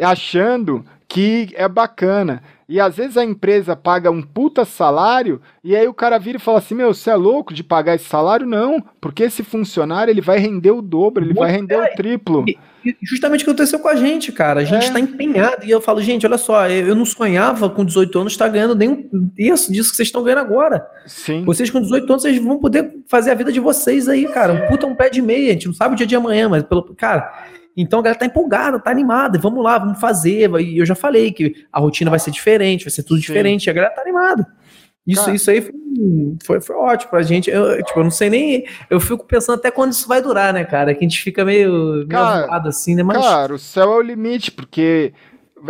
[0.00, 2.44] achando que é bacana.
[2.68, 6.40] E às vezes a empresa paga um puta salário e aí o cara vira e
[6.40, 8.46] fala assim: Meu, você é louco de pagar esse salário?
[8.46, 12.44] Não, porque esse funcionário ele vai render o dobro, ele vai render é, o triplo.
[12.46, 12.56] E,
[13.02, 14.60] justamente o que aconteceu com a gente, cara.
[14.60, 15.02] A gente está é.
[15.02, 15.64] empenhado.
[15.64, 18.88] E eu falo, gente, olha só, eu não sonhava com 18 anos estar ganhando nem
[18.88, 20.86] um terço disso que vocês estão ganhando agora.
[21.06, 21.44] Sim.
[21.44, 24.52] Vocês com 18 anos, vocês vão poder fazer a vida de vocês aí, cara.
[24.52, 25.50] Um puta um pé de meia.
[25.50, 26.82] A gente não sabe o dia de amanhã, mas pelo.
[26.94, 27.48] Cara.
[27.76, 30.48] Então a galera tá empolgada, tá animada, vamos lá, vamos fazer.
[30.60, 33.26] E eu já falei que a rotina vai ser diferente, vai ser tudo Sim.
[33.26, 34.46] diferente, a galera tá animada.
[35.06, 35.72] Isso, isso aí foi,
[36.44, 37.50] foi, foi, ótimo pra gente.
[37.50, 38.64] Eu, tipo, eu não sei nem.
[38.88, 40.94] Eu fico pensando até quando isso vai durar, né, cara?
[40.94, 43.02] Que a gente fica meio, meio assim, né?
[43.02, 43.18] Mas...
[43.18, 45.12] Cara, o céu é o limite, porque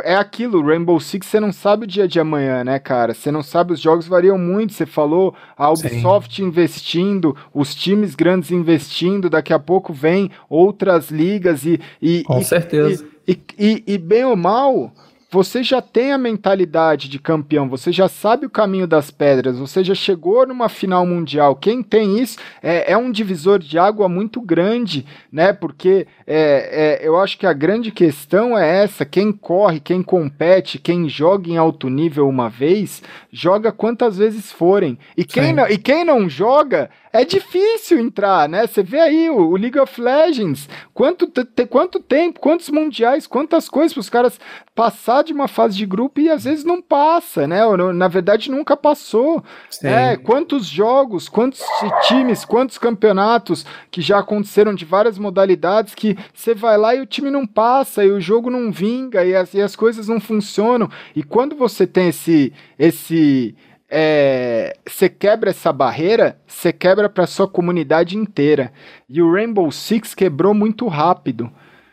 [0.02, 3.14] é aquilo, Rainbow Six, você não sabe o dia de amanhã, né, cara?
[3.14, 4.72] Você não sabe, os jogos variam muito.
[4.72, 6.48] Você falou, a Ubisoft Sim.
[6.48, 11.80] investindo, os times grandes investindo, daqui a pouco vem outras ligas e.
[12.00, 13.06] e Com e, certeza.
[13.26, 14.92] E, e, e, bem ou mal
[15.34, 19.82] você já tem a mentalidade de campeão, você já sabe o caminho das pedras, você
[19.82, 21.56] já chegou numa final mundial.
[21.56, 25.52] Quem tem isso é, é um divisor de água muito grande, né?
[25.52, 30.78] Porque é, é, eu acho que a grande questão é essa: quem corre, quem compete,
[30.78, 34.96] quem joga em alto nível uma vez, joga quantas vezes forem.
[35.16, 38.67] E quem, não, e quem não joga é difícil entrar, né?
[38.67, 43.68] Você vê aí o, o League of Legends, quanto, te, quanto tempo, quantos mundiais, quantas
[43.68, 44.41] coisas para os caras
[44.75, 47.65] passar de uma fase de grupo e às vezes não passa, né?
[47.65, 49.44] Ou, na verdade nunca passou.
[49.84, 51.62] É, quantos jogos, quantos
[52.09, 57.07] times, quantos campeonatos que já aconteceram de várias modalidades que você vai lá e o
[57.07, 60.91] time não passa e o jogo não vinga e as, e as coisas não funcionam.
[61.15, 63.55] E quando você tem esse esse
[63.90, 68.72] é, você quebra essa barreira, você quebra para sua comunidade inteira.
[69.08, 71.50] E o Rainbow Six quebrou muito rápido.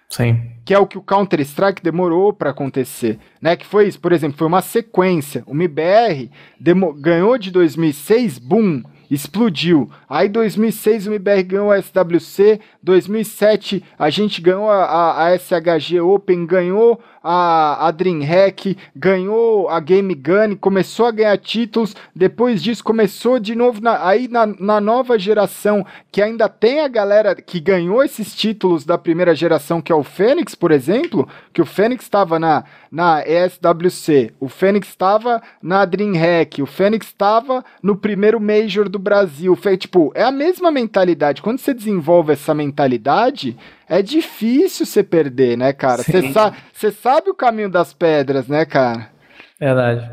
[0.09, 0.41] Sim.
[0.65, 3.55] Que é o que o Counter Strike demorou para acontecer, né?
[3.55, 5.43] Que foi isso, por exemplo, foi uma sequência.
[5.47, 6.29] O MBR
[6.99, 9.89] ganhou de 2006, boom, explodiu.
[10.09, 15.99] Aí 2006 o MBR ganhou a SWC, 2007 a gente ganhou a, a, a SHG
[15.99, 21.95] Open, ganhou a, a DreamHack, ganhou a Game Gun, começou a ganhar títulos.
[22.15, 26.87] Depois disso, começou de novo na, aí na, na nova geração, que ainda tem a
[26.87, 31.61] galera que ganhou esses títulos da primeira geração, que é o Fênix, por exemplo, que
[31.61, 37.95] o Fênix estava na, na ESWC, o Fênix estava na DreamHack, o Fênix estava no
[37.95, 39.55] primeiro Major do Brasil.
[39.55, 41.41] Foi, tipo, é a mesma mentalidade.
[41.41, 43.57] Quando você desenvolve essa mentalidade,
[43.91, 46.01] é difícil você perder, né, cara?
[46.01, 46.53] Você sa
[46.93, 49.09] sabe o caminho das pedras, né, cara?
[49.59, 50.09] Verdade.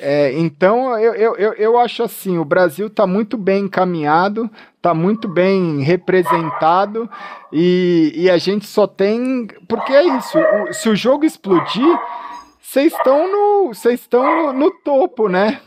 [0.00, 4.92] É, então, eu, eu, eu, eu acho assim, o Brasil está muito bem encaminhado, está
[4.92, 7.08] muito bem representado
[7.52, 9.46] e, e a gente só tem...
[9.68, 11.98] Porque é isso, o, se o jogo explodir,
[12.60, 15.60] vocês estão no, estão no, no topo, né?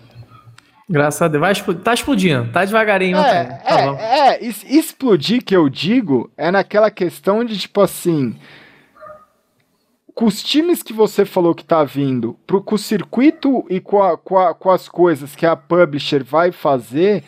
[0.90, 1.42] Graças a Deus.
[1.42, 3.18] Vai tá explodindo, tá devagarinho.
[3.18, 8.36] É, tá é, é, explodir que eu digo é naquela questão de tipo assim.
[10.14, 14.04] Com os times que você falou que tá vindo, pro, com o circuito e com,
[14.04, 17.24] a, com, a, com as coisas que a publisher vai fazer,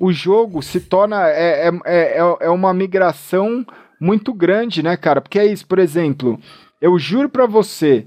[0.00, 1.28] o jogo se torna.
[1.28, 3.64] É, é, é, é uma migração
[4.00, 5.20] muito grande, né, cara?
[5.20, 6.40] Porque é isso, por exemplo,
[6.80, 8.06] eu juro pra você,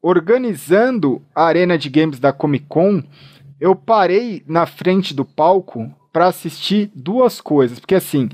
[0.00, 3.02] organizando a arena de games da Comic Con
[3.60, 7.78] eu parei na frente do palco para assistir duas coisas.
[7.78, 8.28] Porque assim,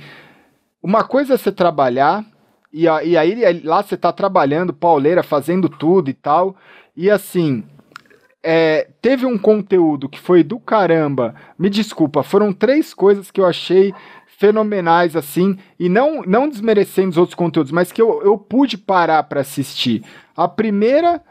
[0.83, 2.25] uma coisa é você trabalhar,
[2.73, 6.57] e, e aí lá você tá trabalhando, pauleira, fazendo tudo e tal.
[6.97, 7.65] E assim,
[8.42, 11.34] é, teve um conteúdo que foi do caramba.
[11.59, 13.94] Me desculpa, foram três coisas que eu achei
[14.39, 19.23] fenomenais assim, e não, não desmerecendo os outros conteúdos, mas que eu, eu pude parar
[19.23, 20.02] para assistir.
[20.36, 21.23] A primeira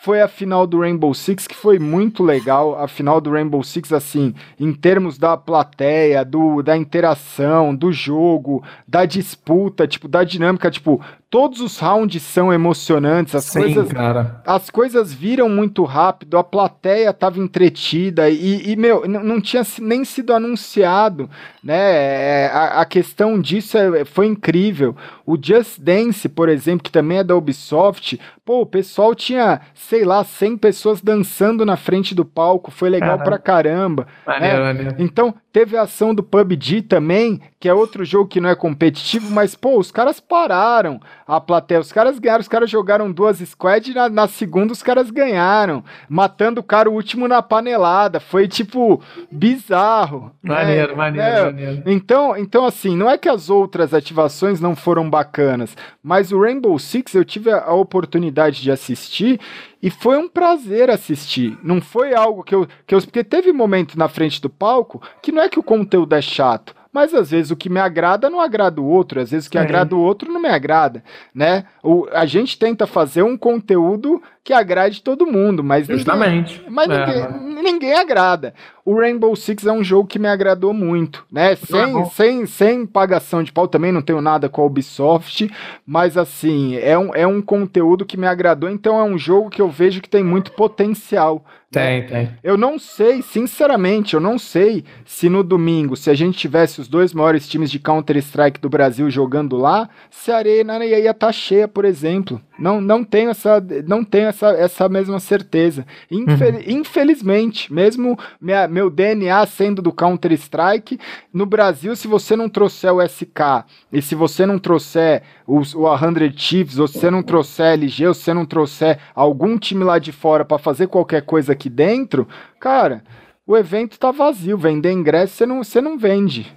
[0.00, 2.80] foi a final do Rainbow Six, que foi muito legal.
[2.80, 8.62] A final do Rainbow Six, assim, em termos da plateia, do, da interação, do jogo,
[8.86, 11.00] da disputa, tipo, da dinâmica, tipo,
[11.30, 14.40] todos os rounds são emocionantes, as Sim, coisas cara.
[14.46, 20.04] as coisas viram muito rápido, a plateia estava entretida e, e, meu, não tinha nem
[20.04, 21.28] sido anunciado,
[21.62, 21.76] né?
[21.76, 24.96] É, a, a questão disso é, foi incrível.
[25.26, 30.06] O Just Dance, por exemplo, que também é da Ubisoft, pô, o pessoal tinha, sei
[30.06, 33.24] lá, 100 pessoas dançando na frente do palco, foi legal caramba.
[33.24, 34.06] pra caramba.
[34.26, 34.64] Maneiro, né?
[34.64, 34.96] maneiro.
[34.98, 39.30] Então, teve a ação do PUBG também, que é outro jogo que não é competitivo,
[39.30, 40.98] mas, pô, os caras pararam
[41.28, 41.80] a plateia.
[41.80, 45.84] Os caras ganharam, os caras jogaram duas squads e na, na segunda os caras ganharam,
[46.08, 48.18] matando o cara o último na panelada.
[48.18, 50.32] Foi tipo bizarro.
[50.42, 50.96] Maneiro, né?
[50.96, 51.82] maneiro, é, maneiro.
[51.84, 56.78] Então, então, assim, não é que as outras ativações não foram bacanas, mas o Rainbow
[56.78, 59.38] Six eu tive a, a oportunidade de assistir
[59.82, 61.58] e foi um prazer assistir.
[61.62, 63.02] Não foi algo que eu, que eu.
[63.02, 66.77] Porque teve momento na frente do palco que não é que o conteúdo é chato
[66.92, 69.58] mas às vezes o que me agrada não agrada o outro, às vezes o que
[69.58, 69.60] é.
[69.60, 71.02] agrada o outro não me agrada,
[71.34, 71.64] né?
[71.82, 76.56] O, a gente tenta fazer um conteúdo que agrade todo mundo, mas Justamente.
[76.56, 77.30] Ninguém, mas é.
[77.30, 78.54] ninguém, ninguém, agrada.
[78.84, 81.54] O Rainbow Six é um jogo que me agradou muito, né?
[81.56, 85.50] Sem, sem, sem pagação de pau, também não tenho nada com a Ubisoft,
[85.86, 89.60] mas assim, é um, é um conteúdo que me agradou, então é um jogo que
[89.60, 91.44] eu vejo que tem muito potencial.
[91.70, 92.06] Tem, né?
[92.06, 92.30] tem.
[92.42, 96.88] Eu não sei, sinceramente, eu não sei se no domingo, se a gente tivesse os
[96.88, 101.32] dois maiores times de Counter-Strike do Brasil jogando lá, se a arena ia estar tá
[101.32, 102.40] cheia, por exemplo.
[102.58, 105.86] Não, não tenho essa, não tenho essa, essa mesma certeza.
[106.10, 106.60] Infel uhum.
[106.66, 110.98] Infelizmente, mesmo minha, meu DNA sendo do Counter Strike,
[111.32, 115.86] no Brasil, se você não trouxer o SK e se você não trouxer os, o
[115.96, 119.84] 100 Chiefs, ou se você não trouxer LG, ou se você não trouxer algum time
[119.84, 122.28] lá de fora para fazer qualquer coisa aqui dentro,
[122.60, 123.02] cara,
[123.46, 124.56] o evento tá vazio.
[124.56, 126.56] Vender ingresso você não, você não vende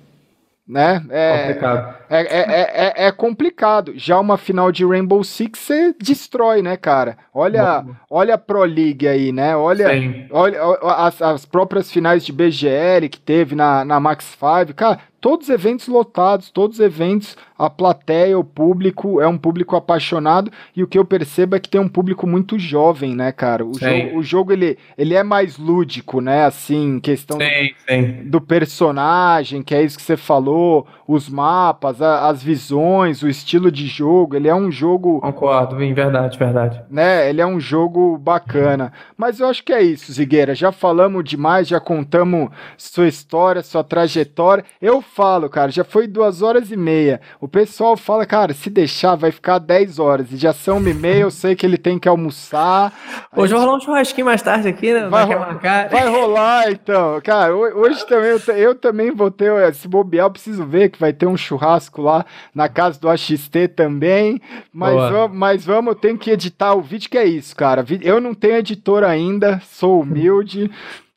[0.71, 1.03] né?
[1.09, 1.95] É complicado.
[2.09, 3.91] É, é, é, é, é, complicado.
[3.95, 7.17] Já uma final de Rainbow Six você destrói, né, cara?
[7.33, 9.53] Olha, olha a Pro League aí, né?
[9.55, 9.87] Olha,
[10.31, 10.59] olha
[10.95, 14.73] as, as próprias finais de BGL que teve na, na Max 5.
[14.73, 20.81] Cara, todos eventos lotados, todos eventos, a plateia, o público é um público apaixonado e
[20.81, 23.63] o que eu percebo é que tem um público muito jovem, né, cara?
[23.63, 26.45] O, jogo, o jogo, ele, ele é mais lúdico, né?
[26.45, 28.29] Assim, questão sim, do, sim.
[28.29, 33.71] do, personagem, que é isso que você falou, os mapas, a, as visões, o estilo
[33.71, 35.21] de jogo, ele é um jogo.
[35.21, 36.81] Concordo, em verdade, verdade.
[36.89, 37.29] Né?
[37.29, 38.91] Ele é um jogo bacana.
[39.15, 40.55] Mas eu acho que é isso, Zigueira.
[40.55, 44.65] Já falamos demais, já contamos sua história, sua trajetória.
[44.81, 47.21] Eu falo, cara, já foi duas horas e meia.
[47.39, 50.31] O pessoal fala, cara, se deixar vai ficar dez horas.
[50.31, 52.93] E já são uma e meia, eu sei que ele tem que almoçar.
[53.35, 55.07] Hoje vai rolar um churrasquinho mais tarde aqui, né?
[55.07, 57.19] Vai, vai, vai rolar, então.
[57.21, 61.11] Cara, hoje também, eu, eu também vou ter, esse bobear, eu preciso ver que vai
[61.11, 64.41] ter um churrasco lá na casa do AXT também.
[64.73, 67.85] Mas, vamos, mas vamos, tem que editar o vídeo, que é isso, cara.
[68.01, 70.71] Eu não tenho editor ainda, sou humilde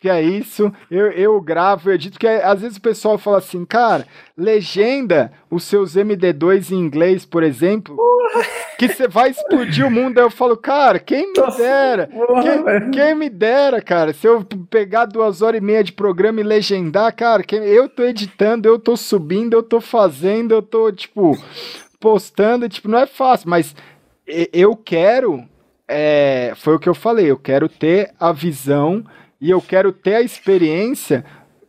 [0.05, 3.39] que é isso, eu, eu gravo, eu edito, que é, às vezes o pessoal fala
[3.39, 7.97] assim, cara, legenda os seus MD2 em inglês, por exemplo,
[8.78, 10.18] que você vai explodir o mundo.
[10.18, 12.10] Aí eu falo, cara, quem me dera,
[12.42, 16.44] quem, quem, me dera, cara, se eu pegar duas horas e meia de programa e
[16.44, 21.34] legendar, cara, quem, eu tô editando, eu tô subindo, eu tô fazendo, eu tô, tipo,
[21.99, 23.74] postando, tipo, não é fácil, mas
[24.52, 25.49] eu quero
[25.89, 29.05] é, foi o que eu falei, eu quero ter a visão
[29.44, 31.23] e eu quero ter a experiência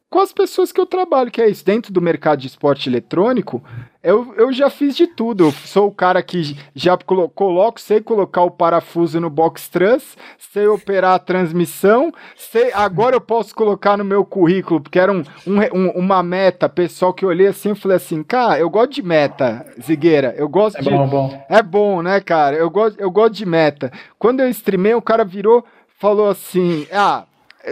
[0.09, 3.61] com as pessoas que eu trabalho, que é isso, dentro do mercado de esporte eletrônico,
[4.01, 5.47] eu, eu já fiz de tudo.
[5.47, 10.15] Eu sou o cara que já colo coloco, sei colocar o parafuso no box trans,
[10.37, 15.21] sei operar a transmissão, sei, agora eu posso colocar no meu currículo, porque era um,
[15.45, 19.03] um, uma meta pessoal que eu olhei assim e falei assim, cara, eu gosto de
[19.03, 20.89] meta, Zigueira, eu gosto é de...
[20.89, 21.45] Bom, bom.
[21.49, 22.55] É bom, né, cara?
[22.55, 23.91] Eu gosto, eu gosto de meta.
[24.17, 25.65] Quando eu streamei, o cara virou,
[25.99, 27.25] falou assim, ah,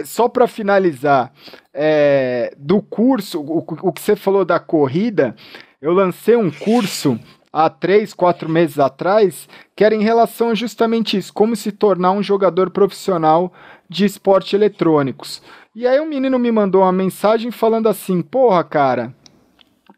[0.04, 1.32] só para finalizar,
[1.72, 5.36] é, do curso, o, o que você falou da corrida,
[5.80, 7.18] eu lancei um curso
[7.52, 12.22] há três, quatro meses atrás, que era em relação justamente isso, como se tornar um
[12.22, 13.52] jogador profissional
[13.88, 15.40] de esporte eletrônicos.
[15.74, 19.14] E aí um menino me mandou uma mensagem falando assim, porra, cara,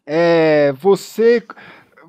[0.05, 1.43] é, você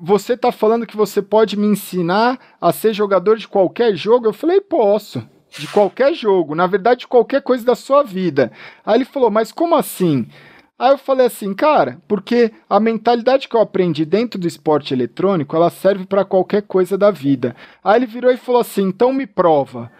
[0.01, 4.27] você tá falando que você pode me ensinar a ser jogador de qualquer jogo?
[4.27, 8.51] Eu falei, posso de qualquer jogo, na verdade, de qualquer coisa da sua vida.
[8.85, 10.27] Aí ele falou, mas como assim?
[10.77, 15.55] Aí eu falei assim, cara, porque a mentalidade que eu aprendi dentro do esporte eletrônico,
[15.55, 17.55] ela serve para qualquer coisa da vida.
[17.83, 19.91] Aí ele virou e falou assim, então me prova.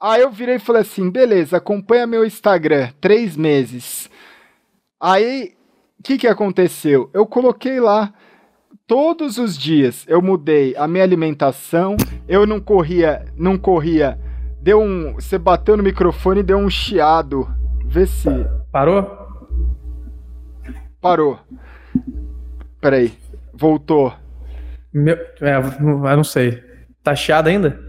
[0.00, 4.10] Aí eu virei e falei assim, beleza, acompanha meu Instagram, três meses.
[5.00, 5.54] Aí,
[5.98, 7.08] o que, que aconteceu?
[7.14, 8.12] Eu coloquei lá,
[8.84, 11.96] todos os dias eu mudei a minha alimentação,
[12.26, 14.18] eu não corria, não corria
[14.60, 15.14] Deu um.
[15.14, 17.48] Você bateu no microfone e deu um chiado.
[17.84, 18.28] Vê se.
[18.70, 19.06] Parou?
[21.00, 21.38] Parou.
[22.80, 23.16] Peraí.
[23.54, 24.12] Voltou.
[24.92, 25.16] Meu.
[25.40, 26.62] É, eu não sei.
[27.02, 27.80] Tá chiado ainda?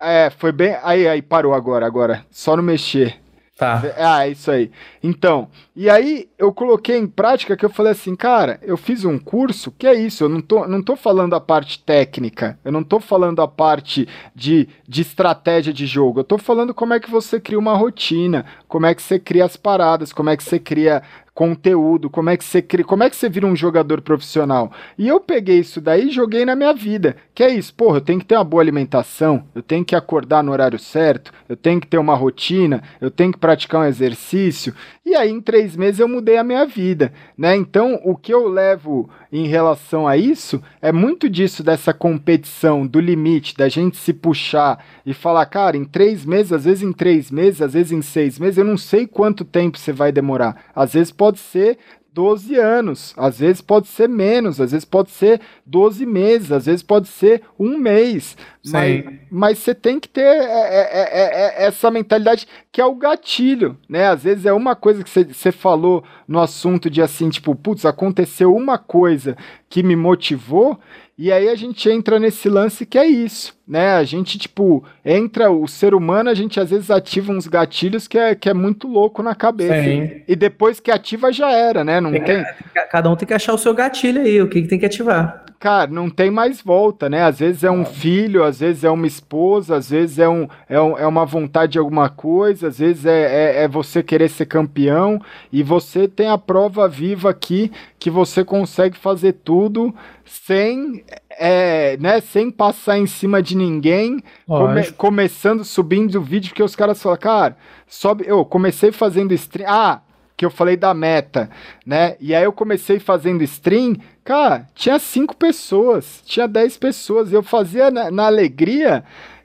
[0.00, 0.76] É, foi bem.
[0.82, 2.24] Aí, aí, parou agora, agora.
[2.30, 3.21] Só não mexer.
[3.62, 3.80] Tá.
[3.96, 4.72] Ah, é isso aí.
[5.00, 9.16] Então, e aí eu coloquei em prática que eu falei assim, cara, eu fiz um
[9.16, 12.82] curso que é isso, eu não tô, não tô falando a parte técnica, eu não
[12.82, 17.08] tô falando a parte de, de estratégia de jogo, eu tô falando como é que
[17.08, 20.58] você cria uma rotina, como é que você cria as paradas, como é que você
[20.58, 21.00] cria
[21.34, 24.70] conteúdo, como é que você cria, como é que você vira um jogador profissional.
[24.98, 27.16] E eu peguei isso daí e joguei na minha vida.
[27.34, 30.42] Que é isso, porra, eu tenho que ter uma boa alimentação, eu tenho que acordar
[30.42, 34.74] no horário certo, eu tenho que ter uma rotina, eu tenho que praticar um exercício.
[35.04, 37.56] E aí, em três meses, eu mudei a minha vida, né?
[37.56, 43.00] Então, o que eu levo em relação a isso é muito disso, dessa competição, do
[43.00, 47.30] limite, da gente se puxar e falar, cara, em três meses, às vezes em três
[47.30, 50.66] meses, às vezes em seis meses, eu não sei quanto tempo você vai demorar.
[50.76, 51.78] Às vezes pode ser
[52.12, 56.82] 12 anos, às vezes pode ser menos, às vezes pode ser 12 meses, às vezes
[56.82, 58.36] pode ser um mês.
[58.64, 63.76] Mas, mas você tem que ter é, é, é, essa mentalidade que é o gatilho,
[63.88, 64.08] né?
[64.08, 68.54] Às vezes é uma coisa que você falou no assunto de assim, tipo, putz, aconteceu
[68.54, 69.36] uma coisa
[69.68, 70.78] que me motivou,
[71.16, 73.94] e aí a gente entra nesse lance que é isso, né?
[73.94, 78.18] A gente, tipo, entra, o ser humano, a gente às vezes ativa uns gatilhos que
[78.18, 79.82] é, que é muito louco na cabeça.
[79.82, 80.22] Sim.
[80.26, 82.00] E depois que ativa já era, né?
[82.00, 82.44] Não tem, tem...
[82.90, 85.44] Cada um tem que achar o seu gatilho aí, o que, que tem que ativar.
[85.62, 87.22] Cara, não tem mais volta, né?
[87.22, 90.80] Às vezes é um filho, às vezes é uma esposa, às vezes é, um, é,
[90.80, 94.46] um, é uma vontade de alguma coisa, às vezes é, é, é você querer ser
[94.46, 95.20] campeão,
[95.52, 102.20] e você tem a prova viva aqui que você consegue fazer tudo sem, é, né,
[102.20, 107.18] sem passar em cima de ninguém, come, começando, subindo o vídeo, porque os caras falam,
[107.18, 110.00] cara, sobe, eu comecei fazendo stream, ah,
[110.36, 111.50] que eu falei da meta,
[111.86, 117.42] né, e aí eu comecei fazendo stream, cara, tinha cinco pessoas, tinha dez pessoas, eu
[117.42, 119.04] fazia na, na alegria,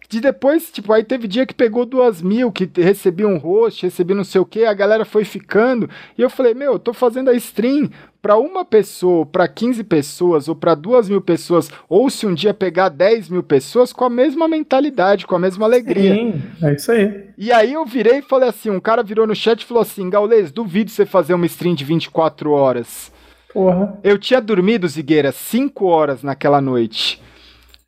[0.10, 4.14] de depois, tipo, aí teve dia que pegou duas mil, que recebi um host, recebi
[4.14, 7.30] não sei o que, a galera foi ficando, e eu falei, meu, eu tô fazendo
[7.30, 7.90] a stream
[8.22, 12.53] para uma pessoa, para 15 pessoas ou para duas mil pessoas, ou se um dia
[12.53, 16.16] pegar 10 mil pessoas com a mesma mentalidade, com a mesma alegria.
[16.16, 17.26] Sim, é isso aí.
[17.38, 20.10] E aí eu virei e falei assim: um cara virou no chat e falou assim:
[20.10, 23.11] Gaules, duvido você fazer uma stream de 24 horas.
[23.53, 23.98] Porra.
[24.03, 27.22] Eu tinha dormido, Zigueira, 5 horas naquela noite.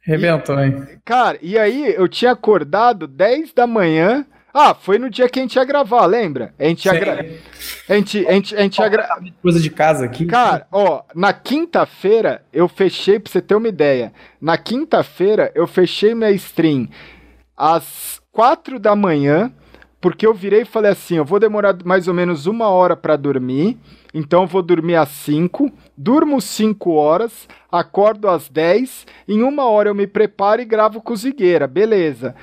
[0.10, 0.88] Rebentou, hein?
[1.06, 4.26] Cara, e aí eu tinha acordado 10 da manhã.
[4.52, 6.52] Ah, foi no dia que a gente ia gravar, lembra?
[6.58, 7.26] A gente ia, gra...
[7.88, 9.08] a gente, a gente, a gente ia gra...
[9.40, 10.26] Coisa de casa aqui.
[10.26, 14.12] Cara, ó, na quinta-feira eu fechei, pra você ter uma ideia.
[14.42, 16.90] Na quinta-feira eu fechei minha stream
[17.56, 19.52] às quatro da manhã,
[20.02, 23.16] porque eu virei e falei assim: eu vou demorar mais ou menos uma hora para
[23.16, 23.78] dormir.
[24.14, 29.90] Então eu vou dormir às 5, durmo 5 horas, acordo às 10, em uma hora
[29.90, 32.36] eu me preparo e gravo com Zigueira, beleza.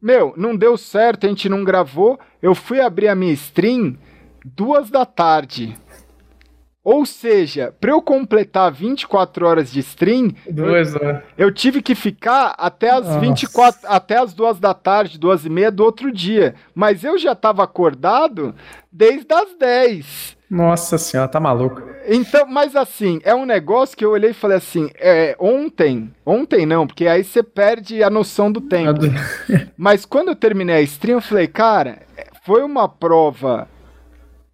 [0.00, 2.18] Meu, não deu certo, a gente não gravou.
[2.42, 3.96] Eu fui abrir a minha stream
[4.44, 5.76] duas da tarde.
[6.84, 11.22] Ou seja, para eu completar 24 horas de stream, Duas horas.
[11.38, 13.20] eu tive que ficar até as Nossa.
[13.20, 16.56] 24, até as duas da tarde, duas e meia do outro dia.
[16.74, 18.52] Mas eu já estava acordado
[18.90, 20.36] desde as 10.
[20.50, 21.80] Nossa senhora, tá maluco.
[22.06, 26.66] Então, mas assim, é um negócio que eu olhei e falei assim, é, ontem, ontem
[26.66, 29.00] não, porque aí você perde a noção do tempo.
[29.78, 32.00] Mas quando eu terminei a stream, eu falei, cara,
[32.44, 33.68] foi uma prova.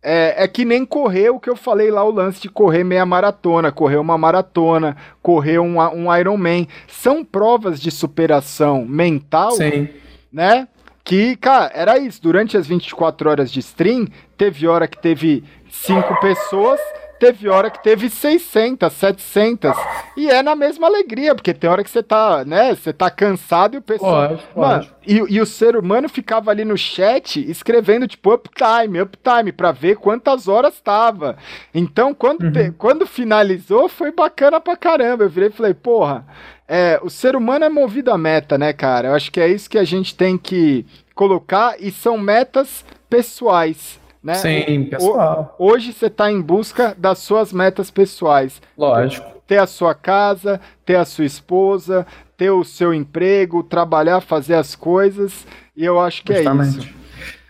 [0.02, 3.04] É, é que nem correr o que eu falei lá, o lance de correr meia
[3.04, 6.68] maratona, correr uma maratona, correr um, um Ironman.
[6.86, 9.88] São provas de superação mental, Sim.
[10.32, 10.68] né?
[11.02, 12.22] Que, cara, era isso.
[12.22, 16.78] Durante as 24 horas de stream, teve hora que teve cinco pessoas,
[17.18, 19.72] teve hora que teve 600, 700.
[20.16, 22.74] E é na mesma alegria, porque tem hora que você tá, né?
[22.74, 24.30] Você tá cansado e o pessoal.
[24.30, 24.94] Lógico, Mano, lógico.
[25.06, 29.96] e, e o ser humano ficava ali no chat escrevendo, tipo, uptime, uptime, pra ver
[29.96, 31.36] quantas horas tava.
[31.74, 32.52] Então, quando, Uhum.
[32.52, 35.24] te- quando finalizou, foi bacana pra caramba.
[35.24, 36.26] Eu virei e falei, porra,
[36.66, 39.08] é, o ser humano é movido a meta, né, cara?
[39.08, 43.98] Eu acho que é isso que a gente tem que colocar e são metas pessoais,
[44.22, 44.34] né?
[44.34, 45.56] Sim, O- pessoal.
[45.58, 48.60] Hoje você está em busca das suas metas pessoais.
[48.76, 49.26] Lógico.
[49.46, 52.06] Ter a sua casa, ter a sua esposa,
[52.36, 55.46] ter o seu emprego, trabalhar, fazer as coisas.
[55.76, 56.44] E eu acho que é isso.
[56.52, 56.94] Justamente.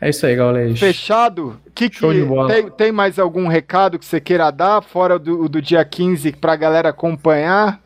[0.00, 0.78] É isso aí, Gaulês.
[0.78, 1.58] Fechado?
[1.74, 2.48] Que, Show que- de bola.
[2.54, 6.54] Tem, tem mais algum recado que você queira dar, fora do, do dia 15, pra
[6.54, 7.80] galera acompanhar?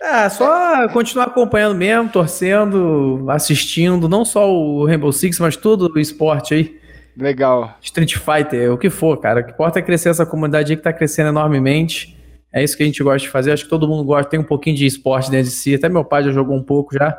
[0.00, 5.98] Ah, só continuar acompanhando mesmo, torcendo, assistindo, não só o Rainbow Six, mas todo o
[5.98, 6.80] esporte aí.
[7.16, 7.76] Legal.
[7.82, 9.40] Street Fighter, o que for, cara.
[9.40, 12.16] O que importa é crescer essa comunidade aí que tá crescendo enormemente.
[12.52, 13.52] É isso que a gente gosta de fazer.
[13.52, 15.74] Acho que todo mundo gosta, tem um pouquinho de esporte dentro de si.
[15.74, 17.16] Até meu pai já jogou um pouco já.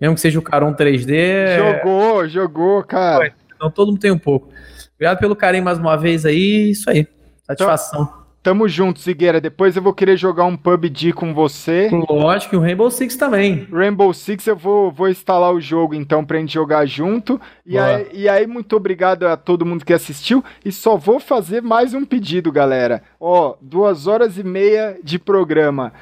[0.00, 1.14] Mesmo que seja o Caron 3D.
[1.16, 3.32] é- Jogou, jogou, cara.
[3.54, 4.48] Então todo mundo tem um pouco.
[4.96, 6.70] Obrigado pelo carinho mais uma vez aí.
[6.70, 7.06] Isso aí.
[7.46, 8.21] Satisfação.
[8.42, 9.40] Tamo junto, Zigueira.
[9.40, 11.88] Depois eu vou querer jogar um PUBG com você.
[12.10, 13.68] Lógico, e o Rainbow Six também.
[13.70, 17.40] Rainbow Six eu vou, vou instalar o jogo então pra gente jogar junto.
[17.64, 20.42] E aí, e aí, muito obrigado a todo mundo que assistiu.
[20.64, 23.02] E só vou fazer mais um pedido, galera.
[23.20, 25.92] Ó, duas horas e meia de programa.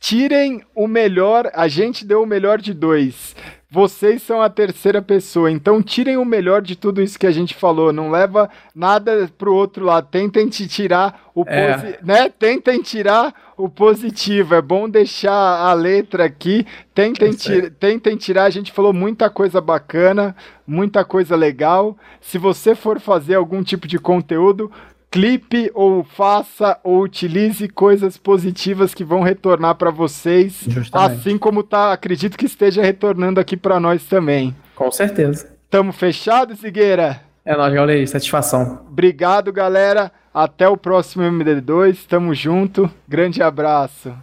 [0.00, 3.34] Tirem o melhor, a gente deu o melhor de dois.
[3.70, 7.54] Vocês são a terceira pessoa, então tirem o melhor de tudo isso que a gente
[7.54, 7.92] falou.
[7.92, 10.08] Não leva nada pro outro lado.
[10.10, 11.74] Tentem te tirar o É.
[11.74, 12.28] posi- né?
[12.30, 14.54] Tentem tirar o positivo.
[14.54, 16.66] É bom deixar a letra aqui.
[16.94, 17.62] Tentem, É isso aí.
[17.62, 18.44] ti- tentem tirar.
[18.44, 20.34] A gente falou muita coisa bacana,
[20.66, 21.94] muita coisa legal.
[22.22, 24.72] Se você for fazer algum tipo de conteúdo,
[25.10, 31.12] clipe ou faça ou utilize coisas positivas que vão retornar para vocês, Justamente.
[31.12, 34.54] assim como tá, acredito que esteja retornando aqui para nós também.
[34.74, 35.50] Com certeza.
[35.70, 37.20] Tamo fechado, Zigueira?
[37.44, 38.10] É nóis, Gaulês.
[38.10, 38.80] Satisfação.
[38.88, 40.12] Obrigado, galera.
[40.32, 42.06] Até o próximo MD2.
[42.06, 42.90] Tamo junto.
[43.08, 44.14] Grande abraço.